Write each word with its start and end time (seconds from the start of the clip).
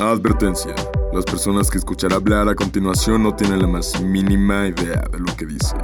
Advertencia. 0.00 0.76
Las 1.12 1.24
personas 1.24 1.68
que 1.68 1.78
escuchar 1.78 2.12
hablar 2.12 2.48
a 2.48 2.54
continuación 2.54 3.24
no 3.24 3.34
tienen 3.34 3.60
la 3.60 3.66
más 3.66 4.00
mínima 4.00 4.68
idea 4.68 5.02
de 5.10 5.18
lo 5.18 5.36
que 5.36 5.44
dicen. 5.44 5.80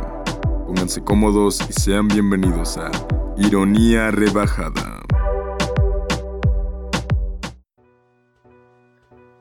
Pónganse 0.69 1.03
cómodos 1.03 1.59
y 1.69 1.73
sean 1.73 2.07
bienvenidos 2.07 2.77
a 2.77 2.93
Ironía 3.37 4.13
Rebajada. 4.13 5.03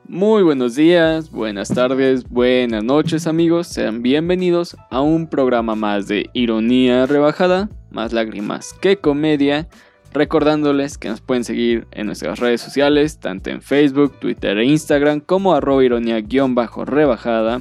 Muy 0.08 0.42
buenos 0.42 0.74
días, 0.74 1.30
buenas 1.30 1.68
tardes, 1.68 2.28
buenas 2.28 2.82
noches 2.82 3.28
amigos, 3.28 3.68
sean 3.68 4.02
bienvenidos 4.02 4.76
a 4.90 5.00
un 5.00 5.28
programa 5.28 5.76
más 5.76 6.08
de 6.08 6.28
Ironía 6.34 7.06
Rebajada, 7.06 7.68
más 7.92 8.12
lágrimas 8.12 8.72
que 8.80 8.96
comedia, 8.96 9.68
recordándoles 10.14 10.96
que 10.96 11.08
nos 11.08 11.20
pueden 11.20 11.44
seguir 11.44 11.86
en 11.90 12.06
nuestras 12.06 12.38
redes 12.38 12.60
sociales, 12.60 13.18
tanto 13.18 13.50
en 13.50 13.60
Facebook, 13.60 14.18
Twitter 14.20 14.56
e 14.58 14.64
Instagram 14.64 15.20
como 15.20 15.52
arroba 15.52 15.84
ironía-rebajada. 15.84 17.60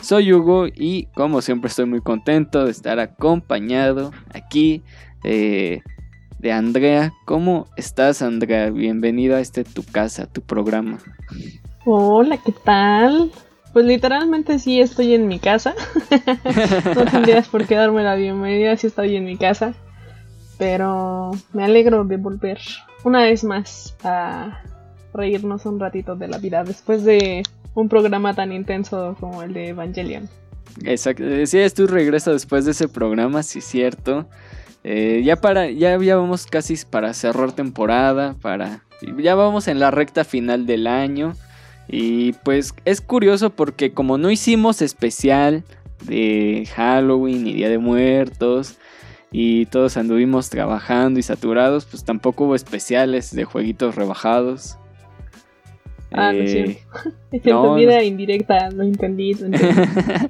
Soy 0.00 0.32
Hugo 0.32 0.68
y 0.68 1.06
como 1.14 1.42
siempre 1.42 1.68
estoy 1.68 1.86
muy 1.86 2.00
contento 2.00 2.64
de 2.64 2.70
estar 2.70 3.00
acompañado 3.00 4.12
aquí 4.32 4.82
eh, 5.24 5.82
de 6.38 6.52
Andrea. 6.52 7.12
¿Cómo 7.24 7.66
estás 7.76 8.22
Andrea? 8.22 8.70
Bienvenida 8.70 9.38
a 9.38 9.40
este 9.40 9.64
tu 9.64 9.82
casa, 9.82 10.26
tu 10.26 10.40
programa. 10.40 10.98
Hola, 11.84 12.36
¿qué 12.36 12.52
tal? 12.52 13.32
Pues 13.72 13.86
literalmente 13.86 14.60
sí 14.60 14.80
estoy 14.80 15.14
en 15.14 15.26
mi 15.26 15.40
casa. 15.40 15.74
no 16.94 17.04
tendrías 17.06 17.48
por 17.48 17.66
qué 17.66 17.74
darme 17.74 18.04
la 18.04 18.14
bienvenida 18.14 18.76
si 18.76 18.86
estoy 18.86 19.16
en 19.16 19.24
mi 19.24 19.36
casa. 19.36 19.74
Pero 20.58 21.30
me 21.52 21.64
alegro 21.64 22.04
de 22.04 22.16
volver 22.16 22.58
una 23.04 23.22
vez 23.22 23.44
más 23.44 23.96
a 24.02 24.62
reírnos 25.14 25.64
un 25.66 25.80
ratito 25.80 26.16
de 26.16 26.28
la 26.28 26.38
vida 26.38 26.64
después 26.64 27.04
de 27.04 27.42
un 27.74 27.88
programa 27.88 28.34
tan 28.34 28.52
intenso 28.52 29.16
como 29.20 29.42
el 29.42 29.52
de 29.52 29.68
Evangelion. 29.68 30.28
Exacto, 30.84 31.24
sí, 31.46 31.58
es 31.58 31.74
tu 31.74 31.86
regreso 31.86 32.32
después 32.32 32.64
de 32.64 32.72
ese 32.72 32.88
programa, 32.88 33.42
sí, 33.42 33.60
cierto. 33.60 34.26
Eh, 34.84 35.22
ya 35.24 35.36
para, 35.36 35.70
ya, 35.70 35.98
ya 35.98 36.16
vamos 36.16 36.46
casi 36.46 36.76
para 36.88 37.12
cerrar 37.14 37.52
temporada, 37.52 38.34
para, 38.40 38.82
ya 39.18 39.34
vamos 39.34 39.68
en 39.68 39.80
la 39.80 39.90
recta 39.90 40.24
final 40.24 40.66
del 40.66 40.86
año. 40.86 41.34
Y 41.88 42.32
pues 42.44 42.74
es 42.84 43.00
curioso 43.00 43.50
porque 43.50 43.92
como 43.92 44.18
no 44.18 44.30
hicimos 44.30 44.82
especial 44.82 45.64
de 46.04 46.68
Halloween 46.74 47.46
y 47.46 47.54
Día 47.54 47.70
de 47.70 47.78
Muertos, 47.78 48.76
y 49.30 49.66
todos 49.66 49.96
anduvimos 49.96 50.48
trabajando 50.50 51.20
y 51.20 51.22
saturados, 51.22 51.84
pues 51.84 52.04
tampoco 52.04 52.44
hubo 52.44 52.54
especiales 52.54 53.34
de 53.34 53.44
jueguitos 53.44 53.94
rebajados. 53.94 54.78
Ah, 56.12 56.32
no 56.32 56.38
eh, 56.38 56.84
es 57.32 57.42
cierto. 57.42 57.74
vida 57.74 58.02
indirecta, 58.02 58.70
lo 58.70 58.84
entendí, 58.84 59.34
lo 59.34 59.46
entendí. 59.46 59.82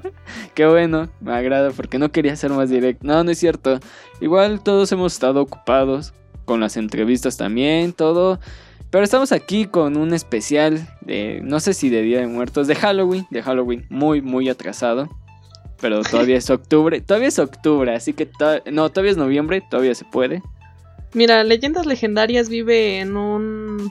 Qué 0.54 0.66
bueno, 0.66 1.08
me 1.20 1.32
agrada 1.32 1.70
porque 1.70 1.98
no 1.98 2.10
quería 2.10 2.34
ser 2.34 2.50
más 2.50 2.70
directo. 2.70 3.06
No, 3.06 3.22
no 3.22 3.30
es 3.30 3.38
cierto. 3.38 3.78
Igual 4.20 4.62
todos 4.62 4.90
hemos 4.90 5.12
estado 5.12 5.42
ocupados 5.42 6.12
con 6.44 6.60
las 6.60 6.76
entrevistas 6.76 7.36
también, 7.36 7.92
todo. 7.92 8.40
Pero 8.90 9.04
estamos 9.04 9.32
aquí 9.32 9.66
con 9.66 9.96
un 9.96 10.14
especial 10.14 10.88
de, 11.02 11.40
no 11.44 11.60
sé 11.60 11.74
si 11.74 11.90
de 11.90 12.02
Día 12.02 12.20
de 12.20 12.26
Muertos, 12.26 12.66
de 12.66 12.74
Halloween, 12.74 13.26
de 13.30 13.42
Halloween, 13.42 13.86
muy, 13.90 14.22
muy 14.22 14.48
atrasado 14.48 15.08
pero 15.80 16.02
todavía 16.02 16.36
es 16.36 16.50
octubre. 16.50 17.00
Todavía 17.00 17.28
es 17.28 17.38
octubre, 17.38 17.94
así 17.94 18.12
que 18.12 18.28
no, 18.70 18.90
todavía 18.90 19.12
es 19.12 19.16
noviembre, 19.16 19.62
todavía 19.68 19.94
se 19.94 20.04
puede. 20.04 20.42
Mira, 21.14 21.42
Leyendas 21.44 21.86
Legendarias 21.86 22.48
vive 22.48 23.00
en 23.00 23.16
un 23.16 23.90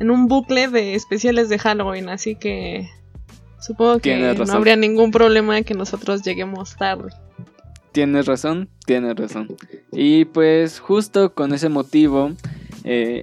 en 0.00 0.10
un 0.10 0.28
bucle 0.28 0.68
de 0.68 0.94
especiales 0.94 1.48
de 1.48 1.58
Halloween, 1.58 2.08
así 2.08 2.36
que 2.36 2.88
supongo 3.60 3.98
que 3.98 4.16
no 4.16 4.52
habría 4.52 4.76
ningún 4.76 5.10
problema 5.10 5.62
que 5.62 5.74
nosotros 5.74 6.22
lleguemos 6.22 6.76
tarde. 6.76 7.10
Tienes 7.92 8.26
razón, 8.26 8.68
tienes 8.86 9.16
razón. 9.16 9.48
Y 9.92 10.26
pues 10.26 10.78
justo 10.78 11.34
con 11.34 11.52
ese 11.52 11.68
motivo 11.68 12.32
eh, 12.90 13.22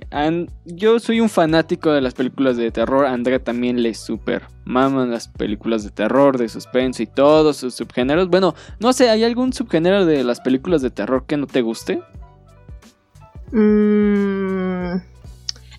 yo 0.66 1.00
soy 1.00 1.22
un 1.22 1.30
fanático 1.30 1.92
de 1.92 2.00
las 2.00 2.14
películas 2.14 2.56
de 2.56 2.70
terror. 2.70 3.08
Andrea 3.08 3.40
también 3.40 3.82
le 3.82 3.96
super 3.96 4.44
maman 4.64 5.10
las 5.10 5.28
películas 5.28 5.84
de 5.84 5.90
terror, 5.90 6.38
de 6.38 6.50
suspenso 6.50 7.02
y 7.02 7.08
todos 7.08 7.58
sus 7.58 7.74
subgéneros. 7.74 8.30
Bueno, 8.30 8.54
no 8.80 8.94
sé, 8.94 9.10
¿hay 9.10 9.24
algún 9.24 9.54
subgénero 9.54 10.06
de 10.06 10.24
las 10.24 10.40
películas 10.40 10.84
de 10.84 10.92
terror 10.92 11.26
que 11.26 11.38
no 11.38 11.48
te 11.48 11.64
guste? 11.64 12.00
Mm, 13.52 14.98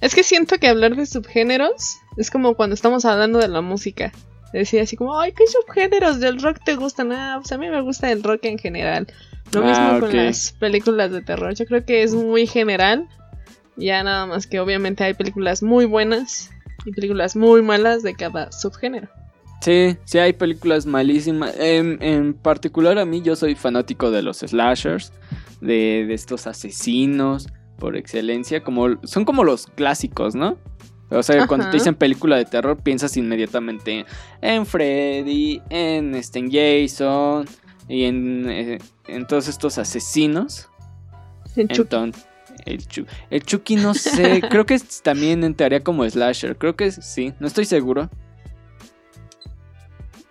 es 0.00 0.14
que 0.16 0.24
siento 0.24 0.58
que 0.58 0.66
hablar 0.66 0.96
de 0.96 1.06
subgéneros 1.06 1.98
es 2.16 2.32
como 2.32 2.54
cuando 2.54 2.74
estamos 2.74 3.04
hablando 3.04 3.38
de 3.38 3.46
la 3.46 3.60
música. 3.60 4.12
Decía 4.52 4.82
así 4.82 4.96
como, 4.96 5.20
ay, 5.20 5.32
¿qué 5.32 5.44
subgéneros 5.46 6.18
del 6.18 6.42
rock 6.42 6.58
te 6.64 6.74
gustan? 6.74 7.12
Ah, 7.12 7.38
pues 7.40 7.52
a 7.52 7.58
mí 7.58 7.68
me 7.68 7.82
gusta 7.82 8.10
el 8.10 8.24
rock 8.24 8.46
en 8.46 8.58
general. 8.58 9.06
Lo 9.52 9.62
mismo 9.62 9.84
ah, 9.84 10.00
con 10.00 10.16
las 10.16 10.56
películas 10.58 11.12
de 11.12 11.22
terror. 11.22 11.54
Yo 11.54 11.66
creo 11.66 11.84
que 11.84 12.02
es 12.02 12.14
muy 12.14 12.48
general 12.48 13.08
ya 13.76 14.02
nada 14.02 14.26
más 14.26 14.46
que 14.46 14.60
obviamente 14.60 15.04
hay 15.04 15.14
películas 15.14 15.62
muy 15.62 15.84
buenas 15.84 16.50
y 16.84 16.92
películas 16.92 17.36
muy 17.36 17.62
malas 17.62 18.02
de 18.02 18.14
cada 18.14 18.52
subgénero. 18.52 19.08
Sí, 19.60 19.96
sí 20.04 20.18
hay 20.18 20.32
películas 20.32 20.86
malísimas. 20.86 21.54
En, 21.58 22.34
particular 22.34 22.98
a 22.98 23.04
mí 23.04 23.22
yo 23.22 23.36
soy 23.36 23.54
fanático 23.54 24.10
de 24.10 24.22
los 24.22 24.38
slashers, 24.38 25.12
de, 25.60 26.12
estos 26.12 26.46
asesinos 26.46 27.48
por 27.78 27.96
excelencia, 27.96 28.62
como 28.62 28.98
son 29.04 29.24
como 29.24 29.44
los 29.44 29.66
clásicos, 29.66 30.34
¿no? 30.34 30.58
O 31.10 31.22
sea, 31.22 31.46
cuando 31.46 31.66
te 31.70 31.76
dicen 31.76 31.94
película 31.94 32.36
de 32.36 32.44
terror 32.44 32.82
piensas 32.82 33.16
inmediatamente 33.16 34.04
en 34.40 34.66
Freddy, 34.66 35.62
en, 35.70 36.14
este, 36.14 36.42
Jason 36.50 37.46
y 37.88 38.04
en, 38.04 38.50
eh, 38.50 38.78
en 39.06 39.26
todos 39.26 39.46
estos 39.48 39.78
asesinos. 39.78 40.68
En 41.54 41.68
el, 42.66 43.44
Chucky 43.44 43.76
no 43.76 43.94
sé, 43.94 44.42
creo 44.50 44.66
que 44.66 44.78
también 45.02 45.44
entraría 45.44 45.82
como 45.82 46.08
slasher, 46.08 46.56
creo 46.56 46.76
que 46.76 46.90
sí, 46.90 47.32
no 47.38 47.46
estoy 47.46 47.64
seguro. 47.64 48.10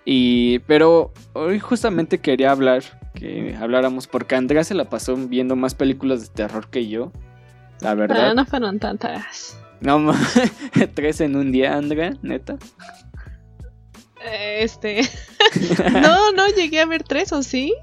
Y 0.04 0.60
pero 0.60 1.12
hoy 1.34 1.60
justamente 1.60 2.20
quería 2.20 2.52
hablar, 2.52 2.84
que 3.16 3.56
habláramos 3.60 4.06
porque 4.06 4.36
Andrea 4.36 4.64
se 4.64 4.76
la 4.76 4.90
pasó 4.90 5.16
viendo 5.16 5.56
más 5.56 5.74
películas 5.74 6.22
de 6.22 6.28
terror 6.28 6.70
que 6.70 6.88
yo. 6.88 7.12
La 7.82 7.96
verdad. 7.96 8.30
Ah, 8.30 8.34
no 8.34 8.46
fueron 8.46 8.80
tantas. 8.80 9.58
No, 9.82 10.14
tres 10.94 11.22
en 11.22 11.36
un 11.36 11.52
día, 11.52 11.76
Andrea, 11.76 12.14
neta. 12.22 12.58
Este. 14.32 15.02
no, 16.02 16.32
no 16.34 16.48
llegué 16.50 16.82
a 16.82 16.86
ver 16.86 17.04
tres, 17.04 17.32
¿o 17.32 17.44
sí? 17.44 17.74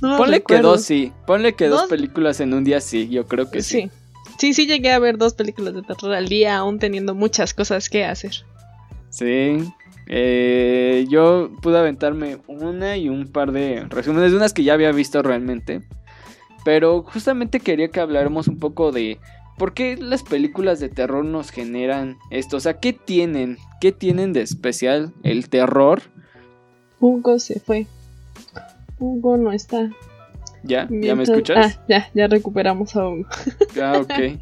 Ponle 0.00 0.42
que 0.42 0.60
dos 0.60 0.82
sí. 0.82 1.12
Ponle 1.26 1.54
que 1.54 1.68
¿Dos? 1.68 1.88
películas 1.88 2.40
en 2.40 2.54
un 2.54 2.64
día 2.64 2.80
sí, 2.80 3.08
yo 3.08 3.26
creo 3.26 3.50
que 3.50 3.62
sí. 3.62 3.90
sí. 4.38 4.52
Sí, 4.52 4.66
llegué 4.66 4.92
a 4.92 4.98
ver 4.98 5.16
dos 5.18 5.34
películas 5.34 5.74
de 5.74 5.82
terror 5.82 6.12
al 6.12 6.28
día, 6.28 6.58
aún 6.58 6.78
teniendo 6.78 7.14
muchas 7.14 7.54
cosas 7.54 7.88
que 7.88 8.04
hacer. 8.04 8.32
Sí. 9.08 9.58
Eh, 10.08 11.06
yo 11.08 11.50
pude 11.62 11.78
aventarme 11.78 12.38
una 12.46 12.96
y 12.96 13.08
un 13.08 13.26
par 13.26 13.52
de 13.52 13.84
resúmenes 13.88 14.30
de 14.30 14.36
unas 14.36 14.52
que 14.52 14.62
ya 14.62 14.74
había 14.74 14.92
visto 14.92 15.22
realmente. 15.22 15.82
Pero 16.64 17.02
justamente 17.02 17.60
quería 17.60 17.88
que 17.88 18.00
habláramos 18.00 18.48
un 18.48 18.58
poco 18.58 18.92
de 18.92 19.18
por 19.56 19.72
qué 19.72 19.96
las 19.96 20.22
películas 20.22 20.80
de 20.80 20.88
terror 20.88 21.24
nos 21.24 21.50
generan 21.50 22.18
esto. 22.30 22.58
O 22.58 22.60
sea, 22.60 22.78
¿qué 22.78 22.92
tienen? 22.92 23.56
¿Qué 23.80 23.92
tienen 23.92 24.32
de 24.32 24.42
especial 24.42 25.14
el 25.22 25.48
terror? 25.48 26.02
Hugo 27.00 27.38
se 27.38 27.60
fue. 27.60 27.86
Hugo 28.98 29.36
no 29.36 29.52
está. 29.52 29.90
¿Ya? 30.62 30.88
¿Ya 30.90 31.14
me 31.14 31.22
escuchas? 31.22 31.78
Ah, 31.78 31.84
ya, 31.88 32.10
ya 32.14 32.26
recuperamos 32.26 32.96
a 32.96 33.08
Hugo. 33.08 33.26
Ah, 33.80 33.98
ok. 33.98 34.40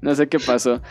No 0.00 0.14
sé 0.14 0.28
qué 0.28 0.38
pasó. 0.38 0.82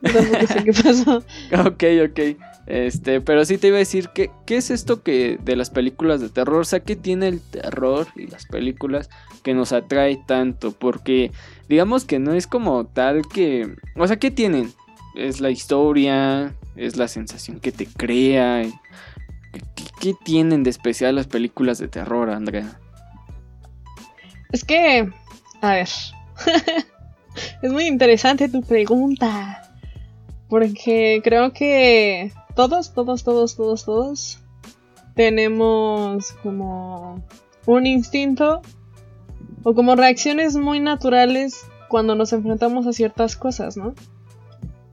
tampoco 0.00 0.46
sé 0.46 0.64
qué 0.64 0.72
pasó. 0.82 1.18
ok, 1.66 1.84
ok. 2.08 2.20
Este, 2.66 3.20
pero 3.20 3.44
sí 3.44 3.58
te 3.58 3.68
iba 3.68 3.76
a 3.76 3.80
decir 3.80 4.08
que, 4.14 4.30
¿qué 4.46 4.56
es 4.56 4.70
esto 4.70 5.02
que 5.02 5.38
de 5.44 5.56
las 5.56 5.70
películas 5.70 6.20
de 6.20 6.30
terror? 6.30 6.60
O 6.60 6.64
sea, 6.64 6.80
¿qué 6.80 6.96
tiene 6.96 7.28
el 7.28 7.40
terror 7.40 8.06
y 8.16 8.26
las 8.26 8.46
películas 8.46 9.10
que 9.42 9.52
nos 9.52 9.72
atrae 9.72 10.18
tanto? 10.26 10.72
Porque 10.72 11.30
digamos 11.68 12.04
que 12.04 12.18
no 12.18 12.32
es 12.32 12.46
como 12.46 12.86
tal 12.86 13.22
que... 13.26 13.74
O 13.96 14.06
sea, 14.06 14.18
¿qué 14.18 14.30
tienen? 14.30 14.72
Es 15.14 15.40
la 15.40 15.50
historia, 15.50 16.54
es 16.76 16.96
la 16.96 17.08
sensación 17.08 17.60
que 17.60 17.72
te 17.72 17.86
crea, 17.86 18.62
¿Qué, 20.00 20.14
tienen 20.24 20.62
de 20.62 20.70
especial 20.70 21.16
las 21.16 21.26
películas 21.26 21.78
de 21.78 21.88
terror, 21.88 22.30
Andrea? 22.30 22.78
Es 24.52 24.64
que, 24.64 25.10
a 25.60 25.74
ver, 25.74 25.88
es 27.62 27.72
muy 27.72 27.86
interesante 27.86 28.48
tu 28.48 28.62
pregunta. 28.62 29.62
Porque 30.48 31.20
creo 31.24 31.52
que 31.52 32.32
todos, 32.54 32.92
todos, 32.92 33.24
todos, 33.24 33.56
todos, 33.56 33.84
todos 33.84 34.38
tenemos 35.14 36.32
como 36.42 37.24
un 37.66 37.86
instinto 37.86 38.60
o 39.62 39.74
como 39.74 39.96
reacciones 39.96 40.56
muy 40.56 40.80
naturales 40.80 41.66
cuando 41.88 42.14
nos 42.14 42.32
enfrentamos 42.32 42.86
a 42.86 42.92
ciertas 42.92 43.36
cosas, 43.36 43.76
¿no? 43.76 43.94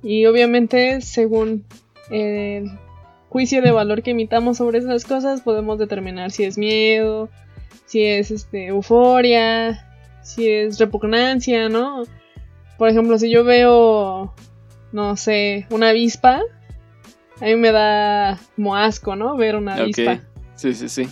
Y 0.03 0.25
obviamente, 0.25 1.01
según 1.01 1.65
el 2.09 2.71
juicio 3.31 3.61
de 3.61 3.71
valor 3.71 4.03
que 4.03 4.11
emitamos 4.11 4.57
sobre 4.57 4.79
esas 4.79 5.05
cosas, 5.05 5.39
podemos 5.39 5.79
determinar 5.79 6.31
si 6.31 6.43
es 6.43 6.57
miedo, 6.57 7.29
si 7.85 8.03
es 8.03 8.29
este 8.29 8.67
euforia, 8.67 9.87
si 10.21 10.49
es 10.49 10.77
repugnancia, 10.77 11.69
¿no? 11.69 12.03
Por 12.77 12.89
ejemplo, 12.89 13.17
si 13.17 13.31
yo 13.31 13.45
veo, 13.45 14.33
no 14.91 15.15
sé, 15.15 15.65
una 15.69 15.89
avispa, 15.89 16.41
a 17.39 17.45
mí 17.45 17.55
me 17.55 17.71
da 17.71 18.37
como 18.57 18.75
asco, 18.75 19.15
¿no? 19.15 19.37
Ver 19.37 19.55
una 19.55 19.75
avispa. 19.75 20.19
Sí, 20.55 20.73
sí, 20.73 20.89
sí. 20.89 21.07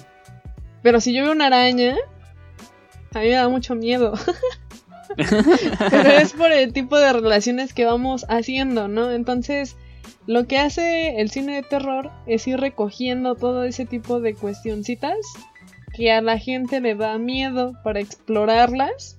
Pero 0.84 1.00
si 1.00 1.14
yo 1.14 1.24
veo 1.24 1.32
una 1.32 1.48
araña, 1.48 1.96
a 3.14 3.20
mí 3.20 3.28
me 3.28 3.36
da 3.36 3.48
mucho 3.48 3.76
miedo. 3.76 4.14
Pero 5.90 6.10
es 6.10 6.34
por 6.34 6.52
el 6.52 6.74
tipo 6.74 6.98
de 6.98 7.14
relaciones 7.14 7.74
que 7.74 7.86
vamos 7.86 8.26
haciendo, 8.28 8.90
¿no? 8.90 9.10
Entonces, 9.10 9.78
lo 10.28 10.48
que 10.48 10.58
hace 10.58 11.20
el 11.20 11.30
cine 11.30 11.56
de 11.56 11.64
terror 11.64 12.12
es 12.28 12.48
ir 12.48 12.60
recogiendo 12.60 13.36
todo 13.36 13.64
ese 13.64 13.86
tipo 13.86 14.20
de 14.20 14.36
cuestioncitas 14.36 15.18
que 15.94 16.12
a 16.12 16.22
la 16.22 16.38
gente 16.38 16.82
le 16.82 16.96
da 16.96 17.18
miedo 17.18 17.74
para 17.84 18.00
explorarlas 18.00 19.18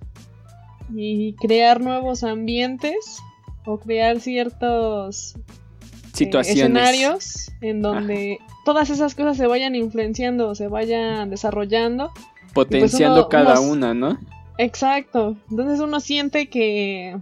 y 0.95 1.35
crear 1.35 1.81
nuevos 1.81 2.25
ambientes 2.25 3.19
o 3.65 3.79
crear 3.79 4.21
ciertos 4.21 5.37
eh, 6.19 6.31
escenarios 6.41 7.51
en 7.61 7.83
donde 7.83 8.39
todas 8.65 8.91
esas 8.91 9.15
cosas 9.15 9.37
se 9.37 9.47
vayan 9.47 9.75
influenciando, 9.75 10.55
se 10.55 10.69
vayan 10.69 11.31
desarrollando. 11.31 12.13
Pues 12.55 12.67
Potenciando 12.67 13.29
cada 13.29 13.61
una, 13.61 13.95
¿no? 13.95 14.19
Exacto. 14.59 15.37
Entonces 15.51 15.81
uno 15.81 16.01
siente 16.01 16.49
que 16.49 17.17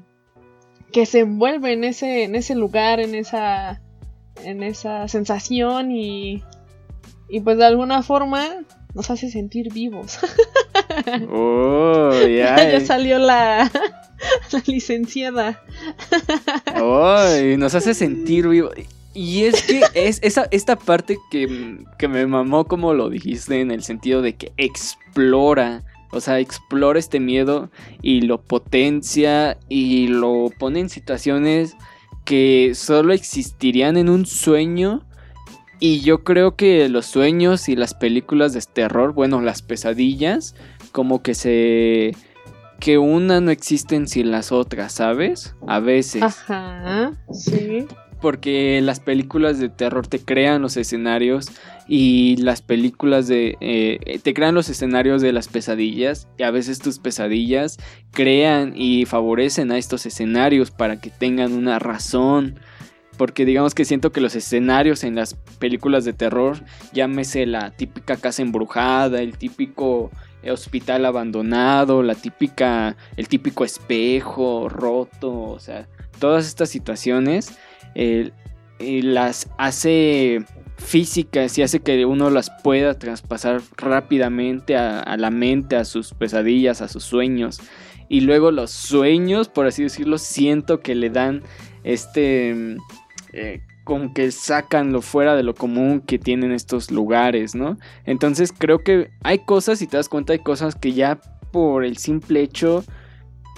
que 0.93 1.07
se 1.07 1.21
envuelve 1.21 1.73
en 1.73 1.85
ese 1.85 2.25
en 2.25 2.35
ese 2.35 2.55
lugar, 2.55 3.01
en 3.01 3.15
esa 3.15 3.81
en 4.45 4.63
esa 4.63 5.09
sensación 5.09 5.93
y 5.93 6.43
y 7.29 7.41
pues 7.41 7.59
de 7.59 7.67
alguna 7.67 8.03
forma 8.03 8.49
nos 8.95 9.11
hace 9.11 9.31
sentir 9.31 9.73
vivos. 9.73 10.19
Oh, 11.31 12.11
ya 12.27 12.81
salió 12.81 13.19
la, 13.19 13.71
la 14.53 14.63
licenciada. 14.67 15.63
Oh, 16.81 17.25
nos 17.57 17.75
hace 17.75 17.95
sentir 17.95 18.49
vivos. 18.49 18.73
Y 19.15 19.45
es 19.45 19.63
que 19.63 19.83
es 19.95 20.19
esa, 20.23 20.49
esta 20.51 20.77
parte 20.77 21.19
que, 21.31 21.79
que 21.99 22.09
me 22.09 22.27
mamó 22.27 22.67
como 22.67 22.95
lo 22.95 23.11
dijiste 23.11 23.61
en 23.61 23.71
el 23.71 23.83
sentido 23.83 24.23
de 24.23 24.35
que 24.37 24.53
explora 24.57 25.85
o 26.11 26.21
sea, 26.21 26.39
explora 26.39 26.99
este 26.99 27.21
miedo 27.21 27.71
y 28.03 28.23
lo 28.23 28.41
potencia 28.43 29.59
y 29.69 30.09
lo 30.09 30.51
pone 30.59 30.81
en 30.81 30.89
situaciones 30.89 31.77
que 32.25 32.73
solo 32.75 33.13
existirían 33.13 33.97
en 33.97 34.09
un 34.09 34.27
sueño. 34.27 35.05
Y 35.81 36.01
yo 36.01 36.25
creo 36.25 36.57
que 36.57 36.89
los 36.89 37.07
sueños 37.07 37.69
y 37.69 37.77
las 37.77 37.95
películas 37.95 38.53
de 38.53 38.61
terror, 38.61 39.13
bueno, 39.13 39.41
las 39.41 39.63
pesadillas, 39.63 40.55
como 40.93 41.23
que 41.23 41.35
se... 41.35 42.17
que 42.81 42.99
una 42.99 43.41
no 43.41 43.51
existen 43.51 44.09
sin 44.09 44.31
las 44.31 44.51
otras, 44.51 44.93
¿sabes? 44.93 45.55
A 45.67 45.79
veces. 45.79 46.23
Ajá, 46.23 47.13
sí 47.33 47.87
porque 48.21 48.81
las 48.83 49.01
películas 49.01 49.59
de 49.59 49.69
terror 49.69 50.07
te 50.07 50.19
crean 50.19 50.63
los 50.63 50.77
escenarios 50.77 51.51
y 51.87 52.37
las 52.37 52.63
películas 52.63 53.29
de 53.29 53.57
eh, 53.61 54.21
te 54.23 54.35
crean 54.35 54.55
los 54.55 54.69
escenarios 54.69 55.23
de 55.23 55.33
las 55.33 55.49
pesadillas 55.49 56.29
y 56.37 56.43
a 56.43 56.51
veces 56.51 56.81
tus 56.81 56.99
pesadillas 56.99 57.79
crean 58.11 58.73
y 58.77 59.05
favorecen 59.07 59.73
a 59.73 59.79
estos 59.79 60.05
escenarios 60.07 60.71
para 60.71 61.01
que 61.01 61.11
tengan 61.11 61.53
una 61.53 61.79
razón. 61.79 62.59
Porque 63.17 63.45
digamos 63.45 63.75
que 63.75 63.85
siento 63.85 64.13
que 64.13 64.21
los 64.21 64.37
escenarios 64.37 65.03
en 65.03 65.17
las 65.17 65.35
películas 65.59 66.05
de 66.05 66.13
terror 66.13 66.59
llámese 66.93 67.47
la 67.47 67.71
típica 67.71 68.17
casa 68.17 68.43
embrujada 68.43 69.21
el 69.21 69.37
típico 69.37 70.13
hospital 70.49 71.05
abandonado 71.05 72.05
la 72.05 72.15
típica 72.15 72.97
el 73.17 73.27
típico 73.27 73.65
espejo 73.65 74.69
roto 74.69 75.33
o 75.33 75.59
sea 75.59 75.89
todas 76.21 76.47
estas 76.47 76.69
situaciones 76.69 77.59
y 78.79 79.03
las 79.03 79.51
hace 79.59 80.45
físicas 80.77 81.59
y 81.59 81.63
hace 81.63 81.81
que 81.81 82.07
uno 82.07 82.31
las 82.31 82.51
pueda 82.63 82.95
traspasar 82.95 83.61
rápidamente 83.77 84.77
a, 84.77 85.17
la 85.17 85.31
mente, 85.31 85.77
a 85.77 85.85
sus 85.85 86.15
pesadillas, 86.15 86.81
a 86.81 86.89
sus 86.89 87.03
sueños. 87.03 87.61
Y 88.09 88.21
luego 88.21 88.51
los 88.51 88.71
sueños, 88.71 89.49
por 89.49 89.67
así 89.67 89.83
decirlo, 89.83 90.19
siento 90.19 90.81
que 90.81 90.95
le 90.95 91.11
dan 91.11 91.43
este... 91.85 92.77
Eh, 93.33 93.61
como 93.85 94.13
que 94.13 94.31
sacan 94.33 94.93
lo 94.93 95.01
fuera 95.01 95.35
de 95.35 95.43
lo 95.43 95.55
común 95.55 96.03
que 96.03 96.19
tienen 96.19 96.53
estos 96.53 96.91
lugares, 96.91 97.55
¿no? 97.55 97.79
Entonces 98.05 98.53
creo 98.53 98.81
que 98.81 99.11
hay 99.23 99.39
cosas, 99.39 99.79
si 99.79 99.87
te 99.87 99.97
das 99.97 100.11
cuenta, 100.11 100.35
hay 100.35 100.41
cosas 100.41 100.75
que 100.75 100.93
ya 100.93 101.19
por 101.53 101.87
el 101.87 101.97
simple 101.97 102.43
hecho 102.43 102.85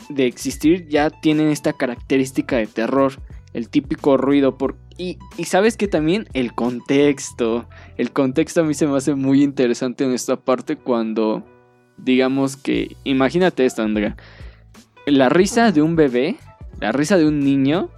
de 0.08 0.26
existir 0.26 0.86
ya 0.86 1.10
tienen 1.10 1.48
esta 1.48 1.72
característica 1.72 2.56
de 2.58 2.68
terror 2.68 3.14
el 3.52 3.68
típico 3.68 4.16
ruido. 4.16 4.56
Por... 4.56 4.76
Y, 4.96 5.18
sabes 5.44 5.76
que 5.76 5.88
también 5.88 6.28
el 6.32 6.54
contexto. 6.54 7.68
El 7.96 8.12
contexto 8.12 8.60
a 8.60 8.64
mí 8.64 8.74
se 8.74 8.86
me 8.86 8.96
hace 8.96 9.14
muy 9.14 9.42
interesante 9.42 10.04
en 10.04 10.12
esta 10.12 10.36
parte 10.36 10.76
cuando, 10.76 11.44
digamos 11.96 12.56
que, 12.56 12.96
imagínate 13.04 13.66
esto, 13.66 13.82
Andrea. 13.82 14.16
La 15.06 15.28
risa 15.28 15.72
de 15.72 15.82
un 15.82 15.96
bebé, 15.96 16.36
la 16.80 16.92
risa 16.92 17.16
de 17.16 17.26
un 17.26 17.40
niño, 17.40 17.90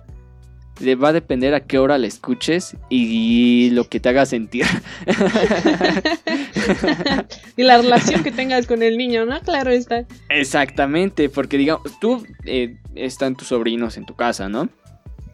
le 0.80 0.94
va 0.94 1.08
a 1.08 1.12
depender 1.12 1.54
a 1.54 1.60
qué 1.60 1.78
hora 1.78 1.98
la 1.98 2.06
escuches 2.06 2.76
y 2.88 3.70
lo 3.70 3.88
que 3.88 4.00
te 4.00 4.08
haga 4.08 4.26
sentir. 4.26 4.64
y 7.56 7.62
la 7.62 7.78
relación 7.78 8.22
que 8.22 8.32
tengas 8.32 8.66
con 8.66 8.82
el 8.82 8.96
niño, 8.96 9.26
¿no? 9.26 9.40
Claro 9.42 9.70
está. 9.70 10.06
Exactamente, 10.28 11.28
porque 11.28 11.58
digamos, 11.58 11.98
tú 12.00 12.24
eh, 12.44 12.76
están 12.94 13.36
tus 13.36 13.48
sobrinos 13.48 13.96
en 13.96 14.06
tu 14.06 14.14
casa, 14.14 14.48
¿no? 14.48 14.68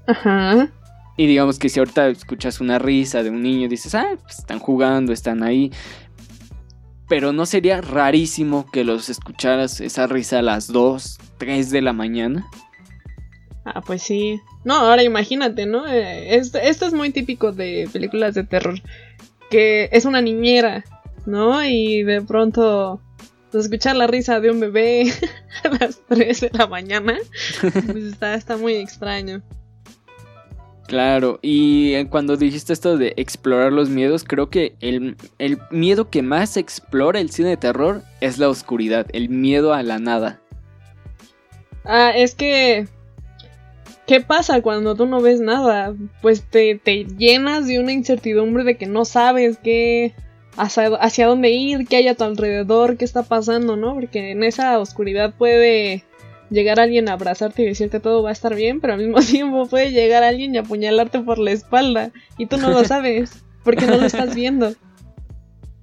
Ajá. 0.08 0.70
Y 1.18 1.26
digamos 1.26 1.58
que 1.58 1.68
si 1.68 1.78
ahorita 1.78 2.08
escuchas 2.08 2.60
una 2.60 2.78
risa 2.78 3.22
de 3.22 3.30
un 3.30 3.42
niño, 3.42 3.68
dices, 3.68 3.94
ah, 3.94 4.16
pues 4.22 4.38
están 4.38 4.58
jugando, 4.58 5.12
están 5.12 5.42
ahí. 5.42 5.70
Pero 7.08 7.32
no 7.32 7.44
sería 7.44 7.80
rarísimo 7.80 8.70
que 8.70 8.84
los 8.84 9.08
escucharas 9.08 9.80
esa 9.80 10.06
risa 10.06 10.38
a 10.38 10.42
las 10.42 10.68
2, 10.68 11.18
3 11.38 11.70
de 11.70 11.82
la 11.82 11.92
mañana. 11.92 12.46
Ah, 13.64 13.82
pues 13.82 14.02
sí. 14.02 14.40
No, 14.64 14.74
ahora 14.74 15.02
imagínate, 15.02 15.66
¿no? 15.66 15.86
Eh, 15.86 16.36
esto, 16.36 16.58
es 16.58 16.92
muy 16.94 17.10
típico 17.10 17.52
de 17.52 17.88
películas 17.92 18.34
de 18.34 18.44
terror. 18.44 18.80
Que 19.50 19.88
es 19.92 20.04
una 20.04 20.22
niñera, 20.22 20.84
¿no? 21.26 21.64
Y 21.64 22.02
de 22.04 22.22
pronto 22.22 23.00
pues, 23.50 23.64
escuchar 23.64 23.96
la 23.96 24.06
risa 24.06 24.40
de 24.40 24.50
un 24.50 24.60
bebé 24.60 25.12
a 25.64 25.68
las 25.68 26.00
3 26.08 26.40
de 26.40 26.50
la 26.52 26.66
mañana, 26.66 27.18
pues 27.60 28.04
está, 28.04 28.34
está 28.34 28.56
muy 28.56 28.74
extraño. 28.74 29.42
Claro, 30.88 31.38
y 31.42 32.02
cuando 32.06 32.38
dijiste 32.38 32.72
esto 32.72 32.96
de 32.96 33.12
explorar 33.18 33.74
los 33.74 33.90
miedos, 33.90 34.24
creo 34.24 34.48
que 34.48 34.74
el, 34.80 35.18
miedo 35.70 36.08
que 36.08 36.22
más 36.22 36.56
explora 36.56 37.20
el 37.20 37.28
cine 37.30 37.50
de 37.50 37.56
terror 37.58 38.02
es 38.22 38.38
la 38.38 38.48
oscuridad, 38.48 39.06
el 39.12 39.28
miedo 39.28 39.74
a 39.74 39.82
la 39.82 39.98
nada. 39.98 40.40
Ah, 41.84 42.12
es 42.16 42.34
que... 42.34 42.88
¿Qué 44.06 44.22
pasa 44.22 44.62
cuando 44.62 44.94
tú 44.94 45.04
no 45.04 45.20
ves 45.20 45.40
nada? 45.40 45.94
Pues 46.22 46.42
te, 46.44 46.76
te 46.82 47.04
llenas 47.04 47.66
de 47.66 47.80
una 47.80 47.92
incertidumbre 47.92 48.64
de 48.64 48.78
que 48.78 48.86
no 48.86 49.04
sabes 49.04 49.58
qué... 49.58 50.14
Hacia, 50.56 50.86
hacia 50.96 51.26
dónde 51.26 51.50
ir, 51.50 51.86
qué 51.86 51.96
hay 51.96 52.08
a 52.08 52.14
tu 52.14 52.24
alrededor, 52.24 52.96
qué 52.96 53.04
está 53.04 53.24
pasando, 53.24 53.76
¿no? 53.76 53.92
Porque 53.92 54.30
en 54.30 54.42
esa 54.42 54.78
oscuridad 54.78 55.34
puede 55.36 56.02
llegar 56.50 56.80
alguien 56.80 57.08
a 57.08 57.12
abrazarte 57.12 57.62
y 57.62 57.66
decirte 57.66 58.00
todo 58.00 58.22
va 58.22 58.30
a 58.30 58.32
estar 58.32 58.54
bien, 58.54 58.80
pero 58.80 58.94
al 58.94 59.00
mismo 59.00 59.20
tiempo 59.20 59.66
puede 59.66 59.92
llegar 59.92 60.22
alguien 60.22 60.54
y 60.54 60.58
apuñalarte 60.58 61.20
por 61.20 61.38
la 61.38 61.52
espalda 61.52 62.10
y 62.36 62.46
tú 62.46 62.56
no 62.56 62.70
lo 62.70 62.84
sabes 62.84 63.44
porque 63.64 63.86
no 63.86 63.96
lo 63.96 64.06
estás 64.06 64.34
viendo. 64.34 64.72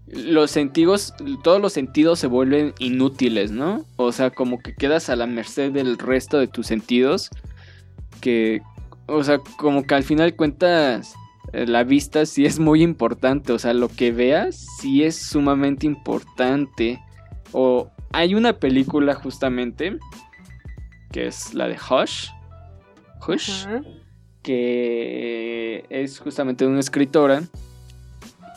Los 0.08 0.52
sentidos, 0.52 1.14
todos 1.44 1.62
los 1.62 1.74
sentidos 1.74 2.20
se 2.20 2.28
vuelven 2.28 2.74
inútiles, 2.80 3.52
¿no? 3.52 3.86
O 3.96 4.12
sea, 4.12 4.30
como 4.30 4.60
que 4.60 4.74
quedas 4.74 5.10
a 5.10 5.16
la 5.16 5.28
merced 5.28 5.72
del 5.72 5.98
resto 5.98 6.40
de 6.40 6.48
tus 6.48 6.68
sentidos. 6.68 7.30
Que, 8.22 8.62
o 9.08 9.24
sea, 9.24 9.40
como 9.58 9.84
que 9.84 9.96
al 9.96 10.04
final 10.04 10.36
cuentas, 10.36 11.14
eh, 11.54 11.68
la 11.68 11.84
vista 11.84 12.26
sí 12.26 12.46
es 12.46 12.60
muy 12.60 12.82
importante. 12.82 13.52
O 13.52 13.60
sea, 13.60 13.74
lo 13.74 13.90
que 13.90 14.12
veas 14.12 14.66
sí 14.80 15.04
es 15.04 15.16
sumamente 15.16 15.86
importante. 15.86 17.00
O 17.52 17.92
hay 18.14 18.36
una 18.36 18.54
película 18.54 19.16
justamente 19.16 19.98
que 21.12 21.28
es 21.28 21.54
la 21.54 21.68
de 21.68 21.76
Hush. 21.76 22.30
Hush. 23.28 23.66
Que 24.42 25.86
es 25.90 26.20
justamente 26.20 26.66
una 26.66 26.80
escritora. 26.80 27.44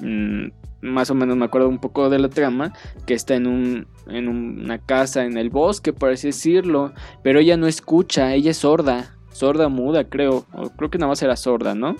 Mm, 0.00 0.48
más 0.80 1.10
o 1.10 1.14
menos 1.14 1.36
me 1.36 1.44
acuerdo 1.44 1.68
un 1.68 1.78
poco 1.78 2.10
de 2.10 2.18
la 2.18 2.28
trama. 2.28 2.72
Que 3.06 3.14
está 3.14 3.34
en, 3.34 3.46
un, 3.46 3.86
en 4.06 4.28
una 4.28 4.78
casa 4.78 5.24
en 5.24 5.36
el 5.36 5.50
bosque, 5.50 5.92
por 5.92 6.10
así 6.10 6.28
decirlo. 6.28 6.92
Pero 7.22 7.40
ella 7.40 7.56
no 7.56 7.66
escucha, 7.66 8.34
ella 8.34 8.50
es 8.50 8.58
sorda. 8.58 9.16
sorda 9.32 9.68
muda, 9.68 10.04
creo. 10.04 10.46
O 10.52 10.70
creo 10.70 10.90
que 10.90 10.98
nada 10.98 11.10
más 11.10 11.22
era 11.22 11.36
sorda, 11.36 11.74
¿no? 11.74 11.96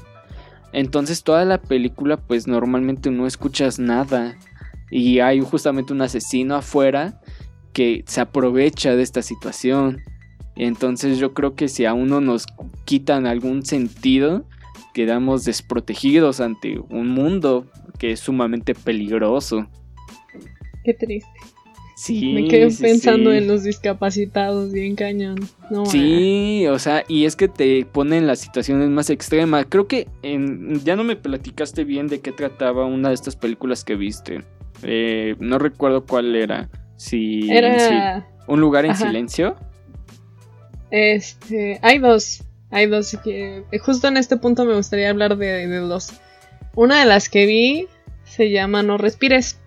Entonces 0.72 1.22
toda 1.22 1.44
la 1.44 1.58
película 1.58 2.18
pues 2.18 2.46
normalmente 2.46 3.10
no 3.10 3.26
escuchas 3.26 3.78
nada. 3.78 4.36
Y 4.90 5.20
hay 5.20 5.40
justamente 5.40 5.92
un 5.92 6.02
asesino 6.02 6.56
afuera 6.56 7.20
que 7.72 8.04
se 8.06 8.20
aprovecha 8.20 8.96
de 8.96 9.02
esta 9.02 9.22
situación. 9.22 10.02
Entonces 10.58 11.18
yo 11.18 11.32
creo 11.32 11.54
que 11.54 11.68
si 11.68 11.84
a 11.86 11.94
uno 11.94 12.20
nos 12.20 12.44
quitan 12.84 13.26
algún 13.26 13.64
sentido, 13.64 14.44
quedamos 14.92 15.44
desprotegidos 15.44 16.40
ante 16.40 16.80
un 16.90 17.08
mundo 17.10 17.66
que 17.98 18.12
es 18.12 18.20
sumamente 18.20 18.74
peligroso. 18.74 19.66
Qué 20.84 20.94
triste. 20.94 21.30
Sí. 21.96 22.32
Me 22.32 22.46
quedé 22.46 22.70
sí, 22.70 22.82
pensando 22.82 23.32
sí. 23.32 23.38
en 23.38 23.48
los 23.48 23.64
discapacitados, 23.64 24.72
bien 24.72 24.94
cañón. 24.94 25.36
No, 25.70 25.84
Sí, 25.86 26.64
o 26.68 26.78
sea, 26.78 27.04
y 27.08 27.24
es 27.24 27.34
que 27.34 27.48
te 27.48 27.84
ponen 27.86 28.26
las 28.28 28.38
situaciones 28.38 28.88
más 28.88 29.10
extremas. 29.10 29.66
Creo 29.68 29.88
que 29.88 30.06
en- 30.22 30.80
ya 30.84 30.94
no 30.94 31.02
me 31.02 31.16
platicaste 31.16 31.82
bien 31.84 32.06
de 32.06 32.20
qué 32.20 32.30
trataba 32.30 32.84
una 32.86 33.08
de 33.08 33.14
estas 33.16 33.34
películas 33.34 33.84
que 33.84 33.96
viste. 33.96 34.44
Eh, 34.84 35.34
no 35.40 35.58
recuerdo 35.58 36.04
cuál 36.06 36.36
era. 36.36 36.68
Si, 36.96 37.50
Era. 37.50 37.78
si- 38.20 38.24
un 38.46 38.60
lugar 38.60 38.84
en 38.84 38.92
Ajá. 38.92 39.06
silencio. 39.06 39.56
Este. 40.90 41.78
Hay 41.82 41.98
dos. 41.98 42.42
Hay 42.70 42.86
dos 42.86 43.16
que. 43.22 43.64
Justo 43.80 44.08
en 44.08 44.16
este 44.16 44.36
punto 44.36 44.64
me 44.64 44.74
gustaría 44.74 45.10
hablar 45.10 45.36
de, 45.36 45.66
de 45.66 45.76
dos. 45.78 46.12
Una 46.74 47.00
de 47.00 47.06
las 47.06 47.28
que 47.28 47.46
vi 47.46 47.88
se 48.24 48.50
llama 48.50 48.82
No 48.82 48.98
Respires. 48.98 49.58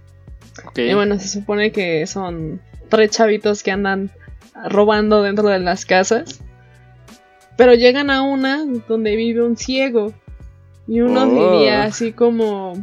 Y 0.75 0.94
bueno, 0.94 1.18
se 1.20 1.28
supone 1.28 1.72
que 1.72 2.06
son 2.08 2.62
tres 2.90 3.12
chavitos 3.12 3.63
que 3.63 3.72
andan 3.72 4.12
robando 4.70 5.22
dentro 5.24 5.48
de 5.50 5.60
las 5.60 5.86
casas. 5.86 6.42
Pero 7.58 7.74
llegan 7.74 8.10
a 8.10 8.22
una 8.22 8.66
donde 8.88 9.16
vive 9.16 9.44
un 9.44 9.58
ciego. 9.58 10.13
Y 10.88 11.01
uno 11.01 11.24
Oh. 11.24 11.54
diría 11.60 11.84
así 11.84 12.12
como, 12.12 12.74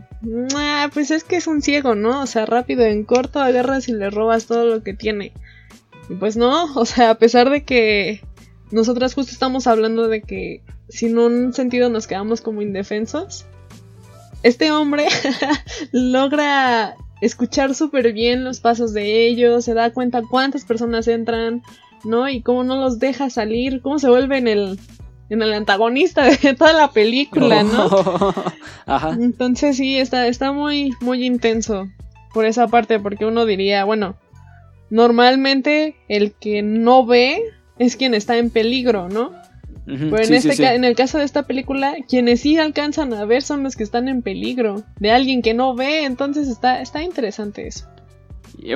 "Ah, 0.57 0.89
pues 0.95 1.11
es 1.11 1.25
que 1.25 1.37
es 1.37 1.47
un 1.47 1.63
ciego, 1.63 1.95
¿no? 1.95 2.23
O 2.23 2.27
sea, 2.27 2.47
rápido 2.47 2.85
en 2.85 3.05
corto 3.05 3.41
agarras 3.41 3.89
y 3.89 3.93
le 3.93 4.09
robas 4.11 4.47
todo 4.47 4.65
lo 4.67 4.83
que 4.83 4.95
tiene. 4.95 5.33
Y 6.09 6.15
pues 6.15 6.37
no, 6.37 6.65
o 6.75 6.85
sea, 6.87 7.11
a 7.11 7.15
pesar 7.19 7.51
de 7.51 7.65
que 7.65 8.23
nosotras 8.71 9.15
justo 9.15 9.33
estamos 9.33 9.67
hablando 9.67 10.09
de 10.09 10.23
que 10.23 10.63
sin 10.89 11.19
un 11.19 11.53
sentido 11.53 11.89
nos 11.91 12.07
quedamos 12.07 12.41
como 12.41 12.63
indefensos, 12.63 13.47
este 14.43 14.71
hombre 14.71 15.07
logra 15.93 16.97
escuchar 17.21 17.75
súper 17.75 18.13
bien 18.13 18.45
los 18.45 18.61
pasos 18.61 18.93
de 18.93 19.27
ellos, 19.27 19.65
se 19.65 19.75
da 19.75 19.93
cuenta 19.93 20.23
cuántas 20.23 20.65
personas 20.65 21.09
entran, 21.09 21.63
¿no? 22.05 22.29
Y 22.29 22.43
cómo 22.43 22.65
no 22.65 22.77
los 22.77 22.99
deja 22.99 23.31
salir, 23.31 23.83
cómo 23.83 23.99
se 23.99 24.09
vuelve 24.09 24.39
en 24.39 24.49
el, 24.49 24.79
en 25.29 25.43
el 25.43 25.53
antagonista 25.53 26.25
de 26.25 26.55
toda 26.59 26.73
la 26.73 26.93
película, 26.93 27.63
¿no? 27.63 27.89
Ajá. 28.87 29.11
Entonces 29.21 29.77
sí, 29.77 29.99
está, 29.99 30.27
está 30.29 30.53
muy, 30.53 30.93
muy 31.01 31.25
intenso 31.25 31.89
por 32.33 32.45
esa 32.45 32.69
parte, 32.69 33.01
porque 33.01 33.27
uno 33.27 33.47
diría, 33.47 33.85
bueno, 33.85 34.17
normalmente 34.91 35.97
el 36.09 36.33
que 36.33 36.63
no 36.63 37.05
ve 37.05 37.43
es 37.79 37.97
quien 37.97 38.15
está 38.15 38.37
en 38.39 38.51
peligro, 38.51 39.09
¿no? 39.09 39.33
Pero 39.87 40.19
en, 40.19 40.27
sí, 40.27 40.35
este 40.35 40.51
sí, 40.51 40.57
sí. 40.57 40.63
ca- 40.63 40.75
en 40.75 40.85
el 40.85 40.95
caso 40.95 41.17
de 41.17 41.25
esta 41.25 41.47
película, 41.47 41.95
quienes 42.07 42.41
sí 42.41 42.59
alcanzan 42.59 43.15
a 43.15 43.25
ver 43.25 43.43
son 43.43 43.63
los 43.63 43.75
que 43.75 43.85
están 43.85 44.07
en 44.09 44.21
peligro, 44.21 44.83
de 45.01 45.11
alguien 45.13 45.41
que 45.41 45.55
no 45.55 45.75
ve, 45.75 46.05
entonces 46.05 46.49
está, 46.49 46.83
está 46.83 47.03
interesante 47.03 47.67
eso. 47.67 47.87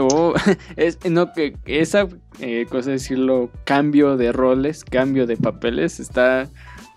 Oh, 0.00 0.32
es, 0.76 0.98
no, 1.10 1.32
que 1.32 1.54
esa 1.66 2.08
eh, 2.40 2.66
cosa 2.70 2.86
de 2.86 2.92
decirlo, 2.92 3.50
cambio 3.64 4.16
de 4.16 4.32
roles, 4.32 4.84
cambio 4.84 5.26
de 5.26 5.36
papeles, 5.36 6.00
está 6.00 6.48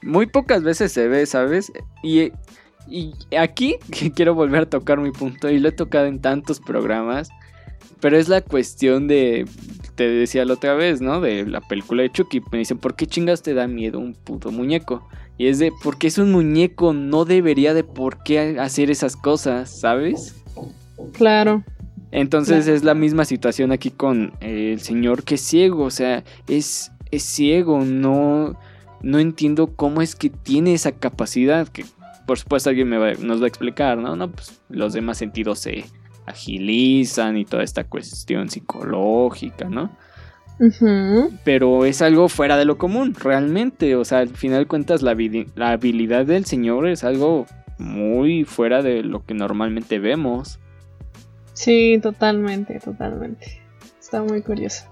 muy 0.01 0.27
pocas 0.27 0.63
veces 0.63 0.91
se 0.93 1.07
ve, 1.09 1.25
¿sabes? 1.25 1.71
Y, 2.01 2.31
y 2.87 3.11
aquí 3.37 3.75
quiero 4.15 4.33
volver 4.33 4.61
a 4.61 4.69
tocar 4.69 4.99
mi 4.99 5.11
punto, 5.11 5.49
y 5.49 5.59
lo 5.59 5.67
he 5.69 5.73
tocado 5.73 6.05
en 6.05 6.21
tantos 6.21 6.61
programas, 6.61 7.27
pero 7.99 8.17
es 8.17 8.29
la 8.29 8.39
cuestión 8.41 9.07
de, 9.07 9.45
te 9.95 10.09
decía 10.09 10.45
la 10.45 10.53
otra 10.53 10.73
vez, 10.75 11.01
¿no? 11.01 11.21
De 11.21 11.45
la 11.45 11.61
película 11.61 12.03
de 12.03 12.11
Chucky, 12.11 12.41
me 12.51 12.59
dicen, 12.59 12.77
¿por 12.77 12.95
qué 12.95 13.07
chingas 13.07 13.41
te 13.41 13.53
da 13.53 13.67
miedo 13.67 13.99
un 13.99 14.13
puto 14.13 14.51
muñeco? 14.51 15.07
Y 15.37 15.47
es 15.47 15.59
de, 15.59 15.71
porque 15.83 16.07
es 16.07 16.17
un 16.17 16.31
muñeco, 16.31 16.93
no 16.93 17.25
debería 17.25 17.73
de 17.73 17.83
por 17.83 18.23
qué 18.23 18.57
hacer 18.59 18.89
esas 18.91 19.15
cosas, 19.15 19.69
¿sabes? 19.69 20.35
Claro. 21.13 21.63
Entonces 22.11 22.63
Claro. 22.65 22.77
es 22.77 22.83
la 22.83 22.93
misma 22.93 23.25
situación 23.25 23.71
aquí 23.71 23.91
con 23.91 24.33
eh, 24.41 24.71
el 24.73 24.79
señor 24.79 25.23
que 25.23 25.35
es 25.35 25.41
ciego, 25.41 25.83
o 25.83 25.91
sea, 25.91 26.23
es, 26.47 26.91
es 27.11 27.23
ciego, 27.23 27.83
no, 27.83 28.57
no 29.01 29.19
entiendo 29.19 29.67
cómo 29.75 30.01
es 30.01 30.15
que 30.15 30.29
tiene 30.29 30.73
esa 30.73 30.93
capacidad, 30.93 31.67
que 31.67 31.85
por 32.25 32.39
supuesto 32.39 32.69
alguien 32.69 32.87
me 32.87 32.97
va- 32.97 33.13
nos 33.15 33.41
va 33.41 33.45
a 33.45 33.47
explicar, 33.49 33.97
¿no? 33.97 34.15
No, 34.15 34.31
pues 34.31 34.61
los 34.69 34.93
demás 34.93 35.17
sentidos 35.17 35.59
se 35.59 35.83
agilizan 36.25 37.37
y 37.37 37.45
toda 37.45 37.63
esta 37.63 37.83
cuestión 37.83 38.49
psicológica, 38.49 39.69
¿no? 39.69 39.91
Pero 41.43 41.85
es 41.85 42.01
algo 42.01 42.29
fuera 42.29 42.55
de 42.57 42.65
lo 42.65 42.77
común, 42.77 43.13
realmente, 43.13 43.95
o 43.95 44.05
sea, 44.05 44.19
al 44.19 44.29
final 44.29 44.59
de 44.59 44.65
cuentas 44.67 45.01
la, 45.01 45.15
la 45.55 45.71
habilidad 45.71 46.25
del 46.25 46.45
señor 46.45 46.87
es 46.87 47.03
algo 47.03 47.45
muy 47.77 48.45
fuera 48.45 48.81
de 48.81 49.03
lo 49.03 49.25
que 49.25 49.33
normalmente 49.33 49.99
vemos. 49.99 50.59
Sí, 51.53 51.99
totalmente, 52.01 52.79
totalmente. 52.79 53.61
Está 53.99 54.23
muy 54.23 54.41
curioso. 54.41 54.85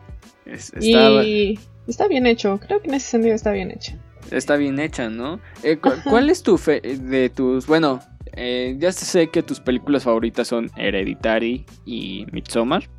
Es- 0.46 0.74
está- 0.74 1.24
Y 1.24 1.60
está 1.88 2.08
bien 2.10 2.26
hecho, 2.28 2.60
creo 2.66 2.82
que 2.82 2.90
en 2.90 2.96
ese 2.96 3.08
sentido 3.12 3.34
está 3.36 3.52
bien 3.52 3.72
hecho. 3.72 3.94
Está 4.32 4.56
bien 4.58 4.80
hecha, 4.80 5.10
¿no? 5.10 5.40
Eh, 5.64 5.78
cu- 5.78 5.90
Ajá. 5.90 6.10
¿Cuál 6.10 6.30
es 6.30 6.44
tu 6.44 6.58
fe 6.58 6.80
de 6.82 7.30
tus... 7.30 7.68
Bueno, 7.68 8.02
eh, 8.36 8.76
ya 8.80 8.92
sé 8.92 9.30
que 9.30 9.44
tus 9.44 9.60
películas 9.60 10.04
favoritas 10.04 10.48
son 10.48 10.70
Hereditary 10.76 11.66
y 11.86 12.26
Midsommar. 12.32 12.90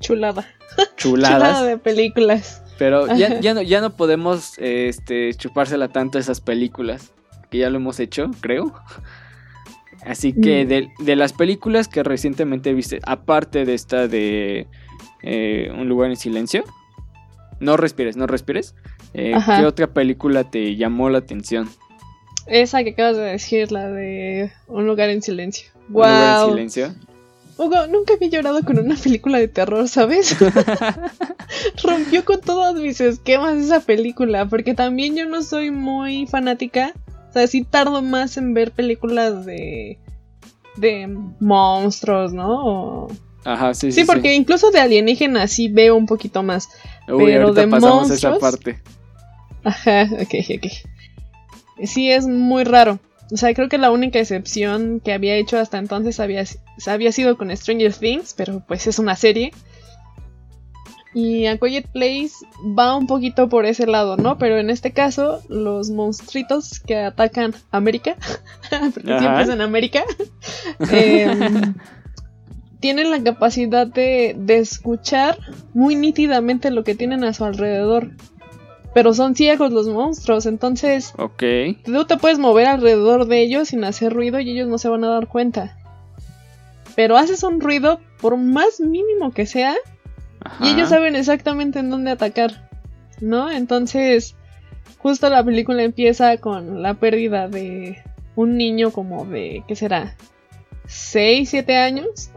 Chulada. 0.00 0.46
Chulada 0.96 1.34
Chuladas. 1.36 1.66
de 1.66 1.78
películas. 1.78 2.62
Pero 2.78 3.06
ya, 3.16 3.54
no, 3.54 3.62
ya 3.62 3.80
no 3.80 3.90
podemos 3.96 4.54
este, 4.58 5.32
chupársela 5.34 5.88
tanto 5.88 6.18
a 6.18 6.20
esas 6.20 6.40
películas. 6.40 7.12
Que 7.50 7.58
ya 7.58 7.70
lo 7.70 7.76
hemos 7.76 8.00
hecho, 8.00 8.30
creo. 8.40 8.74
Así 10.04 10.32
que 10.32 10.64
Mm. 10.64 10.68
de, 10.68 10.88
de 10.98 11.16
las 11.16 11.32
películas 11.32 11.88
que 11.88 12.02
recientemente 12.02 12.74
viste, 12.74 12.98
aparte 13.06 13.64
de 13.64 13.74
esta 13.74 14.06
de 14.08 14.66
eh, 15.22 15.72
Un 15.78 15.88
lugar 15.88 16.10
en 16.10 16.16
silencio, 16.16 16.64
no 17.60 17.76
respires, 17.78 18.16
no 18.16 18.26
respires. 18.26 18.74
eh. 19.14 19.32
¿Qué 19.46 19.64
otra 19.64 19.86
película 19.94 20.44
te 20.50 20.76
llamó 20.76 21.08
la 21.08 21.18
atención? 21.18 21.70
Esa 22.46 22.84
que 22.84 22.90
acabas 22.90 23.16
de 23.16 23.22
decir, 23.22 23.72
la 23.72 23.88
de 23.90 24.50
Un 24.66 24.86
lugar 24.86 25.08
en 25.10 25.22
silencio. 25.22 25.68
Un 25.88 25.94
lugar 25.94 26.30
en 26.30 26.36
Wow. 26.36 26.50
silencio. 26.50 26.94
Hugo, 27.56 27.86
nunca 27.86 28.14
había 28.14 28.28
llorado 28.28 28.62
con 28.64 28.78
una 28.78 28.96
película 28.96 29.38
de 29.38 29.46
terror, 29.48 29.88
¿sabes? 29.88 30.36
Rompió 31.82 32.24
con 32.24 32.40
todos 32.40 32.74
mis 32.76 33.00
esquemas 33.00 33.56
esa 33.56 33.80
película, 33.80 34.46
porque 34.46 34.74
también 34.74 35.14
yo 35.16 35.26
no 35.26 35.42
soy 35.42 35.70
muy 35.70 36.26
fanática. 36.26 36.92
O 37.30 37.32
sea, 37.32 37.46
sí 37.46 37.62
tardo 37.64 38.02
más 38.02 38.36
en 38.36 38.54
ver 38.54 38.72
películas 38.72 39.44
de 39.46 39.98
de 40.76 41.06
monstruos, 41.38 42.32
¿no? 42.32 42.64
O- 43.04 43.08
Ajá, 43.44 43.74
sí, 43.74 43.92
sí. 43.92 44.00
Sí, 44.00 44.06
porque 44.06 44.34
incluso 44.34 44.70
de 44.72 44.80
alienígenas 44.80 45.52
sí 45.52 45.68
veo 45.68 45.94
un 45.96 46.06
poquito 46.06 46.42
más. 46.42 46.68
Uy, 47.06 47.26
pero 47.26 47.44
ahorita 47.44 47.60
de 47.60 47.68
pasamos 47.68 48.10
esa 48.10 48.30
monstruos- 48.30 48.40
parte. 48.40 48.78
Ajá, 49.62 50.08
ok, 50.20 50.34
ok. 50.56 50.66
Sí, 51.82 52.10
es 52.10 52.26
muy 52.26 52.64
raro. 52.64 52.98
O 53.32 53.36
sea, 53.36 53.54
creo 53.54 53.68
que 53.68 53.78
la 53.78 53.90
única 53.90 54.18
excepción 54.18 55.00
que 55.00 55.12
había 55.12 55.34
hecho 55.36 55.58
hasta 55.58 55.78
entonces 55.78 56.20
había, 56.20 56.44
había 56.86 57.12
sido 57.12 57.36
con 57.36 57.54
Stranger 57.56 57.92
Things, 57.92 58.34
pero 58.34 58.62
pues 58.66 58.86
es 58.86 58.98
una 58.98 59.16
serie. 59.16 59.52
Y 61.14 61.46
A 61.46 61.56
Quiet 61.58 61.86
Place 61.92 62.32
va 62.76 62.96
un 62.96 63.06
poquito 63.06 63.48
por 63.48 63.66
ese 63.66 63.86
lado, 63.86 64.16
¿no? 64.16 64.36
Pero 64.36 64.58
en 64.58 64.68
este 64.68 64.92
caso, 64.92 65.40
los 65.48 65.90
monstruitos 65.90 66.80
que 66.80 66.96
atacan 66.96 67.54
América, 67.70 68.16
porque 68.94 69.12
Ajá. 69.12 69.20
siempre 69.20 69.42
es 69.44 69.48
en 69.48 69.60
América, 69.60 70.04
em, 70.90 71.74
tienen 72.80 73.12
la 73.12 73.22
capacidad 73.22 73.86
de, 73.86 74.34
de 74.36 74.58
escuchar 74.58 75.38
muy 75.72 75.94
nítidamente 75.94 76.72
lo 76.72 76.82
que 76.82 76.96
tienen 76.96 77.22
a 77.22 77.32
su 77.32 77.44
alrededor. 77.44 78.10
Pero 78.94 79.12
son 79.12 79.34
ciegos 79.34 79.72
los 79.72 79.88
monstruos, 79.88 80.46
entonces 80.46 81.12
Ok. 81.18 81.42
tú 81.84 82.04
te 82.04 82.16
puedes 82.16 82.38
mover 82.38 82.66
alrededor 82.66 83.26
de 83.26 83.42
ellos 83.42 83.68
sin 83.68 83.82
hacer 83.84 84.12
ruido 84.12 84.38
y 84.40 84.50
ellos 84.50 84.68
no 84.68 84.78
se 84.78 84.88
van 84.88 85.02
a 85.04 85.08
dar 85.08 85.26
cuenta. 85.26 85.76
Pero 86.94 87.16
haces 87.16 87.42
un 87.42 87.60
ruido, 87.60 88.00
por 88.20 88.36
más 88.36 88.78
mínimo 88.80 89.32
que 89.32 89.46
sea, 89.46 89.74
Ajá. 90.40 90.64
y 90.64 90.70
ellos 90.70 90.90
saben 90.90 91.16
exactamente 91.16 91.80
en 91.80 91.90
dónde 91.90 92.12
atacar, 92.12 92.68
¿no? 93.20 93.50
Entonces, 93.50 94.36
justo 94.98 95.28
la 95.28 95.42
película 95.42 95.82
empieza 95.82 96.36
con 96.36 96.80
la 96.82 96.94
pérdida 96.94 97.48
de 97.48 97.98
un 98.36 98.56
niño 98.56 98.92
como 98.92 99.24
de, 99.24 99.64
¿qué 99.66 99.74
será? 99.74 100.14
6, 100.86 101.48
7 101.50 101.76
años. 101.76 102.30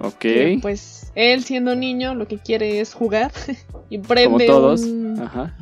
Ok. 0.00 0.18
que, 0.18 0.58
pues 0.60 1.10
él 1.14 1.44
siendo 1.44 1.74
niño 1.74 2.14
lo 2.14 2.26
que 2.26 2.38
quiere 2.38 2.80
es 2.80 2.92
jugar 2.94 3.30
y 3.90 3.96
Como 3.98 4.08
prende 4.08 4.46
todos. 4.46 4.82
un, 4.82 5.20
Ajá. 5.22 5.54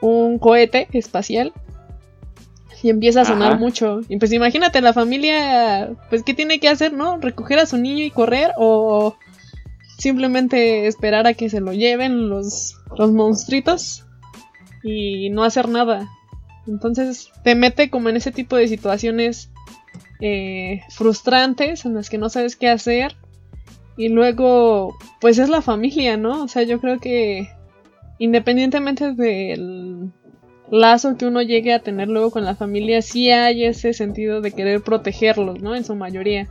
Un 0.00 0.38
cohete 0.38 0.88
espacial 0.92 1.52
y 2.82 2.90
empieza 2.90 3.22
a 3.22 3.24
sonar 3.24 3.52
Ajá. 3.52 3.58
mucho. 3.58 4.00
Y 4.08 4.18
pues 4.18 4.32
imagínate 4.32 4.80
la 4.80 4.92
familia, 4.92 5.90
pues 6.10 6.22
qué 6.22 6.34
tiene 6.34 6.60
que 6.60 6.68
hacer, 6.68 6.92
¿no? 6.92 7.18
Recoger 7.18 7.58
a 7.58 7.66
su 7.66 7.76
niño 7.76 8.04
y 8.04 8.10
correr 8.10 8.52
o 8.58 9.16
simplemente 9.98 10.86
esperar 10.86 11.26
a 11.26 11.34
que 11.34 11.48
se 11.48 11.60
lo 11.60 11.72
lleven 11.72 12.28
los 12.28 12.76
los 12.96 13.12
monstruitos 13.12 14.04
y 14.82 15.30
no 15.30 15.42
hacer 15.42 15.68
nada. 15.68 16.08
Entonces 16.66 17.30
te 17.42 17.54
mete 17.54 17.90
como 17.90 18.08
en 18.08 18.16
ese 18.16 18.32
tipo 18.32 18.56
de 18.56 18.68
situaciones 18.68 19.50
eh, 20.20 20.82
frustrantes 20.90 21.84
en 21.84 21.94
las 21.94 22.10
que 22.10 22.18
no 22.18 22.28
sabes 22.28 22.56
qué 22.56 22.68
hacer. 22.68 23.16
Y 23.98 24.10
luego, 24.10 24.96
pues 25.20 25.38
es 25.38 25.48
la 25.48 25.62
familia, 25.62 26.18
¿no? 26.18 26.42
O 26.44 26.48
sea, 26.48 26.64
yo 26.64 26.80
creo 26.80 26.98
que 26.98 27.48
independientemente 28.18 29.12
del 29.12 30.10
lazo 30.70 31.16
que 31.16 31.26
uno 31.26 31.42
llegue 31.42 31.72
a 31.72 31.80
tener 31.82 32.08
luego 32.08 32.30
con 32.30 32.44
la 32.44 32.56
familia, 32.56 33.02
sí 33.02 33.30
hay 33.30 33.64
ese 33.64 33.92
sentido 33.92 34.40
de 34.40 34.52
querer 34.52 34.82
protegerlos, 34.82 35.60
¿no? 35.60 35.74
En 35.74 35.84
su 35.84 35.94
mayoría. 35.94 36.48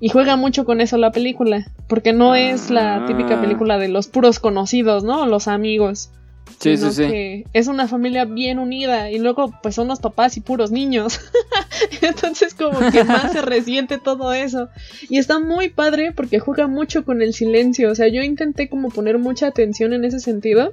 Y 0.00 0.08
juega 0.08 0.36
mucho 0.36 0.64
con 0.64 0.80
eso 0.80 0.96
la 0.96 1.12
película, 1.12 1.66
porque 1.88 2.12
no 2.12 2.34
es 2.34 2.70
la 2.70 3.04
típica 3.06 3.36
Ah. 3.36 3.40
película 3.40 3.78
de 3.78 3.88
los 3.88 4.08
puros 4.08 4.38
conocidos, 4.40 5.04
¿no? 5.04 5.26
Los 5.26 5.48
amigos. 5.48 6.10
Sí, 6.58 6.76
sino 6.76 6.90
sí, 6.90 7.04
sí. 7.04 7.10
que 7.10 7.44
es 7.52 7.66
una 7.66 7.86
familia 7.86 8.24
bien 8.24 8.58
unida 8.58 9.10
y 9.10 9.18
luego 9.18 9.52
pues 9.62 9.74
son 9.74 9.88
los 9.88 10.00
papás 10.00 10.36
y 10.36 10.40
puros 10.40 10.70
niños. 10.70 11.20
Entonces 12.00 12.54
como 12.54 12.90
que 12.90 13.04
más 13.04 13.32
se 13.32 13.42
resiente 13.42 13.98
todo 13.98 14.32
eso. 14.32 14.68
Y 15.08 15.18
está 15.18 15.38
muy 15.38 15.68
padre 15.68 16.12
porque 16.12 16.38
juega 16.38 16.66
mucho 16.66 17.04
con 17.04 17.20
el 17.22 17.34
silencio. 17.34 17.90
O 17.90 17.94
sea, 17.94 18.08
yo 18.08 18.22
intenté 18.22 18.68
como 18.68 18.88
poner 18.88 19.18
mucha 19.18 19.48
atención 19.48 19.92
en 19.92 20.04
ese 20.04 20.20
sentido. 20.20 20.72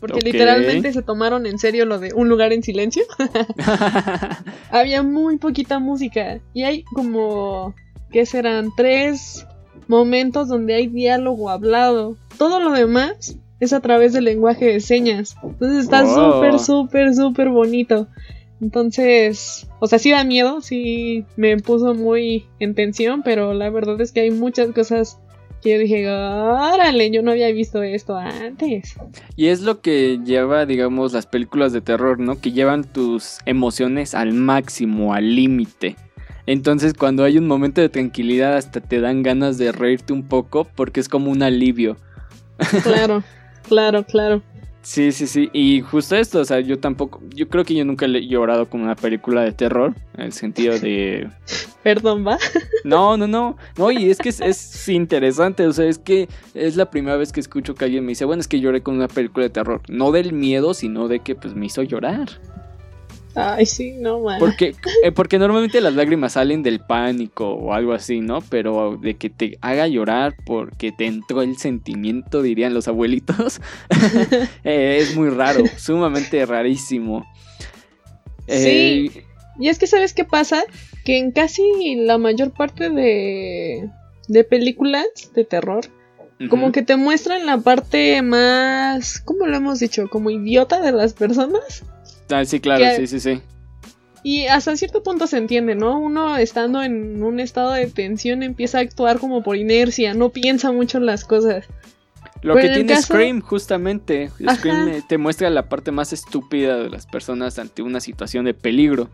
Porque 0.00 0.20
literalmente 0.20 0.94
se 0.94 1.02
tomaron 1.02 1.44
en 1.44 1.58
serio 1.58 1.84
lo 1.84 1.98
de 1.98 2.14
un 2.14 2.30
lugar 2.30 2.54
en 2.54 2.62
silencio. 2.62 3.04
Había 4.70 5.02
muy 5.02 5.36
poquita 5.36 5.78
música. 5.78 6.40
Y 6.54 6.62
hay 6.62 6.84
como, 6.84 7.74
¿qué 8.10 8.24
serán? 8.24 8.70
Tres 8.74 9.46
momentos 9.88 10.48
donde 10.48 10.74
hay 10.74 10.86
diálogo 10.86 11.50
hablado. 11.50 12.16
Todo 12.38 12.60
lo 12.60 12.72
demás 12.72 13.36
es 13.60 13.72
a 13.72 13.80
través 13.80 14.12
del 14.12 14.24
lenguaje 14.24 14.66
de 14.66 14.80
señas. 14.80 15.36
Entonces 15.42 15.84
está 15.84 16.02
Wow. 16.02 16.32
súper, 16.32 16.58
súper, 16.58 17.14
súper 17.14 17.48
bonito. 17.50 18.08
Entonces, 18.60 19.66
o 19.78 19.86
sea, 19.86 19.98
sí 19.98 20.10
da 20.10 20.22
miedo, 20.24 20.60
sí 20.60 21.24
me 21.36 21.56
puso 21.58 21.94
muy 21.94 22.46
en 22.58 22.74
tensión, 22.74 23.22
pero 23.22 23.54
la 23.54 23.70
verdad 23.70 24.00
es 24.00 24.12
que 24.12 24.20
hay 24.20 24.30
muchas 24.30 24.68
cosas 24.72 25.18
que 25.62 25.72
yo 25.74 25.78
dije, 25.78 26.08
órale, 26.08 27.10
yo 27.10 27.22
no 27.22 27.30
había 27.32 27.50
visto 27.52 27.82
esto 27.82 28.16
antes. 28.16 28.94
Y 29.36 29.46
es 29.48 29.60
lo 29.62 29.80
que 29.80 30.18
lleva, 30.24 30.66
digamos, 30.66 31.12
las 31.12 31.26
películas 31.26 31.72
de 31.72 31.80
terror, 31.80 32.18
¿no? 32.18 32.38
Que 32.40 32.52
llevan 32.52 32.84
tus 32.84 33.38
emociones 33.46 34.14
al 34.14 34.32
máximo, 34.34 35.14
al 35.14 35.34
límite. 35.36 35.96
Entonces 36.46 36.94
cuando 36.94 37.24
hay 37.24 37.38
un 37.38 37.46
momento 37.46 37.80
de 37.80 37.88
tranquilidad 37.90 38.56
hasta 38.56 38.80
te 38.80 39.00
dan 39.00 39.22
ganas 39.22 39.56
de 39.58 39.72
reírte 39.72 40.12
un 40.12 40.22
poco 40.26 40.66
porque 40.74 41.00
es 41.00 41.08
como 41.08 41.30
un 41.30 41.42
alivio. 41.42 41.96
Claro, 42.82 43.22
claro, 43.70 44.04
claro. 44.04 44.42
Sí, 44.82 45.12
sí, 45.12 45.28
sí. 45.28 45.48
Y 45.52 45.82
justo 45.82 46.16
esto, 46.16 46.40
o 46.40 46.44
sea, 46.44 46.58
yo 46.58 46.80
tampoco, 46.80 47.20
yo 47.34 47.48
creo 47.48 47.64
que 47.64 47.74
yo 47.74 47.84
nunca 47.84 48.06
he 48.06 48.26
llorado 48.26 48.68
con 48.68 48.80
una 48.80 48.96
película 48.96 49.42
de 49.42 49.52
terror, 49.52 49.94
en 50.14 50.24
el 50.24 50.32
sentido 50.32 50.76
de... 50.78 51.28
Perdón, 51.84 52.26
va. 52.26 52.36
No, 52.82 53.16
no, 53.16 53.28
no. 53.28 53.56
No, 53.76 53.90
y 53.92 54.10
es 54.10 54.18
que 54.18 54.30
es, 54.30 54.40
es 54.40 54.88
interesante, 54.88 55.66
o 55.66 55.72
sea, 55.72 55.86
es 55.86 55.98
que 55.98 56.28
es 56.54 56.76
la 56.76 56.90
primera 56.90 57.16
vez 57.16 57.30
que 57.30 57.40
escucho 57.40 57.74
que 57.74 57.84
alguien 57.84 58.04
me 58.04 58.10
dice, 58.10 58.24
bueno, 58.24 58.40
es 58.40 58.48
que 58.48 58.60
lloré 58.60 58.82
con 58.82 58.96
una 58.96 59.08
película 59.08 59.44
de 59.44 59.50
terror. 59.50 59.82
No 59.88 60.10
del 60.10 60.32
miedo, 60.32 60.74
sino 60.74 61.06
de 61.08 61.20
que 61.20 61.36
pues 61.36 61.54
me 61.54 61.66
hizo 61.66 61.82
llorar. 61.82 62.28
Ay, 63.34 63.64
sí, 63.66 63.92
no, 63.92 64.20
man. 64.20 64.38
Porque, 64.38 64.74
eh, 65.04 65.12
porque 65.12 65.38
normalmente 65.38 65.80
las 65.80 65.94
lágrimas 65.94 66.32
salen 66.32 66.62
del 66.62 66.80
pánico 66.80 67.52
o 67.52 67.72
algo 67.72 67.92
así, 67.92 68.20
¿no? 68.20 68.40
Pero 68.40 68.96
de 69.00 69.14
que 69.16 69.30
te 69.30 69.58
haga 69.60 69.86
llorar 69.86 70.34
porque 70.44 70.92
te 70.92 71.06
entró 71.06 71.42
el 71.42 71.56
sentimiento, 71.56 72.42
dirían 72.42 72.74
los 72.74 72.88
abuelitos, 72.88 73.60
eh, 74.64 74.98
es 75.00 75.14
muy 75.16 75.30
raro, 75.30 75.64
sumamente 75.76 76.44
rarísimo. 76.44 77.24
Sí. 78.48 79.10
Eh, 79.14 79.24
Y 79.60 79.68
es 79.68 79.78
que, 79.78 79.86
¿sabes 79.86 80.12
qué 80.12 80.24
pasa? 80.24 80.64
Que 81.04 81.18
en 81.18 81.30
casi 81.30 81.62
la 81.96 82.18
mayor 82.18 82.50
parte 82.50 82.90
de, 82.90 83.88
de 84.28 84.44
películas 84.44 85.06
de 85.34 85.44
terror, 85.44 85.84
como 86.48 86.72
que 86.72 86.80
te 86.80 86.96
muestran 86.96 87.44
la 87.44 87.58
parte 87.58 88.22
más, 88.22 89.20
¿cómo 89.20 89.46
lo 89.46 89.56
hemos 89.58 89.78
dicho? 89.78 90.08
Como 90.08 90.30
idiota 90.30 90.80
de 90.80 90.90
las 90.90 91.12
personas. 91.12 91.84
Ah, 92.30 92.44
sí, 92.44 92.60
claro, 92.60 92.84
que- 92.84 92.96
sí, 92.96 93.06
sí, 93.06 93.20
sí. 93.20 93.42
Y 94.22 94.46
hasta 94.46 94.76
cierto 94.76 95.02
punto 95.02 95.26
se 95.26 95.38
entiende, 95.38 95.74
¿no? 95.74 95.98
Uno 95.98 96.36
estando 96.36 96.82
en 96.82 97.22
un 97.22 97.40
estado 97.40 97.72
de 97.72 97.86
tensión 97.86 98.42
empieza 98.42 98.78
a 98.78 98.82
actuar 98.82 99.18
como 99.18 99.42
por 99.42 99.56
inercia, 99.56 100.12
no 100.12 100.28
piensa 100.28 100.72
mucho 100.72 100.98
en 100.98 101.06
las 101.06 101.24
cosas. 101.24 101.66
Lo 102.42 102.54
Pero 102.54 102.68
que 102.68 102.74
tiene 102.74 102.92
caso- 102.94 103.14
Scream, 103.14 103.40
justamente. 103.40 104.30
Ajá. 104.46 104.56
Scream 104.56 105.02
te 105.08 105.16
muestra 105.18 105.48
la 105.50 105.68
parte 105.70 105.90
más 105.90 106.12
estúpida 106.12 106.76
de 106.76 106.90
las 106.90 107.06
personas 107.06 107.58
ante 107.58 107.80
una 107.82 108.00
situación 108.00 108.44
de 108.44 108.52
peligro. 108.54 109.08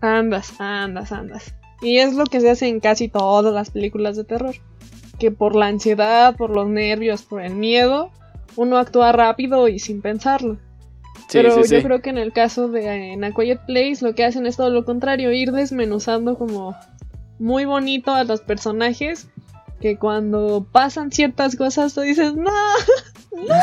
Andas, 0.00 0.52
andas, 0.60 1.12
andas. 1.12 1.54
Y 1.80 1.98
es 1.98 2.14
lo 2.14 2.24
que 2.24 2.40
se 2.40 2.50
hace 2.50 2.66
en 2.68 2.80
casi 2.80 3.08
todas 3.08 3.52
las 3.54 3.70
películas 3.70 4.16
de 4.16 4.24
terror. 4.24 4.54
Que 5.20 5.30
por 5.30 5.54
la 5.54 5.66
ansiedad, 5.66 6.36
por 6.36 6.50
los 6.50 6.68
nervios, 6.68 7.22
por 7.22 7.42
el 7.42 7.54
miedo, 7.54 8.10
uno 8.56 8.78
actúa 8.78 9.12
rápido 9.12 9.68
y 9.68 9.78
sin 9.78 10.02
pensarlo. 10.02 10.58
Sí, 11.32 11.38
Pero 11.38 11.54
sí, 11.64 11.70
yo 11.72 11.78
sí. 11.78 11.82
creo 11.82 12.02
que 12.02 12.10
en 12.10 12.18
el 12.18 12.30
caso 12.30 12.68
de 12.68 12.84
eh, 12.84 13.12
en 13.14 13.24
A 13.24 13.32
Quiet 13.32 13.60
Place 13.66 13.98
lo 14.02 14.14
que 14.14 14.22
hacen 14.22 14.44
es 14.44 14.58
todo 14.58 14.68
lo 14.68 14.84
contrario, 14.84 15.32
ir 15.32 15.50
desmenuzando 15.50 16.36
como 16.36 16.76
muy 17.38 17.64
bonito 17.64 18.12
a 18.12 18.24
los 18.24 18.42
personajes 18.42 19.28
que 19.80 19.96
cuando 19.96 20.66
pasan 20.70 21.10
ciertas 21.10 21.56
cosas 21.56 21.94
tú 21.94 22.02
dices, 22.02 22.34
no, 22.34 22.50
no, 23.32 23.54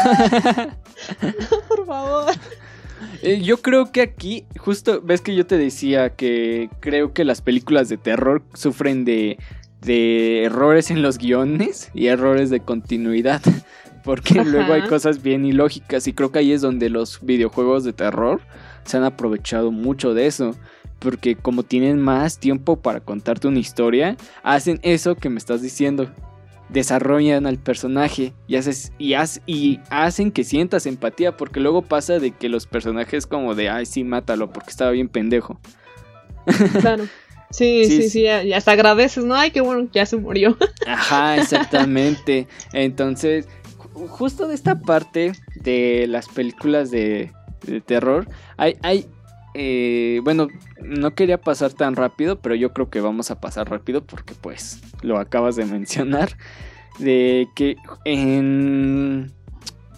por 1.67 1.85
favor. 1.85 2.33
Eh, 3.21 3.39
yo 3.41 3.57
creo 3.61 3.91
que 3.91 4.01
aquí, 4.01 4.45
justo, 4.57 4.99
ves 5.03 5.21
que 5.21 5.35
yo 5.35 5.45
te 5.45 5.59
decía 5.59 6.09
que 6.15 6.71
creo 6.79 7.13
que 7.13 7.23
las 7.23 7.41
películas 7.41 7.87
de 7.87 7.97
terror 7.97 8.41
sufren 8.55 9.05
de, 9.05 9.37
de 9.81 10.45
errores 10.45 10.89
en 10.89 11.03
los 11.03 11.19
guiones 11.19 11.91
y 11.93 12.07
errores 12.07 12.49
de 12.49 12.61
continuidad. 12.61 13.41
Porque 14.09 14.39
Ajá. 14.39 14.49
luego 14.49 14.73
hay 14.73 14.81
cosas 14.87 15.21
bien 15.21 15.45
ilógicas 15.45 16.07
y 16.07 16.13
creo 16.13 16.31
que 16.31 16.39
ahí 16.39 16.51
es 16.51 16.61
donde 16.61 16.89
los 16.89 17.19
videojuegos 17.21 17.83
de 17.83 17.93
terror 17.93 18.41
se 18.83 18.97
han 18.97 19.03
aprovechado 19.03 19.71
mucho 19.71 20.15
de 20.15 20.25
eso. 20.25 20.55
Porque 20.97 21.35
como 21.35 21.61
tienen 21.61 21.99
más 22.01 22.39
tiempo 22.39 22.77
para 22.81 23.01
contarte 23.01 23.47
una 23.47 23.59
historia, 23.59 24.17
hacen 24.41 24.79
eso 24.81 25.13
que 25.13 25.29
me 25.29 25.37
estás 25.37 25.61
diciendo. 25.61 26.09
Desarrollan 26.69 27.45
al 27.45 27.59
personaje 27.59 28.33
y, 28.47 28.55
haces, 28.55 28.93
y, 28.97 29.13
haz- 29.13 29.41
y 29.45 29.79
hacen 29.91 30.31
que 30.31 30.43
sientas 30.43 30.87
empatía. 30.87 31.37
Porque 31.37 31.59
luego 31.59 31.83
pasa 31.83 32.17
de 32.17 32.31
que 32.31 32.49
los 32.49 32.65
personajes 32.65 33.27
como 33.27 33.53
de, 33.53 33.69
ay, 33.69 33.85
sí, 33.85 34.03
mátalo 34.03 34.51
porque 34.51 34.71
estaba 34.71 34.89
bien 34.89 35.07
pendejo. 35.07 35.59
Claro. 36.81 37.03
Sí, 37.03 37.09
Sí, 37.85 37.85
sí, 38.03 38.09
sí. 38.09 38.21
y 38.23 38.53
hasta 38.53 38.71
agradeces, 38.73 39.23
¿no? 39.23 39.33
Ay, 39.35 39.49
qué 39.51 39.61
bueno 39.61 39.83
que 39.85 39.99
ya 39.99 40.05
se 40.05 40.17
murió. 40.17 40.55
Ajá, 40.85 41.37
exactamente. 41.37 42.47
Entonces, 42.73 43.47
justo 44.07 44.47
de 44.47 44.55
esta 44.55 44.79
parte 44.79 45.33
de 45.55 46.05
las 46.07 46.27
películas 46.27 46.91
de, 46.91 47.31
de 47.65 47.81
terror, 47.81 48.27
hay, 48.57 48.77
hay 48.81 49.07
eh, 49.55 50.21
bueno, 50.23 50.47
no 50.81 51.15
quería 51.15 51.39
pasar 51.39 51.73
tan 51.73 51.95
rápido, 51.95 52.39
pero 52.39 52.55
yo 52.55 52.71
creo 52.73 52.89
que 52.89 53.01
vamos 53.01 53.31
a 53.31 53.39
pasar 53.39 53.69
rápido 53.69 54.03
porque 54.03 54.33
pues 54.39 54.81
lo 55.01 55.17
acabas 55.19 55.55
de 55.55 55.65
mencionar, 55.65 56.37
de 56.99 57.47
que 57.55 57.75
en, 58.05 59.31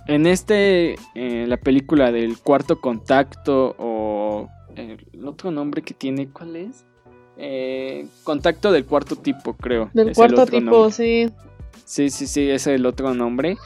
en 0.07 0.25
este, 0.25 0.95
la 1.15 1.57
película 1.57 2.11
del 2.11 2.37
cuarto 2.37 2.79
contacto 2.79 3.75
o 3.77 4.49
el 4.75 5.25
otro 5.25 5.51
nombre 5.51 5.81
que 5.81 5.93
tiene, 5.93 6.29
¿cuál 6.29 6.55
es? 6.55 6.85
Eh, 7.37 8.07
contacto 8.23 8.71
del 8.71 8.85
cuarto 8.85 9.15
tipo, 9.15 9.53
creo. 9.53 9.89
Del 9.93 10.13
cuarto 10.13 10.45
tipo, 10.45 10.59
nombre. 10.61 10.91
sí. 10.91 11.29
Sí, 11.85 12.09
sí, 12.09 12.27
sí, 12.27 12.43
ese 12.43 12.55
es 12.73 12.79
el 12.79 12.85
otro 12.85 13.13
nombre. 13.13 13.57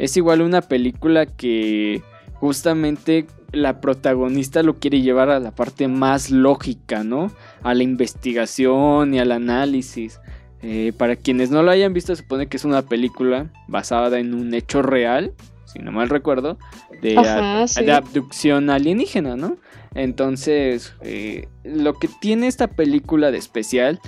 Es 0.00 0.16
igual 0.16 0.40
una 0.40 0.62
película 0.62 1.26
que 1.26 2.02
justamente 2.34 3.26
la 3.52 3.80
protagonista 3.80 4.62
lo 4.62 4.78
quiere 4.78 5.02
llevar 5.02 5.28
a 5.28 5.40
la 5.40 5.50
parte 5.54 5.88
más 5.88 6.30
lógica, 6.30 7.04
¿no? 7.04 7.30
A 7.62 7.74
la 7.74 7.82
investigación 7.82 9.12
y 9.14 9.18
al 9.18 9.32
análisis. 9.32 10.20
Eh, 10.62 10.92
para 10.96 11.16
quienes 11.16 11.50
no 11.50 11.62
lo 11.62 11.70
hayan 11.70 11.92
visto, 11.92 12.14
se 12.14 12.22
supone 12.22 12.46
que 12.46 12.56
es 12.56 12.64
una 12.64 12.82
película 12.82 13.50
basada 13.68 14.18
en 14.18 14.34
un 14.34 14.54
hecho 14.54 14.82
real, 14.82 15.32
si 15.66 15.78
no 15.80 15.90
mal 15.92 16.08
recuerdo, 16.08 16.58
de, 17.02 17.16
Ajá, 17.18 17.62
ab- 17.62 17.68
sí. 17.68 17.84
de 17.84 17.92
abducción 17.92 18.70
alienígena, 18.70 19.36
¿no? 19.36 19.56
Entonces, 19.94 20.94
eh, 21.02 21.48
lo 21.64 21.94
que 21.94 22.08
tiene 22.20 22.46
esta 22.46 22.68
película 22.68 23.30
de 23.30 23.38
especial 23.38 24.00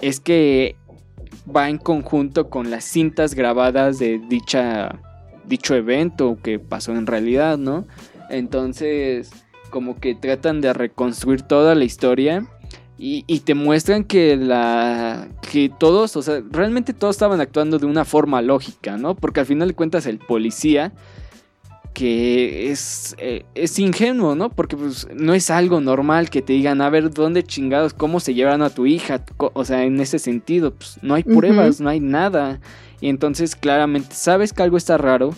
es 0.00 0.20
que 0.20 0.76
va 1.54 1.68
en 1.68 1.78
conjunto 1.78 2.50
con 2.50 2.70
las 2.70 2.84
cintas 2.84 3.34
grabadas 3.34 3.98
de 3.98 4.20
dicha 4.28 5.00
dicho 5.46 5.74
evento 5.74 6.38
que 6.42 6.58
pasó 6.58 6.92
en 6.92 7.06
realidad, 7.06 7.58
¿no? 7.58 7.86
Entonces, 8.30 9.30
como 9.70 9.98
que 9.98 10.14
tratan 10.14 10.60
de 10.60 10.72
reconstruir 10.72 11.42
toda 11.42 11.74
la 11.74 11.84
historia 11.84 12.46
y, 12.98 13.24
y, 13.26 13.40
te 13.40 13.54
muestran 13.54 14.04
que 14.04 14.36
la 14.36 15.28
que 15.50 15.68
todos, 15.68 16.16
o 16.16 16.22
sea, 16.22 16.42
realmente 16.50 16.94
todos 16.94 17.14
estaban 17.14 17.40
actuando 17.40 17.78
de 17.78 17.86
una 17.86 18.06
forma 18.06 18.40
lógica, 18.40 18.96
¿no? 18.96 19.14
Porque 19.14 19.40
al 19.40 19.46
final 19.46 19.68
de 19.68 19.74
cuentas 19.74 20.06
el 20.06 20.18
policía 20.18 20.92
que 21.96 22.70
es, 22.70 23.16
eh, 23.16 23.46
es 23.54 23.78
ingenuo, 23.78 24.34
¿no? 24.34 24.50
Porque 24.50 24.76
pues, 24.76 25.08
no 25.14 25.32
es 25.32 25.48
algo 25.48 25.80
normal 25.80 26.28
que 26.28 26.42
te 26.42 26.52
digan, 26.52 26.82
a 26.82 26.90
ver, 26.90 27.10
¿dónde 27.10 27.42
chingados, 27.42 27.94
cómo 27.94 28.20
se 28.20 28.34
llevan 28.34 28.60
a 28.60 28.68
tu 28.68 28.84
hija? 28.84 29.24
O 29.38 29.64
sea, 29.64 29.82
en 29.82 29.98
ese 29.98 30.18
sentido, 30.18 30.74
pues 30.74 30.98
no 31.00 31.14
hay 31.14 31.22
pruebas, 31.22 31.80
no 31.80 31.88
hay 31.88 32.00
nada. 32.00 32.60
Y 33.00 33.08
entonces 33.08 33.56
claramente 33.56 34.14
sabes 34.14 34.52
que 34.52 34.62
algo 34.62 34.76
está 34.76 34.98
raro 34.98 35.34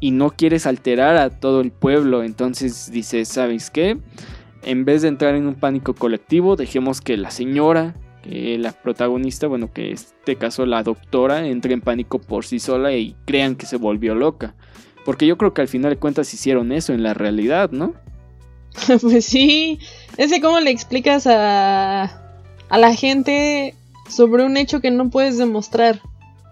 y 0.00 0.10
no 0.10 0.30
quieres 0.30 0.66
alterar 0.66 1.16
a 1.16 1.30
todo 1.30 1.60
el 1.60 1.72
pueblo. 1.72 2.22
Entonces 2.22 2.90
dices, 2.92 3.28
¿sabes 3.28 3.70
qué? 3.70 3.98
en 4.64 4.84
vez 4.84 5.02
de 5.02 5.08
entrar 5.08 5.34
en 5.34 5.46
un 5.46 5.54
pánico 5.54 5.94
colectivo, 5.94 6.56
dejemos 6.56 7.00
que 7.00 7.16
la 7.16 7.30
señora, 7.30 7.94
que 8.22 8.58
la 8.58 8.72
protagonista, 8.72 9.46
bueno, 9.46 9.72
que 9.72 9.88
en 9.88 9.92
este 9.94 10.36
caso 10.36 10.66
la 10.66 10.82
doctora, 10.82 11.46
entre 11.46 11.74
en 11.74 11.80
pánico 11.80 12.18
por 12.18 12.44
sí 12.44 12.58
sola 12.58 12.92
y 12.92 13.14
crean 13.26 13.56
que 13.56 13.66
se 13.66 13.76
volvió 13.76 14.14
loca. 14.14 14.54
Porque 15.04 15.26
yo 15.26 15.36
creo 15.36 15.52
que 15.52 15.60
al 15.60 15.68
final 15.68 15.90
de 15.90 15.98
cuentas 15.98 16.32
hicieron 16.32 16.72
eso 16.72 16.94
en 16.94 17.02
la 17.02 17.14
realidad, 17.14 17.70
¿no? 17.70 17.94
pues 19.00 19.24
sí. 19.26 19.78
Ese 20.16 20.40
cómo 20.40 20.60
le 20.60 20.70
explicas 20.70 21.26
a, 21.26 22.04
a 22.68 22.78
la 22.78 22.94
gente 22.94 23.74
sobre 24.08 24.44
un 24.44 24.56
hecho 24.56 24.80
que 24.80 24.90
no 24.90 25.10
puedes 25.10 25.36
demostrar. 25.36 26.00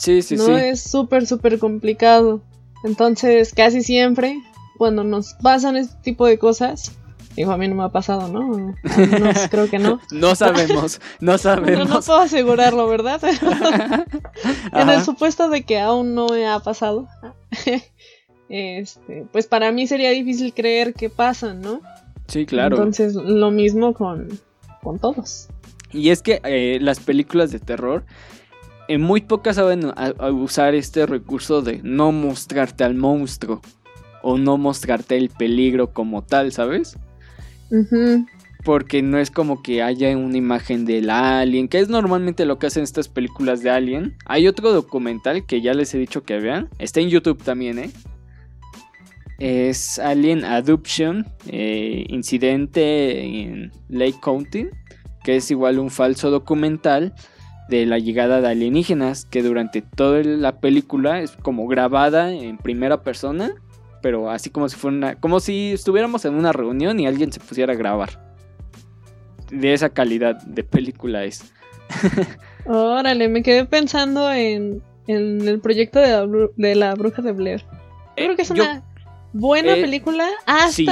Sí, 0.02 0.20
sí, 0.22 0.34
no 0.34 0.46
sí. 0.46 0.52
es 0.52 0.82
súper, 0.82 1.28
súper 1.28 1.60
complicado. 1.60 2.42
Entonces, 2.82 3.54
casi 3.54 3.82
siempre, 3.82 4.36
cuando 4.76 5.04
nos 5.04 5.34
pasan 5.34 5.76
este 5.76 5.94
tipo 6.02 6.26
de 6.26 6.38
cosas, 6.38 6.90
Digo, 7.36 7.50
a 7.52 7.56
mí 7.56 7.66
no 7.66 7.74
me 7.76 7.84
ha 7.84 7.88
pasado, 7.88 8.28
¿no? 8.28 8.74
Al 8.84 9.50
creo 9.50 9.70
que 9.70 9.78
no. 9.78 10.00
no 10.10 10.34
sabemos, 10.34 11.00
no 11.20 11.38
sabemos. 11.38 11.88
No, 11.88 11.94
no 11.94 12.00
puedo 12.02 12.18
asegurarlo, 12.18 12.86
¿verdad? 12.88 13.22
en 14.72 14.88
el 14.90 15.02
supuesto 15.02 15.48
de 15.48 15.62
que 15.62 15.78
aún 15.78 16.14
no 16.14 16.26
me 16.26 16.46
ha 16.46 16.58
pasado. 16.58 17.08
este, 18.50 19.24
pues 19.32 19.46
para 19.46 19.72
mí 19.72 19.86
sería 19.86 20.10
difícil 20.10 20.52
creer 20.52 20.92
que 20.92 21.08
pasan, 21.08 21.62
¿no? 21.62 21.80
Sí, 22.26 22.44
claro. 22.44 22.76
Entonces, 22.76 23.14
lo 23.14 23.50
mismo 23.50 23.94
con, 23.94 24.28
con 24.82 24.98
todos. 24.98 25.48
Y 25.90 26.10
es 26.10 26.20
que 26.20 26.42
eh, 26.44 26.80
las 26.82 27.00
películas 27.00 27.50
de 27.50 27.60
terror 27.60 28.04
en 28.92 29.00
muy 29.00 29.22
pocas 29.22 29.56
saben 29.56 29.86
a, 29.96 30.12
a 30.18 30.30
usar 30.30 30.74
este 30.74 31.06
recurso 31.06 31.62
de 31.62 31.80
no 31.82 32.12
mostrarte 32.12 32.84
al 32.84 32.94
monstruo 32.94 33.60
o 34.22 34.38
no 34.38 34.58
mostrarte 34.58 35.16
el 35.16 35.30
peligro 35.30 35.92
como 35.92 36.22
tal, 36.22 36.52
¿sabes? 36.52 36.96
Uh 37.70 37.76
-huh. 37.76 38.26
Porque 38.64 39.02
no 39.02 39.18
es 39.18 39.30
como 39.30 39.62
que 39.62 39.82
haya 39.82 40.16
una 40.16 40.36
imagen 40.36 40.84
del 40.84 41.10
alien, 41.10 41.68
que 41.68 41.80
es 41.80 41.88
normalmente 41.88 42.44
lo 42.44 42.58
que 42.58 42.68
hacen 42.68 42.84
estas 42.84 43.08
películas 43.08 43.62
de 43.62 43.70
alien. 43.70 44.14
Hay 44.26 44.46
otro 44.46 44.72
documental 44.72 45.44
que 45.46 45.60
ya 45.60 45.74
les 45.74 45.92
he 45.94 45.98
dicho 45.98 46.22
que 46.22 46.38
vean. 46.38 46.68
Está 46.78 47.00
en 47.00 47.08
YouTube 47.08 47.42
también, 47.42 47.78
¿eh? 47.78 47.90
Es 49.38 49.98
Alien 49.98 50.44
Adoption, 50.44 51.26
eh, 51.48 52.04
incidente 52.08 53.24
en 53.24 53.72
Lake 53.88 54.20
County, 54.22 54.68
que 55.24 55.36
es 55.36 55.50
igual 55.50 55.80
un 55.80 55.90
falso 55.90 56.30
documental 56.30 57.12
de 57.76 57.86
la 57.86 57.98
llegada 57.98 58.40
de 58.40 58.48
alienígenas, 58.48 59.24
que 59.24 59.42
durante 59.42 59.82
toda 59.82 60.22
la 60.22 60.60
película 60.60 61.20
es 61.20 61.32
como 61.32 61.66
grabada 61.66 62.32
en 62.32 62.58
primera 62.58 63.02
persona 63.02 63.54
pero 64.02 64.28
así 64.28 64.50
como 64.50 64.68
si 64.68 64.76
fuera 64.76 64.96
una, 64.96 65.14
como 65.14 65.40
si 65.40 65.72
estuviéramos 65.72 66.24
en 66.26 66.34
una 66.34 66.52
reunión 66.52 67.00
y 67.00 67.06
alguien 67.06 67.32
se 67.32 67.40
pusiera 67.40 67.72
a 67.72 67.76
grabar. 67.76 68.20
De 69.50 69.72
esa 69.72 69.90
calidad 69.90 70.42
de 70.42 70.64
película 70.64 71.24
es. 71.24 71.52
Órale, 72.66 73.28
me 73.28 73.42
quedé 73.42 73.64
pensando 73.64 74.30
en, 74.32 74.82
en 75.06 75.46
el 75.46 75.60
proyecto 75.60 76.00
de 76.00 76.08
la, 76.08 76.26
de 76.56 76.74
la, 76.74 76.94
bruja 76.94 77.22
de 77.22 77.32
Blair. 77.32 77.60
Yo 78.16 78.24
creo 78.24 78.36
que 78.36 78.42
es 78.42 78.50
una 78.50 78.82
buena 79.32 79.76
eh, 79.76 79.82
película 79.82 80.28
hasta 80.46 80.70
sí. 80.70 80.86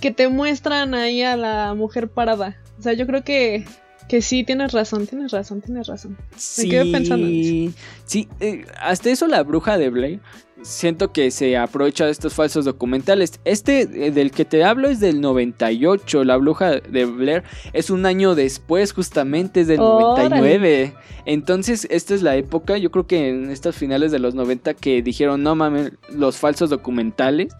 que 0.00 0.10
te 0.10 0.28
muestran 0.28 0.94
ahí 0.94 1.22
a 1.22 1.36
la 1.36 1.74
mujer 1.74 2.08
parada. 2.08 2.56
O 2.78 2.82
sea, 2.82 2.92
yo 2.92 3.06
creo 3.06 3.22
que 3.22 3.64
que 4.08 4.22
sí, 4.22 4.42
tienes 4.42 4.72
razón, 4.72 5.06
tienes 5.06 5.32
razón, 5.32 5.60
tienes 5.60 5.86
razón. 5.86 6.16
Me 6.18 6.38
sí, 6.38 6.68
quedé 6.68 6.90
pensando 6.90 7.26
en 7.26 7.68
eso. 7.68 7.78
Sí, 8.04 8.28
eh, 8.40 8.64
hasta 8.80 9.10
eso 9.10 9.26
la 9.26 9.42
bruja 9.42 9.78
de 9.78 9.90
Blair. 9.90 10.20
Siento 10.62 11.12
que 11.12 11.30
se 11.30 11.56
aprovecha 11.56 12.06
de 12.06 12.10
estos 12.10 12.34
falsos 12.34 12.64
documentales. 12.64 13.38
Este 13.44 13.82
eh, 13.82 14.10
del 14.10 14.32
que 14.32 14.44
te 14.44 14.64
hablo 14.64 14.88
es 14.88 14.98
del 14.98 15.20
98. 15.20 16.24
La 16.24 16.36
bruja 16.36 16.80
de 16.80 17.04
Blair 17.04 17.44
es 17.72 17.90
un 17.90 18.06
año 18.06 18.34
después, 18.34 18.92
justamente 18.92 19.60
es 19.60 19.68
del 19.68 19.80
oh, 19.80 20.16
99. 20.16 20.94
Entonces, 21.26 21.86
esta 21.90 22.14
es 22.14 22.22
la 22.22 22.36
época, 22.36 22.78
yo 22.78 22.90
creo 22.90 23.06
que 23.06 23.28
en 23.28 23.50
estas 23.50 23.76
finales 23.76 24.10
de 24.10 24.18
los 24.18 24.34
90 24.34 24.74
que 24.74 25.02
dijeron, 25.02 25.42
no 25.42 25.54
mames, 25.54 25.92
los 26.10 26.38
falsos 26.38 26.70
documentales 26.70 27.54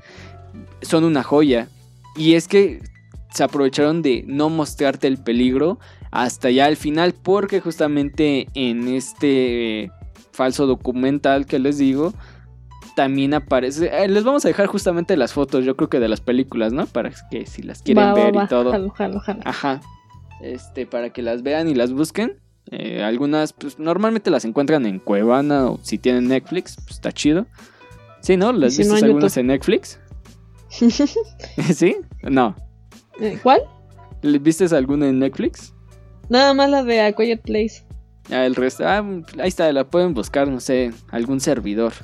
son 0.83 1.05
una 1.05 1.23
joya. 1.23 1.69
Y 2.17 2.35
es 2.35 2.49
que 2.49 2.81
se 3.33 3.45
aprovecharon 3.45 4.03
de 4.03 4.25
no 4.27 4.49
mostrarte 4.49 5.07
el 5.07 5.19
peligro 5.19 5.79
hasta 6.11 6.51
ya 6.51 6.67
al 6.67 6.77
final 6.77 7.15
porque 7.15 7.61
justamente 7.61 8.49
en 8.55 8.89
este 8.89 9.91
falso 10.33 10.67
documental 10.67 11.47
que 11.47 11.59
les 11.59 11.79
digo 11.79 12.15
también 12.95 13.35
aparece 13.35 13.91
eh, 13.93 14.09
les 14.09 14.25
vamos 14.25 14.45
a 14.45 14.49
dejar 14.49 14.67
justamente 14.67 15.17
las 15.17 15.33
fotos 15.33 15.65
yo 15.65 15.77
creo 15.77 15.89
que 15.89 16.01
de 16.01 16.09
las 16.09 16.21
películas 16.21 16.73
no 16.73 16.87
para 16.87 17.11
que 17.31 17.47
si 17.47 17.63
las 17.63 17.83
quieren 17.83 18.05
va, 18.05 18.15
ver 18.15 18.37
va, 18.37 18.45
y 18.45 18.49
todo. 18.49 18.71
jalo, 18.71 18.91
jalo, 18.91 19.21
jalo. 19.21 19.41
ajá. 19.45 19.81
Este 20.41 20.87
para 20.87 21.11
que 21.11 21.23
las 21.23 21.43
vean 21.43 21.69
y 21.69 21.75
las 21.75 21.93
busquen. 21.93 22.39
Eh, 22.71 23.03
algunas 23.03 23.53
pues 23.53 23.79
normalmente 23.79 24.31
las 24.31 24.45
encuentran 24.45 24.85
en 24.87 24.99
Cuevana 24.99 25.67
o 25.69 25.81
si 25.83 25.99
tienen 25.99 26.29
Netflix 26.29 26.77
pues 26.77 26.91
está 26.91 27.13
chido. 27.13 27.47
Sí 28.21 28.37
no 28.37 28.53
las 28.53 28.75
si 28.75 28.83
viste 28.83 29.01
no 29.01 29.07
algunas 29.07 29.35
YouTube? 29.35 29.41
en 29.41 29.47
Netflix 29.47 30.01
sí 31.75 31.97
no. 32.23 32.55
Eh, 33.21 33.39
¿Cuál? 33.43 33.63
¿Viste 34.23 34.65
alguna 34.77 35.09
en 35.09 35.19
Netflix? 35.21 35.73
Nada 36.29 36.55
más 36.55 36.71
la 36.71 36.83
de 36.83 37.01
A 37.01 37.13
Quiet 37.13 37.41
Place. 37.43 37.83
Ah, 38.31 38.45
el 38.45 38.55
resto, 38.55 38.87
ah, 38.87 39.05
ahí 39.39 39.49
está, 39.49 39.73
la 39.73 39.85
pueden 39.85 40.13
buscar, 40.13 40.49
no 40.49 40.61
sé, 40.61 40.93
algún 41.11 41.41
servidor 41.41 41.95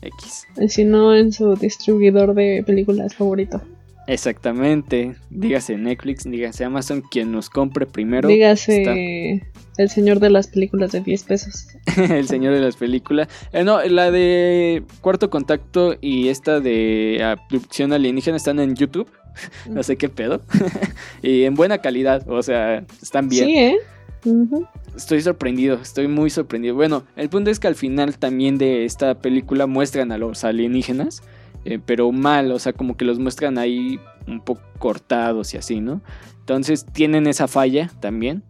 X. 0.00 0.46
Y 0.60 0.68
si 0.68 0.84
no, 0.84 1.14
en 1.14 1.32
su 1.32 1.56
distribuidor 1.56 2.34
de 2.34 2.62
películas 2.64 3.14
favorito. 3.14 3.60
Exactamente, 4.06 5.14
dígase 5.30 5.76
Netflix, 5.76 6.24
dígase 6.24 6.64
Amazon, 6.64 7.02
quien 7.02 7.30
nos 7.30 7.48
compre 7.48 7.86
primero. 7.86 8.28
Dígase 8.28 9.42
el 9.78 9.88
señor 9.88 10.18
de 10.20 10.30
las 10.30 10.48
películas 10.48 10.92
de 10.92 11.00
10 11.00 11.22
pesos. 11.24 11.68
el 11.96 12.26
señor 12.26 12.54
de 12.54 12.60
las 12.60 12.76
películas. 12.76 13.28
Eh, 13.52 13.64
no, 13.64 13.82
la 13.82 14.10
de 14.10 14.82
Cuarto 15.00 15.30
Contacto 15.30 15.96
y 16.00 16.28
esta 16.28 16.60
de 16.60 17.20
Abducción 17.22 17.92
Alienígena 17.92 18.36
están 18.36 18.58
en 18.58 18.74
YouTube. 18.74 19.08
no 19.68 19.82
sé 19.82 19.96
qué 19.96 20.08
pedo. 20.08 20.42
y 21.22 21.44
en 21.44 21.54
buena 21.54 21.78
calidad, 21.78 22.28
o 22.28 22.42
sea, 22.42 22.84
están 23.02 23.28
bien. 23.28 23.46
Sí, 23.46 23.56
¿eh? 23.56 23.76
Uh 24.24 24.46
-huh. 24.46 24.68
Estoy 24.96 25.20
sorprendido, 25.20 25.80
estoy 25.80 26.06
muy 26.06 26.30
sorprendido. 26.30 26.74
Bueno, 26.74 27.04
el 27.16 27.28
punto 27.28 27.50
es 27.50 27.58
que 27.58 27.66
al 27.66 27.74
final 27.74 28.18
también 28.18 28.58
de 28.58 28.84
esta 28.84 29.14
película 29.14 29.66
muestran 29.66 30.12
a 30.12 30.18
los 30.18 30.44
alienígenas, 30.44 31.22
eh, 31.64 31.78
pero 31.84 32.12
mal, 32.12 32.52
o 32.52 32.58
sea, 32.58 32.72
como 32.72 32.96
que 32.96 33.04
los 33.04 33.18
muestran 33.18 33.58
ahí 33.58 33.98
un 34.26 34.40
poco 34.40 34.62
cortados 34.78 35.54
y 35.54 35.56
así, 35.56 35.80
¿no? 35.80 36.02
Entonces 36.40 36.84
tienen 36.84 37.26
esa 37.26 37.48
falla 37.48 37.90
también. 38.00 38.42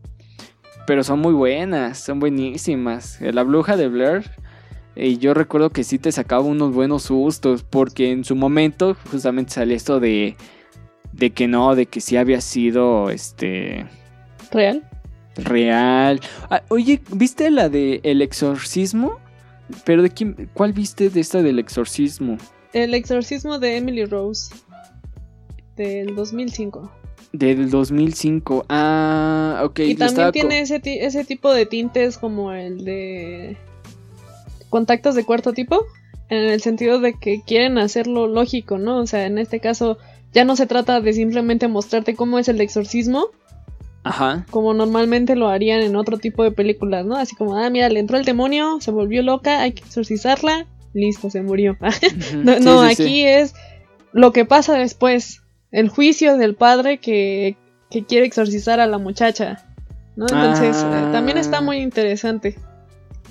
Pero 0.87 1.05
son 1.05 1.21
muy 1.21 1.33
buenas, 1.33 1.99
son 1.99 2.19
buenísimas. 2.19 3.21
La 3.21 3.45
bruja 3.45 3.77
de 3.77 3.87
Blair 3.89 4.25
y 4.95 5.19
yo 5.19 5.33
recuerdo 5.33 5.71
que 5.71 5.85
sí 5.85 5.99
te 5.99 6.13
sacaba 6.13 6.43
unos 6.43 6.75
buenos 6.75 7.05
sustos, 7.05 7.63
porque 7.63 8.11
en 8.11 8.25
su 8.25 8.37
momento 8.37 8.97
justamente 9.11 9.53
salía 9.53 9.77
esto 9.77 10.01
de, 10.01 10.37
de 11.13 11.31
que 11.31 11.49
no, 11.49 11.75
de 11.75 11.87
que 11.87 12.01
sí 12.01 12.17
había 12.17 12.41
sido 12.41 13.11
este... 13.11 13.87
¿Real? 14.51 14.89
Real. 15.37 16.21
Ah, 16.51 16.63
oye, 16.69 17.01
¿viste 17.13 17.51
la 17.51 17.69
de 17.69 18.01
El 18.03 18.23
Exorcismo? 18.23 19.19
Pero 19.85 20.03
de 20.03 20.11
quién, 20.11 20.51
¿cuál 20.53 20.73
viste 20.73 21.09
de 21.09 21.21
esta 21.21 21.43
del 21.43 21.59
Exorcismo? 21.59 22.37
El 22.73 22.95
Exorcismo 22.95 23.59
de 23.59 23.77
Emily 23.77 24.05
Rose. 24.05 24.55
Del 25.77 26.15
2005. 26.15 26.91
Del 27.33 27.71
2005. 27.71 28.67
Ah, 28.69 29.63
ok. 29.65 29.79
Y 29.81 29.95
también 29.95 30.33
tiene 30.33 30.61
ese, 30.61 30.81
ese 30.85 31.25
tipo 31.25 31.53
de 31.53 31.65
tintes 31.65 32.19
como 32.19 32.53
el 32.53 32.85
de 32.85 33.57
contactos 34.69 35.15
de 35.15 35.25
cuarto 35.25 35.53
tipo, 35.53 35.87
en 36.29 36.45
el 36.45 36.61
sentido 36.61 36.99
de 36.99 37.15
que 37.19 37.43
quieren 37.47 37.79
hacerlo 37.79 38.27
lógico, 38.27 38.79
¿no? 38.79 38.99
O 38.99 39.07
sea, 39.07 39.27
en 39.27 39.39
este 39.39 39.61
caso 39.61 39.99
ya 40.33 40.45
no 40.45 40.57
se 40.57 40.67
trata 40.67 41.01
de 41.01 41.13
simplemente 41.13 41.69
mostrarte 41.69 42.15
cómo 42.15 42.39
es 42.39 42.49
el 42.49 42.61
exorcismo, 42.61 43.27
Ajá. 44.05 44.47
como 44.51 44.75
normalmente 44.75 45.37
lo 45.37 45.49
harían 45.49 45.83
en 45.83 45.95
otro 45.97 46.19
tipo 46.19 46.43
de 46.43 46.51
películas, 46.51 47.05
¿no? 47.07 47.17
Así 47.17 47.37
como, 47.37 47.57
ah, 47.57 47.71
mira, 47.71 47.89
le 47.89 48.01
entró 48.01 48.17
el 48.19 48.25
demonio, 48.25 48.79
se 48.81 48.91
volvió 48.91 49.23
loca, 49.23 49.61
hay 49.61 49.73
que 49.73 49.85
exorcizarla, 49.85 50.67
listo, 50.93 51.31
se 51.31 51.43
murió. 51.43 51.77
no, 52.35 52.57
Sí, 52.59 52.65
no 52.65 52.89
sí, 52.89 52.95
sí. 52.97 53.03
aquí 53.03 53.25
es 53.25 53.55
lo 54.13 54.33
que 54.33 54.45
pasa 54.45 54.75
después, 54.75 55.43
el 55.71 55.89
juicio 55.89 56.37
del 56.37 56.55
padre 56.55 56.99
que, 56.99 57.57
que 57.91 58.05
quiere 58.05 58.27
exorcizar 58.27 58.81
a 58.81 58.87
la 58.87 58.99
muchacha. 58.99 59.65
¿no? 60.17 60.27
Entonces, 60.27 60.77
Ah. 60.85 61.07
eh, 61.09 61.13
también 61.13 61.39
está 61.39 61.61
muy 61.63 61.79
interesante. 61.79 62.59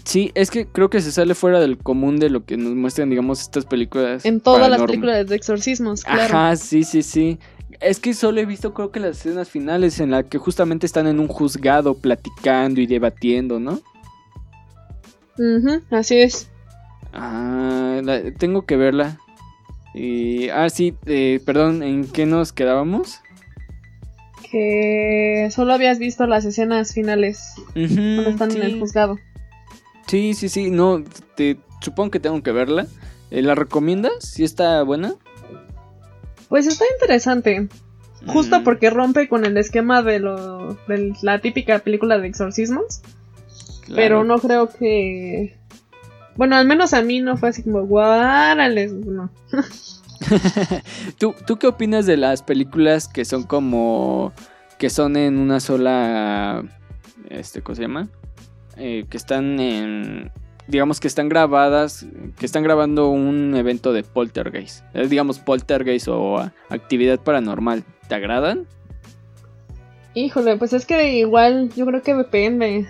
Sí, 0.04 0.32
es 0.36 0.50
que 0.52 0.66
creo 0.66 0.90
que 0.90 1.00
se 1.02 1.12
sale 1.12 1.36
fuera 1.36 1.60
del 1.60 1.78
común 1.78 2.18
de 2.18 2.30
lo 2.30 2.44
que 2.46 2.58
nos 2.58 2.74
muestran, 2.76 3.10
digamos, 3.10 3.42
estas 3.42 3.66
películas. 3.66 4.26
En 4.26 4.42
todas 4.42 4.70
las 4.70 4.82
películas 4.82 5.28
de 5.28 5.36
exorcismos, 5.36 6.04
claro. 6.04 6.36
Ajá, 6.36 6.56
sí, 6.56 6.84
sí, 6.84 7.04
sí. 7.04 7.40
Es 7.80 8.00
que 8.00 8.14
solo 8.14 8.40
he 8.42 8.46
visto 8.46 8.74
creo 8.74 8.92
que 8.92 9.00
las 9.00 9.18
escenas 9.20 9.50
finales 9.50 10.00
en 10.00 10.12
la 10.12 10.24
que 10.24 10.38
justamente 10.38 10.86
están 10.86 11.08
en 11.08 11.20
un 11.20 11.28
juzgado 11.28 11.94
platicando 11.96 12.82
y 12.82 12.88
debatiendo, 12.88 13.60
¿no? 13.60 13.80
Ujú, 15.38 15.82
así 15.92 16.18
es. 16.20 16.50
Ah, 17.14 18.02
la- 18.04 18.32
tengo 18.34 18.66
que 18.66 18.76
verla. 18.78 19.20
Y, 19.94 20.50
ah, 20.50 20.70
sí, 20.70 20.96
eh, 21.06 21.40
perdón, 21.46 21.84
¿en 21.84 22.06
qué 22.08 22.26
nos 22.26 22.54
quedábamos? 22.54 23.20
Que 24.50 25.50
solo 25.52 25.74
habías 25.74 25.98
visto 26.00 26.26
las 26.28 26.46
escenas 26.46 26.94
finales 26.94 27.54
cuando 27.74 28.30
están 28.30 28.52
en 28.52 28.64
el 28.64 28.80
juzgado. 28.80 29.18
Sí, 30.12 30.34
sí, 30.34 30.50
sí, 30.50 30.72
no, 30.72 31.06
te, 31.36 31.58
supongo 31.80 32.12
que 32.12 32.20
tengo 32.20 32.44
que 32.44 32.52
verla. 32.52 32.86
Eh, 33.30 33.42
¿La 33.42 33.56
recomiendas? 33.56 34.12
¿Sí 34.20 34.44
está 34.44 34.84
buena? 34.84 35.14
Pues 36.50 36.68
está 36.68 36.84
interesante. 37.00 37.70
Justo 38.28 38.60
Mm, 38.60 38.64
porque 38.66 38.90
rompe 38.90 39.30
con 39.30 39.46
el 39.46 39.56
esquema 39.56 40.04
de, 40.04 40.20
lo, 40.20 40.74
de 40.90 41.14
la 41.22 41.40
típica 41.40 41.80
película 41.80 42.18
de 42.18 42.28
exorcismos. 42.28 43.00
claro. 43.86 43.96
Pero 43.96 44.24
no 44.26 44.40
creo 44.40 44.68
que. 44.68 45.58
Bueno, 46.36 46.58
al 46.58 46.68
menos 46.68 46.94
a 46.94 47.02
mí 47.04 47.22
no 47.22 47.38
fue 47.38 47.48
así 47.48 47.64
como, 47.64 47.86
guárales. 47.86 48.92
No. 48.92 49.32
¿Tú, 51.18 51.34
¿Tú 51.48 51.58
qué 51.58 51.68
opinas 51.68 52.06
de 52.06 52.18
las 52.18 52.44
películas 52.44 53.08
que 53.08 53.24
son 53.24 53.44
como... 53.44 54.34
que 54.78 54.90
son 54.90 55.16
en 55.16 55.38
una 55.38 55.62
sola... 55.62 56.66
este, 57.30 57.62
¿cómo 57.62 57.78
se 57.78 57.84
llama? 57.84 58.10
Eh, 58.78 59.06
que 59.10 59.18
están 59.18 59.60
en... 59.60 60.32
digamos 60.68 61.00
que 61.00 61.08
están 61.08 61.30
grabadas, 61.30 62.06
que 62.40 62.46
están 62.46 62.64
grabando 62.64 63.10
un 63.10 63.56
evento 63.56 63.94
de 63.94 64.04
poltergeist. 64.04 64.84
Eh, 64.94 65.08
digamos 65.08 65.40
poltergeist 65.40 66.08
o 66.08 66.38
ah, 66.40 66.54
actividad 66.70 67.20
paranormal. 67.20 67.84
¿Te 68.08 68.16
agradan? 68.16 68.66
Híjole, 70.14 70.58
pues 70.58 70.74
es 70.74 70.86
que 70.86 71.18
igual 71.20 71.70
yo 71.76 71.86
creo 71.86 72.02
que 72.02 72.14
depende. 72.14 72.88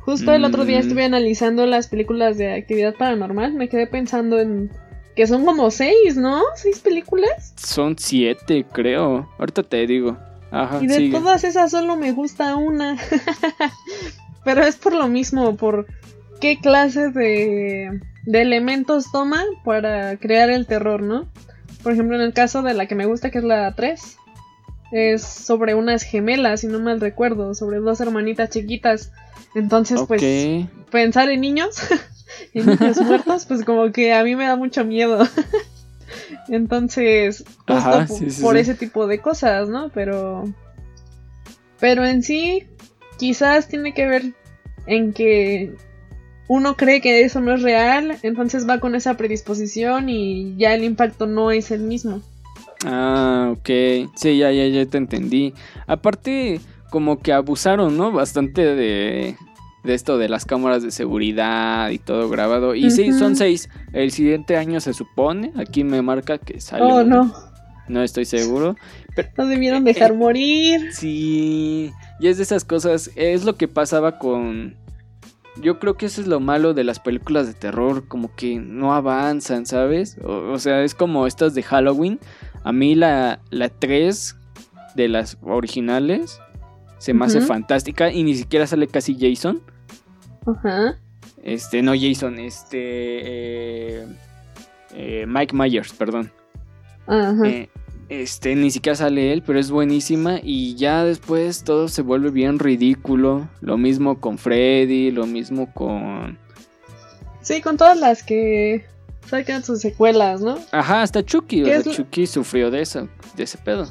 Justo 0.00 0.32
el 0.32 0.44
otro 0.44 0.64
día 0.64 0.78
Mm. 0.78 0.82
estuve 0.82 1.04
analizando 1.04 1.64
las 1.66 1.88
películas 1.88 2.36
de 2.36 2.52
actividad 2.52 2.94
paranormal. 2.94 3.54
Me 3.54 3.68
quedé 3.68 3.86
pensando 3.86 4.38
en 4.38 4.70
que 5.16 5.26
son 5.28 5.44
como 5.44 5.70
seis, 5.70 6.16
¿no? 6.16 6.42
Seis 6.56 6.80
películas. 6.80 7.54
Son 7.56 7.96
siete, 7.98 8.66
creo. 8.72 9.28
Ahorita 9.38 9.62
te 9.62 9.86
digo. 9.86 10.18
Ajá, 10.50 10.80
y 10.82 10.86
de 10.88 10.94
sigue. 10.96 11.18
todas 11.18 11.42
esas 11.44 11.70
solo 11.70 11.96
me 11.96 12.12
gusta 12.12 12.56
una. 12.56 12.96
Pero 14.44 14.62
es 14.62 14.76
por 14.76 14.92
lo 14.94 15.08
mismo, 15.08 15.56
por 15.56 15.86
qué 16.40 16.58
clase 16.60 17.10
de, 17.10 18.00
de 18.26 18.42
elementos 18.42 19.10
toma 19.10 19.42
para 19.64 20.16
crear 20.18 20.50
el 20.50 20.66
terror, 20.66 21.02
¿no? 21.02 21.26
Por 21.82 21.92
ejemplo, 21.92 22.16
en 22.16 22.22
el 22.22 22.32
caso 22.32 22.62
de 22.62 22.74
la 22.74 22.86
que 22.86 22.94
me 22.94 23.06
gusta, 23.06 23.30
que 23.30 23.38
es 23.38 23.44
la 23.44 23.74
3, 23.74 24.16
es 24.92 25.22
sobre 25.22 25.74
unas 25.74 26.02
gemelas, 26.02 26.60
si 26.60 26.66
no 26.66 26.78
mal 26.78 27.00
recuerdo, 27.00 27.54
sobre 27.54 27.78
dos 27.78 28.00
hermanitas 28.00 28.50
chiquitas. 28.50 29.12
Entonces, 29.54 30.00
pues, 30.06 30.22
pensar 30.90 31.30
en 31.30 31.40
niños, 31.40 31.76
en 32.54 32.66
niños 32.66 32.98
muertos, 33.04 33.46
pues 33.46 33.64
como 33.64 33.92
que 33.92 34.12
a 34.12 34.22
mí 34.24 34.36
me 34.36 34.44
da 34.46 34.56
mucho 34.56 34.84
miedo. 34.84 35.26
Entonces, 36.48 37.44
justo 37.66 37.72
Ajá, 37.74 38.06
po- 38.06 38.18
sí, 38.18 38.30
sí, 38.30 38.42
por 38.42 38.54
sí. 38.56 38.60
ese 38.60 38.74
tipo 38.74 39.06
de 39.06 39.20
cosas, 39.20 39.68
¿no? 39.68 39.90
Pero, 39.90 40.44
pero 41.80 42.04
en 42.04 42.22
sí, 42.22 42.66
quizás 43.28 43.68
tiene 43.68 43.94
que 43.94 44.06
ver 44.06 44.22
en 44.86 45.14
que 45.14 45.72
uno 46.46 46.76
cree 46.76 47.00
que 47.00 47.22
eso 47.22 47.40
no 47.40 47.54
es 47.54 47.62
real, 47.62 48.18
entonces 48.22 48.68
va 48.68 48.80
con 48.80 48.94
esa 48.94 49.16
predisposición 49.16 50.10
y 50.10 50.54
ya 50.58 50.74
el 50.74 50.84
impacto 50.84 51.26
no 51.26 51.50
es 51.50 51.70
el 51.70 51.80
mismo. 51.80 52.20
Ah, 52.84 53.48
ok. 53.52 54.10
Sí, 54.14 54.36
ya, 54.36 54.52
ya, 54.52 54.66
ya 54.66 54.84
te 54.84 54.98
entendí. 54.98 55.54
Aparte, 55.86 56.60
como 56.90 57.18
que 57.20 57.32
abusaron, 57.32 57.96
¿no? 57.96 58.12
Bastante 58.12 58.60
de, 58.74 59.36
de 59.84 59.94
esto 59.94 60.18
de 60.18 60.28
las 60.28 60.44
cámaras 60.44 60.82
de 60.82 60.90
seguridad 60.90 61.88
y 61.88 61.98
todo 61.98 62.28
grabado. 62.28 62.74
Y 62.74 62.90
sí, 62.90 63.08
Ujú. 63.08 63.18
son 63.18 63.36
seis. 63.36 63.70
El 63.94 64.10
siguiente 64.10 64.58
año 64.58 64.80
se 64.80 64.92
supone. 64.92 65.50
Aquí 65.56 65.82
me 65.82 66.02
marca 66.02 66.36
que 66.36 66.60
sale. 66.60 66.84
Oh, 66.84 67.02
no, 67.02 67.32
No 67.88 68.02
estoy 68.02 68.26
seguro. 68.26 68.76
no 69.38 69.46
debieron 69.46 69.88
Eh, 69.88 69.94
dejar 69.94 70.10
eh. 70.10 70.14
morir. 70.14 70.92
Sí. 70.92 71.90
Y 72.20 72.28
es 72.28 72.36
de 72.36 72.42
esas 72.44 72.64
cosas. 72.64 73.10
Es 73.16 73.44
lo 73.44 73.56
que 73.56 73.68
pasaba 73.68 74.18
con. 74.18 74.76
Yo 75.60 75.78
creo 75.78 75.96
que 75.96 76.06
eso 76.06 76.20
es 76.20 76.26
lo 76.26 76.40
malo 76.40 76.74
de 76.74 76.84
las 76.84 76.98
películas 77.00 77.46
de 77.46 77.54
terror. 77.54 78.06
Como 78.08 78.34
que 78.34 78.58
no 78.58 78.94
avanzan, 78.94 79.66
¿sabes? 79.66 80.18
O, 80.24 80.52
o 80.52 80.58
sea, 80.58 80.82
es 80.82 80.94
como 80.94 81.26
estas 81.26 81.54
de 81.54 81.62
Halloween. 81.62 82.18
A 82.64 82.72
mí 82.72 82.94
la, 82.94 83.40
la 83.50 83.68
3 83.68 84.36
de 84.96 85.08
las 85.08 85.36
originales 85.42 86.40
se 86.98 87.14
me 87.14 87.24
hace 87.26 87.40
fantástica. 87.40 88.10
Y 88.10 88.22
ni 88.24 88.34
siquiera 88.34 88.66
sale 88.66 88.86
casi 88.88 89.16
Jason. 89.18 89.62
Ajá. 90.46 90.98
Este, 91.42 91.82
no 91.82 91.92
Jason, 91.94 92.38
este. 92.38 92.78
eh, 94.00 94.06
eh, 94.94 95.24
Mike 95.28 95.54
Myers, 95.54 95.92
perdón. 95.92 96.32
Ajá. 97.06 97.46
Eh, 97.46 97.68
este, 98.08 98.54
ni 98.56 98.70
siquiera 98.70 98.96
sale 98.96 99.32
él, 99.32 99.42
pero 99.46 99.58
es 99.58 99.70
buenísima. 99.70 100.38
Y 100.42 100.74
ya 100.76 101.04
después 101.04 101.64
todo 101.64 101.88
se 101.88 102.02
vuelve 102.02 102.30
bien 102.30 102.58
ridículo. 102.58 103.48
Lo 103.60 103.76
mismo 103.78 104.20
con 104.20 104.38
Freddy, 104.38 105.10
lo 105.10 105.26
mismo 105.26 105.72
con. 105.72 106.38
Sí, 107.42 107.60
con 107.60 107.76
todas 107.76 107.98
las 107.98 108.22
que 108.22 108.84
sacan 109.26 109.62
sus 109.64 109.80
secuelas, 109.80 110.40
¿no? 110.40 110.58
Ajá, 110.72 111.02
hasta 111.02 111.22
Chucky. 111.24 111.62
O 111.62 111.64
¿Qué 111.66 111.82
sea, 111.82 111.90
es 111.92 111.96
Chucky 111.96 112.26
sufrió 112.26 112.70
de 112.70 112.80
eso, 112.82 113.08
de 113.36 113.42
ese 113.44 113.58
pedo. 113.58 113.86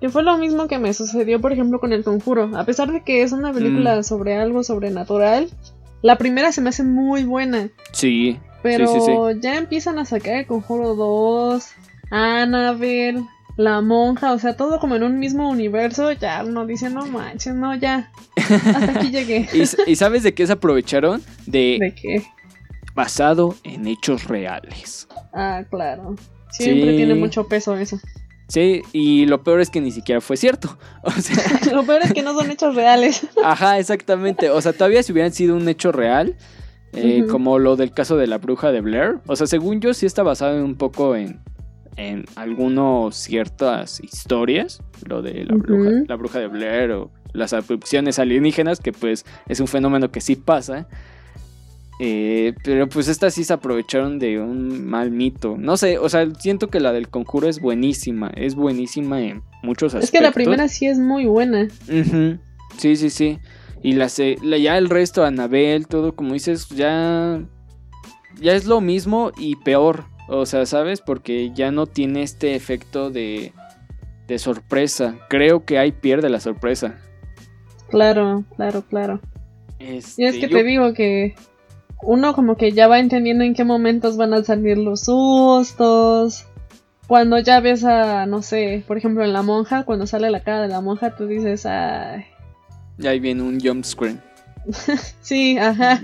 Que 0.00 0.08
fue 0.10 0.22
lo 0.22 0.36
mismo 0.38 0.66
que 0.68 0.78
me 0.78 0.92
sucedió, 0.92 1.40
por 1.40 1.52
ejemplo, 1.52 1.78
con 1.80 1.92
El 1.92 2.04
Conjuro. 2.04 2.50
A 2.56 2.64
pesar 2.64 2.92
de 2.92 3.02
que 3.02 3.22
es 3.22 3.32
una 3.32 3.52
película 3.52 3.98
Mm. 3.98 4.02
sobre 4.02 4.36
algo 4.36 4.62
sobrenatural, 4.62 5.48
la 6.02 6.16
primera 6.18 6.52
se 6.52 6.60
me 6.60 6.68
hace 6.68 6.82
muy 6.84 7.24
buena. 7.24 7.70
Sí, 7.92 8.38
Pero 8.62 8.86
Sí, 8.88 9.00
sí, 9.00 9.12
ya 9.42 9.56
empiezan 9.58 9.98
a 9.98 10.04
sacar 10.04 10.34
El 10.36 10.46
Conjuro 10.46 10.94
2, 10.96 11.64
Annabelle, 12.10 13.22
La 13.56 13.80
Monja, 13.80 14.32
o 14.32 14.38
sea, 14.38 14.56
todo 14.56 14.78
como 14.78 14.96
en 14.96 15.02
un 15.02 15.18
mismo 15.18 15.48
universo. 15.48 16.12
Ya 16.12 16.44
uno 16.44 16.66
dice, 16.66 16.90
no 16.90 17.06
manches, 17.06 17.54
no, 17.54 17.74
ya. 17.74 18.10
Hasta 18.36 18.98
aquí 18.98 19.10
llegué. 19.10 19.48
¿Y, 19.86 19.96
sabes 19.96 20.22
de 20.22 20.34
qué 20.34 20.46
se 20.46 20.52
aprovecharon? 20.52 21.22
De 21.46 21.78
¿De 21.80 21.94
qué? 21.94 22.22
basado 22.94 23.54
en 23.62 23.86
hechos 23.86 24.24
reales. 24.24 25.06
Ah, 25.32 25.62
claro. 25.70 26.16
Siempre 26.50 26.90
Sí. 26.92 26.96
tiene 26.96 27.14
mucho 27.14 27.46
peso 27.46 27.76
eso. 27.76 27.98
Sí, 28.48 28.82
y 28.92 29.26
lo 29.26 29.42
peor 29.42 29.60
es 29.60 29.70
que 29.70 29.80
ni 29.80 29.90
siquiera 29.90 30.20
fue 30.20 30.36
cierto. 30.36 30.78
O 31.02 31.10
sea, 31.10 31.36
Lo 31.74 31.84
peor 31.84 32.02
es 32.02 32.12
que 32.12 32.22
no 32.22 32.34
son 32.34 32.50
hechos 32.50 32.74
reales. 32.74 33.26
Ajá, 33.44 33.78
exactamente. 33.78 34.50
O 34.50 34.60
sea, 34.60 34.72
todavía 34.72 35.02
si 35.02 35.12
hubieran 35.12 35.32
sido 35.32 35.56
un 35.56 35.68
hecho 35.68 35.92
real, 35.92 36.36
eh, 36.92 37.24
como 37.30 37.58
lo 37.58 37.76
del 37.76 37.92
caso 37.92 38.16
de 38.16 38.26
la 38.26 38.38
bruja 38.38 38.72
de 38.72 38.80
Blair. 38.80 39.18
O 39.26 39.36
sea, 39.36 39.46
según 39.46 39.80
yo, 39.80 39.92
sí 39.92 40.06
está 40.06 40.22
basado 40.22 40.64
un 40.64 40.76
poco 40.76 41.16
en, 41.16 41.40
en 41.96 42.24
algunas 42.36 43.16
ciertas 43.16 44.00
historias. 44.02 44.82
Lo 45.08 45.22
de 45.22 45.44
la, 45.44 45.54
bruja, 45.56 45.90
la 46.08 46.16
bruja 46.16 46.38
de 46.40 46.46
Blair 46.48 46.92
o 46.92 47.10
las 47.32 47.52
abducciones 47.52 48.18
alienígenas, 48.18 48.80
que 48.80 48.92
pues 48.92 49.24
es 49.48 49.60
un 49.60 49.66
fenómeno 49.66 50.10
que 50.10 50.20
sí 50.20 50.36
pasa. 50.36 50.88
Eh, 51.98 52.52
pero 52.62 52.88
pues 52.90 53.08
estas 53.08 53.32
sí 53.32 53.42
se 53.44 53.54
aprovecharon 53.54 54.18
de 54.18 54.38
un 54.38 54.84
mal 54.86 55.10
mito. 55.10 55.56
No 55.58 55.76
sé, 55.78 55.98
o 55.98 56.08
sea, 56.10 56.28
siento 56.38 56.68
que 56.68 56.78
la 56.80 56.92
del 56.92 57.08
conjuro 57.08 57.48
es 57.48 57.58
buenísima. 57.60 58.30
Es 58.36 58.54
buenísima 58.54 59.22
en 59.22 59.42
muchos 59.62 59.94
aspectos. 59.94 60.04
Es 60.04 60.10
que 60.10 60.20
la 60.20 60.32
primera 60.32 60.68
sí 60.68 60.86
es 60.86 60.98
muy 60.98 61.24
buena. 61.24 61.68
Sí, 62.76 62.96
sí, 62.96 63.08
sí. 63.10 63.38
Y 63.82 63.92
la, 63.92 64.08
la- 64.42 64.58
ya 64.58 64.76
el 64.76 64.90
resto, 64.90 65.24
Anabel, 65.24 65.86
todo, 65.86 66.14
como 66.14 66.34
dices, 66.34 66.68
ya. 66.68 67.42
Ya 68.40 68.52
es 68.52 68.66
lo 68.66 68.82
mismo 68.82 69.30
y 69.38 69.56
peor. 69.56 70.04
O 70.28 70.44
sea, 70.46 70.66
¿sabes? 70.66 71.00
Porque 71.00 71.50
ya 71.54 71.70
no 71.70 71.86
tiene 71.86 72.22
este 72.22 72.54
efecto 72.54 73.10
de. 73.10 73.52
de 74.26 74.38
sorpresa. 74.38 75.14
Creo 75.28 75.64
que 75.64 75.78
ahí 75.78 75.92
pierde 75.92 76.28
la 76.28 76.40
sorpresa. 76.40 76.98
Claro, 77.90 78.44
claro, 78.56 78.82
claro. 78.82 79.20
Este, 79.78 80.22
Y 80.22 80.26
es 80.26 80.34
que 80.34 80.48
yo- 80.48 80.58
te 80.58 80.64
digo 80.64 80.92
que 80.94 81.34
uno 82.02 82.34
como 82.34 82.56
que 82.56 82.72
ya 82.72 82.88
va 82.88 82.98
entendiendo 82.98 83.44
en 83.44 83.54
qué 83.54 83.64
momentos 83.64 84.16
van 84.16 84.34
a 84.34 84.42
salir 84.42 84.78
los 84.78 85.04
sustos. 85.04 86.46
Cuando 87.06 87.38
ya 87.38 87.60
ves 87.60 87.84
a, 87.84 88.26
no 88.26 88.42
sé, 88.42 88.82
por 88.88 88.96
ejemplo 88.98 89.22
en 89.22 89.32
la 89.32 89.42
monja, 89.42 89.84
cuando 89.84 90.08
sale 90.08 90.28
la 90.30 90.42
cara 90.42 90.62
de 90.62 90.68
la 90.68 90.80
monja, 90.80 91.14
tú 91.14 91.26
dices, 91.28 91.64
ay, 91.66 92.24
Ya 92.98 93.10
ahí 93.10 93.20
viene 93.20 93.42
un 93.42 93.60
jump 93.60 93.84
screen. 93.84 94.20
Sí, 95.22 95.58
ajá. 95.58 96.02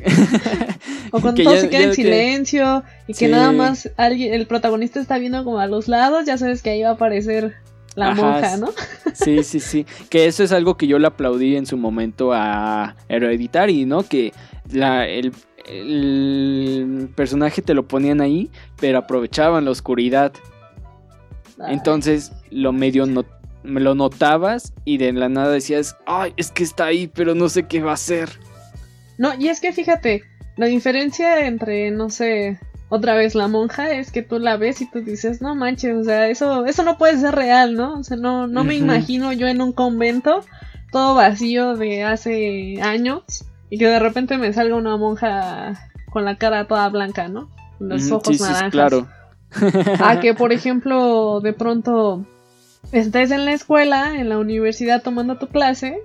O 1.11 1.21
cuando 1.21 1.43
todo 1.45 1.57
se 1.57 1.69
queda 1.69 1.83
en 1.85 1.89
que- 1.91 1.95
silencio 1.97 2.83
y 3.07 3.13
que 3.15 3.27
Sí. 3.27 3.33
nada 3.33 3.53
más 3.53 3.91
alguien, 3.97 4.35
el 4.35 4.47
protagonista 4.47 5.01
está 5.01 5.19
viendo 5.19 5.45
como 5.45 5.59
a 5.61 5.67
los 5.67 5.89
lados, 5.89 6.25
ya 6.27 6.39
sabes 6.39 6.63
que 6.63 6.71
ahí 6.71 6.83
va 6.83 6.91
a 6.91 6.93
aparecer 6.93 7.55
la 7.95 8.11
Ajá, 8.13 8.23
monja, 8.23 8.57
¿no? 8.57 8.69
Sí, 9.15 9.43
sí, 9.45 9.61
sí. 9.61 9.85
Que 10.09 10.27
eso 10.27 10.43
es 10.43 10.53
algo 10.53 10.77
que 10.77 10.87
yo 10.87 10.99
le 10.99 11.07
aplaudí 11.09 11.57
en 11.57 11.67
su 11.67 11.77
momento 11.77 12.33
a 12.33 12.97
Hereditary, 13.09 13.85
¿no? 13.85 14.03
Que 14.03 14.33
la, 14.73 15.07
el, 15.07 15.33
el 15.67 17.11
personaje 17.15 17.61
te 17.63 17.75
lo 17.75 17.87
ponían 17.87 18.21
ahí, 18.23 18.51
pero 18.81 18.99
aprovechaban 18.99 19.65
la 19.67 19.71
oscuridad. 19.73 20.33
Entonces 21.69 22.33
lo 22.51 22.73
medio 22.73 23.07
no- 23.07 23.27
me 23.63 23.81
lo 23.81 23.95
notabas 23.95 24.73
y 24.85 24.97
de 24.99 25.13
la 25.13 25.29
nada 25.29 25.51
decías, 25.53 25.97
ay, 26.07 26.33
es 26.37 26.51
que 26.51 26.65
está 26.65 26.87
ahí, 26.87 27.09
pero 27.13 27.35
no 27.35 27.49
sé 27.49 27.65
qué 27.65 27.81
va 27.83 27.93
a 27.93 27.95
hacer. 27.95 28.31
No, 29.23 29.33
y 29.39 29.51
es 29.51 29.61
que 29.61 29.73
fíjate, 29.73 30.25
la 30.57 30.67
diferencia 30.67 31.47
entre, 31.47 31.93
no 31.93 32.11
sé, 32.11 32.59
otra 32.89 33.15
vez 33.15 33.37
la 33.37 33.47
monja 33.47 33.93
es 33.93 34.11
que 34.11 34.25
tú 34.25 34.41
la 34.41 34.57
ves 34.57 34.81
y 34.81 34.91
tú 34.91 35.01
dices, 35.01 35.41
no 35.41 35.55
manches, 35.55 35.95
o 35.95 36.03
sea, 36.03 36.27
eso, 36.27 36.67
eso 36.67 36.83
no 36.83 36.99
puede 36.99 37.17
ser 37.19 37.33
real, 37.33 37.75
¿no? 37.77 38.01
O 38.01 38.03
sea, 38.03 38.17
no, 38.17 38.49
no 38.49 38.65
me 38.65 38.75
imagino 38.75 39.33
yo 39.33 39.47
en 39.47 39.63
un 39.63 39.73
convento 39.73 40.45
todo 40.91 41.15
vacío 41.15 41.77
de 41.77 42.03
hace 42.03 42.83
años 42.83 43.23
y 43.71 43.79
que 43.79 43.87
de 43.87 44.01
repente 44.01 44.39
me 44.39 44.53
salga 44.53 44.75
una 44.75 44.97
monja 44.97 45.89
con 46.11 46.25
la 46.25 46.35
cara 46.35 46.67
toda 46.67 46.89
blanca, 46.89 47.29
¿no? 47.29 47.49
Con 47.79 47.91
Los 47.91 48.07
Ujú, 48.07 48.17
ojos 48.17 48.39
sí, 48.39 48.43
naranjas. 48.43 48.73
claro. 48.73 49.09
A 50.01 50.19
que, 50.19 50.35
por 50.37 50.53
ejemplo, 50.53 51.39
de 51.41 51.53
pronto 51.53 52.27
estés 52.91 53.31
en 53.31 53.45
la 53.45 53.53
escuela, 53.53 54.17
en 54.17 54.29
la 54.29 54.41
universidad 54.41 55.01
tomando 55.01 55.39
tu 55.39 55.47
clase 55.47 56.03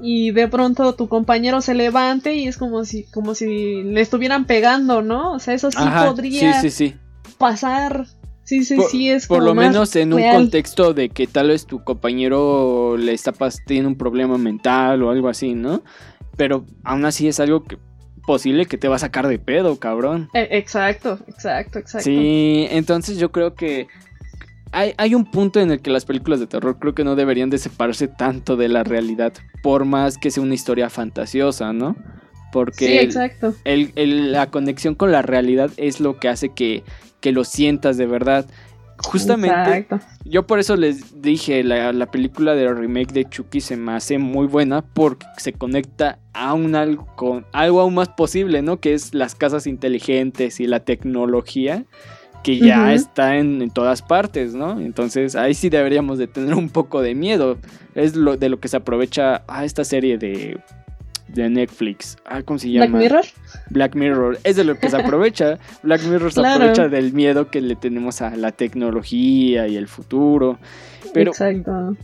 y 0.00 0.30
de 0.30 0.48
pronto 0.48 0.94
tu 0.94 1.08
compañero 1.08 1.60
se 1.60 1.74
levante 1.74 2.34
y 2.34 2.46
es 2.46 2.56
como 2.56 2.84
si 2.84 3.04
como 3.04 3.34
si 3.34 3.82
le 3.82 4.00
estuvieran 4.00 4.46
pegando, 4.46 5.02
¿no? 5.02 5.32
O 5.32 5.38
sea, 5.38 5.54
eso 5.54 5.70
sí 5.70 5.78
Ajá, 5.80 6.06
podría 6.06 6.60
sí, 6.60 6.70
sí, 6.70 6.90
sí. 6.90 6.96
pasar. 7.38 8.06
Sí, 8.44 8.64
sí, 8.64 8.76
Por, 8.76 8.90
sí, 8.90 9.10
es 9.10 9.26
por 9.26 9.38
como 9.40 9.48
lo 9.50 9.54
más 9.54 9.66
menos 9.66 9.94
en 9.96 10.14
un 10.14 10.22
contexto 10.22 10.94
de 10.94 11.10
que 11.10 11.26
tal 11.26 11.48
vez 11.48 11.66
tu 11.66 11.84
compañero 11.84 12.96
le 12.96 13.12
está 13.12 13.32
tiene 13.66 13.86
un 13.86 13.96
problema 13.96 14.38
mental 14.38 15.02
o 15.02 15.10
algo 15.10 15.28
así, 15.28 15.52
¿no? 15.52 15.82
Pero 16.36 16.64
aún 16.82 17.04
así 17.04 17.28
es 17.28 17.40
algo 17.40 17.64
que 17.64 17.76
posible 18.28 18.66
que 18.66 18.78
te 18.78 18.88
va 18.88 18.96
a 18.96 18.98
sacar 18.98 19.26
de 19.26 19.38
pedo, 19.38 19.78
cabrón. 19.78 20.30
Eh, 20.34 20.48
exacto, 20.52 21.18
exacto, 21.28 21.78
exacto. 21.78 22.04
Sí, 22.04 22.66
entonces 22.70 23.18
yo 23.18 23.32
creo 23.32 23.54
que 23.54 23.88
hay, 24.72 24.92
hay 24.96 25.14
un 25.14 25.24
punto 25.30 25.60
en 25.60 25.70
el 25.70 25.80
que 25.80 25.90
las 25.90 26.04
películas 26.04 26.40
de 26.40 26.46
terror 26.46 26.78
creo 26.78 26.94
que 26.94 27.04
no 27.04 27.16
deberían 27.16 27.50
de 27.50 27.58
separarse 27.58 28.08
tanto 28.08 28.56
de 28.56 28.68
la 28.68 28.84
realidad, 28.84 29.32
por 29.62 29.84
más 29.84 30.18
que 30.18 30.30
sea 30.30 30.42
una 30.42 30.54
historia 30.54 30.90
fantasiosa, 30.90 31.72
¿no? 31.72 31.96
Porque 32.52 32.86
Sí, 32.86 32.98
exacto. 32.98 33.54
el- 33.64 33.92
el- 33.96 34.32
la 34.32 34.50
conexión 34.50 34.94
con 34.94 35.12
la 35.12 35.22
realidad 35.22 35.70
es 35.76 36.00
lo 36.00 36.18
que 36.18 36.28
hace 36.28 36.48
que, 36.50 36.82
que 37.20 37.32
lo 37.32 37.44
sientas 37.44 37.96
de 37.96 38.06
verdad. 38.06 38.46
Justamente, 39.00 39.54
Exacto. 39.78 40.00
yo 40.24 40.46
por 40.48 40.58
eso 40.58 40.74
les 40.76 41.22
dije, 41.22 41.62
la, 41.62 41.92
la 41.92 42.10
película 42.10 42.56
de 42.56 42.72
remake 42.74 43.12
de 43.12 43.26
Chucky 43.28 43.60
se 43.60 43.76
me 43.76 43.92
hace 43.92 44.18
muy 44.18 44.48
buena 44.48 44.82
porque 44.82 45.24
se 45.36 45.52
conecta 45.52 46.18
a 46.32 46.52
un 46.54 46.74
algo, 46.74 47.06
con 47.14 47.46
algo 47.52 47.80
aún 47.80 47.94
más 47.94 48.08
posible, 48.08 48.60
¿no? 48.60 48.80
Que 48.80 48.94
es 48.94 49.14
las 49.14 49.36
casas 49.36 49.68
inteligentes 49.68 50.58
y 50.58 50.66
la 50.66 50.80
tecnología 50.80 51.84
que 52.48 52.58
ya 52.66 52.94
está 52.94 53.36
en, 53.36 53.60
en 53.60 53.70
todas 53.70 54.00
partes, 54.00 54.54
¿no? 54.54 54.80
Entonces 54.80 55.36
ahí 55.36 55.52
sí 55.52 55.68
deberíamos 55.68 56.16
de 56.18 56.26
tener 56.26 56.54
un 56.54 56.70
poco 56.70 57.02
de 57.02 57.14
miedo. 57.14 57.58
Es 57.94 58.16
lo 58.16 58.36
de 58.38 58.48
lo 58.48 58.58
que 58.58 58.68
se 58.68 58.76
aprovecha 58.78 59.42
a 59.48 59.66
esta 59.66 59.84
serie 59.84 60.16
de, 60.16 60.58
de 61.28 61.50
Netflix. 61.50 62.16
Ah, 62.24 62.40
¿Cómo 62.42 62.58
se 62.58 62.70
llama? 62.70 62.86
Black 62.86 63.00
Mirror. 63.02 63.24
Black 63.68 63.94
Mirror 63.96 64.38
es 64.44 64.56
de 64.56 64.64
lo 64.64 64.78
que 64.78 64.88
se 64.88 64.96
aprovecha. 65.00 65.58
Black 65.82 66.02
Mirror 66.04 66.32
se 66.32 66.40
Claro. 66.40 66.54
aprovecha 66.64 66.88
del 66.88 67.12
miedo 67.12 67.50
que 67.50 67.60
le 67.60 67.76
tenemos 67.76 68.22
a 68.22 68.34
la 68.34 68.50
tecnología 68.52 69.68
y 69.68 69.76
el 69.76 69.86
futuro. 69.86 70.58
Pero 71.12 71.32
Exacto. 71.32 71.96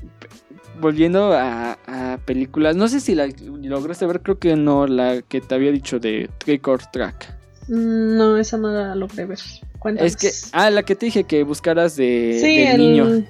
volviendo 0.78 1.32
a, 1.32 1.78
a 1.86 2.18
películas, 2.26 2.76
no 2.76 2.88
sé 2.88 3.00
si 3.00 3.14
la 3.14 3.28
lograste 3.62 4.04
ver, 4.06 4.20
creo 4.20 4.38
que 4.38 4.56
no, 4.56 4.86
la 4.86 5.22
que 5.22 5.40
te 5.40 5.54
había 5.54 5.72
dicho 5.72 5.98
de 5.98 6.28
or 6.66 6.82
Track. 6.92 7.34
Mm, 7.68 8.16
No, 8.16 8.36
esa 8.36 8.56
no 8.56 8.68
la 8.70 8.94
logré 8.94 9.26
ver. 9.26 9.38
Cuéntanos. 9.78 10.12
Es 10.12 10.16
que, 10.16 10.30
ah, 10.52 10.70
la 10.70 10.82
que 10.82 10.94
te 10.94 11.06
dije 11.06 11.24
que 11.24 11.42
buscaras 11.42 11.96
de, 11.96 12.38
sí, 12.40 12.56
del 12.56 12.68
el... 12.68 12.78
niño. 12.80 13.26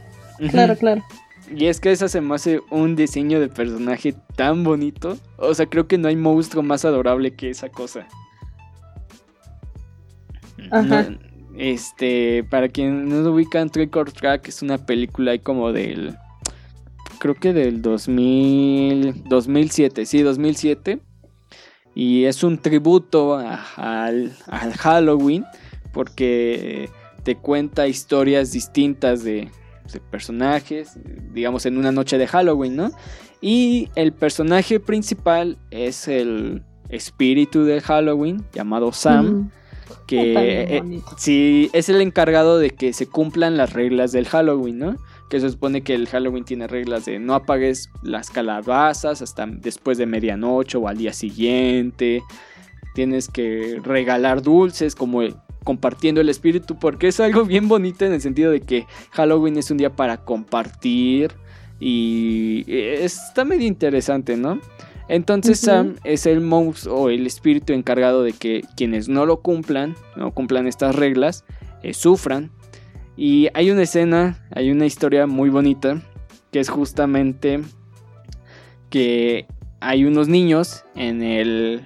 Claro, 0.50 0.76
claro. 0.76 1.04
Y 1.54 1.66
es 1.66 1.78
que 1.78 1.92
esa 1.92 2.08
se 2.08 2.20
me 2.20 2.34
hace 2.34 2.60
un 2.70 2.96
diseño 2.96 3.38
de 3.38 3.48
personaje 3.48 4.14
tan 4.34 4.64
bonito. 4.64 5.18
O 5.36 5.54
sea, 5.54 5.66
creo 5.66 5.86
que 5.86 5.98
no 5.98 6.08
hay 6.08 6.16
monstruo 6.16 6.62
más 6.62 6.84
adorable 6.84 7.34
que 7.34 7.50
esa 7.50 7.68
cosa. 7.68 8.06
Ajá. 10.70 11.02
No, 11.10 11.18
este, 11.56 12.44
para 12.44 12.68
quien 12.68 13.08
no 13.08 13.20
lo 13.20 13.32
ubican, 13.32 13.70
Trick 13.70 13.94
or 13.94 14.10
Track 14.10 14.48
es 14.48 14.62
una 14.62 14.78
película 14.78 15.32
ahí 15.32 15.38
como 15.38 15.72
del. 15.72 16.16
Creo 17.18 17.34
que 17.34 17.52
del 17.52 17.80
2000, 17.80 19.24
2007, 19.28 20.06
sí, 20.06 20.22
2007. 20.22 20.98
Y 21.94 22.24
es 22.24 22.42
un 22.42 22.58
tributo 22.58 23.34
a- 23.36 23.62
al, 23.76 24.32
al 24.48 24.72
Halloween 24.74 25.44
porque 25.92 26.88
te 27.22 27.36
cuenta 27.36 27.86
historias 27.88 28.52
distintas 28.52 29.22
de, 29.24 29.50
de 29.92 30.00
personajes, 30.10 30.98
digamos 31.32 31.66
en 31.66 31.78
una 31.78 31.92
noche 31.92 32.18
de 32.18 32.26
Halloween, 32.26 32.76
¿no? 32.76 32.90
Y 33.40 33.88
el 33.94 34.12
personaje 34.12 34.80
principal 34.80 35.58
es 35.70 36.08
el 36.08 36.62
espíritu 36.88 37.64
de 37.64 37.80
Halloween 37.80 38.44
llamado 38.52 38.92
Sam, 38.92 39.50
que 40.06 40.32
eh, 40.76 40.82
sí 41.16 41.70
es 41.72 41.88
el 41.88 42.00
encargado 42.00 42.58
de 42.58 42.70
que 42.70 42.92
se 42.92 43.06
cumplan 43.06 43.56
las 43.56 43.72
reglas 43.72 44.12
del 44.12 44.26
Halloween, 44.26 44.78
¿no? 44.78 44.96
Que 45.28 45.40
se 45.40 45.50
supone 45.50 45.82
que 45.82 45.94
el 45.94 46.08
Halloween 46.08 46.44
tiene 46.44 46.66
reglas 46.66 47.06
de 47.06 47.18
no 47.18 47.34
apagues 47.34 47.90
las 48.02 48.30
calabazas 48.30 49.22
hasta 49.22 49.46
después 49.46 49.98
de 49.98 50.06
medianoche 50.06 50.78
o 50.78 50.88
al 50.88 50.98
día 50.98 51.12
siguiente. 51.12 52.22
Tienes 52.94 53.28
que 53.28 53.80
regalar 53.82 54.42
dulces 54.42 54.94
como 54.94 55.22
compartiendo 55.64 56.20
el 56.20 56.28
espíritu 56.28 56.78
porque 56.78 57.08
es 57.08 57.20
algo 57.20 57.44
bien 57.44 57.68
bonito 57.68 58.04
en 58.04 58.12
el 58.12 58.20
sentido 58.20 58.50
de 58.50 58.60
que 58.60 58.86
Halloween 59.12 59.56
es 59.56 59.70
un 59.70 59.78
día 59.78 59.90
para 59.90 60.18
compartir 60.18 61.32
y 61.80 62.64
eh, 62.68 63.04
está 63.04 63.44
medio 63.44 63.66
interesante, 63.66 64.36
¿no? 64.36 64.60
Entonces. 65.08 65.60
Sam 65.60 65.96
es 66.04 66.26
el 66.26 66.40
monstruo 66.40 66.94
o 66.94 67.08
el 67.10 67.26
espíritu 67.26 67.72
encargado 67.72 68.22
de 68.22 68.32
que 68.32 68.62
quienes 68.76 69.08
no 69.08 69.26
lo 69.26 69.40
cumplan, 69.40 69.96
no 70.16 70.32
cumplan 70.32 70.66
estas 70.66 70.94
reglas, 70.94 71.44
eh, 71.82 71.94
sufran. 71.94 72.50
Y 73.16 73.48
hay 73.54 73.70
una 73.70 73.82
escena, 73.82 74.44
hay 74.50 74.70
una 74.70 74.86
historia 74.86 75.26
muy 75.26 75.48
bonita, 75.48 76.02
que 76.50 76.60
es 76.60 76.68
justamente 76.68 77.60
que 78.90 79.46
hay 79.80 80.04
unos 80.04 80.28
niños 80.28 80.84
en 80.94 81.22
el 81.22 81.82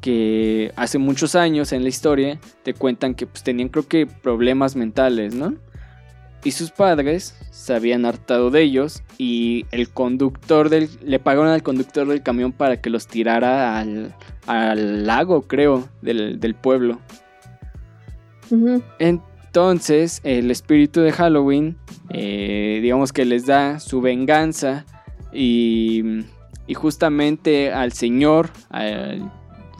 que 0.00 0.72
hace 0.76 0.98
muchos 0.98 1.34
años 1.34 1.72
en 1.72 1.82
la 1.82 1.88
historia 1.88 2.40
te 2.62 2.74
cuentan 2.74 3.14
que 3.14 3.26
pues, 3.26 3.42
tenían 3.42 3.68
creo 3.68 3.86
que 3.86 4.06
problemas 4.06 4.76
mentales, 4.76 5.34
¿no? 5.34 5.54
Y 6.42 6.52
sus 6.52 6.70
padres 6.70 7.36
se 7.50 7.74
habían 7.74 8.06
hartado 8.06 8.50
de 8.50 8.62
ellos 8.62 9.02
y 9.18 9.66
el 9.70 9.90
conductor 9.90 10.70
del 10.70 10.88
le 11.04 11.18
pagaron 11.18 11.48
al 11.48 11.62
conductor 11.62 12.08
del 12.08 12.22
camión 12.22 12.52
para 12.52 12.80
que 12.80 12.88
los 12.88 13.06
tirara 13.06 13.78
al, 13.78 14.14
al 14.46 15.06
lago, 15.06 15.42
creo, 15.42 15.88
del, 16.00 16.40
del 16.40 16.54
pueblo. 16.54 16.98
Entonces, 19.50 20.20
el 20.22 20.48
espíritu 20.52 21.00
de 21.00 21.10
Halloween, 21.10 21.76
eh, 22.08 22.78
digamos 22.80 23.12
que 23.12 23.24
les 23.24 23.46
da 23.46 23.80
su 23.80 24.00
venganza 24.00 24.84
y, 25.32 26.24
justamente 26.72 27.72
al 27.72 27.90
señor 27.92 28.50
al- 28.68 29.28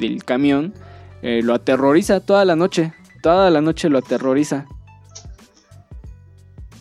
del 0.01 0.25
camión 0.25 0.75
eh, 1.23 1.41
lo 1.45 1.55
aterroriza 1.55 2.19
toda 2.19 2.45
la 2.45 2.57
noche. 2.57 2.93
Toda 3.23 3.49
la 3.51 3.61
noche 3.61 3.89
lo 3.89 3.99
aterroriza. 3.99 4.67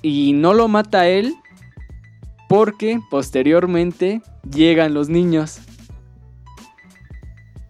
Y 0.01 0.33
no 0.33 0.55
lo 0.55 0.67
mata 0.67 1.07
él 1.07 1.35
porque 2.47 2.99
posteriormente 3.11 4.23
llegan 4.51 4.95
los 4.95 5.09
niños. 5.09 5.59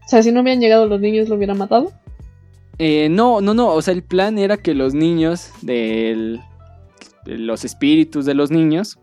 O 0.06 0.08
sea, 0.08 0.24
si 0.24 0.32
no 0.32 0.40
habían 0.40 0.62
llegado 0.62 0.86
los 0.88 1.02
niños, 1.02 1.28
lo 1.28 1.36
hubieran 1.36 1.58
matado. 1.58 1.92
Eh, 2.80 3.10
no, 3.10 3.42
no, 3.42 3.54
no. 3.54 3.68
O 3.74 3.82
sea, 3.82 3.94
el 3.94 4.04
plan 4.04 4.38
era 4.38 4.58
que 4.58 4.74
los 4.74 4.94
niños 4.94 5.52
del- 5.62 6.40
de 7.26 7.38
los 7.38 7.66
espíritus 7.66 8.26
de 8.26 8.34
los 8.34 8.50
niños 8.52 8.98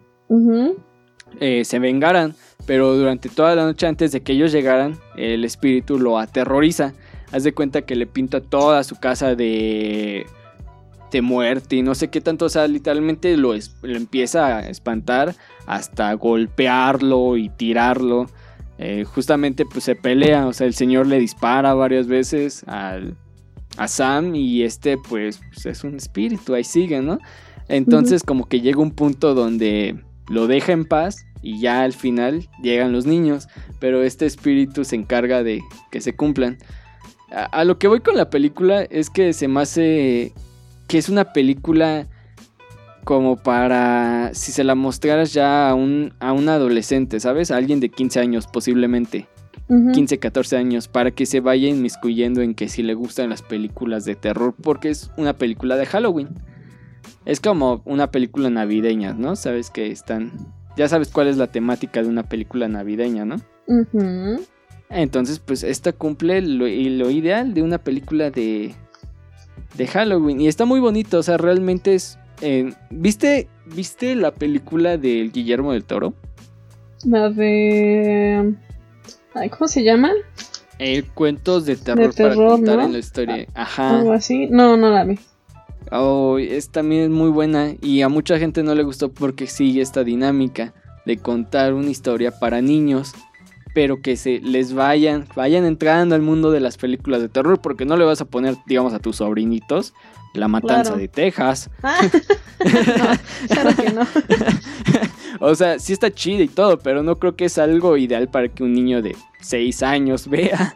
eh, 1.41 1.65
se 1.65 1.79
vengaran. 1.79 2.35
Pero 2.67 2.97
durante 2.97 3.29
toda 3.29 3.55
la 3.55 3.65
noche 3.65 3.87
antes 3.87 4.11
de 4.13 4.23
que 4.23 4.33
ellos 4.33 4.51
llegaran, 4.51 4.99
el 5.17 5.45
espíritu 5.45 5.99
lo 5.99 6.19
aterroriza. 6.19 6.95
Haz 7.33 7.45
de 7.45 7.53
cuenta 7.53 7.83
que 7.83 7.95
le 7.97 8.07
pinta 8.07 8.41
toda 8.41 8.83
su 8.83 8.97
casa 8.97 9.35
de, 9.37 10.27
de 11.13 11.23
muerte 11.23 11.77
y 11.77 11.83
no 11.83 11.95
sé 11.95 12.09
qué 12.09 12.21
tanto. 12.21 12.47
O 12.47 12.49
sea, 12.49 12.67
literalmente 12.67 13.37
lo, 13.37 13.55
es- 13.55 13.77
lo 13.83 13.97
empieza 13.97 14.57
a 14.57 14.69
espantar 14.69 15.35
hasta 15.67 16.13
golpearlo 16.15 17.37
y 17.37 17.51
tirarlo. 17.51 18.27
eh, 18.79 19.05
justamente 19.05 19.65
pues 19.65 19.85
se 19.85 19.95
pelea, 19.97 20.47
o 20.47 20.53
sea, 20.53 20.67
el 20.67 20.75
señor 20.75 21.07
le 21.07 21.19
dispara 21.19 21.73
varias 21.75 22.07
veces 22.09 22.63
al, 22.67 23.17
a 23.77 23.89
Sam 23.89 24.35
y 24.35 24.63
este 24.63 24.97
pues, 24.99 25.41
pues, 25.53 25.67
es 25.67 25.85
un 25.85 25.97
espíritu, 25.97 26.55
ahí 26.55 26.65
sigue, 26.65 27.01
¿no? 27.01 27.19
Entonces 27.69 28.23
como 28.23 28.49
que 28.49 28.61
llega 28.61 28.81
un 28.81 28.93
punto 28.93 29.35
donde 29.35 29.97
lo 30.29 30.47
deja 30.47 30.73
en 30.73 30.85
paz 30.85 31.27
y 31.43 31.61
ya 31.61 31.83
al 31.83 31.93
final 31.93 32.49
llegan 32.63 32.93
los 32.93 33.07
niños, 33.07 33.49
pero 33.81 34.03
este 34.03 34.27
espíritu 34.27 34.85
se 34.85 34.97
encarga 34.97 35.43
de 35.43 35.63
que 35.91 36.01
se 36.01 36.15
cumplan. 36.15 36.59
A, 37.31 37.45
a 37.45 37.65
lo 37.65 37.79
que 37.79 37.89
voy 37.89 38.01
con 38.01 38.17
la 38.17 38.31
película 38.31 38.83
es 38.83 39.11
que 39.11 39.33
se 39.33 39.49
me 39.49 39.61
hace 39.61 40.33
que 40.87 40.99
es 40.99 41.09
una 41.09 41.33
película 41.33 42.07
como 43.07 43.37
para 43.37 44.31
si 44.35 44.51
se 44.51 44.65
la 44.65 44.75
mostraras 44.75 45.33
ya 45.33 45.69
a 45.69 45.75
un, 45.75 46.13
a 46.19 46.33
un 46.33 46.49
adolescente, 46.49 47.21
¿sabes? 47.21 47.53
A 47.53 47.57
alguien 47.57 47.79
de 47.79 47.89
15 47.89 48.19
años 48.19 48.49
posiblemente. 48.49 49.29
Ujú. 49.69 49.93
15, 49.93 50.19
14 50.19 50.57
años, 50.57 50.89
para 50.89 51.11
que 51.11 51.27
se 51.27 51.41
vaya 51.41 51.69
inmiscuyendo 51.69 52.41
en 52.43 52.55
que 52.55 52.69
si 52.69 52.83
le 52.83 52.95
gustan 52.95 53.31
las 53.31 53.43
películas 53.43 54.05
de 54.05 54.15
terror, 54.15 54.55
porque 54.61 54.91
es 54.91 55.11
una 55.17 55.33
película 55.33 55.77
de 55.77 55.87
Halloween. 55.87 56.29
Es 57.25 57.41
como 57.41 57.83
una 57.85 58.11
película 58.11 58.51
navideña, 58.51 59.13
¿no? 59.15 59.35
Sabes 59.37 59.71
que 59.71 59.91
están... 59.91 60.33
Ya 60.77 60.89
sabes 60.89 61.09
cuál 61.09 61.29
es 61.29 61.37
la 61.37 61.47
temática 61.47 62.03
de 62.03 62.09
una 62.09 62.23
película 62.23 62.69
navideña, 62.69 63.25
¿no? 63.25 63.37
Entonces, 64.91 65.41
pues 65.41 65.65
esta 65.65 65.93
cumple 65.93 66.41
lo, 66.43 66.69
y 66.69 66.91
lo 66.91 67.11
ideal 67.11 67.55
de 67.55 67.63
una 67.63 67.79
película 67.79 68.31
de, 68.31 68.75
de 69.77 69.87
Halloween. 69.87 70.41
Y 70.41 70.49
está 70.49 70.65
muy 70.65 70.79
bonito, 70.79 71.19
o 71.19 71.23
sea, 71.23 71.39
realmente 71.39 71.95
es... 71.95 72.19
eh, 72.43 72.73
¿viste, 72.91 73.49
¿Viste 73.75 74.15
la 74.15 74.33
película 74.33 74.97
del 74.97 75.33
Guillermo 75.33 75.73
del 75.73 75.85
Toro? 75.85 76.15
La 77.05 77.31
de. 77.31 78.55
Ay, 79.37 79.51
¿Cómo 79.51 79.69
se 79.69 79.85
llama? 79.85 80.11
Eh, 80.79 81.05
cuentos 81.15 81.65
de 81.67 81.77
terror, 81.77 82.15
para 82.15 82.31
terror, 82.31 82.51
contar 82.57 82.77
¿no? 82.79 82.85
en 82.85 82.93
la 82.93 82.99
historia. 82.99 83.47
Ajá. 83.55 83.99
Algo 83.99 84.13
así. 84.13 84.47
No, 84.47 84.77
no 84.77 84.91
la 84.91 85.05
vi. 85.05 85.19
Oh, 85.93 86.39
es 86.39 86.71
también 86.71 87.13
muy 87.13 87.31
buena 87.31 87.75
y 87.81 88.03
a 88.03 88.09
mucha 88.09 88.39
gente 88.39 88.63
no 88.63 88.75
le 88.75 88.83
gustó 88.83 89.13
porque 89.13 89.47
sigue 89.47 89.81
esta 89.81 90.03
dinámica 90.03 90.75
de 91.05 91.17
contar 91.19 91.75
una 91.75 91.91
historia 91.91 92.33
para 92.33 92.61
niños, 92.61 93.13
pero 93.73 94.03
que 94.03 94.17
se 94.17 94.41
les 94.41 94.75
vayan, 94.75 95.27
vayan 95.37 95.65
entrando 95.65 96.15
al 96.17 96.23
mundo 96.23 96.51
de 96.51 96.61
las 96.61 96.77
películas 96.77 97.23
de 97.23 97.29
terror, 97.29 97.61
porque 97.61 97.85
no 97.85 97.97
le 97.97 98.05
vas 98.05 98.21
a 98.21 98.25
poner, 98.25 98.57
digamos, 98.67 98.93
a 98.95 98.99
tus 98.99 99.17
sobrinitos 99.17 99.95
La 100.37 100.49
Matanza 100.49 100.83
Claro. 100.93 100.97
de 100.99 101.09
Texas. 101.09 101.71
Ah, 101.83 102.01
no, 102.65 103.55
claro 103.55 103.77
que 103.77 103.91
no. 103.93 104.03
O 105.41 105.55
sea, 105.55 105.79
sí 105.79 105.93
está 105.93 106.11
chida 106.11 106.43
y 106.43 106.49
todo, 106.49 106.79
pero 106.79 107.03
no 107.03 107.19
creo 107.19 107.37
que 107.37 107.45
es 107.45 107.59
algo 107.59 107.97
ideal 107.99 108.29
para 108.29 108.49
que 108.49 108.63
un 108.65 108.73
niño 108.73 109.03
de 109.03 109.15
6 109.41 109.83
años 109.83 110.29
vea. 110.29 110.75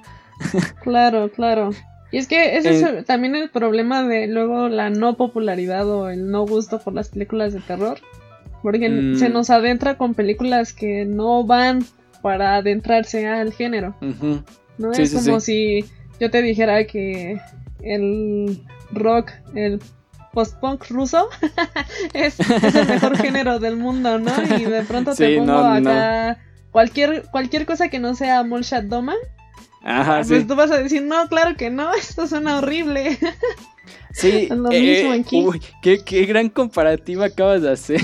Claro, 0.83 1.31
claro. 1.33 1.71
Y 2.13 2.19
es 2.19 2.27
que 2.27 2.57
ese 2.59 2.71
Eh. 2.81 2.99
es 2.99 3.05
también 3.07 3.35
el 3.37 3.49
problema 3.51 4.03
de 4.07 4.27
luego 4.27 4.69
la 4.69 4.91
no 4.91 5.17
popularidad 5.17 5.89
o 5.89 6.11
el 6.11 6.31
no 6.31 6.45
gusto 6.47 6.79
por 6.81 6.93
las 6.93 7.09
películas 7.09 7.55
de 7.55 7.61
terror. 7.61 7.99
Porque 8.63 8.91
Mm. 8.91 9.17
se 9.17 9.31
nos 9.31 9.49
adentra 9.49 9.97
con 9.97 10.13
películas 10.15 10.75
que 10.75 11.07
no 11.07 11.45
van 11.45 11.83
para 12.21 12.57
adentrarse 12.57 13.27
al 13.27 13.53
género. 13.55 13.97
¿no? 14.77 14.93
Sí, 14.93 15.03
es 15.03 15.11
sí, 15.13 15.17
como 15.25 15.41
sí. 15.41 15.83
si 15.83 15.91
yo 16.21 16.31
te 16.31 16.43
dijera 16.43 16.85
que 16.87 17.41
el 17.83 18.61
rock, 18.93 19.31
el 19.55 19.81
post-punk 20.33 20.85
ruso 20.91 21.29
es, 22.15 22.39
es 22.41 22.75
el 22.75 22.87
mejor 22.89 23.17
género 23.23 23.59
del 23.59 23.77
mundo, 23.77 24.19
¿no? 24.19 24.31
Y 24.59 24.65
de 24.65 24.83
pronto 24.83 25.15
te 25.15 25.27
Sí, 25.33 25.37
pongo 25.39 25.53
no, 25.53 25.65
acá 25.73 26.39
cualquier, 26.71 27.25
cualquier 27.31 27.67
cosa 27.67 27.89
que 27.89 27.99
no 27.99 28.15
sea 28.15 28.43
Molchat 28.45 28.85
Doma, 28.85 29.15
Ajá, 29.83 30.17
pues 30.27 30.29
sí. 30.43 30.45
tú 30.47 30.55
vas 30.55 30.71
a 30.71 30.79
decir, 30.79 31.03
no, 31.03 31.27
claro 31.29 31.57
que 31.57 31.71
no, 31.71 31.93
esto 31.95 32.27
suena 32.27 32.59
horrible. 32.59 33.19
Sí, 34.13 34.49
lo 34.51 34.71
eh, 34.71 34.81
mismo 34.81 35.13
aquí. 35.13 35.45
uy, 35.45 35.63
qué, 35.83 35.99
qué 36.05 36.25
gran 36.27 36.49
comparativa 36.49 37.27
acabas 37.27 37.63
de 37.63 37.73
hacer. 37.73 38.01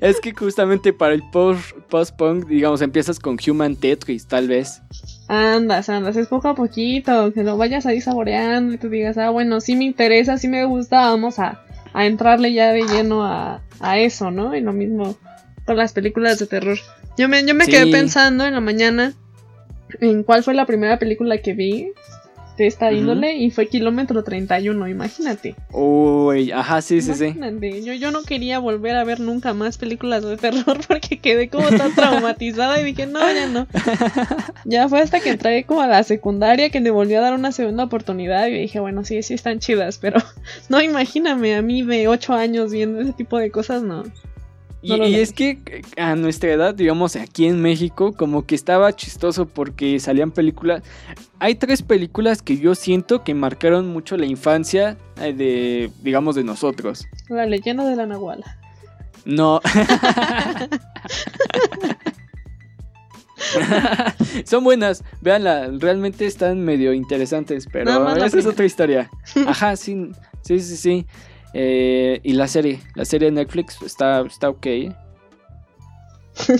es 0.00 0.20
que 0.20 0.32
justamente 0.32 0.92
para 0.92 1.14
el 1.14 1.22
post- 1.30 1.72
post-punk, 1.88 2.46
digamos, 2.46 2.80
empiezas 2.82 3.18
con 3.18 3.36
Human 3.46 3.76
Tetris, 3.76 4.26
tal 4.26 4.48
vez. 4.48 4.80
Andas, 5.26 5.88
andas, 5.88 6.16
es 6.16 6.26
poco 6.26 6.48
a 6.48 6.54
poquito, 6.54 7.32
que 7.32 7.42
lo 7.44 7.56
vayas 7.56 7.86
ahí 7.86 8.00
saboreando 8.00 8.74
y 8.74 8.78
tú 8.78 8.88
digas, 8.90 9.16
ah, 9.16 9.30
bueno, 9.30 9.60
sí 9.60 9.74
me 9.74 9.84
interesa, 9.84 10.36
sí 10.36 10.48
me 10.48 10.64
gusta, 10.66 11.00
vamos 11.10 11.38
a, 11.38 11.62
a 11.94 12.04
entrarle 12.06 12.52
ya 12.52 12.72
de 12.72 12.82
lleno 12.86 13.24
a, 13.24 13.62
a 13.80 13.98
eso, 13.98 14.30
¿no? 14.30 14.54
Y 14.54 14.60
lo 14.60 14.72
mismo 14.74 15.16
con 15.64 15.76
las 15.78 15.94
películas 15.94 16.38
de 16.38 16.46
terror. 16.46 16.76
Yo 17.16 17.28
me, 17.28 17.44
yo 17.46 17.54
me 17.54 17.64
Sí. 17.64 17.70
quedé 17.70 17.86
pensando 17.90 18.44
en 18.44 18.52
la 18.54 18.60
mañana 18.60 19.14
en 20.00 20.24
cuál 20.24 20.42
fue 20.42 20.52
la 20.54 20.66
primera 20.66 20.98
película 20.98 21.38
que 21.38 21.54
vi 21.54 21.92
de 22.56 22.66
esta 22.66 22.92
índole 22.92 23.36
y 23.36 23.50
fue 23.50 23.68
Kilómetro 23.68 24.22
31, 24.22 24.88
imagínate. 24.88 25.56
Uy, 25.72 26.52
ajá, 26.52 26.80
sí, 26.82 27.00
sí, 27.02 27.14
sí. 27.14 27.34
Yo, 27.82 27.92
yo 27.94 28.10
no 28.10 28.22
quería 28.22 28.58
volver 28.58 28.96
a 28.96 29.04
ver 29.04 29.20
nunca 29.20 29.54
más 29.54 29.78
películas 29.78 30.24
de 30.24 30.36
terror 30.36 30.78
porque 30.88 31.18
quedé 31.18 31.48
como 31.48 31.68
tan 31.68 31.94
traumatizada 31.94 32.80
y 32.80 32.84
dije, 32.84 33.06
no, 33.06 33.20
ya 33.20 33.46
no. 33.48 33.66
Ya 34.64 34.88
fue 34.88 35.00
hasta 35.00 35.20
que 35.20 35.30
entré 35.30 35.64
como 35.64 35.82
a 35.82 35.86
la 35.86 36.02
secundaria 36.04 36.70
que 36.70 36.80
le 36.80 36.90
volví 36.90 37.14
a 37.14 37.20
dar 37.20 37.34
una 37.34 37.52
segunda 37.52 37.84
oportunidad 37.84 38.46
y 38.46 38.52
dije, 38.52 38.80
bueno, 38.80 39.04
sí, 39.04 39.22
sí 39.22 39.34
están 39.34 39.58
chidas, 39.58 39.98
pero 39.98 40.20
no 40.68 40.80
imagíname 40.80 41.54
a 41.56 41.62
mí 41.62 41.82
de 41.82 42.08
8 42.08 42.34
años 42.34 42.72
viendo 42.72 43.00
ese 43.00 43.12
tipo 43.12 43.38
de 43.38 43.50
cosas, 43.50 43.82
no. 43.82 44.04
Y, 44.84 44.98
No 44.98 45.04
es 45.04 45.32
que 45.32 45.58
eh, 45.66 45.82
a 45.96 46.14
nuestra 46.14 46.52
edad, 46.52 46.74
digamos, 46.74 47.16
aquí 47.16 47.46
en 47.46 47.60
México, 47.62 48.12
como 48.12 48.44
que 48.46 48.54
estaba 48.54 48.94
chistoso 48.94 49.46
porque 49.46 49.98
salían 49.98 50.30
películas. 50.30 50.82
Hay 51.38 51.54
tres 51.54 51.82
películas 51.82 52.42
que 52.42 52.58
yo 52.58 52.74
siento 52.74 53.24
que 53.24 53.34
marcaron 53.34 53.88
mucho 53.88 54.16
la 54.16 54.26
infancia 54.26 54.98
eh, 55.20 55.32
de, 55.32 55.90
digamos, 56.02 56.34
de 56.36 56.44
nosotros. 56.44 57.06
La 57.28 57.46
leyenda 57.46 57.84
de 57.84 57.96
la 57.96 58.06
Nahuala. 58.06 58.58
No. 59.24 59.60
Son 64.44 64.64
buenas, 64.64 65.04
véanla, 65.20 65.70
realmente 65.78 66.26
están 66.26 66.60
medio 66.60 66.92
interesantes, 66.92 67.66
pero 67.70 68.14
esa 68.16 68.38
es 68.38 68.46
otra 68.46 68.64
historia. 68.64 69.10
Ajá, 69.46 69.76
sí, 69.76 70.10
sí, 70.42 70.60
sí, 70.60 70.76
sí. 70.76 71.06
Eh, 71.54 72.20
y 72.24 72.32
la 72.32 72.48
serie, 72.48 72.80
la 72.94 73.04
serie 73.04 73.26
de 73.30 73.32
Netflix 73.32 73.80
está, 73.82 74.20
está 74.22 74.48
ok. 74.48 74.66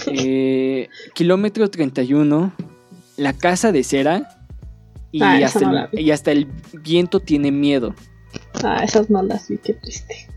Eh, 0.06 0.88
Kilómetro 1.14 1.68
31, 1.68 2.52
La 3.16 3.32
Casa 3.32 3.72
de 3.72 3.82
Cera 3.82 4.38
y, 5.10 5.20
Ah, 5.20 5.40
hasta 5.44 5.60
no 5.60 5.88
el, 5.90 6.00
y 6.00 6.12
hasta 6.12 6.30
el 6.30 6.46
viento 6.72 7.18
tiene 7.18 7.50
miedo. 7.50 7.92
Ah, 8.62 8.84
esas 8.84 9.10
no 9.10 9.20
las 9.22 9.48
vi, 9.48 9.58
qué 9.58 9.74
triste. 9.74 10.28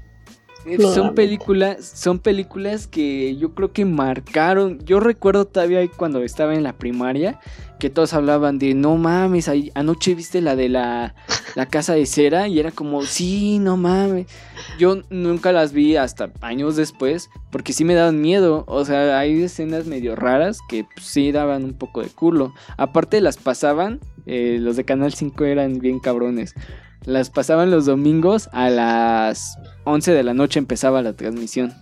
Lo 0.78 0.91
Son 0.93 1.15
películas, 1.15 1.86
son 1.95 2.20
películas 2.20 2.88
que 2.88 3.36
yo 3.38 3.53
creo 3.53 3.72
que 3.72 3.86
marcaron. 3.86 4.80
Yo 4.86 4.99
recuerdo 4.99 5.45
todavía 5.45 5.88
cuando 5.95 6.22
estaba 6.24 6.55
en 6.55 6.63
la 6.63 6.74
primaria 6.74 7.39
que 7.80 7.89
todos 7.91 8.13
hablaban 8.13 8.57
de 8.59 8.74
no 8.74 8.97
mames, 8.97 9.47
ahí- 9.47 9.72
anoche 9.76 10.15
viste 10.15 10.41
la 10.41 10.55
de 10.55 10.68
la, 10.68 11.13
la 11.55 11.68
casa 11.68 11.93
de 11.93 12.05
cera 12.07 12.47
y 12.47 12.59
era 12.59 12.72
como, 12.72 13.03
sí, 13.03 13.59
no 13.59 13.78
mames. 13.78 14.28
Yo 14.80 15.01
nunca 15.09 15.51
las 15.51 15.74
vi 15.74 15.95
hasta 15.95 16.32
años 16.41 16.76
después 16.76 17.30
porque 17.51 17.74
sí 17.74 17.86
me 17.86 17.93
daban 17.93 18.20
miedo. 18.20 18.63
O 18.68 18.84
sea, 18.84 19.20
hay 19.20 19.43
escenas 19.43 19.86
medio 19.86 20.15
raras 20.15 20.59
que 20.68 20.84
pues, 20.86 21.05
sí 21.05 21.32
daban 21.32 21.63
un 21.63 21.74
poco 21.74 22.01
de 22.01 22.09
culo. 22.09 22.53
Aparte 22.78 23.22
las 23.22 23.38
pasaban, 23.38 23.99
eh, 24.26 24.57
los 24.59 24.76
de 24.76 24.84
Canal 24.84 25.13
5 25.13 25.45
eran 25.45 25.80
bien 25.80 25.99
cabrones. 25.99 26.53
Las 27.06 27.30
pasaban 27.30 27.72
los 27.72 27.86
domingos 27.86 28.50
a 28.52 28.70
las 28.70 29.58
11 29.86 30.12
de 30.14 30.24
la 30.24 30.34
noche 30.34 30.60
empezaba 30.60 31.02
la 31.02 31.14
transmisión. 31.14 31.74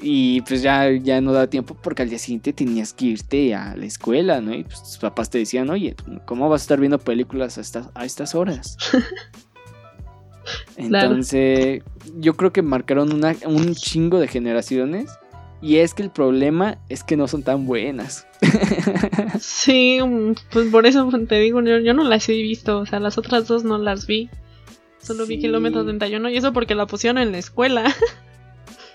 Y 0.00 0.42
pues 0.42 0.60
ya, 0.62 0.90
ya 0.90 1.20
no 1.20 1.32
da 1.32 1.46
tiempo 1.48 1.76
porque 1.80 2.02
al 2.02 2.10
día 2.10 2.18
siguiente 2.18 2.52
tenías 2.52 2.92
que 2.92 3.06
irte 3.06 3.54
a 3.54 3.74
la 3.76 3.86
escuela, 3.86 4.40
¿no? 4.40 4.54
Y 4.54 4.64
pues 4.64 4.82
tus 4.82 4.98
papás 4.98 5.30
te 5.30 5.38
decían, 5.38 5.70
oye, 5.70 5.94
¿cómo 6.26 6.48
vas 6.48 6.62
a 6.62 6.64
estar 6.64 6.80
viendo 6.80 6.98
películas 6.98 7.56
a 7.58 7.60
estas, 7.62 7.88
a 7.94 8.04
estas 8.04 8.34
horas? 8.34 8.76
Claro. 10.76 11.06
Entonces, 11.06 11.82
yo 12.18 12.34
creo 12.34 12.52
que 12.52 12.60
marcaron 12.60 13.12
una- 13.14 13.34
un 13.46 13.74
chingo 13.74 14.18
de 14.18 14.28
generaciones. 14.28 15.10
Y 15.64 15.78
es 15.78 15.94
que 15.94 16.02
el 16.02 16.10
problema 16.10 16.76
es 16.90 17.02
que 17.04 17.16
no 17.16 17.26
son 17.26 17.42
tan 17.42 17.64
buenas. 17.64 18.26
Sí, 19.40 19.98
mm, 20.04 20.34
pues 20.52 20.68
por 20.70 20.86
eso 20.86 21.10
te 21.26 21.40
digo, 21.40 21.62
yo, 21.62 21.78
yo 21.78 21.94
no 21.94 22.04
las 22.04 22.28
he 22.28 22.34
visto, 22.34 22.80
o 22.80 22.86
sea, 22.86 23.00
las 23.00 23.16
otras 23.16 23.48
dos 23.48 23.64
no 23.64 23.78
las 23.78 24.06
vi. 24.06 24.28
Solo 25.00 25.26
vi. 25.26 25.38
Kilómetro 25.38 25.82
31 25.84 26.28
y 26.28 26.36
eso 26.36 26.52
porque 26.52 26.74
la 26.74 26.86
pusieron 26.86 27.16
en 27.16 27.32
la 27.32 27.38
escuela. 27.38 27.84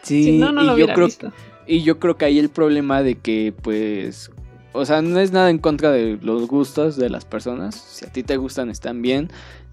Sí, 0.02 0.24
si 0.24 0.38
no, 0.38 0.52
no 0.52 0.64
y 0.64 0.66
lo 0.66 0.78
yo 0.78 0.88
creo 0.94 1.08
visto. 1.08 1.34
Y 1.68 1.84
yo 1.84 2.00
creo 2.00 2.18
que 2.18 2.26
ahí 2.26 2.40
el 2.40 2.50
problema 2.50 3.04
de 3.04 3.16
que, 3.16 3.54
pues, 3.62 4.32
o 4.72 4.86
sea, 4.86 5.02
no 5.02 5.20
es 5.20 5.32
nada 5.34 5.50
en 5.50 5.58
contra 5.58 5.92
de 5.92 6.18
los 6.22 6.48
gustos 6.48 6.96
de 6.96 7.10
las 7.10 7.26
personas. 7.26 7.76
Si 7.76 8.06
a 8.06 8.12
ti 8.12 8.24
te 8.24 8.38
gustan, 8.38 8.70
están 8.70 9.02
bien. 9.02 9.30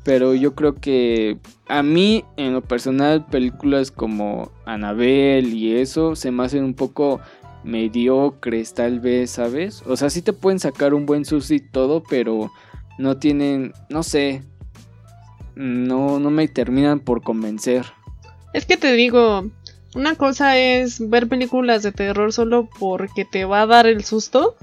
Pero 0.06 0.34
yo 0.34 0.54
creo 0.54 0.76
que 0.76 1.36
a 1.66 1.82
mí, 1.82 2.24
en 2.36 2.52
lo 2.52 2.62
personal, 2.62 3.26
películas 3.26 3.90
como 3.90 4.52
Annabelle 4.64 5.48
y 5.48 5.74
eso 5.78 6.14
se 6.14 6.30
me 6.30 6.44
hacen 6.44 6.62
un 6.62 6.74
poco 6.74 7.20
mediocres, 7.64 8.72
tal 8.72 9.00
vez, 9.00 9.32
¿sabes? 9.32 9.82
O 9.84 9.96
sea, 9.96 10.08
sí 10.08 10.22
te 10.22 10.32
pueden 10.32 10.60
sacar 10.60 10.94
un 10.94 11.06
buen 11.06 11.24
susto 11.24 11.54
y 11.54 11.58
todo, 11.58 12.04
pero 12.08 12.52
no 12.98 13.16
tienen, 13.16 13.72
no 13.88 14.04
sé, 14.04 14.44
no, 15.56 16.20
no 16.20 16.30
me 16.30 16.46
terminan 16.46 17.00
por 17.00 17.20
convencer. 17.20 17.84
Es 18.54 18.64
que 18.64 18.76
te 18.76 18.92
digo, 18.92 19.50
una 19.96 20.14
cosa 20.14 20.56
es 20.56 21.10
ver 21.10 21.28
películas 21.28 21.82
de 21.82 21.90
terror 21.90 22.32
solo 22.32 22.68
porque 22.78 23.24
te 23.24 23.44
va 23.44 23.62
a 23.62 23.66
dar 23.66 23.88
el 23.88 24.04
susto. 24.04 24.54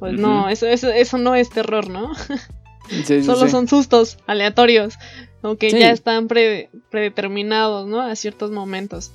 Pues 0.00 0.14
no, 0.18 0.48
eso, 0.48 0.66
eso, 0.66 0.88
eso 0.88 1.18
no 1.18 1.36
es 1.36 1.50
terror, 1.50 1.88
¿no? 1.88 2.10
Sí, 3.04 3.22
solo 3.22 3.46
sí. 3.46 3.50
son 3.50 3.68
sustos 3.68 4.18
aleatorios, 4.26 4.94
aunque 5.42 5.70
Sí. 5.70 5.78
ya 5.78 5.90
están 5.90 6.28
pre- 6.28 6.70
predeterminados, 6.90 7.86
¿no? 7.88 8.00
A 8.00 8.14
ciertos 8.16 8.50
momentos. 8.50 9.12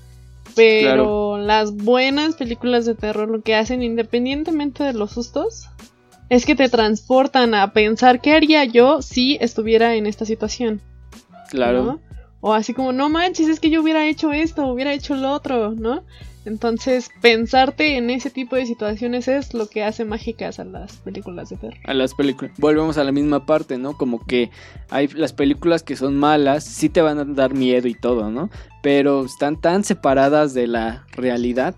Pero 0.55 1.37
las 1.37 1.75
buenas 1.75 2.35
películas 2.35 2.85
de 2.85 2.95
terror 2.95 3.29
lo 3.29 3.41
que 3.41 3.55
hacen, 3.55 3.83
independientemente 3.83 4.83
de 4.83 4.93
los 4.93 5.11
sustos, 5.11 5.67
es 6.29 6.45
que 6.45 6.55
te 6.55 6.67
transportan 6.69 7.53
a 7.53 7.71
pensar 7.73 8.21
qué 8.21 8.33
haría 8.33 8.63
yo 8.65 9.01
si 9.01 9.37
estuviera 9.39 9.95
en 9.95 10.07
esta 10.07 10.25
situación. 10.25 10.81
Claro. 11.49 11.83
¿no? 11.83 11.99
O 12.41 12.53
así 12.53 12.73
como, 12.73 12.91
no 12.91 13.09
manches, 13.09 13.47
es 13.47 13.59
que 13.59 13.69
yo 13.69 13.81
hubiera 13.81 14.07
hecho 14.07 14.31
esto, 14.33 14.65
hubiera 14.67 14.93
hecho 14.93 15.15
lo 15.15 15.31
otro, 15.31 15.71
¿no? 15.71 16.03
Entonces, 16.47 17.09
pensarte 17.21 17.97
en 17.97 18.09
ese 18.09 18.29
tipo 18.29 18.55
de 18.55 18.65
situaciones 18.65 19.27
es 19.27 19.53
lo 19.53 19.67
que 19.67 19.83
hace 19.83 20.05
mágicas 20.05 20.59
a 20.59 20.63
las 20.63 20.93
películas 20.97 21.49
de 21.49 21.57
terror. 21.57 21.77
a 21.85 21.93
las 21.93 22.13
películas. 22.13 22.53
Volvemos 22.57 22.97
a 22.97 23.03
la 23.03 23.11
misma 23.11 23.45
parte, 23.45 23.77
¿no? 23.77 23.97
Como 23.97 24.25
que 24.25 24.49
hay 24.89 25.09
las 25.09 25.33
películas 25.33 25.83
que 25.83 25.97
son 25.97 26.15
malas, 26.15 26.63
sí 26.63 26.87
te 26.87 27.01
van 27.01 27.19
a 27.19 27.25
dar 27.25 27.53
miedo 27.53 27.89
y 27.89 27.95
todo, 27.95 28.31
¿no? 28.31 28.49
Pero 28.81 29.25
están 29.25 29.59
tan 29.59 29.83
separadas 29.83 30.53
de 30.53 30.67
la 30.67 31.05
realidad 31.11 31.75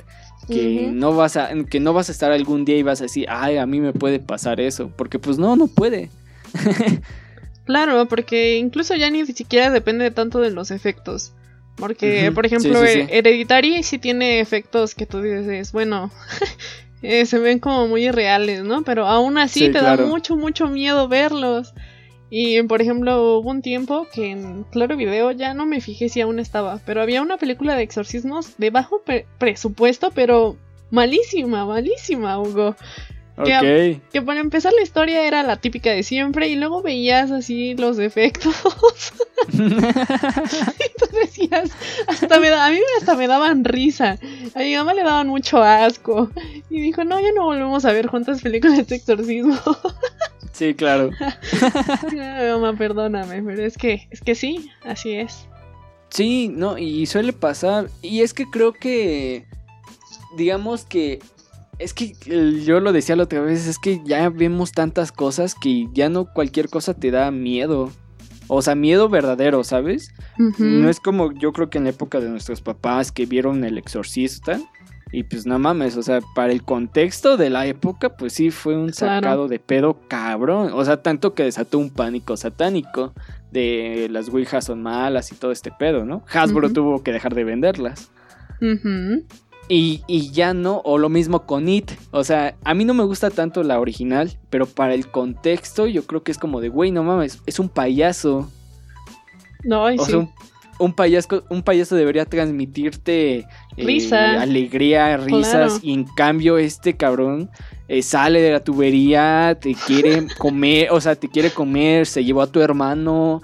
que 0.47 0.89
no 0.93 1.15
vas 1.15 1.35
a 1.37 1.49
que 1.69 1.79
no 1.79 1.93
vas 1.93 2.09
a 2.09 2.11
estar 2.11 2.31
algún 2.31 2.63
día 2.65 2.77
y 2.77 2.83
vas 2.83 3.01
a 3.01 3.05
decir, 3.05 3.25
"Ay, 3.29 3.57
a 3.57 3.65
mí 3.65 3.81
me 3.81 3.93
puede 3.93 4.19
pasar 4.19 4.59
eso", 4.59 4.91
porque 4.95 5.19
pues 5.19 5.37
no, 5.39 5.55
no 5.55 5.67
puede. 5.67 6.09
Claro, 7.65 8.07
porque 8.07 8.57
incluso 8.57 8.95
ya 8.95 9.11
ni 9.11 9.23
siquiera 9.27 9.69
depende 9.69 10.09
tanto 10.09 10.39
de 10.39 10.49
los 10.49 10.71
efectos. 10.71 11.33
Porque, 11.79 12.31
por 12.33 12.45
ejemplo, 12.45 12.73
sí, 12.81 12.87
sí, 12.87 12.99
He- 12.99 13.05
sí. 13.05 13.09
Hereditary 13.11 13.83
sí 13.83 13.97
tiene 13.99 14.39
efectos 14.39 14.95
que 14.95 15.05
tú 15.05 15.21
dices, 15.21 15.71
bueno, 15.71 16.11
eh, 17.01 17.25
se 17.25 17.39
ven 17.39 17.59
como 17.59 17.87
muy 17.87 18.05
irreales, 18.07 18.63
¿no? 18.63 18.83
Pero 18.83 19.07
aún 19.07 19.37
así 19.37 19.61
Sí, 19.61 19.65
te 19.71 19.79
claro. 19.79 20.03
da 20.03 20.09
mucho, 20.09 20.35
mucho 20.35 20.67
miedo 20.67 21.07
verlos. 21.07 21.73
Y, 22.31 22.61
por 22.63 22.81
ejemplo, 22.81 23.39
hubo 23.39 23.49
un 23.49 23.61
tiempo 23.63 24.05
que 24.13 24.29
en 24.31 24.63
Claro 24.65 24.95
Video 24.97 25.31
ya 25.31 25.55
no 25.55 25.65
me 25.65 25.81
fijé 25.81 26.09
si 26.09 26.21
aún 26.21 26.37
estaba, 26.39 26.79
pero 26.85 27.01
había 27.01 27.23
una 27.23 27.37
película 27.37 27.75
de 27.75 27.81
exorcismos 27.81 28.55
de 28.59 28.69
bajo 28.69 29.01
pre- 29.03 29.25
presupuesto, 29.39 30.11
pero 30.11 30.55
malísima, 30.91 31.65
malísima, 31.65 32.37
Hugo. 32.39 32.75
Que 34.11 34.21
para 34.21 34.39
empezar 34.39 34.73
la 34.73 34.81
historia 34.81 35.25
era 35.25 35.43
la 35.43 35.57
típica 35.57 35.91
de 35.91 36.03
siempre 36.03 36.47
y 36.49 36.55
luego 36.55 36.81
veías 36.81 37.31
así 37.31 37.73
los 37.75 37.97
efectos. 37.99 38.53
y 39.53 39.57
tú 40.99 41.05
decías, 41.19 41.71
hasta 42.07 42.39
me 42.39 42.49
da- 42.49 42.65
a 42.65 42.71
mí 42.71 42.79
hasta 42.99 43.15
me 43.15 43.27
daban 43.27 43.63
risa. 43.63 44.17
A 44.55 44.59
mi 44.59 44.75
mamá 44.75 44.93
le 44.93 45.03
daban 45.03 45.27
mucho 45.27 45.61
asco. 45.63 46.29
Y 46.69 46.81
dijo, 46.81 47.03
no, 47.03 47.19
ya 47.19 47.31
no 47.33 47.45
volvemos 47.45 47.85
a 47.85 47.91
ver 47.91 48.07
juntas 48.07 48.41
películas 48.41 48.85
de 48.87 48.95
exorcismo. 48.95 49.57
sí, 50.51 50.73
claro. 50.73 51.09
Mamá, 52.51 52.77
perdóname, 52.77 53.41
pero 53.43 53.63
es 53.63 53.77
que, 53.77 54.07
es 54.11 54.21
que 54.21 54.35
sí, 54.35 54.69
así 54.83 55.13
es. 55.13 55.45
Sí, 56.09 56.49
no, 56.49 56.77
y 56.77 57.05
suele 57.05 57.33
pasar. 57.33 57.87
Y 58.01 58.21
es 58.21 58.33
que 58.33 58.49
creo 58.49 58.73
que, 58.73 59.45
digamos 60.35 60.83
que, 60.85 61.19
es 61.79 61.93
que 61.93 62.13
el- 62.27 62.63
yo 62.65 62.79
lo 62.79 62.91
decía 62.91 63.15
la 63.15 63.23
otra 63.23 63.41
vez, 63.41 63.65
es 63.67 63.79
que 63.79 64.01
ya 64.05 64.29
vemos 64.29 64.71
tantas 64.71 65.11
cosas 65.11 65.55
que 65.55 65.87
ya 65.93 66.09
no 66.09 66.25
cualquier 66.25 66.69
cosa 66.69 66.93
te 66.93 67.09
da 67.11 67.31
miedo. 67.31 67.91
O 68.47 68.61
sea, 68.61 68.75
miedo 68.75 69.09
verdadero, 69.09 69.63
¿sabes? 69.63 70.13
No 70.59 70.89
es 70.89 70.99
como 70.99 71.31
yo 71.33 71.53
creo 71.53 71.69
que 71.69 71.77
en 71.77 71.83
la 71.85 71.91
época 71.91 72.19
de 72.19 72.29
nuestros 72.29 72.61
papás 72.61 73.11
que 73.11 73.25
vieron 73.25 73.63
El 73.63 73.77
Exorcista. 73.77 74.59
Y 75.11 75.23
pues 75.23 75.47
no 75.47 75.57
mames, 75.57 75.97
o 75.97 76.03
sea, 76.03 76.19
para 76.35 76.51
el 76.51 76.61
contexto 76.63 77.35
de 77.35 77.49
la 77.49 77.65
época, 77.65 78.09
pues 78.15 78.33
sí 78.33 78.51
fue 78.51 78.75
un 78.77 78.89
Claro. 78.91 79.15
sacado 79.15 79.47
de 79.47 79.57
pedo 79.57 79.97
cabrón. 80.07 80.69
O 80.73 80.85
sea, 80.85 81.01
tanto 81.01 81.33
que 81.33 81.41
desató 81.43 81.79
un 81.79 81.89
pánico 81.89 82.37
satánico 82.37 83.13
de 83.51 84.07
las 84.11 84.29
Ouijas 84.29 84.65
son 84.65 84.83
malas 84.83 85.31
y 85.31 85.35
todo 85.35 85.51
este 85.51 85.71
pedo, 85.71 86.05
¿no? 86.05 86.23
Hasbro 86.31 86.71
tuvo 86.71 87.01
que 87.01 87.11
dejar 87.11 87.33
de 87.33 87.43
venderlas. 87.43 88.11
Y, 89.71 90.01
y 90.07 90.31
ya 90.31 90.53
no, 90.55 90.81
o 90.83 90.97
lo 90.97 91.09
mismo 91.09 91.45
con 91.45 91.69
It. 91.69 91.91
O 92.11 92.23
sea, 92.23 92.55
a 92.63 92.73
mí 92.73 92.85
no 92.85 92.95
me 92.95 93.03
gusta 93.03 93.29
tanto 93.29 93.61
la 93.61 93.79
original, 93.79 94.35
pero 94.49 94.65
para 94.65 94.95
el 94.95 95.07
contexto 95.11 95.85
yo 95.85 96.03
creo 96.07 96.23
que 96.23 96.31
es 96.31 96.39
como 96.39 96.59
de, 96.59 96.69
güey, 96.69 96.89
no 96.91 97.03
mames, 97.03 97.39
es 97.45 97.59
un 97.59 97.69
payaso. 97.69 98.49
No, 99.63 99.83
O 99.83 99.91
sí. 99.91 99.99
sea, 100.05 100.17
un, 100.17 100.29
un 100.79 100.93
payaso, 100.93 101.43
un 101.49 101.61
payaso 101.61 101.95
debería 101.95 102.25
transmitirte 102.25 103.39
eh, 103.39 103.45
Risa. 103.77 104.41
alegría, 104.41 105.17
risas, 105.17 105.51
Claro. 105.73 105.79
y 105.83 105.93
en 105.93 106.05
cambio 106.15 106.57
este 106.57 106.95
cabrón 106.97 107.49
eh, 107.87 108.01
sale 108.01 108.41
de 108.41 108.51
la 108.51 108.63
tubería, 108.63 109.57
te 109.61 109.75
quiere 109.75 110.27
comer, 110.39 110.87
o 110.91 110.99
sea, 111.01 111.15
te 111.15 111.27
quiere 111.27 111.51
comer, 111.51 112.05
se 112.07 112.23
llevó 112.23 112.41
a 112.41 112.47
tu 112.51 112.59
hermano. 112.61 113.41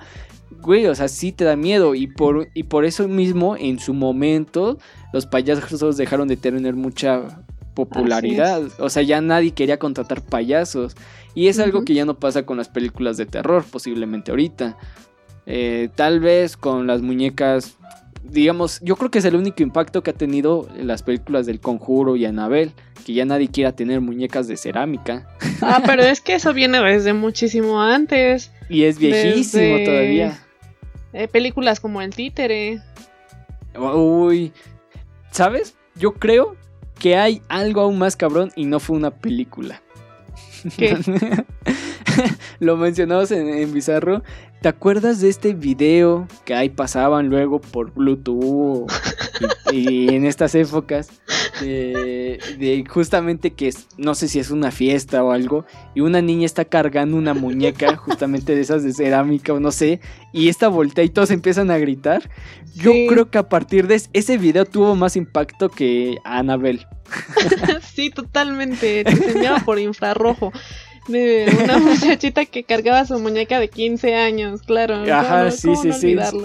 Güey, 0.61 0.87
o 0.87 0.95
sea, 0.95 1.07
sí 1.07 1.31
te 1.31 1.43
da 1.43 1.55
miedo. 1.55 1.93
Y 1.93 2.07
por, 2.07 2.47
y 2.55 2.63
por 2.63 2.85
eso 2.85 3.07
mismo, 3.07 3.55
en 3.55 3.77
su 3.77 3.93
momento, 3.93 4.79
los 5.15 5.25
payasos 5.25 5.95
dejaron 5.95 6.27
de 6.27 6.35
tener 6.35 6.73
mucha 6.73 7.21
popularidad. 7.73 8.63
O 8.79 8.89
sea, 8.89 9.01
ya 9.01 9.21
nadie 9.21 9.51
quería 9.51 9.79
contratar 9.79 10.21
payasos. 10.21 10.93
Y 11.33 11.47
es 11.47 11.57
algo 11.57 11.85
que 11.85 11.93
ya 11.93 12.03
no 12.03 12.19
pasa 12.19 12.45
con 12.45 12.57
las 12.57 12.67
películas 12.67 13.15
de 13.15 13.25
terror, 13.25 13.63
posiblemente 13.63 14.31
ahorita. 14.31 14.75
Eh, 15.45 15.87
tal 15.95 16.19
vez 16.19 16.57
con 16.57 16.85
las 16.85 17.01
muñecas, 17.01 17.77
digamos, 18.25 18.81
yo 18.81 18.97
creo 18.97 19.09
que 19.09 19.19
es 19.19 19.25
el 19.25 19.37
único 19.37 19.63
impacto 19.63 20.03
que 20.03 20.09
ha 20.09 20.13
tenido 20.13 20.67
las 20.77 21.01
películas 21.01 21.45
del 21.45 21.61
Conjuro 21.61 22.17
y 22.17 22.25
Anabel, 22.25 22.73
que 23.05 23.13
ya 23.13 23.23
nadie 23.23 23.47
quiera 23.47 23.71
tener 23.71 24.01
muñecas 24.01 24.49
de 24.49 24.57
cerámica. 24.57 25.29
Ah, 25.61 25.81
pero 25.85 26.03
es 26.03 26.19
que 26.19 26.35
eso 26.35 26.53
viene 26.53 26.81
desde 26.81 27.13
muchísimo 27.13 27.81
antes. 27.81 28.51
Y 28.67 28.83
es 28.83 28.99
viejísimo 28.99 29.63
Desde- 29.77 29.85
todavía. 29.85 30.39
Eh, 31.13 31.29
películas 31.29 31.79
como 31.79 32.01
El 32.01 32.13
Títere. 32.13 32.81
Uy, 33.77 34.51
¿sabes? 35.35 35.75
Yo 35.95 36.13
creo 36.13 36.55
que 36.97 37.17
hay 37.17 37.41
algo 37.49 37.81
aún 37.81 37.99
más 37.99 38.15
cabrón 38.15 38.53
y 38.55 38.65
no 38.65 38.79
fue 38.79 38.95
una 38.95 39.11
película. 39.11 39.81
¿Qué? 40.77 40.97
Lo 42.59 42.77
mencionamos 42.77 43.31
en, 43.31 43.47
en 43.49 43.73
Bizarro. 43.73 44.23
¿Te 44.61 44.69
acuerdas 44.69 45.21
de 45.21 45.29
este 45.29 45.53
video 45.53 46.27
que 46.43 46.55
ahí 46.55 46.69
pasaban 46.69 47.29
luego 47.29 47.59
por 47.61 47.93
Bluetooth 47.93 48.87
y, 49.71 49.89
y 49.89 50.09
en 50.15 50.25
estas 50.25 50.55
épocas? 50.55 51.09
De, 51.61 52.37
de 52.59 52.83
justamente 52.89 53.51
que 53.51 53.69
es, 53.69 53.87
no 53.97 54.13
sé 54.13 54.27
si 54.27 54.39
es 54.39 54.49
una 54.51 54.71
fiesta 54.71 55.23
o 55.23 55.31
algo, 55.31 55.65
y 55.93 56.01
una 56.01 56.21
niña 56.21 56.45
está 56.45 56.65
cargando 56.65 57.15
una 57.15 57.33
muñeca, 57.33 57.95
justamente 57.95 58.55
de 58.55 58.61
esas 58.61 58.83
de 58.83 58.91
cerámica 58.93 59.53
o 59.53 59.59
no 59.61 59.71
sé, 59.71 60.01
y 60.33 60.49
esta 60.49 60.67
voltea 60.67 61.05
y 61.05 61.09
todos 61.09 61.31
empiezan 61.31 61.71
a 61.71 61.77
gritar. 61.77 62.29
Yo 62.75 62.91
Sí. 62.91 63.05
creo 63.07 63.29
que 63.31 63.37
a 63.37 63.47
partir 63.47 63.87
de 63.87 63.95
es- 63.95 64.09
ese 64.11 64.37
video 64.37 64.65
tuvo 64.65 64.95
más 64.95 65.15
impacto 65.15 65.69
que 65.69 66.17
Annabelle. 66.25 66.85
sí, 67.95 68.09
totalmente. 68.09 69.03
Te 69.05 69.11
enseñaba 69.11 69.59
por 69.59 69.79
infrarrojo. 69.79 70.51
De 71.07 71.45
una 71.63 71.77
muchachita 71.79 72.45
que 72.45 72.63
cargaba 72.63 73.05
su 73.05 73.19
muñeca 73.19 73.59
de 73.59 73.69
15 73.69 74.15
años, 74.15 74.61
claro. 74.63 74.99
¿cómo 74.99 75.11
Ajá, 75.13 75.43
no- 75.45 75.51
sí, 75.51 75.67
cómo 75.67 75.93
sí, 75.93 76.15
no 76.15 76.25
sí. 76.31 76.37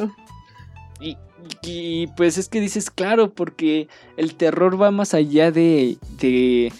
Y, 1.00 1.16
y, 1.62 2.06
pues 2.08 2.36
es 2.38 2.48
que 2.48 2.60
dices, 2.60 2.90
claro, 2.90 3.32
porque 3.32 3.88
el 4.16 4.34
terror 4.34 4.80
va 4.80 4.90
más 4.90 5.14
allá 5.14 5.50
de, 5.50 5.96
de, 6.18 6.72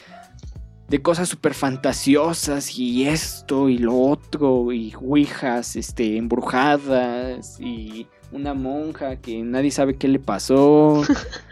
de 0.89 1.03
cosas 1.03 1.28
súper 1.28 1.55
fantasiosas 1.55 2.76
y 2.78 3.07
esto 3.09 3.68
y 3.70 3.78
lo 3.78 3.97
otro 3.99 4.72
y 4.72 4.95
ouijas 5.01 5.76
este, 5.76 6.18
embrujadas 6.18 7.59
y 7.61 8.07
una 8.33 8.53
monja 8.55 9.16
que 9.16 9.43
nadie 9.43 9.70
sabe 9.70 9.97
qué 9.97 10.07
le 10.09 10.18
pasó. 10.18 11.03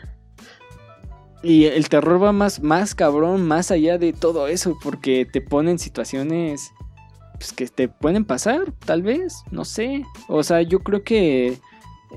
y 1.42 1.64
el 1.64 1.88
terror 1.88 2.22
va 2.22 2.32
más, 2.32 2.62
más 2.62 2.94
cabrón, 2.94 3.46
más 3.46 3.70
allá 3.70 3.98
de 3.98 4.12
todo 4.12 4.48
eso, 4.48 4.76
porque 4.82 5.24
te 5.24 5.40
ponen 5.40 5.78
situaciones 5.78 6.70
pues, 7.34 7.52
que 7.52 7.66
te 7.66 7.88
pueden 7.88 8.24
pasar, 8.24 8.72
tal 8.84 9.02
vez, 9.02 9.34
no 9.50 9.64
sé. 9.64 10.04
O 10.28 10.42
sea, 10.42 10.62
yo 10.62 10.80
creo 10.80 11.02
que 11.04 11.58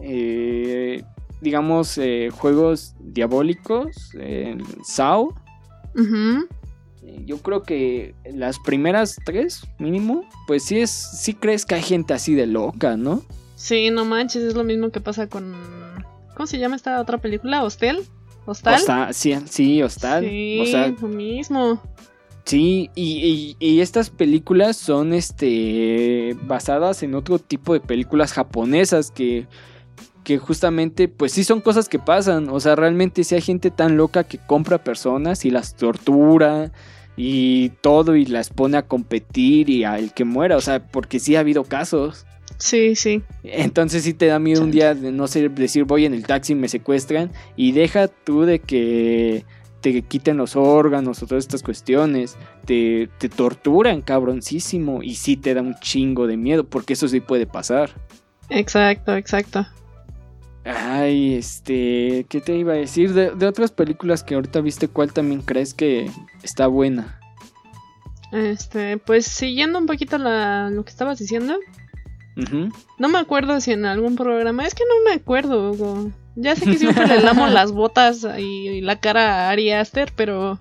eh, 0.02 1.04
digamos, 1.42 1.98
eh, 1.98 2.30
juegos 2.32 2.96
diabólicos, 3.00 4.12
eh, 4.18 4.58
SAO. 4.84 5.36
Yo 7.26 7.40
creo 7.40 7.64
que 7.64 8.16
las 8.32 8.60
primeras 8.60 9.18
tres, 9.26 9.64
mínimo, 9.80 10.24
pues 10.48 10.64
sí 10.64 10.80
es, 10.80 10.92
sí 10.92 11.34
crees 11.34 11.66
que 11.66 11.76
hay 11.76 11.82
gente 11.82 12.14
así 12.14 12.36
de 12.36 12.46
loca, 12.46 12.96
¿no? 12.96 13.24
Sí, 13.56 13.90
no 13.90 14.06
manches, 14.06 14.44
es 14.44 14.56
lo 14.56 14.64
mismo 14.64 14.92
que 14.92 15.02
pasa 15.02 15.28
con. 15.28 15.54
¿Cómo 16.36 16.48
se 16.48 16.60
llama 16.60 16.76
esta 16.76 17.02
otra 17.02 17.18
película? 17.18 17.64
¿Hostel? 17.64 18.06
¿Hostal? 18.46 18.76
Hosta- 18.76 19.14
sí, 19.14 19.36
sí, 19.46 19.82
Hostal. 19.84 20.24
Sí, 20.26 20.60
O 20.62 20.66
sea, 20.66 20.88
lo 20.88 21.08
mismo. 21.08 21.82
Sí, 22.46 22.90
y, 22.96 23.56
y- 23.60 23.66
y 23.66 23.82
estas 23.82 24.10
películas 24.10 24.76
son 24.76 25.14
este 25.14 26.36
basadas 26.44 27.04
en 27.04 27.14
otro 27.16 27.38
tipo 27.40 27.74
de 27.74 27.80
películas 27.80 28.34
japonesas 28.34 29.12
que, 29.12 29.46
que 30.24 30.38
justamente, 30.40 31.08
pues 31.08 31.32
sí 31.34 31.44
son 31.44 31.62
cosas 31.62 31.88
que 31.88 32.00
pasan. 32.00 32.50
O 32.50 32.60
sea, 32.60 32.76
realmente 32.76 33.24
sí 33.24 33.36
hay 33.36 33.42
gente 33.42 33.70
tan 33.72 33.96
loca 33.96 34.24
que 34.24 34.40
compra 34.40 34.84
personas 34.84 35.46
y 35.46 35.52
las 35.52 35.76
tortura 35.76 36.72
y 37.16 37.70
todo 37.82 38.16
y 38.16 38.26
las 38.26 38.50
pone 38.50 38.78
a 38.78 38.88
competir 38.88 39.70
y 39.70 39.84
al 39.84 40.14
que 40.14 40.26
muera. 40.26 40.58
O 40.58 40.62
sea, 40.62 40.84
porque 40.88 41.20
sí 41.20 41.36
ha 41.36 41.42
habido 41.42 41.64
casos. 41.64 42.26
Sí, 42.62 42.96
sí. 42.96 43.24
Entonces 43.44 44.04
sí 44.04 44.14
te 44.14 44.28
da 44.28 44.38
miedo 44.38 44.64
un 44.64 44.70
día 44.70 44.94
de 44.94 45.12
no 45.12 45.28
sé, 45.28 45.50
decir 45.50 45.86
voy 45.86 46.06
en 46.06 46.14
el 46.14 46.28
taxi 46.28 46.54
y 46.54 46.56
me 46.56 46.70
secuestran 46.70 47.32
y 47.56 47.72
deja 47.72 48.08
tú 48.08 48.44
de 48.44 48.60
que 48.60 49.46
te 49.82 50.04
quiten 50.04 50.38
los 50.38 50.56
órganos 50.56 51.24
o 51.24 51.26
todas 51.26 51.44
estas 51.44 51.64
cuestiones, 51.64 52.38
te, 52.66 53.10
te 53.18 53.30
torturan 53.30 54.02
cabroncísimo 54.02 55.02
y 55.02 55.16
sí 55.16 55.38
te 55.38 55.56
da 55.56 55.64
un 55.64 55.74
chingo 55.80 56.28
de 56.28 56.38
miedo 56.38 56.64
porque 56.64 56.94
eso 56.94 57.08
sí 57.08 57.20
puede 57.20 57.48
pasar. 57.48 57.90
Exacto, 58.50 59.16
exacto. 59.16 59.66
Ay, 60.64 61.34
este, 61.34 62.28
¿qué 62.30 62.42
te 62.42 62.56
iba 62.56 62.74
a 62.74 62.76
decir? 62.76 63.12
De, 63.14 63.32
de 63.32 63.48
otras 63.48 63.72
películas 63.72 64.22
que 64.22 64.36
ahorita 64.36 64.62
viste, 64.62 64.88
¿cuál 64.88 65.12
también 65.12 65.42
crees 65.42 65.74
que 65.74 66.12
está 66.44 66.68
buena? 66.68 67.20
Este, 68.32 69.00
pues 69.00 69.26
siguiendo 69.26 69.80
un 69.80 69.88
poquito 69.88 70.20
la, 70.20 70.70
lo 70.70 70.86
que 70.86 70.92
estabas 70.92 71.18
diciendo. 71.18 71.56
No 72.98 73.10
me 73.10 73.20
acuerdo 73.20 73.60
si 73.62 73.72
en 73.72 73.86
algún 73.86 74.16
programa. 74.16 74.66
Es 74.66 74.76
que 74.76 74.84
no 74.88 75.10
me 75.10 75.16
acuerdo. 75.16 75.72
Hugo. 75.72 76.12
Ya 76.36 76.56
sé 76.56 76.66
que 76.66 76.78
siempre 76.78 77.08
le 77.08 77.22
lamo 77.22 77.48
las 77.50 77.72
botas 77.72 78.26
y, 78.38 78.70
y 78.70 78.82
la 78.82 79.00
cara 79.00 79.48
a 79.48 79.50
Ari 79.50 79.72
Aster, 79.72 80.14
pero 80.16 80.58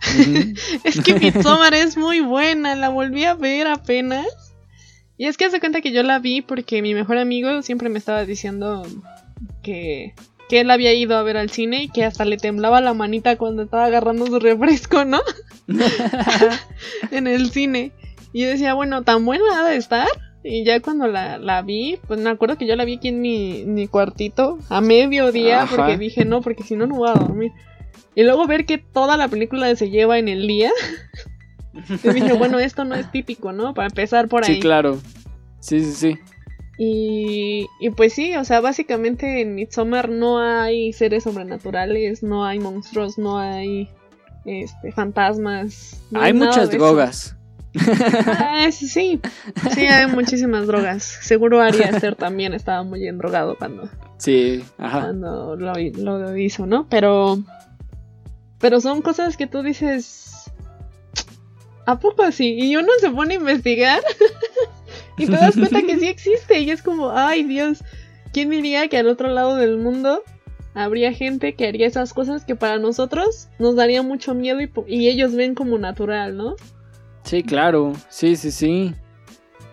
es 0.84 1.00
que 1.00 1.14
Midsommar 1.14 1.74
es 1.74 1.96
muy 1.96 2.20
buena. 2.20 2.74
La 2.74 2.88
volví 2.88 3.24
a 3.24 3.34
ver 3.34 3.66
apenas. 3.66 4.26
Y 5.16 5.26
es 5.26 5.36
que 5.36 5.46
hace 5.46 5.60
cuenta 5.60 5.80
que 5.80 5.92
yo 5.92 6.02
la 6.02 6.18
vi 6.20 6.42
porque 6.42 6.80
mi 6.82 6.94
mejor 6.94 7.18
amigo 7.18 7.62
siempre 7.62 7.88
me 7.88 7.98
estaba 7.98 8.24
diciendo 8.24 8.86
que, 9.64 10.14
que 10.48 10.60
él 10.60 10.70
había 10.70 10.94
ido 10.94 11.16
a 11.16 11.24
ver 11.24 11.36
al 11.36 11.50
cine 11.50 11.82
y 11.82 11.88
que 11.88 12.04
hasta 12.04 12.24
le 12.24 12.36
temblaba 12.36 12.80
la 12.80 12.94
manita 12.94 13.36
cuando 13.36 13.64
estaba 13.64 13.86
agarrando 13.86 14.26
su 14.26 14.38
refresco, 14.38 15.04
¿no? 15.04 15.20
en 17.10 17.26
el 17.26 17.50
cine. 17.50 17.92
Y 18.32 18.42
yo 18.42 18.48
decía, 18.48 18.74
bueno, 18.74 19.02
tan 19.02 19.24
buena 19.24 19.44
ha 19.58 19.68
de 19.68 19.76
estar. 19.76 20.06
Y 20.42 20.64
ya 20.64 20.80
cuando 20.80 21.06
la, 21.08 21.38
la 21.38 21.62
vi, 21.62 21.98
pues 22.06 22.20
me 22.20 22.30
acuerdo 22.30 22.56
que 22.56 22.66
yo 22.66 22.76
la 22.76 22.84
vi 22.84 22.96
aquí 22.96 23.08
en 23.08 23.20
mi, 23.20 23.64
mi 23.66 23.88
cuartito 23.88 24.58
a 24.68 24.80
mediodía 24.80 25.62
Ajá. 25.62 25.76
porque 25.76 25.98
dije, 25.98 26.24
no, 26.24 26.40
porque 26.42 26.62
si 26.62 26.76
no, 26.76 26.86
no 26.86 26.96
voy 26.96 27.10
a 27.10 27.14
dormir. 27.14 27.52
Y 28.14 28.22
luego 28.22 28.46
ver 28.46 28.64
que 28.64 28.78
toda 28.78 29.16
la 29.16 29.28
película 29.28 29.74
se 29.76 29.90
lleva 29.90 30.18
en 30.18 30.28
el 30.28 30.46
día. 30.46 30.70
y 32.04 32.08
dije, 32.08 32.32
bueno, 32.32 32.58
esto 32.58 32.84
no 32.84 32.94
es 32.94 33.10
típico, 33.10 33.52
¿no? 33.52 33.74
Para 33.74 33.88
empezar 33.88 34.28
por 34.28 34.44
ahí. 34.44 34.54
Sí, 34.54 34.60
claro. 34.60 34.98
Sí, 35.60 35.80
sí, 35.80 35.92
sí. 35.92 36.18
Y, 36.78 37.66
y 37.80 37.90
pues 37.90 38.12
sí, 38.12 38.36
o 38.36 38.44
sea, 38.44 38.60
básicamente 38.60 39.40
en 39.40 39.56
Midsommar 39.56 40.08
no 40.08 40.38
hay 40.38 40.92
seres 40.92 41.24
sobrenaturales, 41.24 42.22
no 42.22 42.44
hay 42.44 42.60
monstruos, 42.60 43.18
no 43.18 43.38
hay 43.38 43.88
este, 44.44 44.92
fantasmas. 44.92 46.02
no 46.10 46.20
Hay 46.20 46.32
nada 46.32 46.46
muchas 46.46 46.70
drogas. 46.70 47.37
Ah, 48.26 48.68
sí, 48.70 48.88
sí, 48.88 49.20
hay 49.86 50.06
muchísimas 50.06 50.66
drogas. 50.66 51.04
Seguro 51.04 51.60
Ari 51.60 51.82
Aster 51.82 52.16
también 52.16 52.54
estaba 52.54 52.82
muy 52.82 53.06
endrogado 53.06 53.56
cuando, 53.56 53.88
Sí, 54.16 54.64
ajá. 54.78 55.00
cuando 55.00 55.56
lo, 55.56 55.74
lo 55.74 56.36
hizo, 56.36 56.66
¿no? 56.66 56.86
Pero, 56.88 57.38
pero 58.58 58.80
son 58.80 59.02
cosas 59.02 59.36
que 59.36 59.46
tú 59.46 59.62
dices, 59.62 60.50
¿a 61.86 61.98
poco 61.98 62.22
así? 62.22 62.54
Y 62.58 62.76
uno 62.76 62.88
se 63.00 63.10
pone 63.10 63.34
a 63.34 63.38
investigar 63.38 64.00
y 65.18 65.26
te 65.26 65.32
das 65.32 65.56
cuenta 65.56 65.82
que 65.82 65.98
sí 65.98 66.06
existe 66.06 66.60
y 66.60 66.70
es 66.70 66.82
como, 66.82 67.10
ay 67.10 67.44
Dios, 67.44 67.84
¿quién 68.32 68.50
diría 68.50 68.88
que 68.88 68.98
al 68.98 69.08
otro 69.08 69.28
lado 69.28 69.56
del 69.56 69.78
mundo 69.78 70.22
habría 70.74 71.12
gente 71.12 71.54
que 71.54 71.66
haría 71.66 71.86
esas 71.86 72.12
cosas 72.14 72.44
que 72.44 72.54
para 72.54 72.78
nosotros 72.78 73.48
nos 73.58 73.76
daría 73.76 74.02
mucho 74.02 74.34
miedo 74.34 74.58
y 74.86 75.08
ellos 75.08 75.34
ven 75.34 75.54
como 75.54 75.78
natural, 75.78 76.36
¿no? 76.36 76.56
Sí, 77.28 77.42
claro. 77.42 77.92
Sí, 78.08 78.36
sí, 78.36 78.50
sí. 78.50 78.94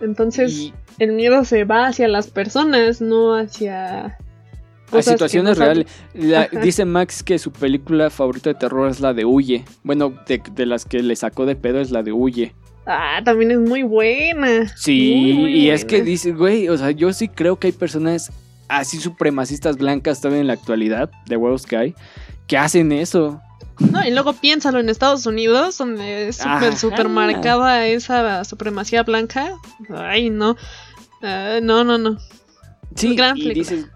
Entonces 0.02 0.52
Y 0.52 0.74
el 1.00 1.14
miedo 1.14 1.46
se 1.46 1.64
va 1.64 1.88
hacia 1.88 2.08
las 2.08 2.28
personas, 2.30 3.02
no 3.02 3.34
hacia 3.36 4.18
cosas 4.90 5.14
situaciones 5.14 5.58
no 5.58 5.64
reales. 5.66 5.88
La- 6.14 6.48
dice 6.62 6.84
Max 6.86 7.24
que 7.24 7.40
su 7.40 7.52
película 7.52 8.10
favorita 8.10 8.50
de 8.50 8.56
terror 8.56 8.90
es 8.90 9.00
la 9.00 9.14
de 9.14 9.26
Huye. 9.26 9.64
Bueno, 9.84 10.14
de, 10.28 10.42
de 10.54 10.66
las 10.66 10.86
que 10.86 11.02
le 11.02 11.16
sacó 11.16 11.46
de 11.46 11.56
pedo 11.56 11.80
es 11.80 11.92
la 11.92 12.04
de 12.04 12.12
Huye. 12.12 12.54
Ah, 12.86 13.22
también 13.24 13.52
es 13.52 13.58
muy 13.60 13.84
buena. 13.84 14.68
Sí, 14.78 15.16
Muy, 15.16 15.34
muy 15.34 15.56
y 15.56 15.70
es 15.70 15.86
que 15.86 16.02
dice, 16.04 16.34
güey, 16.34 16.70
o 16.70 16.78
sea, 16.78 16.92
yo 16.92 17.14
sí 17.14 17.28
creo 17.30 17.58
que 17.58 17.68
hay 17.68 17.74
personas 17.74 18.32
así 18.68 18.98
supremacistas 19.00 19.78
blancas 19.78 20.22
todavía 20.22 20.42
en 20.42 20.48
la 20.48 20.54
actualidad, 20.54 21.10
de 21.26 21.38
huevos 21.38 21.66
que 21.66 21.78
hay, 21.78 21.96
que 22.48 22.58
hacen 22.58 22.92
eso. 22.92 23.42
No, 23.80 24.06
y 24.06 24.12
luego 24.12 24.34
piénsalo 24.34 24.80
en 24.80 24.90
Estados 24.90 25.26
Unidos, 25.26 25.78
donde 25.78 26.28
es 26.30 26.42
Ajá. 26.42 26.60
súper, 26.60 26.78
súper 26.78 27.10
marcada 27.10 27.86
esa 27.88 28.44
supremacía 28.46 29.04
blanca. 29.04 29.54
Ay, 29.90 30.30
no. 30.30 30.56
Ah, 31.22 31.60
no, 31.62 31.84
no, 31.84 31.98
no. 31.98 32.18
Sí, 32.96 33.16
Gran 33.16 33.38
y 33.38 33.48
película. 33.50 33.78
dices, 33.78 33.90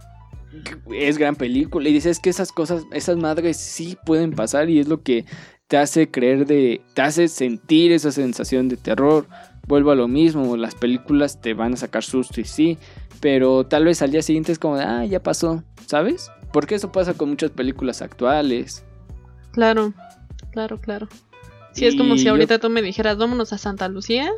es 0.93 1.17
gran 1.17 1.35
película. 1.35 1.87
Y 1.87 1.93
dices 1.93 2.19
que 2.19 2.29
esas 2.29 2.51
cosas, 2.51 2.83
esas 2.91 3.17
madres 3.17 3.57
sí 3.57 3.97
pueden 4.05 4.31
pasar 4.31 4.69
y 4.69 4.79
es 4.79 4.87
lo 4.87 5.01
que 5.01 5.25
te 5.67 5.77
hace 5.77 6.09
creer 6.09 6.45
de, 6.45 6.81
te 6.93 7.01
hace 7.01 7.27
sentir 7.27 7.91
esa 7.91 8.11
sensación 8.11 8.67
de 8.67 8.75
terror. 8.77 9.27
Vuelvo 9.67 9.91
a 9.91 9.95
lo 9.95 10.07
mismo, 10.07 10.57
las 10.57 10.73
películas 10.75 11.39
te 11.39 11.53
van 11.53 11.73
a 11.73 11.77
sacar 11.77 12.03
susto 12.03 12.41
y 12.41 12.45
sí, 12.45 12.77
pero 13.21 13.65
tal 13.67 13.85
vez 13.85 14.01
al 14.01 14.11
día 14.11 14.23
siguiente 14.23 14.51
es 14.51 14.57
como 14.59 14.77
de, 14.77 14.83
ah, 14.83 15.05
ya 15.05 15.21
pasó, 15.21 15.63
¿sabes? 15.85 16.31
Porque 16.51 16.73
eso 16.75 16.91
pasa 16.91 17.13
con 17.13 17.29
muchas 17.29 17.51
películas 17.51 18.01
actuales. 18.01 18.83
Claro, 19.51 19.93
claro, 20.51 20.79
claro. 20.79 21.07
Sí, 21.73 21.85
es 21.85 21.95
como 21.95 22.15
Y 22.15 22.19
si 22.19 22.25
yo- 22.25 22.31
ahorita 22.31 22.59
tú 22.59 22.69
me 22.69 22.81
dijeras, 22.81 23.17
vámonos 23.17 23.53
a 23.53 23.57
Santa 23.57 23.87
Lucía. 23.87 24.29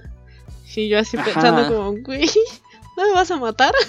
Y 0.76 0.88
yo 0.90 1.00
así 1.00 1.18
Ajá. 1.18 1.26
pensando 1.26 1.68
como, 1.68 2.02
güey, 2.04 2.30
¿no 2.98 3.06
me 3.06 3.12
vas 3.14 3.30
a 3.32 3.38
matar? 3.38 3.74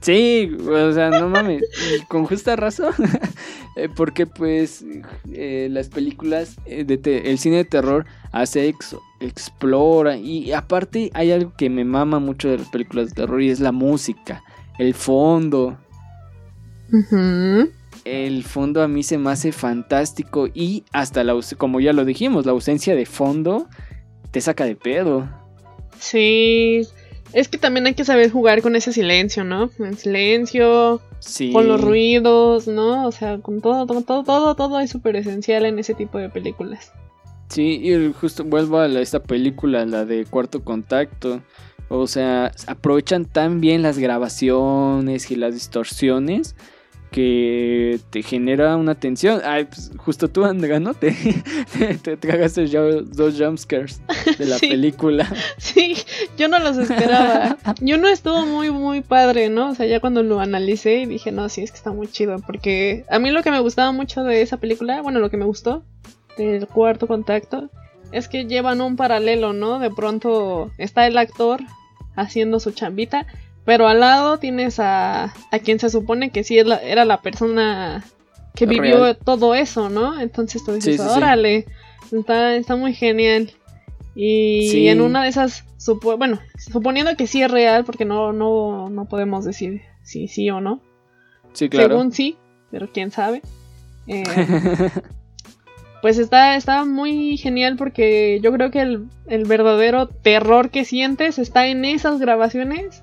Sí, 0.00 0.50
o 0.68 0.92
sea, 0.92 1.10
no 1.10 1.28
mames, 1.28 1.62
y 1.62 2.04
con 2.06 2.24
justa 2.26 2.56
razón. 2.56 2.92
Eh, 3.76 3.88
Porque 3.94 4.24
pues 4.24 4.84
eh, 5.32 5.66
las 5.68 5.88
películas, 5.88 6.54
eh, 6.64 6.84
de 6.84 6.96
te- 6.96 7.28
el 7.32 7.38
cine 7.40 7.56
de 7.56 7.64
terror 7.64 8.06
hace, 8.30 8.68
ex- 8.68 8.94
explora 9.18 10.16
y 10.16 10.52
aparte 10.52 11.10
hay 11.12 11.32
algo 11.32 11.52
que 11.56 11.68
me 11.70 11.84
mama 11.84 12.20
mucho 12.20 12.48
de 12.48 12.58
las 12.58 12.68
películas 12.68 13.08
de 13.08 13.14
terror 13.16 13.42
y 13.42 13.50
es 13.50 13.58
la 13.58 13.72
música, 13.72 14.44
el 14.78 14.94
fondo. 14.94 15.76
Ujú. 16.92 17.70
El 18.04 18.44
fondo 18.44 18.82
a 18.82 18.88
mí 18.88 19.02
se 19.02 19.16
me 19.18 19.30
hace 19.30 19.50
fantástico 19.52 20.48
y 20.52 20.84
hasta 20.92 21.24
la, 21.24 21.34
como 21.56 21.80
ya 21.80 21.92
lo 21.92 22.04
dijimos, 22.04 22.44
la 22.46 22.52
ausencia 22.52 22.94
de 22.94 23.06
fondo 23.06 23.66
te 24.30 24.40
saca 24.40 24.64
de 24.66 24.76
pedo. 24.76 25.28
Sí, 25.98 26.82
es 27.32 27.48
que 27.48 27.58
también 27.58 27.86
hay 27.86 27.94
que 27.94 28.04
saber 28.04 28.30
jugar 28.30 28.62
con 28.62 28.76
ese 28.76 28.92
silencio, 28.92 29.44
¿no? 29.44 29.70
El 29.78 29.96
silencio, 29.96 31.00
Sí. 31.20 31.52
con 31.52 31.66
los 31.68 31.80
ruidos, 31.80 32.68
¿no? 32.68 33.06
O 33.06 33.12
sea, 33.12 33.38
con 33.38 33.60
todo, 33.62 33.86
todo, 33.86 34.02
todo, 34.02 34.22
todo, 34.24 34.54
todo 34.54 34.80
es 34.80 34.90
súper 34.90 35.16
esencial 35.16 35.64
en 35.64 35.78
ese 35.78 35.94
tipo 35.94 36.18
de 36.18 36.28
películas. 36.28 36.92
Sí, 37.48 37.80
y 37.82 38.12
justo 38.12 38.44
vuelvo 38.44 38.78
a 38.78 38.88
la- 38.88 39.00
esta 39.00 39.22
película, 39.22 39.86
la 39.86 40.04
de 40.04 40.24
Cuarto 40.26 40.62
Contacto. 40.64 41.42
O 41.88 42.06
sea, 42.06 42.52
aprovechan 42.66 43.24
tan 43.26 43.60
bien 43.60 43.82
las 43.82 43.98
grabaciones 43.98 45.30
y 45.30 45.36
las 45.36 45.54
distorsiones 45.54 46.56
que 47.14 48.00
te 48.10 48.24
genera 48.24 48.74
una 48.76 48.96
tensión. 48.96 49.40
Ay, 49.44 49.66
pues 49.66 49.92
justo 49.96 50.26
tú, 50.28 50.44
Andrea, 50.44 50.80
¿no? 50.80 50.94
Te, 50.94 51.14
te, 51.78 51.94
te 51.98 52.16
tragaste 52.16 52.66
ya 52.66 52.80
dos 52.80 53.36
jumpscares 53.38 54.00
de 54.36 54.46
la 54.46 54.58
Sí. 54.64 54.66
película. 54.68 55.32
Sí, 55.56 55.94
yo 56.36 56.48
no 56.48 56.58
los 56.58 56.76
esperaba. 56.76 57.56
Yo 57.80 57.98
no 57.98 58.08
estuvo 58.08 58.44
muy, 58.46 58.72
muy 58.72 59.00
padre, 59.00 59.48
¿no? 59.48 59.70
O 59.70 59.74
sea, 59.76 59.86
ya 59.86 60.00
cuando 60.00 60.24
lo 60.24 60.40
analicé 60.40 61.06
dije, 61.06 61.30
no, 61.30 61.48
sí, 61.48 61.62
es 61.62 61.70
que 61.70 61.76
está 61.76 61.92
muy 61.92 62.08
chido. 62.08 62.36
Porque 62.44 63.04
a 63.08 63.20
mí 63.20 63.30
lo 63.30 63.44
que 63.44 63.52
me 63.52 63.60
gustaba 63.60 63.92
mucho 63.92 64.24
de 64.24 64.42
esa 64.42 64.56
película, 64.56 65.00
bueno, 65.00 65.20
lo 65.20 65.30
que 65.30 65.36
me 65.36 65.44
gustó 65.44 65.84
del 66.36 66.66
cuarto 66.66 67.06
contacto, 67.06 67.70
es 68.10 68.26
que 68.26 68.46
llevan 68.46 68.80
un 68.80 68.96
paralelo, 68.96 69.52
¿no? 69.52 69.78
De 69.78 69.90
pronto 69.90 70.72
está 70.78 71.06
el 71.06 71.16
actor 71.16 71.60
haciendo 72.16 72.58
su 72.58 72.72
chambita, 72.72 73.26
pero 73.64 73.86
al 73.88 74.00
lado 74.00 74.38
tienes 74.38 74.78
a, 74.80 75.24
a 75.50 75.58
quien 75.58 75.78
se 75.78 75.90
supone 75.90 76.30
que 76.30 76.44
sí 76.44 76.58
era 76.58 77.04
la 77.04 77.20
persona 77.22 78.04
que 78.54 78.66
vivió 78.66 79.16
todo 79.16 79.54
eso, 79.54 79.88
¿no? 79.90 80.20
Entonces 80.20 80.64
tú 80.64 80.72
dices, 80.72 80.96
Sí, 80.96 81.02
sí, 81.02 81.08
sí. 81.08 81.16
órale, 81.16 81.66
Está, 82.12 82.54
está 82.54 82.76
muy 82.76 82.94
genial. 82.94 83.50
Y 84.14 84.68
Sí. 84.70 84.88
en 84.88 85.00
una 85.00 85.24
de 85.24 85.28
esas, 85.30 85.64
supo- 85.78 86.16
bueno, 86.16 86.38
suponiendo 86.56 87.16
que 87.16 87.26
sí 87.26 87.42
es 87.42 87.50
real, 87.50 87.84
porque 87.84 88.04
no, 88.04 88.32
no, 88.32 88.88
no 88.90 89.06
podemos 89.06 89.44
decir 89.44 89.82
si 90.04 90.28
sí 90.28 90.48
o 90.50 90.60
no. 90.60 90.80
Sí, 91.54 91.68
claro. 91.68 91.88
Según 91.88 92.12
sí, 92.12 92.36
pero 92.70 92.92
quién 92.92 93.10
sabe. 93.10 93.42
Eh, 94.06 94.22
pues 96.02 96.18
está, 96.18 96.54
está 96.56 96.84
muy 96.84 97.36
genial 97.38 97.76
porque 97.76 98.38
yo 98.42 98.52
creo 98.52 98.70
que 98.70 98.80
el, 98.82 99.08
el 99.26 99.44
verdadero 99.44 100.06
terror 100.08 100.70
que 100.70 100.84
sientes 100.84 101.38
está 101.38 101.66
en 101.66 101.84
esas 101.84 102.20
grabaciones 102.20 103.02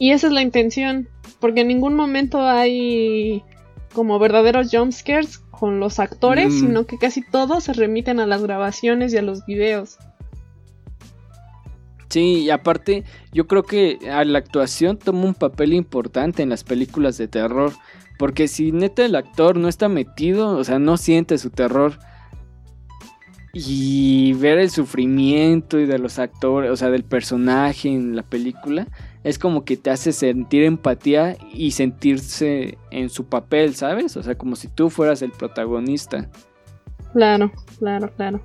y 0.00 0.10
esa 0.10 0.26
es 0.26 0.32
la 0.32 0.42
intención, 0.42 1.08
porque 1.38 1.60
en 1.60 1.68
ningún 1.68 1.94
momento 1.94 2.40
hay 2.40 3.44
como 3.92 4.18
verdaderos 4.18 4.70
jumpscares 4.72 5.38
con 5.38 5.78
los 5.78 6.00
actores, 6.00 6.54
Mm. 6.54 6.60
sino 6.60 6.86
que 6.86 6.98
casi 6.98 7.22
todos 7.22 7.64
se 7.64 7.74
remiten 7.74 8.18
a 8.18 8.26
las 8.26 8.42
grabaciones 8.42 9.12
y 9.12 9.18
a 9.18 9.22
los 9.22 9.44
videos. 9.46 9.98
Sí, 12.08 12.40
y 12.42 12.50
aparte, 12.50 13.04
yo 13.32 13.46
creo 13.46 13.62
que 13.62 13.98
a 14.10 14.24
la 14.24 14.38
actuación 14.38 14.98
toma 14.98 15.26
un 15.26 15.34
papel 15.34 15.74
importante 15.74 16.42
en 16.42 16.48
las 16.48 16.64
películas 16.64 17.16
de 17.18 17.28
terror. 17.28 17.72
Porque 18.18 18.48
si 18.48 18.72
neta 18.72 19.04
el 19.04 19.14
actor 19.14 19.56
no 19.56 19.68
está 19.68 19.88
metido, 19.88 20.56
o 20.56 20.64
sea, 20.64 20.78
no 20.78 20.96
siente 20.96 21.38
su 21.38 21.50
terror. 21.50 21.98
Y 23.52 24.32
ver 24.34 24.58
el 24.58 24.70
sufrimiento 24.70 25.78
y 25.78 25.86
de 25.86 25.98
los 25.98 26.18
actores, 26.18 26.70
o 26.70 26.76
sea, 26.76 26.90
del 26.90 27.04
personaje 27.04 27.88
en 27.88 28.16
la 28.16 28.22
película, 28.22 28.86
es 29.22 29.38
como 29.38 29.64
que 29.64 29.76
te 29.76 29.90
hace 29.90 30.12
sentir 30.12 30.64
empatía 30.64 31.36
y 31.52 31.72
sentirse 31.72 32.78
en 32.90 33.10
su 33.10 33.26
papel, 33.26 33.74
¿sabes? 33.74 34.16
O 34.16 34.22
sea, 34.22 34.36
como 34.36 34.56
si 34.56 34.68
tú 34.68 34.88
fueras 34.88 35.22
el 35.22 35.30
protagonista. 35.32 36.28
Claro, 37.12 37.52
claro, 37.78 38.10
claro. 38.16 38.40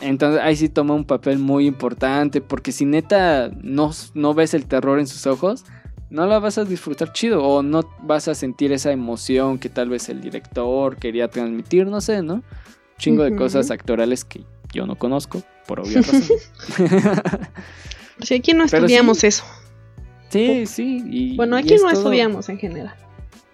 Entonces 0.00 0.40
ahí 0.42 0.56
sí 0.56 0.68
toma 0.68 0.94
un 0.94 1.04
papel 1.04 1.38
muy 1.38 1.66
importante, 1.66 2.40
porque 2.40 2.72
si 2.72 2.84
neta 2.84 3.50
no, 3.62 3.90
no 4.14 4.34
ves 4.34 4.54
el 4.54 4.66
terror 4.66 4.98
en 4.98 5.06
sus 5.06 5.26
ojos, 5.26 5.64
no 6.10 6.26
la 6.26 6.38
vas 6.38 6.58
a 6.58 6.64
disfrutar 6.64 7.12
chido, 7.12 7.44
o 7.44 7.62
no 7.62 7.88
vas 8.02 8.28
a 8.28 8.34
sentir 8.34 8.72
esa 8.72 8.92
emoción 8.92 9.58
que 9.58 9.68
tal 9.68 9.88
vez 9.88 10.08
el 10.08 10.20
director 10.20 10.96
quería 10.96 11.28
transmitir, 11.28 11.86
no 11.86 12.00
sé, 12.00 12.22
¿no? 12.22 12.42
Chingo 12.98 13.24
de 13.24 13.36
cosas 13.36 13.70
actorales 13.70 14.24
que 14.24 14.44
yo 14.72 14.86
no 14.86 14.96
conozco, 14.96 15.42
por 15.66 15.80
obvias 15.80 16.06
razones. 16.06 16.52
Si 18.20 18.34
aquí 18.34 18.52
no 18.52 18.64
estudiamos 18.64 19.18
sí. 19.18 19.28
eso. 19.28 19.44
Sí, 20.28 20.66
sí. 20.66 21.02
y- 21.10 21.36
Bueno, 21.36 21.56
aquí 21.56 21.74
no 21.74 21.80
todo- 21.82 21.90
estudiamos 21.92 22.48
en 22.48 22.58
general. 22.58 22.94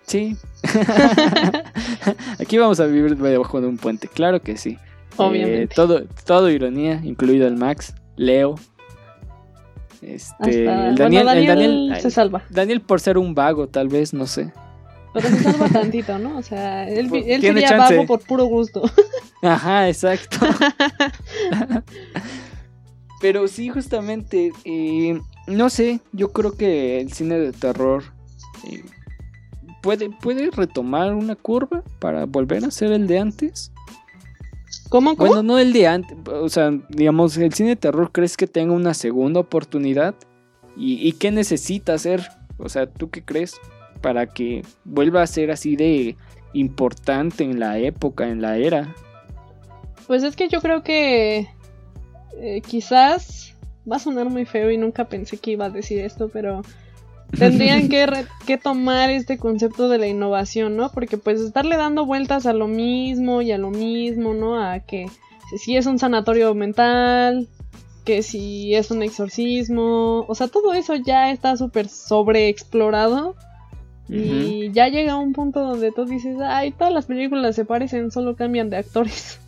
Sí. 0.07 0.37
Aquí 2.39 2.59
vamos 2.59 2.79
a 2.81 2.87
vivir 2.87 3.16
debajo 3.16 3.61
de 3.61 3.66
un 3.68 3.79
puente, 3.79 4.07
claro 4.09 4.41
que 4.43 4.57
sí. 4.59 4.77
Obviamente. 5.16 5.62
Eh, 5.62 5.68
todo, 5.68 6.05
todo 6.27 6.51
ironía, 6.51 7.01
incluido 7.05 7.47
el 7.47 7.57
Max, 7.57 7.95
Leo. 8.16 8.57
Este, 10.03 10.68
Hasta- 10.68 10.89
el 10.89 10.95
bueno, 10.97 11.25
Daniel, 11.25 11.29
el 11.29 11.47
Daniel 11.47 11.97
se 12.01 12.11
salva. 12.11 12.43
Daniel 12.51 12.83
por 12.83 13.01
ser 13.01 13.16
un 13.16 13.35
vago, 13.35 13.66
tal 13.68 13.89
vez, 13.89 14.12
no 14.12 14.27
sé. 14.27 14.53
Pero 15.14 15.29
se 15.29 15.43
salva 15.43 15.68
tantito, 15.72 16.18
¿no? 16.18 16.37
O 16.37 16.43
sea, 16.43 16.87
él, 16.89 17.09
Por- 17.09 17.18
él 17.18 17.41
sería 17.41 17.68
chance. 17.68 17.95
vago 17.95 18.07
por 18.07 18.20
puro 18.27 18.45
gusto. 18.45 18.83
Ajá, 19.43 19.89
exacto. 19.89 20.39
Pero 23.20 23.49
sí, 23.49 23.68
justamente, 23.70 24.51
eh, 24.64 25.18
no 25.47 25.71
sé, 25.71 26.01
yo 26.13 26.33
creo 26.33 26.57
que 26.57 27.01
el 27.01 27.13
cine 27.13 27.39
de 27.39 27.53
terror 27.53 28.05
eh, 28.71 28.83
puede, 29.83 30.11
puede 30.11 30.51
retomar 30.51 31.15
una 31.15 31.37
curva 31.37 31.83
para 31.99 32.25
volver 32.27 32.65
a 32.65 32.71
ser 32.71 32.93
el 32.93 33.07
de 33.07 33.19
antes. 33.19 33.73
¿Cómo? 34.89 35.17
¿Cómo? 35.17 35.29
Bueno, 35.29 35.43
no 35.43 35.59
el 35.59 35.73
de 35.73 35.87
antes, 35.87 36.17
o 36.29 36.49
sea, 36.49 36.71
digamos, 36.89 37.37
el 37.37 37.53
cine 37.53 37.71
de 37.71 37.77
terror, 37.77 38.11
¿crees 38.13 38.37
que 38.37 38.47
tenga 38.47 38.73
una 38.73 38.95
segunda 38.95 39.41
oportunidad? 39.41 40.15
¿Y, 40.77 41.07
y 41.07 41.13
qué 41.13 41.31
necesita 41.31 41.95
hacer? 41.95 42.29
O 42.59 42.69
sea, 42.69 42.87
¿tú 42.87 43.11
qué 43.11 43.25
crees? 43.25 43.57
Para 44.01 44.27
que 44.27 44.63
vuelva 44.85 45.23
a 45.23 45.27
ser 45.27 45.51
así 45.51 45.77
de 45.77 46.17
importante 46.53 47.45
en 47.45 47.61
la 47.61 47.79
época, 47.79 48.29
en 48.29 48.41
la 48.41 48.57
era. 48.57 48.95
Pues 50.07 50.23
es 50.23 50.37
que 50.37 50.49
yo 50.49 50.61
creo 50.61 50.83
que 50.83 51.49
eh, 52.41 52.61
quizás 52.67 53.54
va 53.91 53.97
a 53.97 54.01
sonar 54.01 54.28
muy 54.30 54.45
feo 54.45 54.70
y 54.70 54.78
nunca 54.78 55.05
pensé 55.05 55.37
que 55.39 55.53
iba 55.53 55.66
a 55.66 55.70
decir 55.70 56.01
esto, 56.01 56.28
pero 56.32 56.62
tendrían 57.39 57.89
que, 57.91 58.07
re- 58.07 58.26
que 58.47 58.57
tomar 58.59 59.11
este 59.11 59.39
concepto 59.39 59.89
de 59.89 59.99
la 59.99 60.07
innovación, 60.07 60.76
¿no? 60.76 60.91
Porque 60.91 61.18
pues 61.18 61.41
estarle 61.41 61.76
dando 61.76 62.07
vueltas 62.07 62.47
a 62.47 62.53
lo 62.53 62.66
mismo 62.68 63.43
y 63.43 63.53
a 63.53 63.59
lo 63.59 63.70
mismo, 63.70 64.35
¿no? 64.35 64.61
A 64.62 64.80
que 64.80 65.07
si- 65.59 65.76
es 65.76 65.87
un 65.87 65.99
sanatorio 65.99 66.55
mental, 66.55 67.49
que 68.05 68.22
si 68.22 68.74
es 68.74 68.91
un 68.91 69.03
exorcismo, 69.03 70.24
o 70.28 70.35
sea, 70.35 70.49
todo 70.49 70.74
eso 70.74 70.95
ya 70.97 71.30
está 71.30 71.57
súper 71.57 71.89
sobreexplorado. 71.89 73.35
Y 74.11 74.70
ya 74.72 74.89
llega 74.89 75.16
un 75.16 75.32
punto 75.32 75.61
donde 75.61 75.91
tú 75.91 76.05
dices, 76.05 76.37
ay, 76.45 76.72
todas 76.72 76.93
las 76.93 77.07
películas 77.07 77.57
se 77.57 77.64
parecen, 77.64 78.11
solo 78.11 78.37
cambian 78.37 78.68
de 78.68 78.76
actores. 78.76 79.41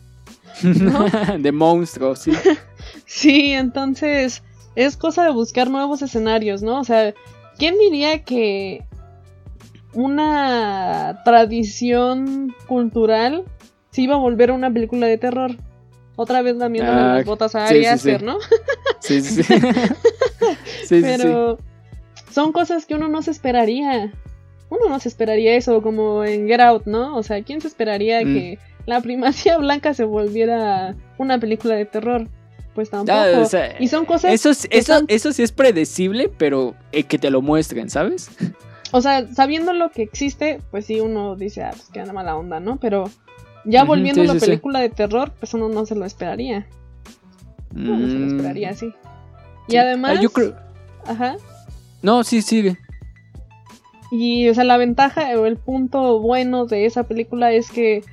¿no? 0.81 1.05
de 1.39 1.51
monstruos, 1.51 2.19
sí. 2.19 2.31
Sí, 3.05 3.51
entonces 3.53 4.43
es 4.75 4.95
cosa 4.97 5.23
de 5.23 5.31
buscar 5.31 5.69
nuevos 5.69 6.01
escenarios, 6.01 6.61
¿no? 6.61 6.79
O 6.79 6.83
sea, 6.83 7.13
¿quién 7.57 7.77
diría 7.79 8.23
que 8.23 8.83
una 9.93 11.21
tradición 11.25 12.53
cultural 12.67 13.43
se 13.91 14.01
iba 14.03 14.15
a 14.15 14.19
volver 14.19 14.51
una 14.51 14.71
película 14.71 15.07
de 15.07 15.17
terror? 15.17 15.51
Otra 16.15 16.41
vez 16.41 16.55
lamiendo 16.55 16.91
Ah, 16.91 17.15
las 17.17 17.25
botas 17.25 17.55
a 17.55 17.67
Ari 17.67 17.81
sí, 17.81 17.85
Aster, 17.85 18.19
sí. 18.19 18.25
¿no? 18.25 18.37
Sí, 18.99 19.21
sí, 19.21 19.43
sí. 19.43 19.43
Sí, 19.43 19.59
sí, 19.59 20.85
sí. 20.87 21.01
Pero 21.01 21.57
son 22.31 22.51
cosas 22.51 22.85
que 22.85 22.95
uno 22.95 23.07
no 23.07 23.21
se 23.21 23.31
esperaría. 23.31 24.11
Uno 24.69 24.89
no 24.89 24.99
se 24.99 25.09
esperaría 25.09 25.55
eso, 25.55 25.81
como 25.81 26.23
en 26.23 26.47
Get 26.47 26.59
Out, 26.59 26.85
¿no? 26.85 27.15
O 27.15 27.23
sea, 27.23 27.41
¿quién 27.43 27.61
se 27.61 27.67
esperaría 27.67 28.21
Mm. 28.21 28.33
que 28.33 28.59
la 28.87 29.01
primacía 29.01 29.57
blanca 29.59 29.93
se 29.93 30.03
volviera 30.05 30.95
una 31.19 31.37
película 31.39 31.75
de 31.75 31.85
terror? 31.85 32.27
Pues 32.73 32.89
tampoco. 32.89 33.17
Ah, 33.17 33.39
o 33.41 33.45
sea, 33.45 33.75
y 33.79 33.87
son 33.87 34.05
cosas 34.05 34.33
eso, 34.33 34.49
es- 34.49 34.67
que 34.67 34.77
eso, 34.77 34.93
son- 34.97 35.05
eso 35.07 35.31
sí 35.31 35.43
es 35.43 35.51
predecible, 35.51 36.29
pero 36.37 36.75
eh, 36.91 37.03
que 37.03 37.17
te 37.19 37.29
lo 37.29 37.41
muestren, 37.43 37.89
¿sabes? 37.91 38.29
O 38.93 39.01
sea, 39.01 39.27
sabiendo 39.33 39.73
lo 39.73 39.91
que 39.91 40.01
existe, 40.01 40.61
pues 40.71 40.85
sí, 40.85 41.01
uno 41.01 41.35
dice, 41.35 41.61
ah, 41.61 41.71
pues 41.71 41.89
qué 41.91 42.05
mala 42.05 42.37
onda, 42.37 42.61
¿no? 42.61 42.77
Pero 42.77 43.09
ya 43.65 43.83
volviendo 43.83 44.21
sí, 44.21 44.29
a 44.29 44.33
la 44.33 44.33
sí, 44.35 44.39
sí. 44.39 44.45
película 44.45 44.79
de 44.79 44.87
terror, 44.89 45.33
pues 45.37 45.53
uno 45.53 45.67
no 45.67 45.85
se 45.85 45.93
lo 45.95 46.05
esperaría. 46.05 46.65
No, 47.73 47.97
no 47.97 48.07
se 48.07 48.13
lo 48.13 48.25
Mm, 48.27 48.29
esperaría 48.29 48.69
así. 48.69 48.85
Y 49.67 49.71
sí. 49.71 49.77
además. 49.77 50.15
Ah, 50.17 50.21
yo 50.21 50.29
creo... 50.29 50.55
Ajá. 51.05 51.35
No, 52.01 52.23
sí, 52.23 52.41
sigue. 52.41 52.77
Y, 54.09 54.47
o 54.47 54.53
sea, 54.55 54.63
la 54.63 54.77
ventaja 54.77 55.37
o 55.37 55.45
el 55.47 55.57
punto 55.57 56.19
bueno 56.21 56.65
de 56.65 56.85
esa 56.85 57.03
película 57.03 57.51
es 57.51 57.69
que 57.69 58.05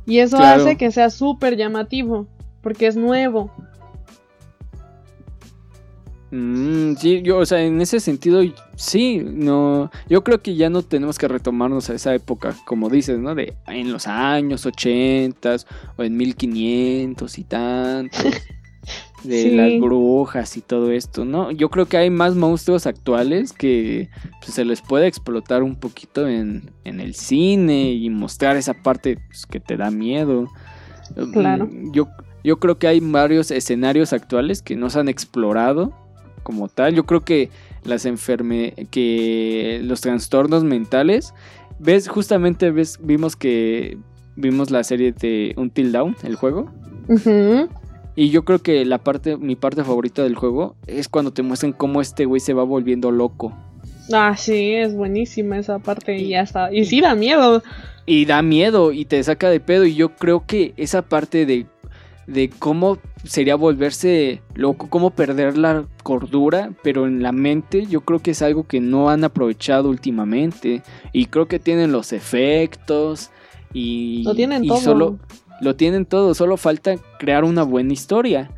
Y 0.05 0.20
eso 0.20 0.38
Claro. 0.38 0.61
hace 0.63 0.78
que 0.78 0.91
sea 0.91 1.09
súper 1.09 1.55
llamativo, 1.55 2.28
porque 2.61 2.88
es 2.88 2.95
nuevo. 2.95 3.51
Mm, 6.32 6.95
sí, 6.97 7.21
yo, 7.23 7.38
o 7.39 7.45
sea, 7.45 7.63
en 7.63 7.82
ese 7.82 7.99
sentido, 7.99 8.41
sí, 8.75 9.19
no, 9.25 9.89
yo 10.07 10.23
creo 10.23 10.41
que 10.41 10.55
ya 10.55 10.69
no 10.69 10.84
tenemos 10.84 11.17
que 11.17 11.27
retomarnos 11.27 11.89
a 11.89 11.95
esa 11.95 12.13
época, 12.13 12.55
como 12.65 12.89
dices, 12.89 13.17
¿no? 13.17 13.34
De 13.34 13.55
en 13.67 13.91
los 13.91 14.05
años 14.07 14.65
80 14.65 15.55
o 15.97 16.03
en 16.03 16.15
1500 16.17 17.39
y 17.39 17.43
tantos, 17.45 18.23
de 19.23 19.41
Sí. 19.43 19.49
las 19.55 19.80
brujas 19.82 20.55
y 20.55 20.61
todo 20.61 20.91
esto, 20.91 21.25
¿no? 21.25 21.51
Yo 21.51 21.69
creo 21.69 21.88
que 21.88 21.97
hay 21.97 22.09
más 22.09 22.36
monstruos 22.36 22.86
actuales 22.86 23.51
que 23.51 24.09
pues, 24.41 24.53
se 24.53 24.63
les 24.65 24.82
puede 24.82 25.07
explotar 25.07 25.63
un 25.63 25.75
poquito 25.75 26.27
en, 26.27 26.71
en 26.86 26.99
el 26.99 27.15
cine 27.15 27.91
y 27.91 28.09
mostrar 28.09 28.55
esa 28.55 28.75
parte 28.75 29.17
pues, 29.27 29.45
que 29.45 29.59
te 29.59 29.77
da 29.77 29.89
miedo. 29.91 30.47
Claro. 31.34 31.65
Mm, 31.65 31.91
Yo, 31.91 32.07
yo 32.43 32.59
creo 32.59 32.77
que 32.77 32.88
hay 32.88 32.99
varios 32.99 33.49
escenarios 33.51 34.13
actuales 34.13 34.61
que 34.61 34.75
no 34.75 34.89
se 34.89 34.99
han 34.99 35.09
explorado 35.09 35.91
como 36.49 36.67
tal. 36.67 36.95
Yo 36.95 37.05
creo 37.05 37.21
que 37.21 37.51
las 37.83 38.07
enferme 38.07 38.73
que 38.89 39.81
los 39.83 40.01
trastornos 40.01 40.63
mentales, 40.63 41.35
ves 41.77 42.07
justamente 42.07 42.71
ves 42.71 42.97
vimos 43.03 43.35
que 43.35 43.99
vimos 44.35 44.71
la 44.71 44.83
serie 44.83 45.11
de 45.11 45.53
Until 45.57 45.91
Dawn, 45.91 46.15
el 46.23 46.35
juego, 46.35 46.71
y 48.15 48.31
yo 48.31 48.45
creo 48.45 48.63
que 48.63 48.83
la 48.83 48.97
parte 48.97 49.37
mi 49.37 49.55
parte 49.55 49.83
favorita 49.83 50.23
del 50.23 50.33
juego 50.33 50.75
es 50.87 51.07
cuando 51.07 51.31
te 51.31 51.43
muestran 51.43 51.71
cómo 51.71 52.01
este 52.01 52.25
güey 52.25 52.41
se 52.41 52.53
va 52.53 52.63
volviendo 52.63 53.11
loco. 53.11 53.55
Ah, 54.11 54.35
sí, 54.35 54.73
es 54.73 54.95
buenísima 54.95 55.59
esa 55.59 55.77
parte 55.77 56.17
y 56.17 56.29
ya 56.29 56.41
está. 56.41 56.73
Y 56.73 56.85
sí 56.85 56.99
da 56.99 57.13
miedo. 57.13 57.61
Y 58.07 58.25
da 58.25 58.41
miedo 58.41 58.91
y 58.91 59.05
te 59.05 59.23
saca 59.23 59.51
de 59.51 59.59
pedo. 59.59 59.85
Y 59.85 59.93
yo 59.93 60.15
creo 60.15 60.47
que 60.47 60.73
esa 60.77 61.03
parte 61.03 61.45
de, 61.45 61.67
de 62.25 62.49
cómo 62.49 62.97
sería 63.24 63.55
volverse 63.55 64.41
loco, 64.55 64.88
cómo 64.89 65.11
perder 65.11 65.57
la 65.57 65.86
cordura, 66.03 66.72
pero 66.84 67.07
en 67.07 67.22
la 67.22 67.32
mente 67.32 67.86
yo 67.86 68.01
creo 68.01 68.20
que 68.20 68.32
es 68.32 68.41
algo 68.41 68.65
que 68.65 68.80
no 68.80 69.09
han 69.09 69.24
aprovechado 69.24 69.89
últimamente 69.89 70.82
y 71.11 71.26
creo 71.26 71.47
que 71.47 71.59
tienen 71.59 71.91
los 71.91 72.13
efectos 72.13 73.32
y 73.74 74.24
Lo 74.24 74.36
tienen 74.36 74.63
y 74.63 74.67
todo. 74.67 74.80
solo 74.80 75.20
lo 75.61 75.76
tienen 75.76 76.05
todo, 76.05 76.34
solo 76.34 76.55
falta 76.57 76.95
crear 77.20 77.43
una 77.43 77.63
buena 77.63 77.91
historia. 77.93 78.49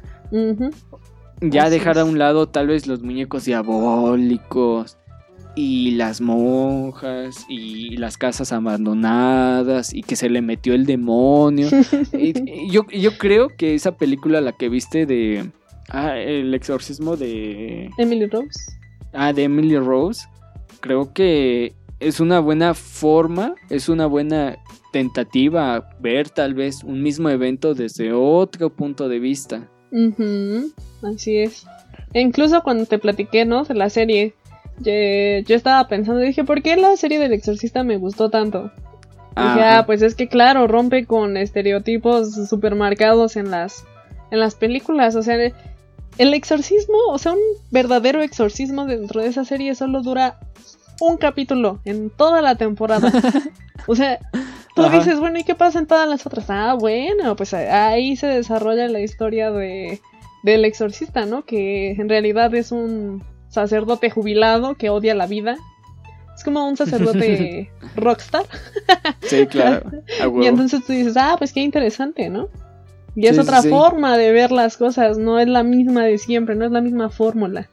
Ya 1.41 1.63
Así 1.63 1.71
dejar 1.71 1.97
a 1.97 2.05
un 2.05 2.19
lado 2.19 2.47
tal 2.47 2.67
vez 2.67 2.85
los 2.85 3.01
muñecos 3.01 3.45
diabólicos 3.45 4.97
y 5.55 5.91
las 5.91 6.21
monjas 6.21 7.45
y 7.49 7.97
las 7.97 8.17
casas 8.17 8.51
abandonadas 8.53 9.93
y 9.93 10.01
que 10.01 10.15
se 10.15 10.29
le 10.29 10.41
metió 10.41 10.73
el 10.73 10.85
demonio. 10.85 11.67
Y- 12.13 12.33
y 12.65 12.69
yo, 12.71 12.85
yo 12.91 13.17
creo 13.17 13.49
que 13.49 13.73
esa 13.75 13.97
película, 13.97 14.41
la 14.41 14.51
que 14.53 14.69
viste 14.69 15.05
de... 15.05 15.49
Ah, 15.89 16.17
el 16.17 16.53
exorcismo 16.53 17.17
de... 17.17 17.89
Emily 17.97 18.27
Rose. 18.27 18.59
Ah, 19.13 19.33
de 19.33 19.43
Emily 19.43 19.77
Rose. 19.77 20.25
Creo 20.79 21.11
que 21.13 21.73
es 21.99 22.19
una 22.19 22.39
buena 22.39 22.73
forma, 22.73 23.55
es 23.69 23.89
una 23.89 24.05
buena 24.05 24.57
tentativa 24.93 25.75
a 25.75 25.89
ver 25.99 26.29
tal 26.29 26.53
vez 26.53 26.83
un 26.83 27.01
mismo 27.03 27.29
evento 27.29 27.73
desde 27.73 28.13
otro 28.13 28.69
punto 28.69 29.09
de 29.09 29.19
vista. 29.19 29.67
Ujú, 29.91 30.71
Así 31.03 31.37
es. 31.37 31.65
E 32.13 32.21
incluso 32.21 32.61
cuando 32.63 32.85
te 32.85 32.97
platiqué, 32.99 33.45
¿no? 33.45 33.63
De 33.63 33.73
la 33.73 33.89
serie, 33.89 34.33
yo, 34.81 34.91
yo 35.45 35.55
estaba 35.55 35.87
pensando, 35.87 36.21
dije, 36.21 36.43
¿por 36.43 36.61
qué 36.61 36.75
la 36.75 36.95
serie 36.97 37.19
del 37.19 37.33
exorcista 37.33 37.83
me 37.83 37.97
gustó 37.97 38.29
tanto? 38.29 38.71
Dije, 39.35 39.61
Ajá. 39.61 39.79
ah, 39.79 39.85
pues 39.85 40.01
es 40.01 40.15
que 40.15 40.27
claro, 40.27 40.67
rompe 40.67 41.05
con 41.05 41.37
estereotipos 41.37 42.33
super 42.49 42.75
marcados 42.75 43.37
en 43.37 43.49
las, 43.49 43.85
en 44.29 44.39
las 44.39 44.55
películas. 44.55 45.15
O 45.15 45.23
sea, 45.23 45.37
el 46.17 46.33
exorcismo, 46.33 46.97
o 47.09 47.17
sea, 47.17 47.31
un 47.31 47.39
verdadero 47.71 48.21
exorcismo 48.21 48.85
dentro 48.85 49.21
de 49.21 49.27
esa 49.27 49.45
serie 49.45 49.73
solo 49.75 50.01
dura 50.01 50.39
un 50.99 51.17
capítulo 51.17 51.79
en 51.85 52.09
toda 52.09 52.41
la 52.41 52.55
temporada. 52.55 53.11
o 53.87 53.95
sea, 53.95 54.19
tú 54.75 54.83
Ajá. 54.83 54.97
dices, 54.97 55.19
bueno, 55.19 55.39
¿y 55.39 55.43
qué 55.43 55.55
pasa 55.55 55.79
en 55.79 55.87
todas 55.87 56.07
las 56.07 56.25
otras? 56.25 56.49
Ah, 56.49 56.75
bueno, 56.77 57.35
pues 57.35 57.53
ahí 57.53 58.15
se 58.17 58.27
desarrolla 58.27 58.87
la 58.89 58.99
historia 58.99 59.49
de, 59.49 60.01
del 60.43 60.65
exorcista, 60.65 61.25
¿no? 61.25 61.45
Que 61.45 61.91
en 61.91 62.09
realidad 62.09 62.53
es 62.53 62.71
un 62.71 63.23
sacerdote 63.51 64.09
jubilado 64.09 64.73
que 64.75 64.89
odia 64.89 65.13
la 65.13 65.27
vida. 65.27 65.57
Es 66.35 66.43
como 66.43 66.67
un 66.67 66.75
sacerdote 66.77 67.69
rockstar. 67.95 68.45
Sí, 69.21 69.45
claro. 69.45 69.91
Y 70.41 70.47
entonces 70.47 70.83
tú 70.85 70.93
dices, 70.93 71.15
ah, 71.17 71.35
pues 71.37 71.53
qué 71.53 71.61
interesante, 71.61 72.29
¿no? 72.29 72.49
Y 73.15 73.27
es 73.27 73.35
Sí, 73.35 73.41
otra 73.41 73.61
sí. 73.61 73.69
forma 73.69 74.17
de 74.17 74.31
ver 74.31 74.51
las 74.51 74.77
cosas, 74.77 75.17
no 75.19 75.37
es 75.39 75.47
la 75.47 75.61
misma 75.63 76.05
de 76.05 76.17
siempre, 76.17 76.55
no 76.55 76.65
es 76.65 76.71
la 76.71 76.81
misma 76.81 77.09
fórmula. 77.09 77.69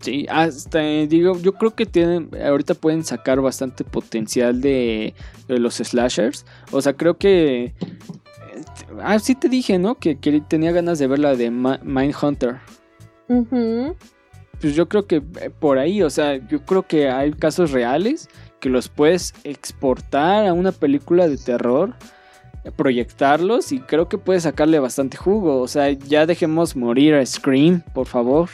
Sí, 0.00 0.26
hasta 0.30 0.82
eh, 0.82 1.06
digo, 1.06 1.38
yo 1.40 1.52
creo 1.52 1.74
que 1.74 1.84
tienen, 1.86 2.30
ahorita 2.44 2.74
pueden 2.74 3.04
sacar 3.04 3.40
bastante 3.40 3.84
potencial 3.84 4.60
de, 4.60 5.14
de 5.48 5.58
los 5.58 5.74
slashers. 5.76 6.44
O 6.72 6.80
sea, 6.80 6.94
creo 6.94 7.16
que... 7.18 7.64
eh, 7.64 7.74
Ah, 9.02 9.18
sí 9.18 9.34
te 9.34 9.48
dije, 9.50 9.78
¿no? 9.78 9.96
Que, 9.96 10.16
que 10.16 10.40
tenía 10.40 10.72
ganas 10.72 10.98
de 10.98 11.06
ver 11.06 11.18
la 11.18 11.34
de 11.36 11.50
Mindhunter. 11.50 12.56
Ujú. 13.28 13.94
Pues 14.60 14.74
yo 14.74 14.88
creo 14.88 15.06
que 15.06 15.16
eh, 15.16 15.50
por 15.50 15.78
ahí, 15.78 16.02
o 16.02 16.10
sea, 16.10 16.36
yo 16.48 16.62
creo 16.64 16.82
que 16.82 17.08
hay 17.10 17.32
casos 17.32 17.72
reales 17.72 18.28
que 18.60 18.68
los 18.70 18.88
puedes 18.88 19.34
exportar 19.44 20.46
a 20.46 20.52
una 20.52 20.72
película 20.72 21.28
de 21.28 21.36
terror, 21.36 21.94
eh, 22.64 22.70
proyectarlos 22.74 23.70
y 23.72 23.80
creo 23.80 24.08
que 24.08 24.18
puedes 24.18 24.44
sacarle 24.44 24.78
bastante 24.78 25.16
jugo. 25.16 25.60
O 25.60 25.68
sea, 25.68 25.90
ya 25.90 26.24
dejemos 26.26 26.74
morir 26.76 27.14
a 27.14 27.24
Scream, 27.26 27.82
por 27.94 28.06
favor. 28.06 28.48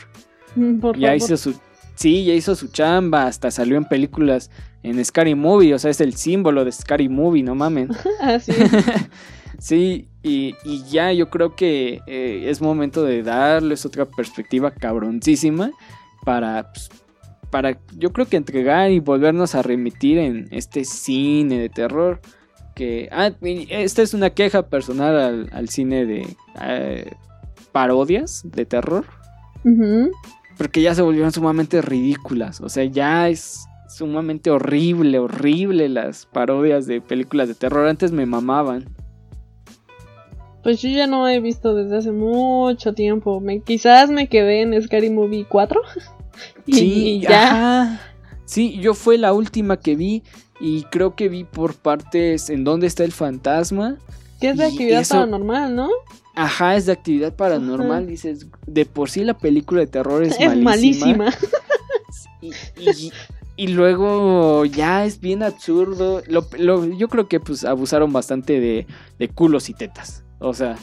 Mm, 0.55 0.79
Por 0.79 0.97
ya 0.97 1.07
favor. 1.09 1.17
hizo 1.17 1.37
su 1.37 1.55
sí 1.95 2.25
ya 2.25 2.33
hizo 2.33 2.55
su 2.55 2.67
chamba 2.69 3.27
hasta 3.27 3.51
salió 3.51 3.77
en 3.77 3.85
películas 3.85 4.49
en 4.81 5.03
Scary 5.05 5.35
Movie 5.35 5.73
o 5.75 5.79
sea 5.79 5.91
es 5.91 6.01
el 6.01 6.15
símbolo 6.15 6.65
de 6.65 6.71
Scary 6.71 7.07
Movie 7.07 7.43
no 7.43 7.53
mamen 7.53 7.89
Así 8.21 8.51
es. 8.51 8.71
sí 9.63 10.09
y, 10.21 10.55
y 10.63 10.83
ya 10.89 11.11
yo 11.13 11.29
creo 11.29 11.55
que 11.55 12.01
eh, 12.07 12.49
es 12.49 12.61
momento 12.61 13.03
de 13.03 13.23
darles 13.23 13.85
otra 13.85 14.05
perspectiva 14.05 14.71
cabroncísima 14.71 15.71
para 16.25 16.71
pues, 16.73 16.89
para 17.49 17.77
yo 17.97 18.11
creo 18.11 18.25
que 18.25 18.37
entregar 18.37 18.91
y 18.91 18.99
volvernos 18.99 19.55
a 19.55 19.61
remitir 19.61 20.17
en 20.17 20.47
este 20.51 20.85
cine 20.85 21.59
de 21.59 21.69
terror 21.69 22.19
que 22.75 23.07
ah, 23.11 23.31
esta 23.69 24.01
es 24.01 24.13
una 24.13 24.31
queja 24.31 24.67
personal 24.67 25.19
al, 25.19 25.49
al 25.53 25.69
cine 25.69 26.05
de 26.05 26.35
eh, 26.61 27.11
parodias 27.71 28.41
de 28.43 28.65
terror 28.65 29.05
porque 30.57 30.81
ya 30.81 30.93
se 30.95 31.01
volvieron 31.01 31.31
sumamente 31.31 31.81
ridículas. 31.81 32.61
O 32.61 32.69
sea, 32.69 32.83
ya 32.85 33.29
es 33.29 33.65
sumamente 33.87 34.49
horrible, 34.49 35.19
horrible 35.19 35.89
las 35.89 36.25
parodias 36.25 36.85
de 36.85 37.01
películas 37.01 37.47
de 37.47 37.55
terror. 37.55 37.87
Antes 37.87 38.11
me 38.11 38.25
mamaban. 38.25 38.85
Pues 40.63 40.81
yo 40.81 40.89
ya 40.89 41.07
no 41.07 41.27
he 41.27 41.39
visto 41.41 41.75
desde 41.75 41.97
hace 41.97 42.11
mucho 42.11 42.93
tiempo. 42.93 43.39
Me, 43.41 43.59
quizás 43.59 44.09
me 44.09 44.29
quedé 44.29 44.61
en 44.61 44.81
Scary 44.81 45.09
Movie 45.09 45.45
4. 45.47 45.81
y, 46.65 46.73
Sí, 46.73 46.93
y 47.07 47.19
ya. 47.21 47.43
ajá. 47.47 48.01
Sí, 48.45 48.77
yo 48.79 48.93
fue 48.93 49.17
la 49.17 49.33
última 49.33 49.77
que 49.77 49.95
vi 49.95 50.23
y 50.59 50.83
creo 50.83 51.15
que 51.15 51.27
vi 51.29 51.43
por 51.43 51.75
partes 51.75 52.49
en 52.49 52.63
dónde 52.63 52.87
está 52.87 53.03
el 53.03 53.11
fantasma. 53.11 53.97
Que 54.39 54.49
es 54.49 54.57
de 54.57 54.65
actividad 54.65 55.01
eso- 55.01 55.15
paranormal, 55.15 55.75
¿no? 55.75 55.89
Ajá, 56.35 56.75
es 56.75 56.85
de 56.87 56.93
actividad 56.93 57.35
paranormal. 57.35 57.99
Ajá. 58.03 58.07
Dices, 58.07 58.47
de 58.65 58.85
por 58.85 59.09
sí 59.09 59.23
la 59.23 59.37
película 59.37 59.81
de 59.81 59.87
terror 59.87 60.23
es, 60.23 60.35
Es 60.39 60.55
malísima. 60.57 61.27
Y, 62.41 62.51
y- 62.77 63.11
y 63.55 63.67
luego 63.67 64.65
ya 64.65 65.05
es 65.05 65.19
bien 65.21 65.43
absurdo. 65.43 66.21
Lo- 66.27 66.45
lo- 66.57 66.85
yo 66.85 67.07
creo 67.07 67.27
que 67.29 67.39
pues 67.39 67.63
abusaron 67.63 68.11
bastante 68.11 68.59
de, 68.59 68.85
de 69.19 69.27
culos 69.29 69.69
y 69.69 69.73
tetas. 69.73 70.23
O 70.43 70.53
sea, 70.53 70.75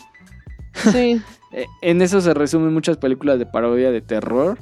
Sí. 0.75 1.21
eh, 1.53 1.67
en 1.83 2.03
eso 2.03 2.21
se 2.21 2.35
resumen 2.35 2.73
muchas 2.75 2.97
películas 2.97 3.39
de 3.39 3.47
parodia 3.47 3.91
de 3.91 4.01
terror. 4.01 4.59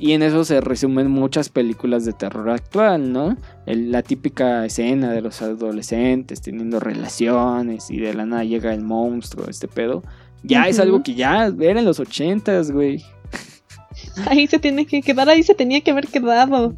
Y 0.00 0.12
en 0.12 0.22
eso 0.22 0.44
se 0.44 0.60
resumen 0.60 1.10
muchas 1.10 1.48
películas 1.48 2.04
de 2.04 2.12
terror 2.12 2.50
actual, 2.50 3.12
¿no? 3.12 3.36
El- 3.66 3.90
la 3.90 4.02
típica 4.02 4.64
escena 4.64 5.10
de 5.12 5.20
los 5.22 5.42
adolescentes 5.42 6.40
teniendo 6.40 6.78
relaciones 6.78 7.90
y 7.90 7.98
de 7.98 8.14
la 8.14 8.24
nada 8.24 8.44
llega 8.44 8.72
el 8.72 8.82
monstruo, 8.82 9.46
este 9.48 9.66
pedo. 9.66 10.04
Ya 10.44 10.68
es 10.68 10.78
algo 10.78 11.02
que 11.02 11.14
ya 11.16 11.46
era 11.46 11.80
en 11.80 11.84
los 11.84 11.98
ochentas, 11.98 12.70
güey. 12.70 13.02
Ahí 14.28 14.46
se 14.46 14.60
tiene 14.60 14.86
que 14.86 15.02
quedar, 15.02 15.28
ahí 15.28 15.42
se 15.42 15.56
tenía 15.56 15.80
que 15.80 15.90
haber 15.90 16.06
quedado. 16.06 16.76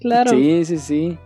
Claro. 0.00 0.30
Sí, 0.30 0.64
sí, 0.64 0.78
sí. 0.78 1.18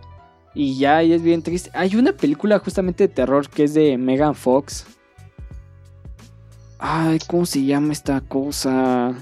Y 0.55 0.79
ya, 0.79 1.03
y 1.03 1.13
es 1.13 1.21
bien 1.21 1.43
triste. 1.43 1.69
Hay 1.73 1.95
una 1.95 2.11
película 2.13 2.57
justamente 2.57 3.07
de 3.07 3.13
terror 3.13 3.47
que 3.49 3.65
es 3.65 3.75
de 3.75 3.97
Megan 3.99 4.33
Fox. 4.33 4.85
Ay, 6.79 7.19
¿cómo 7.27 7.45
se 7.45 7.63
llama 7.63 7.93
esta 7.93 8.21
cosa? 8.21 9.13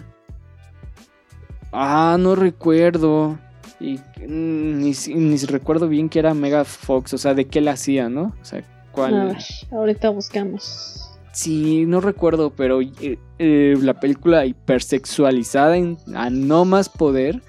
Ah, 1.71 2.17
no 2.19 2.35
recuerdo. 2.35 3.37
Y 3.79 3.97
mm, 4.27 4.79
ni, 4.79 4.93
si- 4.93 5.13
ni 5.15 5.37
recuerdo 5.37 5.87
bien 5.87 6.09
que 6.09 6.19
era 6.19 6.33
Megan 6.33 6.65
Fox, 6.65 7.13
o 7.13 7.17
sea, 7.17 7.33
de 7.33 7.45
qué 7.45 7.61
la 7.61 7.71
hacía, 7.71 8.09
¿no? 8.09 8.33
O 8.41 8.45
sea, 8.45 8.63
cuál. 8.91 9.37
Ahorita 9.71 10.09
buscamos. 10.09 11.09
Sí, 11.31 11.85
no 11.87 11.99
recuerdo, 11.99 12.51
pero 12.51 12.79
eh, 12.81 13.17
eh, 13.39 13.75
la 13.81 13.99
película 13.99 14.45
hipersexualizada 14.45 15.77
en, 15.77 15.97
a 16.15 16.29
no 16.29 16.63
más 16.65 16.89
poder. 16.89 17.41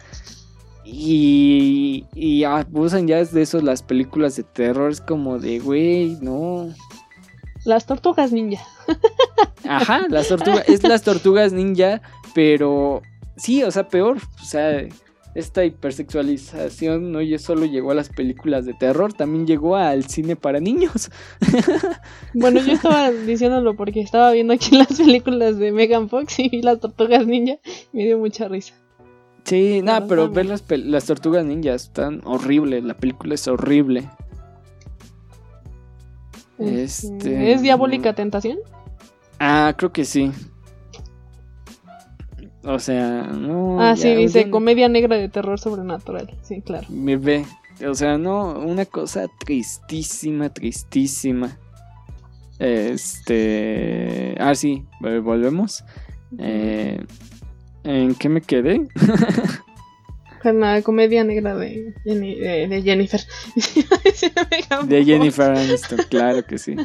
Y, 0.87 2.05
y 2.15 2.45
abusan 2.45 3.07
ya 3.07 3.23
de 3.25 3.43
eso 3.43 3.61
las 3.61 3.83
películas 3.83 4.37
de 4.37 4.43
terror. 4.43 4.91
Es 4.91 5.01
como 5.01 5.39
de, 5.39 5.59
güey, 5.59 6.17
no. 6.21 6.69
Las 7.65 7.87
tortugas 7.87 8.33
ninja. 8.33 8.63
Ajá, 9.69 10.07
las 10.09 10.29
tortugas. 10.29 10.69
es 10.69 10.83
las 10.83 11.03
tortugas 11.03 11.53
ninja, 11.53 12.03
pero 12.35 13.03
sí, 13.37 13.63
o 13.63 13.71
sea, 13.71 13.89
peor. 13.89 14.19
O 14.43 14.45
sea, 14.45 14.87
esta 15.35 15.65
hipersexualización 15.65 17.11
no 17.11 17.21
ya 17.21 17.39
solo 17.39 17.65
llegó 17.67 17.91
a 17.91 17.95
las 17.95 18.09
películas 18.09 18.67
de 18.67 18.75
terror, 18.75 19.13
también 19.15 19.47
llegó 19.47 19.75
al 19.77 20.05
cine 20.05 20.37
para 20.37 20.61
niños. 20.61 21.11
Bueno, 22.37 22.61
yo 22.61 22.73
estaba 22.73 23.11
diciéndolo 23.13 23.77
porque 23.77 24.01
estaba 24.01 24.33
viendo 24.33 24.53
aquí 24.55 24.77
las 24.77 24.99
películas 24.99 25.57
de 25.59 25.71
Megan 25.73 26.09
Fox 26.09 26.39
y 26.41 26.49
vi 26.49 26.63
las 26.63 26.81
tortugas 26.81 27.27
ninja. 27.27 27.55
y 27.93 27.97
Me 27.97 28.05
dio 28.05 28.19
mucha 28.19 28.49
risa. 28.49 28.75
Sí, 29.45 29.83
nada, 29.83 30.07
pero 30.09 30.29
ver 30.31 30.47
las, 30.47 30.67
pel- 30.67 30.85
las 30.87 31.05
tortugas 31.05 31.45
ninjas 31.45 31.85
están 31.85 32.23
horribles. 32.25 32.83
La 32.83 32.95
película 32.95 33.35
es 33.35 33.47
horrible. 33.47 34.09
Este- 36.59 37.53
¿Es 37.53 37.63
Diabólica 37.63 38.13
Tentación? 38.15 38.59
Ah, 39.39 39.75
creo 39.77 39.93
que 39.93 40.05
sí. 40.05 40.31
O 42.63 42.79
sea, 42.79 43.25
no. 43.25 43.81
ah, 43.81 43.95
ya, 43.95 44.03
sí, 44.03 44.15
dice 44.15 44.49
comedia 44.51 44.89
negra 44.89 45.17
de 45.17 45.29
terror 45.29 45.61
sobrenatural. 45.61 46.35
Sí, 46.43 46.63
claro. 46.63 46.87
Me 46.89 47.17
ve. 47.17 47.45
O 47.87 47.95
sea, 47.95 48.17
no, 48.17 48.59
una 48.61 48.87
cosa 48.87 49.27
tristísima, 49.45 50.49
tristísima. 50.49 51.59
Este. 52.59 54.35
Ah, 54.39 54.55
sí, 54.55 54.87
volvemos. 55.01 55.85
Eh, 56.39 57.05
¿En 57.83 58.15
qué 58.15 58.29
me 58.29 58.41
quedé? 58.41 58.87
Con 60.45 60.61
la 60.61 60.81
comedia 60.83 61.25
negra 61.25 61.57
de, 61.57 61.93
Jenny- 62.05 62.39
de- 62.39 62.69
de 62.69 62.83
Jennifer. 62.83 63.21
De 64.87 65.05
Jennifer 65.05 65.51
Aniston, 65.51 65.99
claro 66.09 66.45
que 66.45 66.59
sí. 66.59 66.77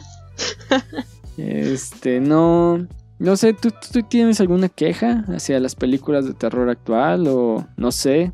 Este, 1.38 2.20
no. 2.20 2.88
No 3.20 3.36
sé, 3.36 3.54
¿tú, 3.54 3.70
tú 3.92 4.02
tienes 4.04 4.40
alguna 4.40 4.70
queja 4.70 5.26
hacia 5.28 5.60
las 5.60 5.76
películas 5.76 6.26
de 6.26 6.34
terror 6.34 6.70
actual 6.70 7.28
o 7.28 7.68
no 7.76 7.92
sé? 7.92 8.32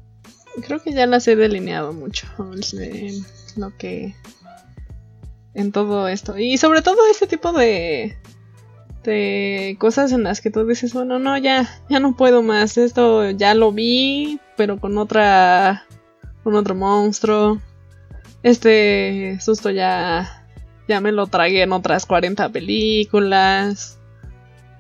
Creo 0.68 0.80
que 0.82 0.94
ya 0.94 1.08
las 1.08 1.28
he 1.28 1.36
delineado 1.36 1.92
mucho 1.92 2.28
en 2.38 3.24
lo 3.58 3.76
que 3.78 4.14
en 5.56 5.72
todo 5.72 6.08
esto 6.08 6.38
y 6.38 6.58
sobre 6.58 6.82
todo 6.84 6.98
este 7.10 7.26
tipo 7.28 7.52
de 7.52 8.16
de 9.04 9.76
cosas 9.80 10.12
en 10.12 10.24
las 10.24 10.42
que 10.42 10.52
tú 10.52 10.66
dices 10.68 10.94
bueno 10.94 11.18
no 11.20 11.38
ya 11.38 11.70
ya 11.90 12.00
no 12.00 12.16
puedo 12.16 12.42
más 12.44 12.78
esto 12.78 13.30
ya 13.32 13.54
lo 13.54 13.72
vi 13.72 14.40
pero 14.56 14.80
con 14.80 14.98
otra 14.98 15.86
con 16.44 16.56
otro 16.56 16.76
monstruo 16.76 17.60
este 18.44 19.38
susto 19.42 19.72
ya 19.72 20.46
ya 20.88 21.02
me 21.02 21.12
lo 21.12 21.28
tragué 21.28 21.64
en 21.64 21.74
otras 21.74 22.06
40 22.06 22.50
películas 22.50 24.00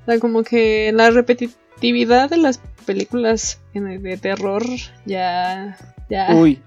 o 0.01 0.05
sea 0.05 0.19
como 0.19 0.43
que 0.43 0.91
la 0.93 1.09
repetitividad 1.09 2.29
de 2.29 2.37
las 2.37 2.59
películas 2.85 3.59
de 3.73 4.17
terror 4.17 4.63
ya 5.05 5.77
ya 6.09 6.35
Uy, 6.35 6.61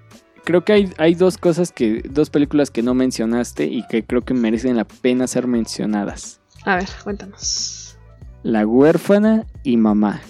creo 0.45 0.65
que 0.65 0.73
hay, 0.73 0.93
hay 0.99 1.15
dos 1.15 1.39
cosas 1.39 1.73
que, 1.73 2.03
dos 2.09 2.31
películas 2.31 2.71
que 2.71 2.83
no 2.83 2.95
mencionaste 2.95 3.67
y 3.67 3.87
que 3.87 4.05
creo 4.05 4.23
que 4.23 4.35
merecen 4.35 4.77
la 4.77 4.85
pena 4.85 5.27
ser 5.27 5.47
mencionadas. 5.47 6.41
a 6.65 6.77
ver 6.77 6.89
cuéntanos 7.05 7.99
La 8.43 8.67
huérfana 8.67 9.47
y 9.63 9.77
mamá. 9.77 10.21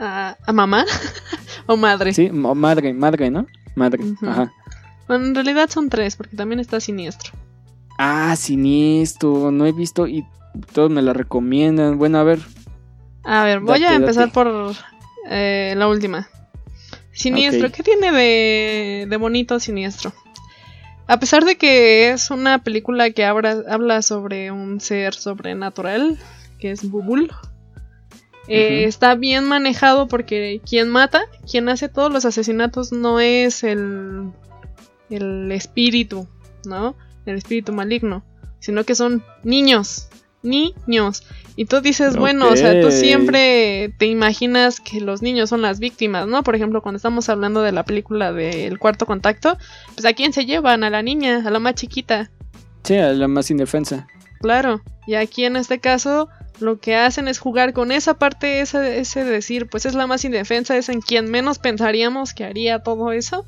A, 0.00 0.36
a 0.46 0.52
mamá 0.52 0.84
o 1.66 1.76
madre 1.76 2.12
Sí, 2.12 2.30
madre, 2.30 2.92
madre, 2.94 3.30
¿no? 3.30 3.46
Madre, 3.74 4.02
ajá. 4.22 4.52
bueno 5.08 5.26
en 5.26 5.34
realidad 5.34 5.68
son 5.70 5.88
tres 5.90 6.16
porque 6.16 6.36
también 6.36 6.60
está 6.60 6.80
siniestro 6.80 7.32
Ah, 7.98 8.36
siniestro, 8.36 9.50
no 9.50 9.64
he 9.66 9.72
visto 9.72 10.06
y 10.06 10.24
todos 10.74 10.90
me 10.90 11.00
la 11.00 11.12
recomiendan. 11.14 11.96
Bueno, 11.98 12.18
a 12.18 12.24
ver, 12.24 12.40
a 13.24 13.44
ver 13.44 13.60
voy 13.60 13.80
Date, 13.80 13.86
a 13.86 13.94
empezar 13.94 14.24
date. 14.26 14.34
por 14.34 14.74
eh, 15.30 15.74
la 15.76 15.88
última 15.88 16.28
siniestro 17.12 17.72
qué 17.72 17.82
tiene 17.82 18.12
de 18.12 19.06
de 19.08 19.16
bonito 19.16 19.58
siniestro 19.60 20.12
a 21.08 21.18
pesar 21.18 21.44
de 21.44 21.56
que 21.56 22.10
es 22.10 22.30
una 22.30 22.58
película 22.62 23.10
que 23.10 23.24
habla, 23.24 23.62
habla 23.70 24.02
sobre 24.02 24.50
un 24.50 24.80
ser 24.80 25.14
sobrenatural, 25.14 26.18
que 26.58 26.72
es 26.72 26.90
Bubul, 26.90 27.30
eh, 28.48 28.84
está 28.84 29.14
bien 29.14 29.44
manejado 29.44 30.08
porque 30.08 30.60
quien 30.68 30.88
mata, 30.88 31.22
quien 31.50 31.68
hace 31.68 31.88
todos 31.88 32.12
los 32.12 32.24
asesinatos 32.24 32.92
no 32.92 33.20
es 33.20 33.64
el, 33.64 34.30
el 35.10 35.50
espíritu, 35.52 36.28
¿no? 36.64 36.94
El 37.24 37.36
espíritu 37.36 37.72
maligno, 37.72 38.24
sino 38.60 38.84
que 38.84 38.94
son 38.94 39.24
niños, 39.42 40.08
niños. 40.42 41.24
Y 41.56 41.64
tú 41.64 41.80
dices, 41.80 42.16
bueno, 42.16 42.50
o 42.50 42.56
sea, 42.56 42.80
tú 42.80 42.90
siempre 42.90 43.92
te 43.98 44.06
imaginas 44.06 44.80
que 44.80 45.00
los 45.00 45.22
niños 45.22 45.48
son 45.48 45.62
las 45.62 45.80
víctimas, 45.80 46.26
¿no? 46.26 46.42
Por 46.42 46.54
ejemplo, 46.54 46.82
cuando 46.82 46.96
estamos 46.96 47.28
hablando 47.28 47.62
de 47.62 47.72
la 47.72 47.84
película 47.84 48.32
del 48.32 48.78
cuarto 48.78 49.06
contacto, 49.06 49.56
pues 49.94 50.04
a 50.04 50.12
quién 50.12 50.32
se 50.32 50.44
llevan, 50.44 50.84
a 50.84 50.90
la 50.90 51.02
niña, 51.02 51.42
a 51.44 51.50
la 51.50 51.58
más 51.58 51.74
chiquita. 51.74 52.30
sí, 52.84 52.96
a 52.96 53.12
la 53.12 53.26
más 53.26 53.50
indefensa. 53.50 54.06
Claro, 54.40 54.82
y 55.06 55.14
aquí 55.14 55.44
en 55.44 55.56
este 55.56 55.80
caso 55.80 56.28
lo 56.60 56.78
que 56.80 56.96
hacen 56.96 57.28
es 57.28 57.38
jugar 57.38 57.72
con 57.72 57.92
esa 57.92 58.14
parte, 58.14 58.60
ese, 58.60 58.98
ese 58.98 59.24
decir, 59.24 59.68
pues 59.68 59.86
es 59.86 59.94
la 59.94 60.06
más 60.06 60.24
indefensa, 60.24 60.76
es 60.76 60.88
en 60.88 61.00
quien 61.00 61.30
menos 61.30 61.58
pensaríamos 61.58 62.34
que 62.34 62.44
haría 62.44 62.80
todo 62.80 63.12
eso 63.12 63.44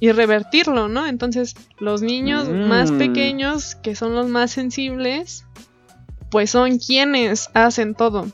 y 0.00 0.12
revertirlo, 0.12 0.88
¿no? 0.88 1.06
Entonces 1.06 1.54
los 1.78 2.02
niños 2.02 2.48
más 2.48 2.90
Mm. 2.90 2.98
pequeños, 2.98 3.74
que 3.76 3.94
son 3.94 4.14
los 4.14 4.28
más 4.28 4.50
sensibles, 4.50 5.44
pues 6.30 6.50
son 6.50 6.78
quienes 6.78 7.50
hacen 7.54 7.94
todo. 7.94 8.26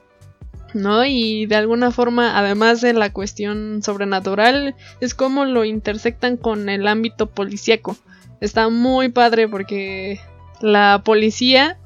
¿No? 0.73 1.05
Y 1.05 1.47
de 1.47 1.57
alguna 1.57 1.91
forma, 1.91 2.39
además 2.39 2.81
de 2.81 2.93
la 2.93 3.13
cuestión 3.13 3.83
sobrenatural, 3.83 4.77
es 5.01 5.17
como 5.17 5.45
lo 5.45 5.65
intersectan 5.65 6.37
con 6.37 6.69
el 6.69 6.87
ámbito 6.87 7.29
policíaco. 7.29 7.97
Está 8.41 8.69
muy 8.69 9.09
padre 9.09 9.49
porque 9.49 10.21
la 10.61 11.03
policía 11.05 11.77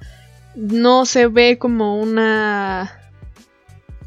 no 0.55 1.07
se 1.07 1.27
ve 1.29 1.59
como 1.59 1.99
una... 2.01 2.93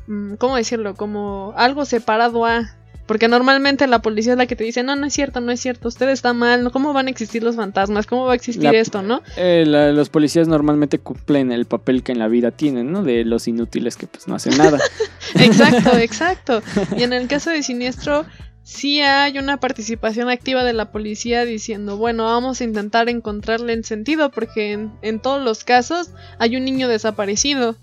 mm, 0.08 0.36
¿Cómo 0.36 0.56
decirlo? 0.56 0.96
Como 0.96 1.54
algo 1.58 1.86
separado 1.86 2.46
a... 2.46 2.74
Porque 3.06 3.30
normalmente 3.30 3.88
la 3.88 4.02
policía 4.02 4.34
es 4.34 4.38
la 4.38 4.48
que 4.48 4.58
te 4.58 4.66
dice, 4.66 4.84
no, 4.84 4.98
no 4.98 5.06
es 5.06 5.14
cierto, 5.14 5.40
no 5.40 5.54
es 5.54 5.62
cierto, 5.62 5.88
usted 5.88 6.10
está 6.10 6.34
mal. 6.34 6.70
¿cómo 6.74 6.92
van 6.92 7.08
a 7.08 7.10
existir 7.10 7.42
los 7.42 7.56
fantasmas? 7.56 8.06
¿Cómo 8.06 8.26
va 8.26 8.34
a 8.34 8.36
existir 8.36 8.66
La- 8.66 8.72
esto, 8.78 9.02
no? 9.02 9.22
Eh, 9.38 9.64
la- 9.66 9.94
los 9.94 10.10
policías 10.10 10.50
normalmente 10.50 11.00
cumplen 11.00 11.54
el 11.54 11.64
papel 11.66 12.04
que 12.04 12.12
en 12.12 12.20
la 12.20 12.28
vida 12.28 12.52
tienen, 12.52 12.92
¿no? 12.92 13.04
De 13.04 13.24
los 13.24 13.48
inútiles 13.48 13.96
que 13.96 14.08
pues 14.08 14.28
no 14.28 14.36
hacen 14.36 14.58
nada. 14.58 14.78
Exacto, 15.36 15.98
exacto. 15.98 16.62
Y 16.98 17.04
en 17.04 17.14
el 17.14 17.30
caso 17.30 17.50
de 17.50 17.64
Siniestro, 17.64 18.26
sí 18.68 19.00
hay 19.00 19.40
una 19.40 19.62
participación 19.62 20.30
activa 20.30 20.66
de 20.66 20.74
la 20.74 20.92
policía 20.92 21.46
diciendo, 21.46 21.96
bueno, 21.96 22.26
vamos 22.26 22.60
a 22.60 22.66
intentar 22.66 23.08
encontrarle 23.08 23.72
el 23.72 23.86
sentido, 23.86 24.30
porque 24.30 24.74
en, 24.74 24.92
en 25.02 25.22
todos 25.22 25.42
los 25.42 25.64
casos 25.64 26.10
hay 26.38 26.58
un 26.58 26.66
niño 26.66 26.90
desaparecido. 26.90 27.78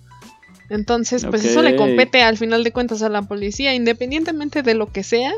Entonces, 0.69 1.25
pues 1.25 1.43
eso 1.43 1.63
le 1.63 1.77
compete 1.77 2.23
al 2.23 2.37
final 2.37 2.65
de 2.65 2.73
cuentas 2.73 3.01
a 3.01 3.09
la 3.09 3.23
policía, 3.23 3.75
independientemente 3.75 4.63
de 4.63 4.75
lo 4.75 4.93
que 4.93 5.03
sea, 5.03 5.33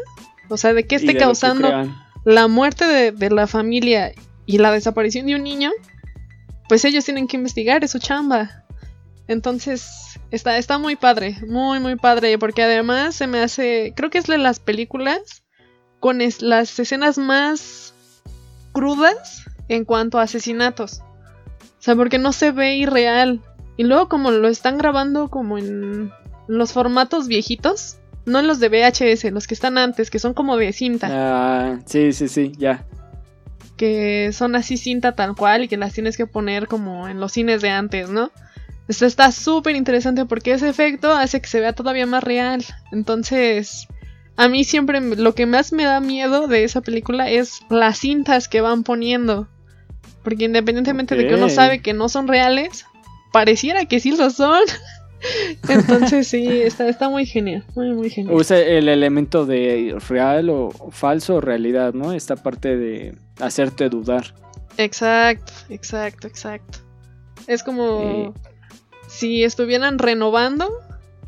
o 0.48 0.56
sea, 0.56 0.72
de 0.72 0.84
qué 0.84 0.96
esté 0.96 1.08
de 1.08 1.12
lo 1.12 1.18
que 1.18 1.24
causando 1.24 1.70
la 2.24 2.48
muerte 2.48 2.84
de, 2.84 3.12
de 3.12 3.30
la 3.30 3.46
familia 3.46 4.12
y 4.46 4.58
la 4.58 4.72
desaparición 4.72 5.26
de 5.26 5.36
un 5.36 5.44
niño, 5.44 5.70
pues 6.68 6.84
ellos 6.84 7.04
tienen 7.04 7.28
que 7.28 7.36
investigar, 7.36 7.84
es 7.84 7.92
su 7.92 8.00
chamba. 8.00 8.65
Entonces, 9.28 10.18
está, 10.30 10.56
está 10.58 10.78
muy 10.78 10.96
padre, 10.96 11.36
muy, 11.48 11.80
muy 11.80 11.96
padre, 11.96 12.38
porque 12.38 12.62
además 12.62 13.14
se 13.16 13.26
me 13.26 13.40
hace, 13.40 13.92
creo 13.96 14.10
que 14.10 14.18
es 14.18 14.26
de 14.26 14.38
las 14.38 14.60
películas 14.60 15.42
con 16.00 16.20
es- 16.20 16.42
las 16.42 16.78
escenas 16.78 17.18
más 17.18 17.92
crudas 18.72 19.44
en 19.68 19.84
cuanto 19.84 20.18
a 20.18 20.22
asesinatos. 20.22 21.00
O 21.60 21.80
sea, 21.86 21.96
porque 21.96 22.18
no 22.18 22.32
se 22.32 22.52
ve 22.52 22.76
irreal. 22.76 23.40
Y 23.76 23.84
luego 23.84 24.08
como 24.08 24.30
lo 24.30 24.48
están 24.48 24.78
grabando 24.78 25.28
como 25.28 25.58
en 25.58 26.10
los 26.48 26.72
formatos 26.72 27.26
viejitos, 27.28 27.98
no 28.24 28.42
los 28.42 28.58
de 28.60 28.68
VHS, 28.68 29.30
los 29.32 29.46
que 29.46 29.54
están 29.54 29.76
antes, 29.78 30.10
que 30.10 30.18
son 30.18 30.34
como 30.34 30.56
de 30.56 30.72
cinta 30.72 31.08
Ah, 31.10 31.78
sí, 31.86 32.12
sí, 32.12 32.28
sí, 32.28 32.52
ya. 32.56 32.84
que 33.76 34.30
son 34.32 34.56
así 34.56 34.76
cinta 34.76 35.12
tal 35.12 35.34
cual 35.36 35.64
y 35.64 35.68
que 35.68 35.76
las 35.76 35.92
tienes 35.92 36.16
que 36.16 36.26
poner 36.26 36.66
como 36.66 37.08
en 37.08 37.20
los 37.20 37.32
cines 37.32 37.60
de 37.60 37.70
antes, 37.70 38.08
¿no? 38.08 38.30
Esto 38.88 39.06
está 39.06 39.32
súper 39.32 39.74
interesante 39.74 40.26
porque 40.26 40.52
ese 40.52 40.68
efecto 40.68 41.12
hace 41.12 41.40
que 41.40 41.48
se 41.48 41.60
vea 41.60 41.72
todavía 41.72 42.06
más 42.06 42.22
real. 42.22 42.64
Entonces, 42.92 43.88
a 44.36 44.48
mí 44.48 44.64
siempre 44.64 45.00
lo 45.00 45.34
que 45.34 45.46
más 45.46 45.72
me 45.72 45.84
da 45.84 46.00
miedo 46.00 46.46
de 46.46 46.64
esa 46.64 46.82
película 46.82 47.28
es 47.28 47.60
las 47.68 47.98
cintas 47.98 48.48
que 48.48 48.60
van 48.60 48.84
poniendo. 48.84 49.48
Porque 50.22 50.44
independientemente 50.44 51.16
de 51.16 51.26
que 51.26 51.34
uno 51.34 51.48
sabe 51.48 51.80
que 51.80 51.94
no 51.94 52.08
son 52.08 52.28
reales, 52.28 52.84
pareciera 53.32 53.86
que 53.86 54.00
sí 54.00 54.16
lo 54.16 54.30
son. 54.30 54.62
Entonces 55.68 56.28
sí, 56.28 56.46
está, 56.62 56.88
está 56.88 57.08
muy 57.08 57.26
genial, 57.26 57.64
muy, 57.74 57.92
muy 57.92 58.10
genial. 58.10 58.34
Usa 58.34 58.58
el 58.58 58.88
elemento 58.88 59.46
de 59.46 59.96
real 60.08 60.50
o 60.50 60.70
falso 60.90 61.36
o 61.36 61.40
realidad, 61.40 61.94
¿no? 61.94 62.12
Esta 62.12 62.36
parte 62.36 62.76
de 62.76 63.16
hacerte 63.40 63.88
dudar. 63.88 64.34
Exacto, 64.76 65.52
exacto, 65.70 66.26
exacto. 66.26 66.78
Es 67.46 67.62
como 67.62 68.32
Eh. 68.34 68.55
Si 69.08 69.44
estuvieran 69.44 69.98
renovando 69.98 70.70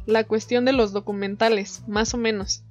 la 0.06 0.24
cuestión 0.24 0.64
de 0.64 0.72
los 0.72 0.92
documentales, 0.92 1.82
más 1.86 2.14
o 2.14 2.16
menos. 2.16 2.62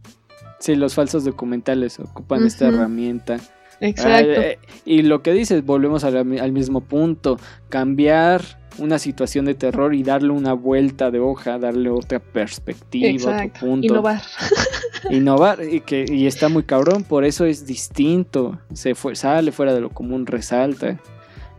Sí, 0.59 0.75
los 0.75 0.95
falsos 0.95 1.23
documentales 1.23 1.99
ocupan 1.99 2.45
esta 2.45 2.67
herramienta. 2.67 3.37
Exacto. 3.79 4.41
Eh, 4.41 4.59
y 4.85 5.03
lo 5.03 5.21
que 5.21 5.33
dices, 5.33 5.63
volvemos 5.63 6.03
al, 6.03 6.17
al 6.17 6.51
mismo 6.51 6.81
punto. 6.81 7.39
Cambiar 7.69 8.41
una 8.79 8.97
situación 8.99 9.45
de 9.45 9.53
terror 9.53 9.93
y 9.93 10.03
darle 10.03 10.31
una 10.31 10.53
vuelta 10.53 11.11
de 11.11 11.19
hoja, 11.19 11.59
darle 11.59 11.89
otra 11.89 12.19
perspectiva, 12.19 13.07
exacto. 13.07 13.57
otro 13.57 13.67
punto. 13.67 13.87
Innovar. 13.87 14.21
Innovar 15.11 15.59
y 15.63 15.81
que 15.81 16.05
y 16.07 16.25
está 16.27 16.49
muy 16.49 16.63
cabrón, 16.63 17.03
por 17.03 17.23
eso 17.23 17.45
es 17.45 17.65
distinto. 17.65 18.59
Se 18.73 18.95
fue, 18.95 19.15
sale 19.15 19.51
fuera 19.51 19.73
de 19.73 19.81
lo 19.81 19.89
común, 19.89 20.25
resalta. 20.25 20.99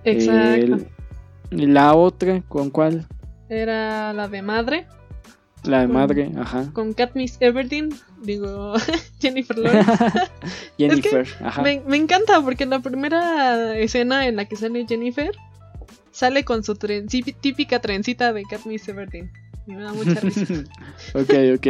Exacto. 0.05 0.55
El- 0.55 0.89
y 1.51 1.67
la 1.67 1.95
otra, 1.95 2.43
¿con 2.49 2.69
cuál? 2.71 3.07
Era 3.49 4.13
la 4.13 4.29
de 4.29 4.43
madre, 4.43 4.87
La 5.65 5.81
de 5.81 5.87
Con- 5.87 5.95
madre, 5.95 6.31
ajá. 6.39 6.71
con 6.73 6.93
Katniss 6.93 7.37
Everdeen, 7.41 7.89
digo, 8.23 8.75
Jennifer 9.21 9.57
Lawrence. 9.59 9.93
Jennifer, 10.79 11.27
ajá. 11.43 11.63
Me, 11.63 11.83
me 11.87 11.97
encanta 11.97 12.41
porque 12.43 12.67
la 12.67 12.81
primera 12.81 13.77
escena 13.79 14.27
en 14.27 14.37
la 14.37 14.45
que 14.45 14.57
sale 14.57 14.87
Jennifer 14.89 15.33
sale 16.11 16.45
con 16.45 16.63
su 16.65 16.75
tren- 16.75 17.07
tí- 17.09 17.33
típica 17.33 17.81
trencita 17.81 18.33
de 18.33 18.43
Katniss 18.45 18.89
Everdeen. 18.89 19.31
Y 19.67 19.73
me 19.73 19.83
da 19.83 19.93
mucha 19.93 20.19
risa. 20.21 20.45
ok, 21.15 21.35
ok. 21.57 21.67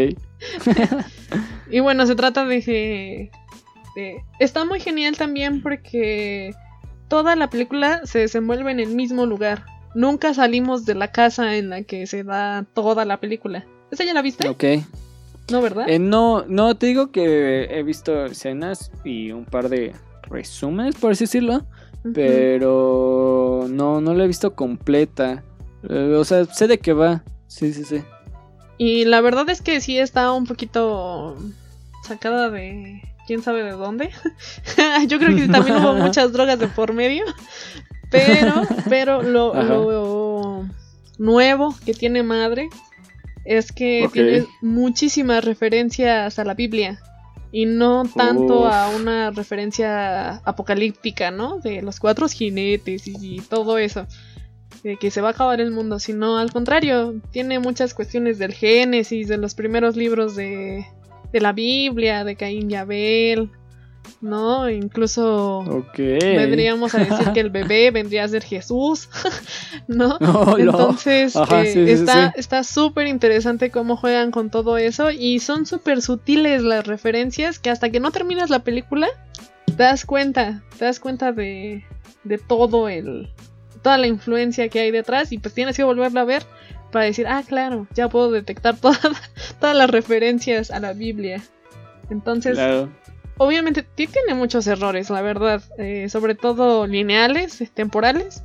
Y 1.70 1.80
bueno, 1.80 2.06
se 2.06 2.14
trata 2.14 2.44
de 2.44 2.62
que... 2.62 3.30
de- 3.96 4.22
está 4.38 4.64
muy 4.64 4.80
genial 4.80 5.16
también 5.16 5.62
porque 5.62 6.54
toda 7.08 7.36
la 7.36 7.50
película 7.50 8.00
se 8.04 8.20
desenvuelve 8.20 8.70
en 8.70 8.80
el 8.80 8.90
mismo 8.90 9.26
lugar. 9.26 9.64
Nunca 9.94 10.34
salimos 10.34 10.84
de 10.84 10.94
la 10.94 11.10
casa 11.10 11.56
en 11.56 11.70
la 11.70 11.82
que 11.82 12.06
se 12.06 12.24
da 12.24 12.64
toda 12.74 13.04
la 13.04 13.18
película. 13.18 13.64
¿Esa 13.90 14.04
ya 14.04 14.14
la 14.14 14.22
viste? 14.22 14.48
Ok. 14.48 14.64
¿No, 15.50 15.62
verdad? 15.62 15.88
Eh, 15.88 15.98
no, 15.98 16.44
no, 16.46 16.76
te 16.76 16.86
digo 16.86 17.10
que 17.10 17.64
he 17.70 17.82
visto 17.82 18.26
escenas 18.26 18.90
y 19.04 19.32
un 19.32 19.46
par 19.46 19.68
de 19.68 19.94
resúmenes, 20.22 20.96
por 20.96 21.12
así 21.12 21.24
decirlo. 21.24 21.64
Pero 22.14 23.66
no, 23.68 24.00
no 24.00 24.14
la 24.14 24.24
he 24.24 24.26
visto 24.26 24.54
completa. 24.54 25.42
Eh, 25.88 26.14
o 26.18 26.24
sea, 26.24 26.44
sé 26.44 26.68
de 26.68 26.78
qué 26.78 26.92
va. 26.92 27.22
Sí, 27.46 27.72
sí, 27.72 27.84
sí. 27.84 28.02
Y 28.78 29.04
la 29.04 29.20
verdad 29.20 29.48
es 29.50 29.60
que 29.60 29.80
sí 29.80 29.98
está 29.98 30.32
un 30.32 30.46
poquito 30.46 31.36
sacada 32.04 32.50
de 32.50 33.02
quién 33.26 33.42
sabe 33.42 33.64
de 33.64 33.72
dónde. 33.72 34.10
Yo 35.08 35.18
creo 35.18 35.34
que 35.36 35.48
también 35.48 35.78
hubo 35.78 35.94
muchas 35.94 36.32
drogas 36.32 36.58
de 36.58 36.68
por 36.68 36.92
medio. 36.92 37.24
Pero, 38.10 38.62
pero 38.88 39.22
lo, 39.22 40.64
nuevo 41.18 41.74
que 41.84 41.94
tiene 41.94 42.22
madre 42.22 42.68
es 43.44 43.72
que 43.72 44.08
tiene 44.12 44.46
muchísimas 44.60 45.44
referencias 45.44 46.38
a 46.38 46.44
la 46.44 46.54
Biblia. 46.54 47.00
Y 47.50 47.64
no 47.64 48.02
tanto 48.14 48.60
Uf. 48.60 48.72
a 48.72 48.90
una 48.90 49.30
referencia 49.30 50.36
apocalíptica, 50.44 51.30
¿no? 51.30 51.58
De 51.60 51.80
los 51.80 51.98
cuatro 51.98 52.28
jinetes 52.28 53.08
y, 53.08 53.16
y 53.20 53.40
todo 53.40 53.78
eso. 53.78 54.06
De 54.82 54.96
que 54.96 55.10
se 55.10 55.22
va 55.22 55.28
a 55.28 55.30
acabar 55.30 55.60
el 55.62 55.70
mundo, 55.70 55.98
sino 55.98 56.36
al 56.36 56.52
contrario, 56.52 57.14
tiene 57.30 57.58
muchas 57.58 57.94
cuestiones 57.94 58.38
del 58.38 58.52
Génesis, 58.52 59.28
de 59.28 59.38
los 59.38 59.54
primeros 59.54 59.96
libros 59.96 60.36
de, 60.36 60.84
de 61.32 61.40
la 61.40 61.52
Biblia, 61.52 62.24
de 62.24 62.36
Caín 62.36 62.70
y 62.70 62.74
Abel, 62.74 63.50
¿no? 64.20 64.68
Incluso 64.70 65.58
Ok. 65.58 65.96
vendríamos 65.98 66.94
a 66.94 66.98
decir 67.04 67.32
que 67.32 67.40
el 67.40 67.50
bebé 67.50 67.90
vendría 67.90 68.24
a 68.24 68.28
ser 68.28 68.42
Jesús, 68.42 69.08
¿no? 69.88 70.18
No, 70.20 70.44
no. 70.44 70.58
Entonces, 70.58 71.36
Ajá, 71.36 71.62
eh, 71.62 71.72
sí, 71.72 71.80
está 71.80 72.28
sí. 72.28 72.40
está 72.40 72.64
súper 72.64 73.06
interesante 73.06 73.70
cómo 73.70 73.96
juegan 73.96 74.30
con 74.30 74.50
todo 74.50 74.76
eso 74.78 75.10
y 75.10 75.38
son 75.40 75.66
súper 75.66 76.02
sutiles 76.02 76.62
las 76.62 76.86
referencias 76.86 77.58
que 77.58 77.70
hasta 77.70 77.90
que 77.90 78.00
no 78.00 78.10
terminas 78.10 78.50
la 78.50 78.60
película 78.60 79.08
te 79.66 79.72
das 79.84 80.04
cuenta, 80.04 80.62
te 80.78 80.84
das 80.84 80.98
cuenta 81.00 81.32
de, 81.32 81.84
de 82.24 82.38
todo 82.38 82.88
el 82.88 83.28
toda 83.82 83.96
la 83.98 84.08
influencia 84.08 84.68
que 84.68 84.80
hay 84.80 84.90
detrás 84.90 85.30
y 85.30 85.38
pues 85.38 85.54
tienes 85.54 85.76
que 85.76 85.84
volverla 85.84 86.22
a 86.22 86.24
ver 86.24 86.42
para 86.90 87.04
decir, 87.04 87.26
ah, 87.28 87.42
claro, 87.46 87.86
ya 87.94 88.08
puedo 88.08 88.30
detectar 88.32 88.76
toda- 88.76 88.98
todas 89.60 89.76
las 89.76 89.88
referencias 89.90 90.70
a 90.72 90.80
la 90.80 90.94
Biblia. 90.94 91.42
Entonces, 92.10 92.54
Claro. 92.54 92.88
Obviamente 93.38 93.82
tiene 93.82 94.34
muchos 94.34 94.66
errores, 94.66 95.10
la 95.10 95.22
verdad, 95.22 95.62
eh, 95.78 96.08
sobre 96.08 96.34
todo 96.34 96.86
lineales, 96.86 97.60
eh, 97.60 97.70
temporales 97.72 98.42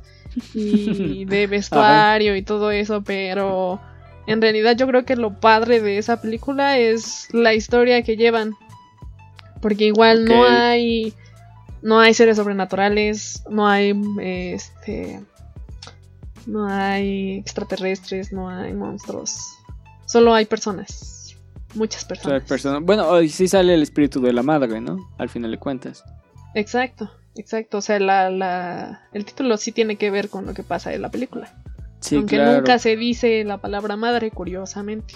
y 0.54 1.24
de 1.26 1.46
vestuario 1.46 2.36
y 2.36 2.42
todo 2.42 2.70
eso, 2.70 3.02
pero 3.02 3.80
en 4.26 4.40
realidad 4.40 4.76
yo 4.76 4.86
creo 4.86 5.04
que 5.04 5.16
lo 5.16 5.38
padre 5.38 5.80
de 5.80 5.98
esa 5.98 6.20
película 6.20 6.78
es 6.78 7.28
la 7.32 7.54
historia 7.54 8.02
que 8.02 8.16
llevan, 8.16 8.54
porque 9.60 9.84
igual 9.84 10.24
no 10.24 10.44
hay 10.44 11.12
no 11.82 12.00
hay 12.00 12.14
seres 12.14 12.38
sobrenaturales, 12.38 13.42
no 13.50 13.68
hay 13.68 13.90
eh, 14.20 14.54
este 14.54 15.20
no 16.46 16.66
hay 16.66 17.38
extraterrestres, 17.38 18.32
no 18.32 18.48
hay 18.48 18.72
monstruos, 18.72 19.38
solo 20.06 20.34
hay 20.34 20.44
personas, 20.44 21.13
muchas 21.74 22.02
O 22.04 22.06
sea, 22.06 22.08
personas. 22.16 22.42
persona- 22.44 22.78
Bueno, 22.80 23.08
hoy 23.08 23.28
sí 23.28 23.48
sale 23.48 23.74
el 23.74 23.82
espíritu 23.82 24.20
de 24.20 24.32
la 24.32 24.42
madre, 24.42 24.80
¿no? 24.80 24.98
Al 25.18 25.28
final 25.28 25.50
de 25.50 25.58
cuentas. 25.58 26.04
Exacto, 26.54 27.10
exacto. 27.34 27.78
O 27.78 27.80
sea, 27.80 27.98
la, 27.98 28.30
la, 28.30 29.02
el 29.12 29.24
título 29.24 29.56
sí 29.56 29.72
tiene 29.72 29.96
que 29.96 30.10
ver 30.10 30.28
con 30.28 30.46
lo 30.46 30.54
que 30.54 30.62
pasa 30.62 30.92
en 30.92 31.02
la 31.02 31.10
película. 31.10 31.52
Sí, 32.00 32.16
aunque 32.16 32.36
claro. 32.36 32.58
nunca 32.58 32.78
se 32.78 32.96
dice 32.96 33.44
la 33.44 33.58
palabra 33.58 33.96
madre, 33.96 34.30
curiosamente. 34.30 35.14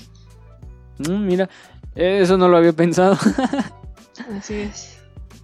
Mm, 0.98 1.26
mira, 1.26 1.48
eso 1.94 2.36
no 2.38 2.48
lo 2.48 2.56
había 2.56 2.72
pensado. 2.72 3.16
Así 4.36 4.54
es. 4.54 4.98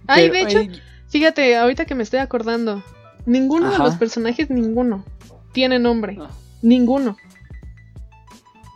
Ay, 0.07 0.29
Pero, 0.29 0.33
de 0.33 0.41
hecho, 0.41 0.57
ay, 0.59 0.81
fíjate, 1.07 1.55
ahorita 1.55 1.85
que 1.85 1.95
me 1.95 2.03
estoy 2.03 2.19
acordando, 2.19 2.83
ninguno 3.25 3.71
de 3.71 3.77
los 3.77 3.95
personajes, 3.95 4.49
ninguno, 4.49 5.05
tiene 5.53 5.79
nombre. 5.79 6.13
No. 6.15 6.27
Ninguno. 6.61 7.15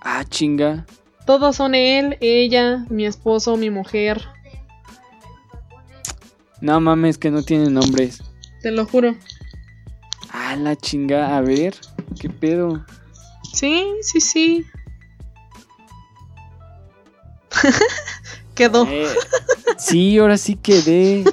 ah, 0.01 0.23
chinga. 0.29 0.85
Todos 1.30 1.57
son 1.57 1.75
él, 1.75 2.17
ella, 2.21 2.88
mi 2.89 3.05
esposo, 3.05 3.55
mi 3.55 3.69
mujer. 3.69 4.19
No 6.59 6.82
mames, 6.82 7.19
que 7.19 7.30
no 7.30 7.43
tienen 7.43 7.75
nombres. 7.75 8.23
Te 8.63 8.71
lo 8.71 8.88
juro. 8.88 9.15
Ah, 10.32 10.55
la 10.55 10.75
chinga. 10.75 11.38
A 11.38 11.41
ver, 11.41 11.75
¿qué 12.19 12.32
pedo? 12.32 12.84
Sí, 13.53 13.86
sí, 14.01 14.19
sí. 14.19 14.65
Quedó. 18.55 18.88
Eh, 18.89 19.05
sí, 19.77 20.17
ahora 20.17 20.36
sí 20.36 20.55
quedé. 20.55 21.25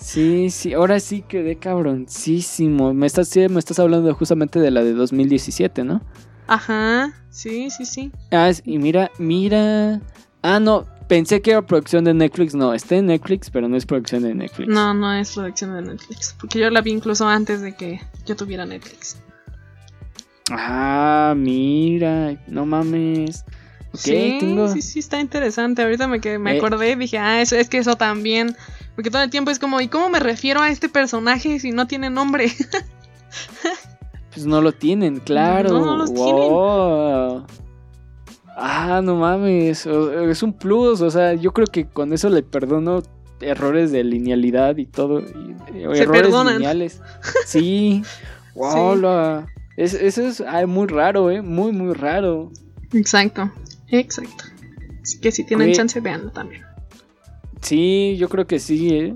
Sí, 0.00 0.48
sí, 0.48 0.72
ahora 0.72 0.98
sí 0.98 1.20
quedé 1.20 1.56
cabroncísimo. 1.56 2.94
Me 2.94 3.06
estás, 3.06 3.36
me 3.36 3.58
estás 3.58 3.78
hablando 3.78 4.14
justamente 4.14 4.60
de 4.60 4.70
la 4.70 4.82
de 4.82 4.94
2017, 4.94 5.84
¿no? 5.84 6.00
Ajá. 6.46 7.12
Sí, 7.30 7.70
sí, 7.70 7.84
sí. 7.84 8.12
Ah, 8.30 8.48
es- 8.48 8.62
y 8.64 8.78
mira, 8.78 9.10
mira. 9.18 10.00
Ah, 10.42 10.60
no, 10.60 10.86
pensé 11.08 11.42
que 11.42 11.50
era 11.52 11.62
producción 11.62 12.04
de 12.04 12.14
Netflix. 12.14 12.54
No, 12.54 12.72
está 12.72 12.96
en 12.96 13.06
Netflix, 13.06 13.50
pero 13.50 13.68
no 13.68 13.76
es 13.76 13.84
producción 13.86 14.22
de 14.22 14.34
Netflix. 14.34 14.68
No, 14.68 14.94
no 14.94 15.12
es 15.12 15.32
producción 15.32 15.74
de 15.74 15.82
Netflix. 15.82 16.34
Porque 16.40 16.58
yo 16.60 16.70
la 16.70 16.80
vi 16.82 16.92
incluso 16.92 17.26
antes 17.28 17.60
de 17.62 17.74
que 17.74 18.00
yo 18.26 18.36
tuviera 18.36 18.64
Netflix. 18.64 19.16
Ah, 20.50 21.34
mira, 21.36 22.36
no 22.46 22.64
mames. 22.66 23.44
Ok, 23.92 24.00
sí, 24.00 24.36
tengo. 24.38 24.68
sí, 24.72 24.82
sí, 24.82 24.98
está 25.00 25.20
interesante. 25.20 25.82
Ahorita 25.82 26.06
me, 26.06 26.20
que 26.20 26.38
me 26.38 26.54
Eh. 26.54 26.58
acordé 26.58 26.92
y 26.92 26.94
dije, 26.96 27.18
ah, 27.18 27.40
eso, 27.42 27.56
es 27.56 27.68
que 27.68 27.78
eso 27.78 27.96
también. 27.96 28.54
Porque 28.94 29.10
todo 29.10 29.22
el 29.22 29.30
tiempo 29.30 29.50
es 29.50 29.58
como, 29.58 29.80
¿y 29.80 29.88
cómo 29.88 30.08
me 30.08 30.20
refiero 30.20 30.60
a 30.62 30.70
este 30.70 30.88
personaje 30.88 31.58
si 31.58 31.72
no 31.72 31.86
tiene 31.86 32.08
nombre? 32.10 32.52
Pues 34.36 34.46
no 34.46 34.60
lo 34.60 34.72
tienen, 34.72 35.18
claro. 35.20 35.70
No, 35.70 35.84
no 35.86 35.96
los 35.96 36.10
Wow. 36.12 37.46
Ah, 38.54 39.00
no 39.02 39.16
mames. 39.16 39.86
Es 39.86 40.42
un 40.42 40.52
plus. 40.52 41.00
O 41.00 41.10
sea, 41.10 41.32
yo 41.34 41.52
creo 41.52 41.66
que 41.66 41.86
con 41.88 42.12
eso 42.12 42.28
le 42.28 42.42
perdono 42.42 43.02
errores 43.40 43.92
de 43.92 44.04
linealidad 44.04 44.76
y 44.76 44.84
todo. 44.86 45.20
y- 45.20 45.56
errores 45.82 46.06
perdonan. 46.06 46.54
lineales. 46.58 47.00
Sí. 47.46 48.02
Wow, 48.54 48.94
Sí. 48.94 49.00
la- 49.02 49.46
es- 49.78 49.94
eso 49.94 50.22
es 50.22 50.42
ah, 50.42 50.66
muy 50.66 50.86
raro, 50.86 51.30
¿eh? 51.30 51.40
Muy, 51.40 51.72
muy 51.72 51.94
raro. 51.94 52.50
exacto, 52.92 53.50
exacto. 53.88 54.44
Así 55.02 55.18
que 55.20 55.32
si 55.32 55.44
tienen 55.44 55.68
Güey. 55.68 55.76
chance, 55.76 55.98
veanlo 56.00 56.30
también. 56.30 56.62
Sí, 57.62 58.16
yo 58.18 58.28
creo 58.28 58.46
que 58.46 58.58
sí, 58.58 58.94
¿eh? 58.94 59.14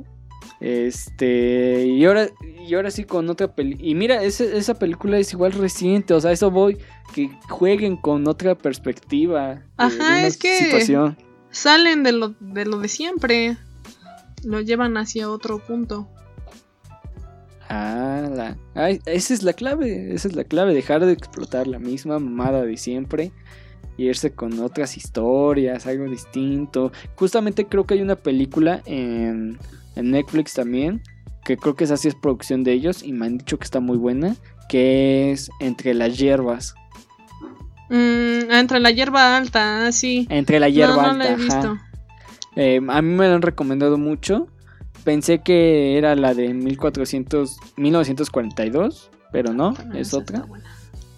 Este, 0.61 1.87
y 1.87 2.05
ahora, 2.05 2.29
y 2.67 2.75
ahora 2.75 2.91
sí 2.91 3.05
con 3.05 3.29
otra 3.31 3.55
película. 3.55 3.89
Y 3.89 3.95
mira, 3.95 4.23
ese- 4.23 4.57
esa 4.59 4.75
película 4.75 5.19
es 5.19 5.33
igual 5.33 5.53
reciente, 5.53 6.13
o 6.15 6.21
sea, 6.21 6.33
eso 6.33 6.51
voy, 6.51 6.77
que 7.15 7.31
jueguen 7.49 7.97
con 7.97 8.29
otra 8.29 8.55
perspectiva. 8.55 9.55
de 9.55 9.63
Ajá, 9.79 9.95
una 9.97 10.27
es 10.27 10.37
que- 10.37 10.57
Situación. 10.59 11.17
Salen 11.51 12.03
de 12.05 12.13
lo, 12.13 12.35
de 12.41 12.65
lo 12.67 12.79
de 12.79 12.89
siempre. 12.89 13.57
Lo 14.45 14.61
llevan 14.61 14.97
hacia 14.97 15.31
otro 15.31 15.59
punto. 15.59 16.09
Ah, 17.69 18.29
la, 18.35 18.57
ay, 18.75 19.01
esa 19.07 19.33
es 19.35 19.43
la 19.43 19.53
clave, 19.53 20.13
esa 20.13 20.27
es 20.29 20.35
la 20.35 20.45
clave, 20.45 20.75
dejar 20.75 21.05
de 21.07 21.13
explotar 21.13 21.67
la 21.69 21.79
misma 21.79 22.19
mamada 22.19 22.63
de 22.65 22.77
siempre. 22.77 23.33
Y 23.97 24.07
irse 24.09 24.33
con 24.33 24.59
otras 24.61 24.97
historias, 24.97 25.87
algo 25.87 26.05
distinto. 26.09 26.91
Justamente 27.17 27.67
creo 27.67 27.85
que 27.85 27.95
hay 27.95 28.03
una 28.03 28.17
película 28.17 28.83
en, 28.87 29.59
en 29.97 30.11
Netflix 30.11 30.55
también, 30.55 31.03
que 31.45 31.57
creo 31.57 31.75
que 31.75 31.85
esa 31.85 31.97
sí 31.97 32.09
es 32.09 32.15
producción 32.15 32.65
de 32.65 32.73
ellos 32.73 33.03
y 33.03 33.13
me 33.13 33.27
han 33.27 33.39
dicho 33.39 33.59
que 33.59 33.65
está 33.65 33.81
muy 33.81 33.97
buena, 33.97 34.37
que 34.69 35.33
es 35.33 35.51
Entre 35.61 35.95
las 35.95 36.17
hierbas. 36.19 36.75
Mm, 37.89 38.51
ah, 38.51 38.61
entre 38.61 38.79
la 38.79 38.93
hierba 38.93 39.37
alta, 39.37 39.87
ah, 39.87 39.93
sí. 39.93 40.27
Entre 40.31 40.61
la 40.61 40.69
hierba 40.69 40.95
no, 40.95 41.03
no 41.03 41.09
alta. 41.09 41.25
la 41.25 41.31
he 41.31 41.35
ajá. 41.35 41.43
visto. 41.43 41.79
Eh, 42.57 42.81
a 42.89 43.03
mí 43.03 43.15
me 43.15 43.27
la 43.29 43.35
han 43.35 43.43
recomendado 43.43 43.99
mucho. 43.99 44.47
Pensé 45.03 45.41
que 45.41 45.99
era 45.99 46.15
la 46.15 46.35
de 46.35 46.55
1400, 46.55 47.57
1942, 47.77 49.11
pero 49.33 49.53
no, 49.53 49.73
Bueno, 49.73 49.95
es 49.95 50.15
otra. 50.15 50.45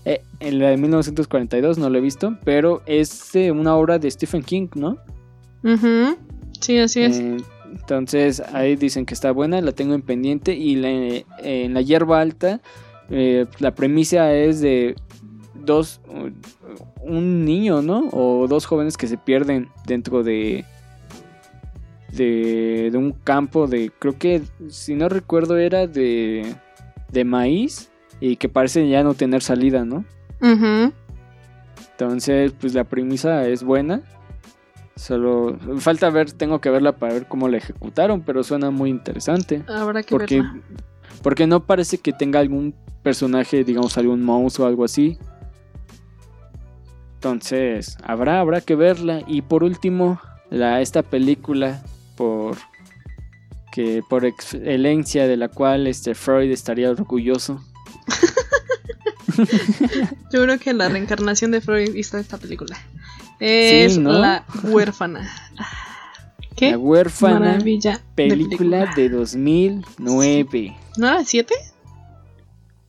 Eh, 0.05 0.23
en 0.41 0.59
la 0.59 0.71
de 0.71 0.77
1942 0.79 1.79
no 1.79 1.91
la 1.91 1.99
he 1.99 2.01
visto, 2.01 2.39
pero 2.45 2.83
es 2.87 3.35
eh, 3.35 3.51
una 3.53 3.77
obra 3.77 3.99
de 3.99 4.11
Stephen 4.11 4.43
King, 4.43 4.69
¿no? 4.75 4.99
Sí, 6.61 6.79
así 6.79 7.03
es. 7.03 7.19
Eh, 7.19 7.37
entonces 7.75 8.41
ahí 8.53 8.77
dicen 8.77 9.07
que 9.07 9.15
está 9.15 9.33
buena, 9.33 9.61
la 9.61 9.73
tengo 9.73 9.95
en 9.95 10.03
pendiente 10.03 10.55
y 10.55 10.77
la- 10.77 11.23
en 11.43 11.75
la 11.75 11.81
hierba 11.83 12.21
alta 12.21 12.61
eh, 13.11 13.47
la 13.59 13.75
premisa 13.75 14.33
es 14.33 14.61
de 14.61 14.95
dos, 15.55 16.01
un 17.03 17.45
niño, 17.45 17.83
¿no? 17.83 18.09
O 18.13 18.47
dos 18.49 18.65
jóvenes 18.67 18.97
que 18.97 19.07
se 19.07 19.17
pierden 19.19 19.69
dentro 19.87 20.23
de, 20.23 20.65
de, 22.13 22.89
de 22.91 22.99
un 22.99 23.13
campo 23.13 23.67
de, 23.67 23.91
creo 23.99 24.19
que, 24.19 24.43
si 24.69 24.95
no 24.95 25.09
recuerdo, 25.09 25.59
era 25.59 25.87
de, 25.87 26.55
de 27.11 27.25
maíz 27.25 27.91
y 28.21 28.37
que 28.37 28.49
parecen 28.49 28.89
ya 28.89 29.03
no 29.03 29.15
tener 29.15 29.43
salida, 29.43 29.85
¿no? 29.85 30.05
Entonces, 31.93 32.53
pues 32.61 32.75
la 32.75 32.85
premisa 32.85 33.47
es 33.47 33.63
buena. 33.63 34.03
Solo 34.97 35.59
falta 35.79 36.11
ver, 36.11 36.33
tengo 36.33 36.61
que 36.61 36.71
verla 36.71 36.93
para 36.93 37.15
ver 37.15 37.27
cómo 37.27 37.49
la 37.49 37.57
ejecutaron, 37.57 38.23
pero 38.23 38.45
suena 38.45 38.71
muy 38.71 38.91
interesante. 38.91 39.65
Habrá 39.69 40.03
que 40.03 40.15
Porque, 40.15 40.43
verla. 40.43 40.61
porque 41.23 41.47
no 41.47 41.65
parece 41.65 41.99
que 41.99 42.13
tenga 42.13 42.41
algún 42.41 42.75
personaje, 43.03 43.65
digamos, 43.65 43.97
algún 43.99 44.23
monstruo 44.23 44.67
o 44.67 44.69
algo 44.69 44.85
así. 44.85 45.19
Entonces, 47.15 47.97
habrá, 48.03 48.41
habrá 48.41 48.61
que 48.61 48.75
verla. 48.75 49.23
Y 49.27 49.43
por 49.43 49.65
último, 49.65 50.21
la, 50.51 50.81
esta 50.81 51.03
película, 51.03 51.83
por 52.17 52.57
que 53.73 54.03
por 54.07 54.27
excelencia 54.27 55.27
de 55.27 55.39
la 55.39 55.49
cual 55.49 55.87
este 55.87 56.15
Freud 56.15 56.51
estaría 56.51 56.91
orgulloso. 56.91 57.65
Yo 60.33 60.43
creo 60.43 60.59
que 60.59 60.75
la 60.75 60.91
reencarnación 60.91 61.53
de 61.53 61.63
Freud 61.63 61.95
hizo 61.95 62.19
esta 62.19 62.37
película. 62.37 62.77
Es 63.45 63.99
¿no? 63.99 64.13
La 64.13 64.45
huérfana. 64.63 65.29
¿Qué? 66.55 66.71
La 66.71 66.79
huérfana, 66.79 67.41
Maravilla. 67.41 68.01
de 68.15 68.29
película 68.29 68.93
de 68.95 69.09
2009. 69.09 70.77
¿No 70.97 71.09
era 71.09 71.25
7? 71.25 71.53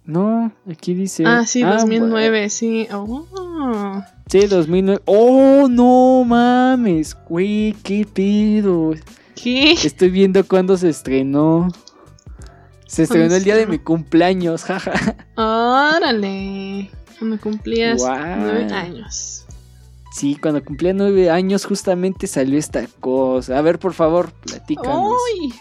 No, 0.06 0.52
aquí 0.70 0.94
dice. 0.94 1.24
ah, 1.26 1.44
sí, 1.48 1.64
ah, 1.64 1.74
2009, 1.74 2.50
sí. 2.52 2.88
Oh. 2.92 4.04
sí, 4.30 4.46
2009. 4.46 5.02
¡Oh, 5.06 5.68
no 5.68 6.24
mames! 6.24 7.18
Güey, 7.28 7.74
qué 7.84 8.06
pedo. 8.06 8.94
¿Qué? 9.42 9.72
Estoy 9.72 10.12
viendo 10.12 10.46
cuándo 10.48 10.78
se 10.78 10.90
estrenó. 10.90 11.70
Se 12.86 13.04
estrenó 13.04 13.24
¿Cuándo 13.24 13.38
el 13.38 13.44
día 13.44 13.56
de 13.56 13.66
mi 13.66 13.80
cumpleaños, 13.80 14.64
jaja. 14.66 15.16
Órale. 15.36 16.92
Cuando 17.18 17.40
cumplías 17.40 18.04
nueve 18.04 18.72
años. 18.72 19.33
Sí, 20.14 20.36
cuando 20.40 20.64
cumplía 20.64 20.94
nueve 20.94 21.30
años 21.32 21.66
justamente 21.66 22.28
salió 22.28 22.60
esta 22.60 22.86
cosa. 23.00 23.58
A 23.58 23.62
ver, 23.62 23.80
por 23.80 23.94
favor, 23.94 24.32
platícanos. 24.32 25.12
¡Uy! 25.40 25.54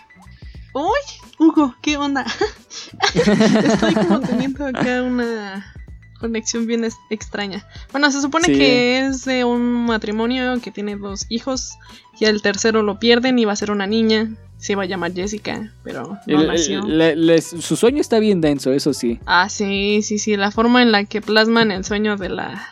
¡Uy! 0.74 1.00
Hugo, 1.38 1.74
¿qué 1.82 1.96
onda? 1.96 2.24
Estoy 3.14 3.94
como 3.94 4.20
teniendo 4.20 4.66
acá 4.66 5.02
una 5.02 5.74
conexión 6.20 6.66
bien 6.66 6.86
extraña. 7.10 7.66
Bueno, 7.90 8.10
se 8.10 8.20
supone 8.20 8.44
Sí. 8.46 8.52
que 8.54 9.00
es 9.06 9.24
de 9.24 9.44
un 9.44 9.86
matrimonio 9.86 10.60
que 10.60 10.70
tiene 10.70 10.96
dos 10.96 11.26
hijos 11.30 11.72
y 12.20 12.26
el 12.26 12.42
tercero 12.42 12.82
lo 12.82 12.98
pierden 12.98 13.38
y 13.38 13.44
va 13.44 13.52
a 13.52 13.56
ser 13.56 13.70
una 13.70 13.86
niña. 13.86 14.34
Se 14.58 14.72
iba 14.74 14.84
a 14.84 14.86
llamar 14.86 15.12
Jessica, 15.12 15.72
pero 15.82 16.18
no 16.28 16.40
El- 16.40 16.46
nació. 16.46 16.82
le- 16.86 17.40
su 17.42 17.74
sueño 17.74 18.00
está 18.00 18.20
bien 18.20 18.40
denso, 18.40 18.72
eso 18.72 18.92
sí. 18.92 19.18
Ah, 19.26 19.48
sí, 19.48 20.02
sí, 20.02 20.18
sí. 20.20 20.36
La 20.36 20.52
forma 20.52 20.82
en 20.82 20.92
la 20.92 21.04
que 21.04 21.20
plasman 21.20 21.72
el 21.72 21.84
sueño 21.84 22.16
de 22.16 22.28
la 22.28 22.68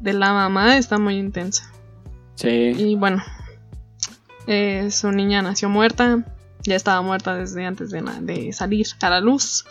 de 0.00 0.12
la 0.12 0.32
mamá 0.32 0.76
está 0.76 0.98
muy 0.98 1.16
intensa. 1.16 1.70
Sí. 2.34 2.48
Y 2.48 2.96
bueno, 2.96 3.22
eh, 4.46 4.90
su 4.90 5.12
niña 5.12 5.42
nació 5.42 5.68
muerta, 5.68 6.24
ya 6.62 6.74
estaba 6.74 7.02
muerta 7.02 7.34
desde 7.34 7.64
antes 7.64 7.90
de, 7.90 8.52
salir 8.52 8.86
a 9.00 9.10
la 9.10 9.20
luz. 9.20 9.64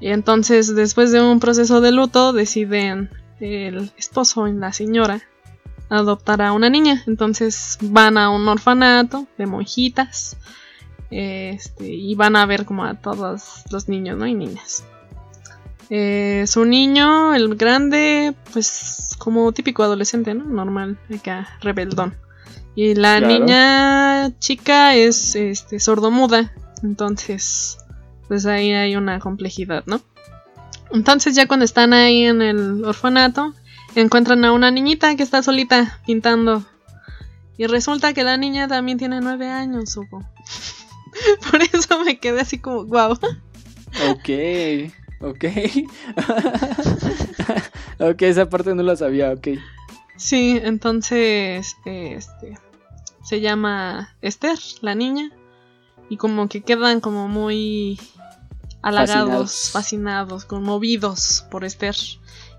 Y 0.00 0.08
entonces, 0.08 0.74
después 0.74 1.12
de 1.12 1.20
un 1.20 1.40
proceso 1.40 1.80
de 1.80 1.92
luto, 1.92 2.32
deciden 2.32 3.10
el 3.40 3.90
esposo 3.96 4.46
y 4.48 4.52
la 4.52 4.72
señora 4.72 5.20
adoptar 5.88 6.42
a 6.42 6.52
una 6.52 6.70
niña. 6.70 7.02
Entonces 7.06 7.78
van 7.80 8.18
a 8.18 8.30
un 8.30 8.46
orfanato 8.48 9.26
de 9.38 9.46
monjitas 9.46 10.36
este, 11.10 11.86
y 11.88 12.14
van 12.14 12.36
a 12.36 12.46
ver 12.46 12.64
como 12.64 12.84
a 12.84 12.94
todos 12.94 13.64
los 13.70 13.88
niños 13.88 14.18
¿no? 14.18 14.26
y 14.26 14.34
niñas. 14.34 14.84
Eh, 15.94 16.46
su 16.46 16.64
niño, 16.64 17.34
el 17.34 17.54
grande, 17.56 18.34
pues 18.54 19.10
como 19.18 19.52
típico 19.52 19.82
adolescente, 19.82 20.32
¿no? 20.32 20.44
Normal, 20.44 20.98
acá, 21.14 21.50
rebeldón. 21.60 22.16
Y 22.74 22.94
la 22.94 23.18
Claro. 23.18 23.26
niña 23.26 24.38
chica 24.38 24.94
es 24.94 25.36
este, 25.36 25.78
sordomuda. 25.80 26.50
Entonces, 26.82 27.76
pues 28.26 28.46
ahí 28.46 28.72
hay 28.72 28.96
una 28.96 29.18
complejidad, 29.20 29.82
¿no? 29.84 30.00
Entonces 30.92 31.34
ya 31.34 31.46
cuando 31.46 31.66
están 31.66 31.92
ahí 31.92 32.24
en 32.24 32.40
el 32.40 32.86
orfanato, 32.86 33.52
encuentran 33.94 34.46
a 34.46 34.52
una 34.52 34.70
niñita 34.70 35.14
que 35.14 35.22
está 35.22 35.42
solita 35.42 36.00
pintando. 36.06 36.64
Y 37.58 37.66
resulta 37.66 38.14
que 38.14 38.24
la 38.24 38.38
niña 38.38 38.66
también 38.66 38.96
tiene 38.96 39.20
nueve 39.20 39.46
años, 39.50 39.94
Hugo. 39.94 40.24
Por 41.50 41.60
eso 41.60 42.02
me 42.02 42.18
quedé 42.18 42.40
así 42.40 42.58
como, 42.58 42.84
wow. 42.86 43.12
Ok, 44.10 44.28
ok. 45.22 45.44
ok, 48.00 48.22
esa 48.22 48.48
parte 48.48 48.74
no 48.74 48.82
la 48.82 48.96
sabía, 48.96 49.32
ok. 49.32 49.48
Sí, 50.16 50.60
entonces, 50.62 51.76
este, 51.84 52.58
se 53.24 53.40
llama 53.40 54.14
Esther, 54.20 54.58
la 54.80 54.94
niña, 54.94 55.30
y 56.08 56.16
como 56.16 56.48
que 56.48 56.62
quedan 56.62 57.00
como 57.00 57.28
muy 57.28 57.98
halagados, 58.82 59.10
Fascinados. 59.24 59.70
fascinados, 59.72 60.44
conmovidos 60.44 61.46
por 61.50 61.64
Esther. 61.64 61.96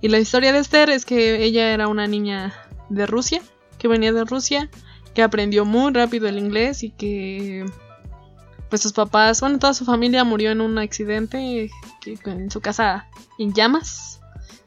Y 0.01 0.07
la 0.09 0.19
historia 0.19 0.51
de 0.51 0.59
Esther 0.59 0.89
es 0.89 1.05
que 1.05 1.43
ella 1.43 1.71
era 1.71 1.87
una 1.87 2.07
niña 2.07 2.53
de 2.89 3.05
Rusia, 3.05 3.41
que 3.77 3.87
venía 3.87 4.11
de 4.11 4.25
Rusia, 4.25 4.69
que 5.13 5.23
aprendió 5.23 5.65
muy 5.65 5.93
rápido 5.93 6.27
el 6.27 6.37
inglés 6.37 6.83
y 6.83 6.89
que 6.89 7.65
pues 8.73 8.81
sus 8.81 8.93
papás, 8.93 9.39
bueno, 9.39 9.59
toda 9.59 9.75
su 9.75 9.85
familia 9.85 10.23
murió 10.23 10.49
en 10.49 10.59
un 10.59 10.79
accidente 10.79 11.69
que, 12.01 12.17
en 12.25 12.49
su 12.49 12.59
casa 12.59 13.05
en 13.37 13.53
llamas. 13.53 14.19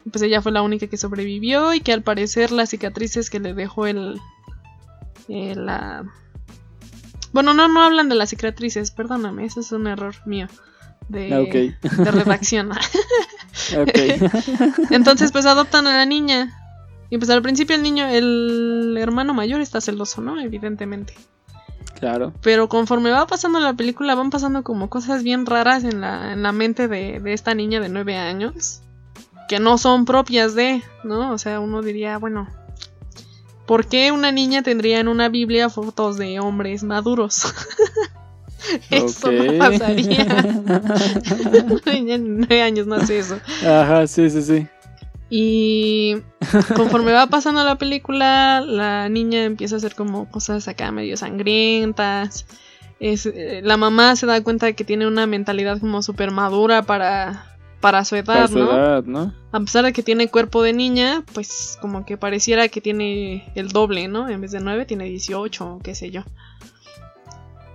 Y 0.04 0.10
pues 0.10 0.22
ella 0.22 0.40
fue 0.40 0.52
la 0.52 0.62
única 0.62 0.86
que 0.86 0.96
sobrevivió 0.96 1.74
y 1.74 1.80
que 1.80 1.92
al 1.92 2.04
parecer 2.04 2.52
las 2.52 2.70
cicatrices 2.70 3.30
que 3.30 3.40
le 3.40 3.52
dejó 3.52 3.88
el... 3.88 4.20
el, 5.26 5.66
la... 5.66 6.04
Bueno, 7.32 7.52
no, 7.52 7.66
no 7.66 7.82
hablan 7.82 8.08
de 8.08 8.14
las 8.14 8.30
cicatrices, 8.30 8.92
perdóname, 8.92 9.44
ese 9.44 9.58
es 9.58 9.72
un 9.72 9.88
error 9.88 10.14
mío 10.24 10.46
de, 11.08 11.34
Ah, 11.34 11.40
ok. 11.40 11.96
de 11.96 12.10
redacción. 12.12 12.70
Entonces 14.90 15.32
pues 15.32 15.46
adoptan 15.46 15.88
a 15.88 15.96
la 15.96 16.06
niña. 16.06 16.56
Y 17.10 17.18
pues 17.18 17.28
al 17.30 17.42
principio 17.42 17.74
el 17.74 17.82
niño, 17.82 18.06
el 18.06 18.96
hermano 19.00 19.34
mayor 19.34 19.60
está 19.62 19.80
celoso, 19.80 20.20
¿no? 20.20 20.40
Evidentemente. 20.40 21.12
Claro. 21.98 22.32
Pero 22.42 22.68
conforme 22.68 23.10
va 23.10 23.26
pasando 23.26 23.60
la 23.60 23.74
película 23.74 24.14
van 24.14 24.30
pasando 24.30 24.62
como 24.62 24.88
cosas 24.88 25.22
bien 25.22 25.46
raras 25.46 25.84
en 25.84 26.00
la, 26.00 26.32
en 26.32 26.42
la 26.42 26.52
mente 26.52 26.88
de, 26.88 27.20
de 27.20 27.32
esta 27.32 27.54
niña 27.54 27.80
de 27.80 27.88
nueve 27.88 28.16
años. 28.16 28.82
Que 29.48 29.60
no 29.60 29.78
son 29.78 30.06
propias 30.06 30.54
de, 30.54 30.82
¿no? 31.04 31.32
O 31.32 31.38
sea, 31.38 31.60
uno 31.60 31.80
diría, 31.80 32.18
bueno, 32.18 32.48
¿por 33.66 33.86
qué 33.86 34.10
una 34.10 34.32
niña 34.32 34.62
tendría 34.62 34.98
en 34.98 35.06
una 35.06 35.28
Biblia 35.28 35.68
fotos 35.68 36.16
de 36.16 36.40
hombres 36.40 36.82
maduros? 36.82 37.44
Eso 38.90 39.30
no 39.30 39.58
pasaría. 39.58 40.24
Una 41.70 41.92
niña 41.92 42.18
de 42.18 42.24
nueve 42.24 42.62
años 42.62 42.86
no 42.86 42.96
hace 42.96 43.18
eso. 43.18 43.38
Ajá, 43.64 44.06
sí, 44.06 44.28
sí, 44.30 44.42
sí. 44.42 44.66
Y 45.28 46.18
conforme 46.76 47.12
va 47.12 47.26
pasando 47.26 47.64
la 47.64 47.76
película, 47.76 48.60
la 48.60 49.08
niña 49.08 49.44
empieza 49.44 49.76
a 49.76 49.78
hacer 49.78 49.94
como 49.94 50.30
cosas 50.30 50.68
acá 50.68 50.92
medio 50.92 51.16
sangrientas. 51.16 52.46
Es, 53.00 53.26
eh, 53.26 53.60
la 53.62 53.76
mamá 53.76 54.16
se 54.16 54.26
da 54.26 54.42
cuenta 54.42 54.66
de 54.66 54.74
que 54.74 54.84
tiene 54.84 55.06
una 55.06 55.26
mentalidad 55.26 55.80
como 55.80 56.02
súper 56.02 56.30
madura 56.30 56.82
para, 56.82 57.56
para 57.80 58.04
su 58.04 58.16
edad, 58.16 58.24
Para 58.24 58.48
su 58.48 58.58
¿no? 58.58 58.72
edad, 58.72 59.04
¿no? 59.04 59.34
A 59.52 59.60
pesar 59.60 59.84
de 59.84 59.92
que 59.92 60.02
tiene 60.02 60.28
cuerpo 60.28 60.62
de 60.62 60.72
niña, 60.72 61.24
pues 61.34 61.76
como 61.80 62.06
que 62.06 62.16
pareciera 62.16 62.68
que 62.68 62.80
tiene 62.80 63.50
el 63.54 63.68
doble, 63.68 64.08
¿no? 64.08 64.28
En 64.28 64.40
vez 64.40 64.52
de 64.52 64.60
9 64.60 64.86
tiene 64.86 65.04
18 65.04 65.66
o 65.66 65.78
qué 65.80 65.94
sé 65.94 66.10
yo. 66.10 66.22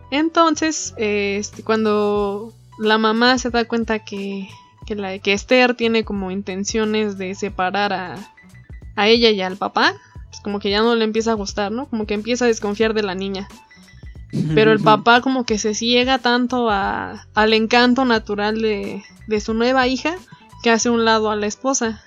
Entonces, 0.09 0.93
este, 0.97 1.63
cuando 1.63 2.53
la 2.77 2.97
mamá 2.97 3.37
se 3.37 3.49
da 3.49 3.65
cuenta 3.65 3.99
que, 3.99 4.49
que, 4.95 5.01
la, 5.01 5.17
que 5.19 5.31
Esther 5.33 5.73
tiene 5.75 6.03
como 6.03 6.31
intenciones 6.31 7.17
de 7.17 7.33
separar 7.35 7.93
a, 7.93 8.15
a 8.97 9.07
ella 9.07 9.29
y 9.29 9.39
al 9.41 9.55
papá, 9.55 9.93
pues 10.29 10.41
como 10.41 10.59
que 10.59 10.69
ya 10.69 10.81
no 10.81 10.95
le 10.95 11.05
empieza 11.05 11.31
a 11.31 11.35
gustar, 11.35 11.71
¿no? 11.71 11.85
Como 11.87 12.05
que 12.05 12.13
empieza 12.13 12.43
a 12.45 12.47
desconfiar 12.49 12.93
de 12.93 13.03
la 13.03 13.15
niña. 13.15 13.47
Pero 14.55 14.71
el 14.71 14.79
papá 14.79 15.21
como 15.21 15.45
que 15.45 15.57
se 15.57 15.73
ciega 15.73 16.17
tanto 16.17 16.69
a- 16.69 17.25
al 17.33 17.53
encanto 17.53 18.03
natural 18.05 18.61
de, 18.61 19.01
de 19.27 19.39
su 19.41 19.53
nueva 19.53 19.87
hija 19.87 20.15
que 20.63 20.71
hace 20.71 20.89
un 20.89 21.05
lado 21.05 21.29
a 21.31 21.35
la 21.35 21.47
esposa. 21.47 22.01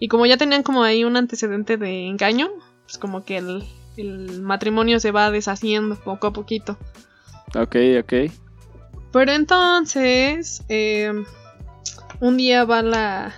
Y 0.00 0.08
como 0.08 0.26
ya 0.26 0.36
tenían 0.36 0.62
como 0.62 0.82
ahí 0.82 1.04
un 1.04 1.16
antecedente 1.16 1.76
de 1.76 2.06
engaño, 2.06 2.48
pues 2.86 2.98
como 2.98 3.24
que 3.24 3.38
el, 3.38 3.64
el 3.96 4.42
matrimonio 4.42 4.98
se 5.00 5.10
va 5.12 5.30
deshaciendo 5.30 5.94
poco 5.96 6.26
a 6.28 6.32
poquito. 6.32 6.76
Ok, 7.54 7.76
ok. 8.00 8.12
Pero 9.12 9.32
entonces, 9.32 10.62
eh, 10.68 11.12
un 12.20 12.36
día 12.36 12.64
va 12.64 12.82
la, 12.82 13.34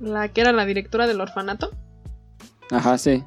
la 0.00 0.28
que 0.28 0.40
era 0.40 0.52
la 0.52 0.64
directora 0.66 1.06
del 1.06 1.20
orfanato, 1.20 1.70
Ajá, 2.70 2.98
sí. 2.98 3.24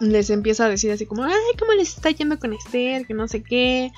les 0.00 0.30
empieza 0.30 0.64
a 0.64 0.68
decir 0.68 0.90
así 0.90 1.06
como, 1.06 1.24
ay, 1.24 1.32
¿cómo 1.58 1.72
les 1.72 1.94
está 1.94 2.10
yendo 2.10 2.38
con 2.38 2.52
Esther? 2.52 3.06
Que 3.06 3.14
no 3.14 3.28
sé 3.28 3.42
qué. 3.42 3.90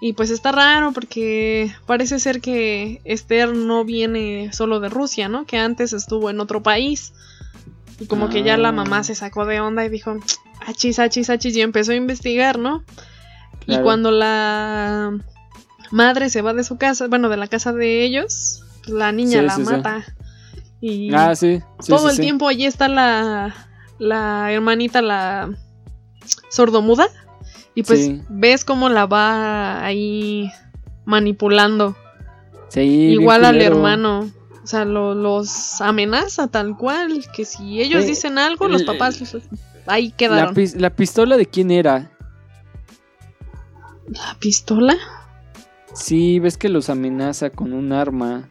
Y 0.00 0.12
pues 0.12 0.30
está 0.30 0.52
raro 0.52 0.92
porque 0.92 1.72
parece 1.86 2.18
ser 2.20 2.40
que 2.42 3.00
Esther 3.04 3.54
no 3.54 3.84
viene 3.84 4.50
solo 4.52 4.78
de 4.80 4.90
Rusia, 4.90 5.28
¿no? 5.28 5.46
Que 5.46 5.56
antes 5.58 5.92
estuvo 5.94 6.28
en 6.30 6.38
otro 6.40 6.62
país. 6.62 7.14
Y 7.98 8.06
como 8.06 8.28
que 8.28 8.42
ya 8.42 8.58
la 8.58 8.68
Ah. 8.68 8.72
mamá 8.72 9.02
se 9.04 9.14
sacó 9.14 9.46
de 9.46 9.58
onda 9.60 9.84
y 9.84 9.88
dijo, 9.88 10.14
achis, 10.66 10.98
achis, 10.98 11.30
achis, 11.30 11.56
y 11.56 11.62
empezó 11.62 11.92
a 11.92 11.96
investigar, 11.96 12.58
¿no? 12.58 12.84
Y 13.66 13.78
cuando 13.78 14.10
la 14.10 15.18
madre 15.90 16.28
se 16.30 16.42
va 16.42 16.52
de 16.52 16.62
su 16.62 16.76
casa, 16.76 17.08
bueno, 17.08 17.28
de 17.30 17.38
la 17.38 17.48
casa 17.48 17.72
de 17.72 18.04
ellos, 18.04 18.62
la 18.86 19.12
niña 19.12 19.40
Sí, 19.40 19.46
la 19.46 19.54
sí, 19.56 19.64
sí. 19.64 19.70
mata. 19.72 20.04
Y 20.80 21.14
Ah, 21.14 21.34
sí. 21.34 21.60
todo 21.86 22.10
el 22.10 22.18
tiempo 22.18 22.48
allí 22.48 22.66
está 22.66 22.88
la, 22.88 23.54
la 23.98 24.52
hermanita, 24.52 25.02
la 25.02 25.50
sordomuda. 26.50 27.08
Y 27.74 27.82
pues 27.82 28.10
ves 28.30 28.64
cómo 28.64 28.88
la 28.88 29.06
va 29.06 29.84
ahí 29.84 30.50
manipulando. 31.04 31.96
Igual 32.74 33.44
al 33.44 33.54
culero. 33.56 33.76
hermano. 33.76 34.30
O 34.62 34.66
sea, 34.66 34.84
lo- 34.84 35.14
los 35.14 35.80
amenaza 35.80 36.48
tal 36.48 36.76
cual. 36.76 37.24
Que 37.34 37.44
si 37.44 37.80
ellos 37.80 38.06
dicen 38.06 38.38
algo, 38.38 38.66
los 38.68 38.82
papás 38.82 39.22
ahí 39.86 40.08
La, 40.10 40.16
quedaron. 40.16 40.54
pis- 40.54 40.74
la 40.76 40.90
pistola 40.90 41.36
de 41.36 41.46
quién 41.46 41.70
era? 41.70 42.10
¿La 44.08 44.36
pistola? 44.38 44.96
Sí, 45.94 46.38
ves 46.40 46.56
que 46.58 46.68
los 46.68 46.90
amenaza 46.90 47.50
con 47.50 47.72
un 47.72 47.92
arma. 47.92 48.48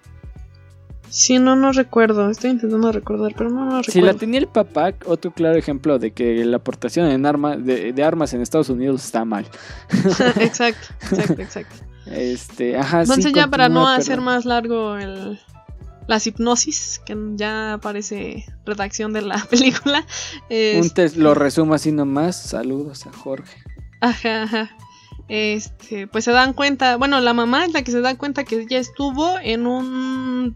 Sí, 1.10 1.40
no, 1.40 1.56
no 1.56 1.72
recuerdo. 1.72 2.30
Estoy 2.30 2.52
intentando 2.52 2.92
recordar, 2.92 3.34
pero 3.38 3.50
no, 3.50 3.66
no 3.66 3.84
Si 3.84 4.00
la 4.00 4.08
recuerdo. 4.08 4.20
tenía 4.20 4.40
el 4.40 4.48
papá, 4.48 4.94
otro 5.06 5.32
claro 5.32 5.58
ejemplo 5.58 6.00
de 6.00 6.12
que 6.12 6.44
la 6.46 6.58
aportación 6.58 7.08
en 7.08 7.26
arma, 7.26 7.56
de, 7.58 7.94
de 7.94 8.04
armas 8.04 8.34
en 8.34 8.42
Estados 8.42 8.70
Unidos 8.70 9.06
está 9.06 9.26
mal. 9.26 9.48
exacto, 10.40 10.88
exacto, 11.12 11.42
exacto. 11.42 11.76
Este, 12.08 12.78
ajá, 12.78 13.06
sí, 13.06 13.12
Entonces 13.12 13.34
ya 13.34 13.48
para 13.48 13.70
no 13.70 13.88
hacer 13.88 14.22
más 14.22 14.46
largo 14.46 14.96
el, 14.98 15.40
las 16.08 16.28
hipnosis, 16.28 17.02
que 17.06 17.18
ya 17.36 17.74
aparece 17.74 18.46
redacción 18.66 19.14
de 19.14 19.22
la 19.24 19.44
película. 19.50 20.06
Un 20.50 20.90
te 20.92 21.10
lo 21.16 21.34
resumo 21.34 21.74
así 21.74 21.92
nomás. 21.92 22.36
Saludos 22.42 23.08
a 23.08 23.14
Jorge. 23.14 23.58
Ajá, 24.02 24.44
ajá. 24.44 24.70
Este, 25.28 26.06
pues 26.06 26.24
se 26.26 26.32
dan 26.32 26.54
cuenta, 26.54 26.98
bueno, 26.98 27.20
la 27.20 27.34
mamá 27.34 27.66
es 27.66 27.74
la 27.74 27.82
que 27.82 27.92
se 27.92 28.02
da 28.02 28.16
cuenta 28.16 28.44
que 28.44 28.62
ella 28.62 28.78
estuvo 28.78 29.40
en 29.40 29.66
un, 29.66 30.56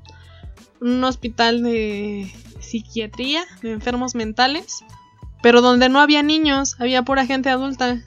un 0.82 1.04
hospital 1.04 1.64
de 1.64 2.32
psiquiatría, 2.60 3.44
de 3.62 3.72
enfermos 3.72 4.16
mentales, 4.16 4.84
pero 5.42 5.62
donde 5.62 5.90
no 5.90 6.00
había 6.00 6.24
niños, 6.24 6.76
había 6.80 7.04
pura 7.04 7.26
gente 7.26 7.50
adulta. 7.50 8.02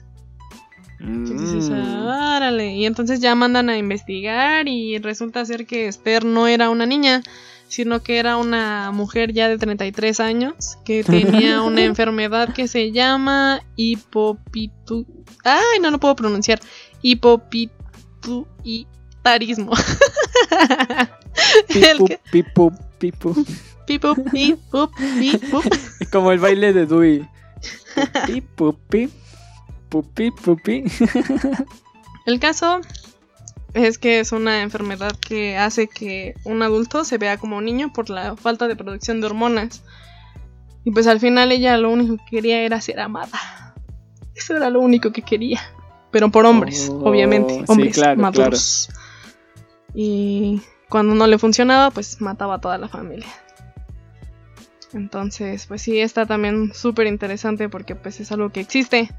Entonces 0.99 1.53
dices, 1.53 1.69
Mm. 1.71 2.07
"Ah, 2.07 2.37
árale. 2.37 2.75
Y 2.75 2.85
entonces 2.85 3.19
ya 3.19 3.35
mandan 3.35 3.69
a 3.69 3.77
investigar 3.77 4.67
y 4.67 4.97
resulta 4.99 5.43
ser 5.45 5.65
que 5.65 5.87
Esther 5.87 6.23
no 6.23 6.47
era 6.47 6.69
una 6.69 6.85
niña, 6.85 7.23
sino 7.67 8.01
que 8.03 8.19
era 8.19 8.37
una 8.37 8.91
mujer 8.91 9.33
ya 9.33 9.49
de 9.49 9.57
33 9.57 10.19
años 10.21 10.77
que 10.85 11.03
tenía 11.51 11.61
una 11.61 11.83
enfermedad 11.83 12.53
que 12.53 12.67
se 12.67 12.91
llama 12.91 13.61
hipopitu... 13.75 15.05
Ay, 15.43 15.79
no 15.81 15.91
lo 15.91 15.99
puedo 15.99 16.15
pronunciar. 16.15 16.59
Hipopituitarismo. 17.01 18.92
El 21.69 21.97
Pipu, 21.97 22.05
que- 22.07 22.19
pipu, 22.31 22.71
pipu. 22.99 23.45
pipu, 23.87 24.15
pipu, 24.31 24.91
pipu. 25.19 25.61
Como 26.11 26.31
el 26.31 26.39
baile 26.39 26.73
de 26.73 26.85
Dewey. 26.85 27.27
Pupi, 28.55 29.09
pupi, 29.89 30.31
pupi. 30.31 30.83
El 32.25 32.39
caso 32.39 32.81
es 33.73 33.97
que 33.97 34.19
es 34.19 34.31
una 34.31 34.61
enfermedad 34.61 35.15
que 35.19 35.57
hace 35.57 35.87
que 35.87 36.33
un 36.43 36.61
adulto 36.63 37.03
se 37.03 37.17
vea 37.17 37.37
como 37.37 37.57
un 37.57 37.65
niño 37.65 37.91
por 37.93 38.09
la 38.09 38.35
falta 38.35 38.67
de 38.67 38.75
producción 38.75 39.21
de 39.21 39.27
hormonas. 39.27 39.83
Y 40.83 40.91
pues 40.91 41.07
al 41.07 41.19
final 41.19 41.51
ella 41.51 41.77
lo 41.77 41.91
único 41.91 42.17
que 42.17 42.37
quería 42.37 42.61
era 42.61 42.81
ser 42.81 42.99
amada. 42.99 43.73
Eso 44.35 44.55
era 44.57 44.69
lo 44.69 44.81
único 44.81 45.11
que 45.11 45.21
quería. 45.21 45.61
Pero 46.11 46.29
por 46.29 46.45
hombres, 46.45 46.89
Oh, 46.91 47.09
obviamente. 47.09 47.59
sí, 47.59 47.65
Hombres 47.67 47.93
claro, 47.95 48.19
maduros. 48.21 48.89
Y 49.93 50.61
cuando 50.89 51.15
no 51.15 51.27
le 51.27 51.37
funcionaba, 51.37 51.91
pues 51.91 52.19
mataba 52.21 52.55
a 52.55 52.61
toda 52.61 52.77
la 52.77 52.87
familia. 52.87 53.27
Entonces, 54.93 55.65
pues 55.67 55.81
sí, 55.81 55.99
está 55.99 56.25
también 56.25 56.71
súper 56.73 57.07
interesante 57.07 57.67
porque 57.69 57.95
pues 57.95 58.19
es 58.19 58.31
algo 58.31 58.49
que 58.51 58.59
existe. 58.59 59.09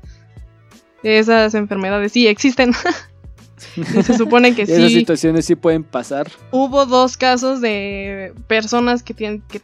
Esas 1.02 1.54
enfermedades 1.54 2.12
sí 2.12 2.26
existen. 2.28 2.72
y 3.76 4.02
se 4.02 4.16
supone 4.16 4.54
que 4.54 4.62
Y 4.62 4.64
esas 4.70 4.88
sí 4.88 4.98
situaciones 5.00 5.46
sí 5.46 5.54
pueden 5.56 5.82
pasar. 5.84 6.30
hubo 6.50 6.86
dos 6.86 7.16
casos 7.16 7.60
de 7.60 8.32
personas 8.46 9.02
que 9.02 9.14
tienen, 9.14 9.42
que 9.48 9.60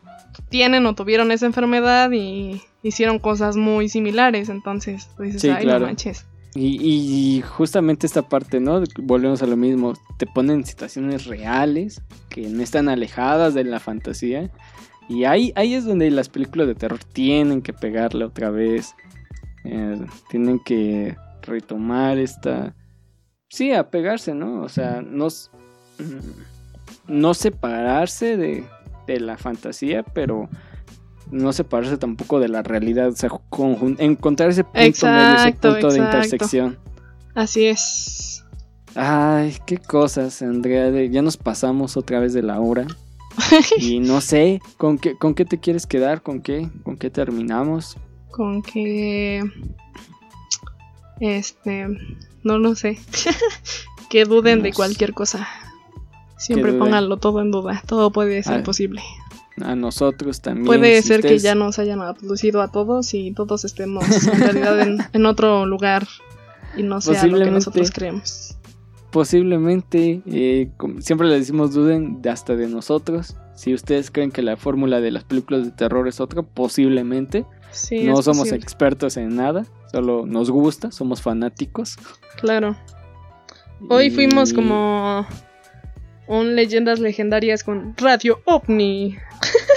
tienen 0.49 0.85
o 0.87 0.95
tuvieron 0.95 1.31
esa 1.31 1.47
enfermedad 1.47 2.11
y 2.11 2.61
hicieron 2.83 3.19
cosas 3.21 3.57
muy 3.57 3.89
similares. 3.89 4.49
Entonces, 4.49 5.09
tú 5.17 5.23
dices, 5.23 5.43
Sí, 5.43 5.49
ay, 5.49 5.63
claro. 5.63 5.81
no 5.81 5.87
manches. 5.87 6.27
Y, 6.55 7.37
y 7.37 7.43
justamente 7.43 8.07
esta 8.07 8.23
parte, 8.23 8.59
¿no? 8.59 8.83
Volvemos 9.03 9.43
a 9.43 9.47
lo 9.47 9.57
mismo. 9.57 9.95
Te 10.19 10.27
ponen 10.27 10.65
situaciones 10.65 11.27
reales 11.27 12.03
que 12.29 12.49
no 12.49 12.63
están 12.63 12.89
alejadas 12.89 13.55
de 13.55 13.65
la 13.65 13.79
fantasía. 13.79 14.51
Y 15.09 15.25
ahí, 15.25 15.53
ahí 15.57 15.75
es 15.75 15.85
donde 15.85 16.11
las 16.11 16.29
películas 16.29 16.67
de 16.67 16.75
terror 16.75 17.01
tienen 17.13 17.63
que 17.63 17.73
pegarle 17.73 18.25
otra 18.25 18.51
vez. 18.51 18.95
Eh, 19.65 20.01
tienen 20.29 20.61
que 20.61 21.17
retomar 21.43 22.19
esta... 22.19 22.75
Sí, 23.49 23.73
apegarse, 23.73 24.35
¿no? 24.35 24.63
O 24.63 24.69
sea, 24.69 25.03
no, 25.03 25.29
no 27.09 27.35
separarse 27.35 28.37
de, 28.37 28.65
de 29.07 29.21
la 29.21 29.37
fantasía, 29.37 30.03
pero 30.03 30.49
no 31.31 31.53
separarse 31.53 31.97
tampoco 31.97 32.41
de 32.41 32.49
la 32.49 32.63
realidad. 32.63 33.09
O 33.09 33.17
sea, 33.17 33.31
encontrar 33.99 34.51
ese 34.51 34.65
punto 34.65 34.79
medio, 34.79 34.89
ese 34.91 35.07
Exacto, 35.07 35.73
punto 35.73 35.89
de 35.91 35.99
intersección. 35.99 36.79
Así 37.35 37.67
es. 37.67 38.45
Ay, 38.95 39.57
qué 39.67 39.79
cosas, 39.79 40.43
Andrea. 40.43 40.91
ya 41.07 41.23
nos 41.23 41.37
pasamos 41.37 41.97
otra 41.97 42.21
vez 42.21 42.33
de 42.33 42.43
la 42.43 42.61
hora. 42.61 42.87
y 43.79 44.01
no 44.01 44.21
sé, 44.21 44.61
¿con 44.77 44.99
qué, 44.99 45.17
¿con 45.17 45.35
qué 45.35 45.45
te 45.45 45.59
quieres 45.59 45.87
quedar? 45.87 46.23
¿Con 46.23 46.41
qué? 46.41 46.69
¿Con 46.83 46.97
qué 46.97 47.11
terminamos? 47.11 47.97
Con 48.31 48.63
que. 48.63 49.43
Este. 51.21 51.87
No 52.43 52.59
lo 52.59 52.75
sé. 52.75 52.99
que 54.11 54.25
duden 54.25 54.63
de 54.63 54.73
cualquier 54.73 55.13
cosa. 55.13 55.47
Siempre 56.37 56.73
pónganlo 56.73 57.19
todo 57.19 57.43
en 57.43 57.51
duda. 57.51 57.83
Todo 57.87 58.11
puede 58.11 58.43
ser 58.43 58.63
posible. 58.63 59.03
A 59.63 59.75
nosotros 59.77 60.41
también. 60.41 60.67
Puede 60.67 61.03
si 61.03 61.09
ser 61.09 61.21
que 61.23 61.39
ya 61.39 61.55
nos 61.55 61.79
hayan 61.79 62.01
abducido 62.03 62.63
a 62.63 62.71
todos 62.71 63.15
y 63.15 63.33
todos 63.33 63.65
estemos 63.65 64.05
en 64.27 64.41
realidad 64.41 64.81
en, 64.81 64.99
en 65.13 65.27
otro 65.27 65.67
lugar 65.67 66.07
y 66.77 66.83
no 66.83 67.01
sea 67.01 67.27
lo 67.27 67.39
que 67.39 67.51
nosotros 67.51 67.91
creemos. 67.91 68.57
Posiblemente, 69.11 70.23
eh, 70.27 70.71
siempre 71.01 71.27
le 71.29 71.39
decimos, 71.39 71.75
duden 71.75 72.23
de 72.23 72.31
hasta 72.31 72.55
de 72.55 72.69
nosotros. 72.69 73.37
Si 73.55 73.75
ustedes 73.75 74.11
creen 74.11 74.31
que 74.31 74.41
la 74.41 74.57
fórmula 74.57 75.01
de 75.01 75.11
las 75.11 75.25
películas 75.25 75.65
de 75.65 75.73
terror 75.73 76.07
es 76.09 76.21
otra, 76.21 76.43
posiblemente. 76.43 77.45
Sí, 77.73 78.05
no 78.05 78.23
somos 78.23 78.39
posible. 78.39 78.59
expertos 78.59 79.17
en 79.17 79.37
nada, 79.37 79.67
solo 79.93 80.27
nos 80.27 80.51
gusta, 80.51 80.91
somos 80.91 81.23
fanáticos. 81.23 81.97
Claro. 82.41 82.77
Hoy 83.89 84.07
Y- 84.07 84.11
fuimos 84.11 84.53
como 84.53 85.27
un 86.31 86.55
leyendas 86.55 87.01
legendarias 87.01 87.65
con 87.65 87.93
Radio 87.97 88.41
OVNI. 88.45 89.19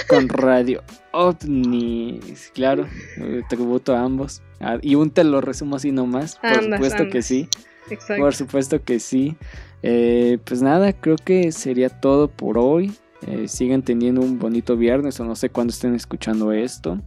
con 0.08 0.28
Radio 0.28 0.84
OVNI, 1.10 2.20
claro, 2.54 2.86
eh, 3.18 3.42
tributo 3.48 3.94
a 3.94 4.02
ambos. 4.02 4.40
Ah, 4.60 4.78
y 4.80 4.94
un 4.94 5.10
te 5.10 5.24
lo 5.24 5.40
resumo 5.40 5.76
así 5.76 5.90
nomás, 5.90 6.36
por 6.36 6.50
Andas, 6.50 6.78
supuesto 6.78 7.10
que 7.10 7.22
sí, 7.22 7.48
Exacto. 7.90 8.22
por 8.22 8.34
supuesto 8.36 8.82
que 8.84 9.00
sí. 9.00 9.36
Eh, 9.82 10.38
pues 10.44 10.62
nada, 10.62 10.92
creo 10.92 11.16
que 11.16 11.50
sería 11.50 11.88
todo 11.88 12.28
por 12.28 12.56
hoy. 12.56 12.92
Eh, 13.26 13.48
sigan 13.48 13.82
teniendo 13.82 14.20
un 14.20 14.38
bonito 14.38 14.76
viernes 14.76 15.18
o 15.18 15.24
no 15.24 15.34
sé 15.34 15.48
cuándo 15.50 15.72
estén 15.72 15.96
escuchando 15.96 16.52
esto. 16.52 17.00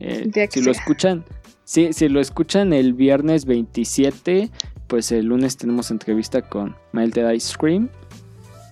Eh, 0.00 0.28
si 0.50 0.60
lo 0.60 0.72
escuchan, 0.72 1.24
sí, 1.62 1.92
si 1.92 2.08
lo 2.08 2.20
escuchan 2.20 2.72
el 2.72 2.94
viernes 2.94 3.44
27, 3.44 4.50
pues 4.88 5.12
el 5.12 5.26
lunes 5.26 5.56
tenemos 5.56 5.92
entrevista 5.92 6.42
con 6.42 6.74
Melted 6.92 7.30
Ice 7.32 7.54
Cream 7.56 7.88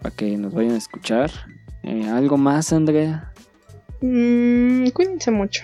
para 0.03 0.15
que 0.15 0.37
nos 0.37 0.53
vayan 0.53 0.73
a 0.73 0.79
escuchar. 0.79 1.31
Eh, 1.83 2.09
¿Algo 2.09 2.37
más, 2.37 2.73
Andrea? 2.73 3.33
Mm, 4.01 4.89
cuídense 4.89 5.31
mucho. 5.31 5.63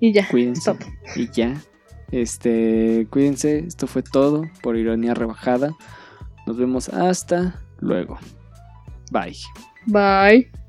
Y 0.00 0.12
ya. 0.12 0.26
Cuídense. 0.28 0.70
Stop. 0.70 0.82
Y 1.14 1.28
ya. 1.30 1.60
Este, 2.10 3.06
cuídense. 3.10 3.60
Esto 3.60 3.86
fue 3.86 4.02
todo 4.02 4.44
por 4.62 4.76
ironía 4.76 5.14
rebajada. 5.14 5.74
Nos 6.46 6.56
vemos 6.56 6.88
hasta 6.88 7.60
luego. 7.80 8.18
Bye. 9.10 9.36
Bye. 9.86 10.61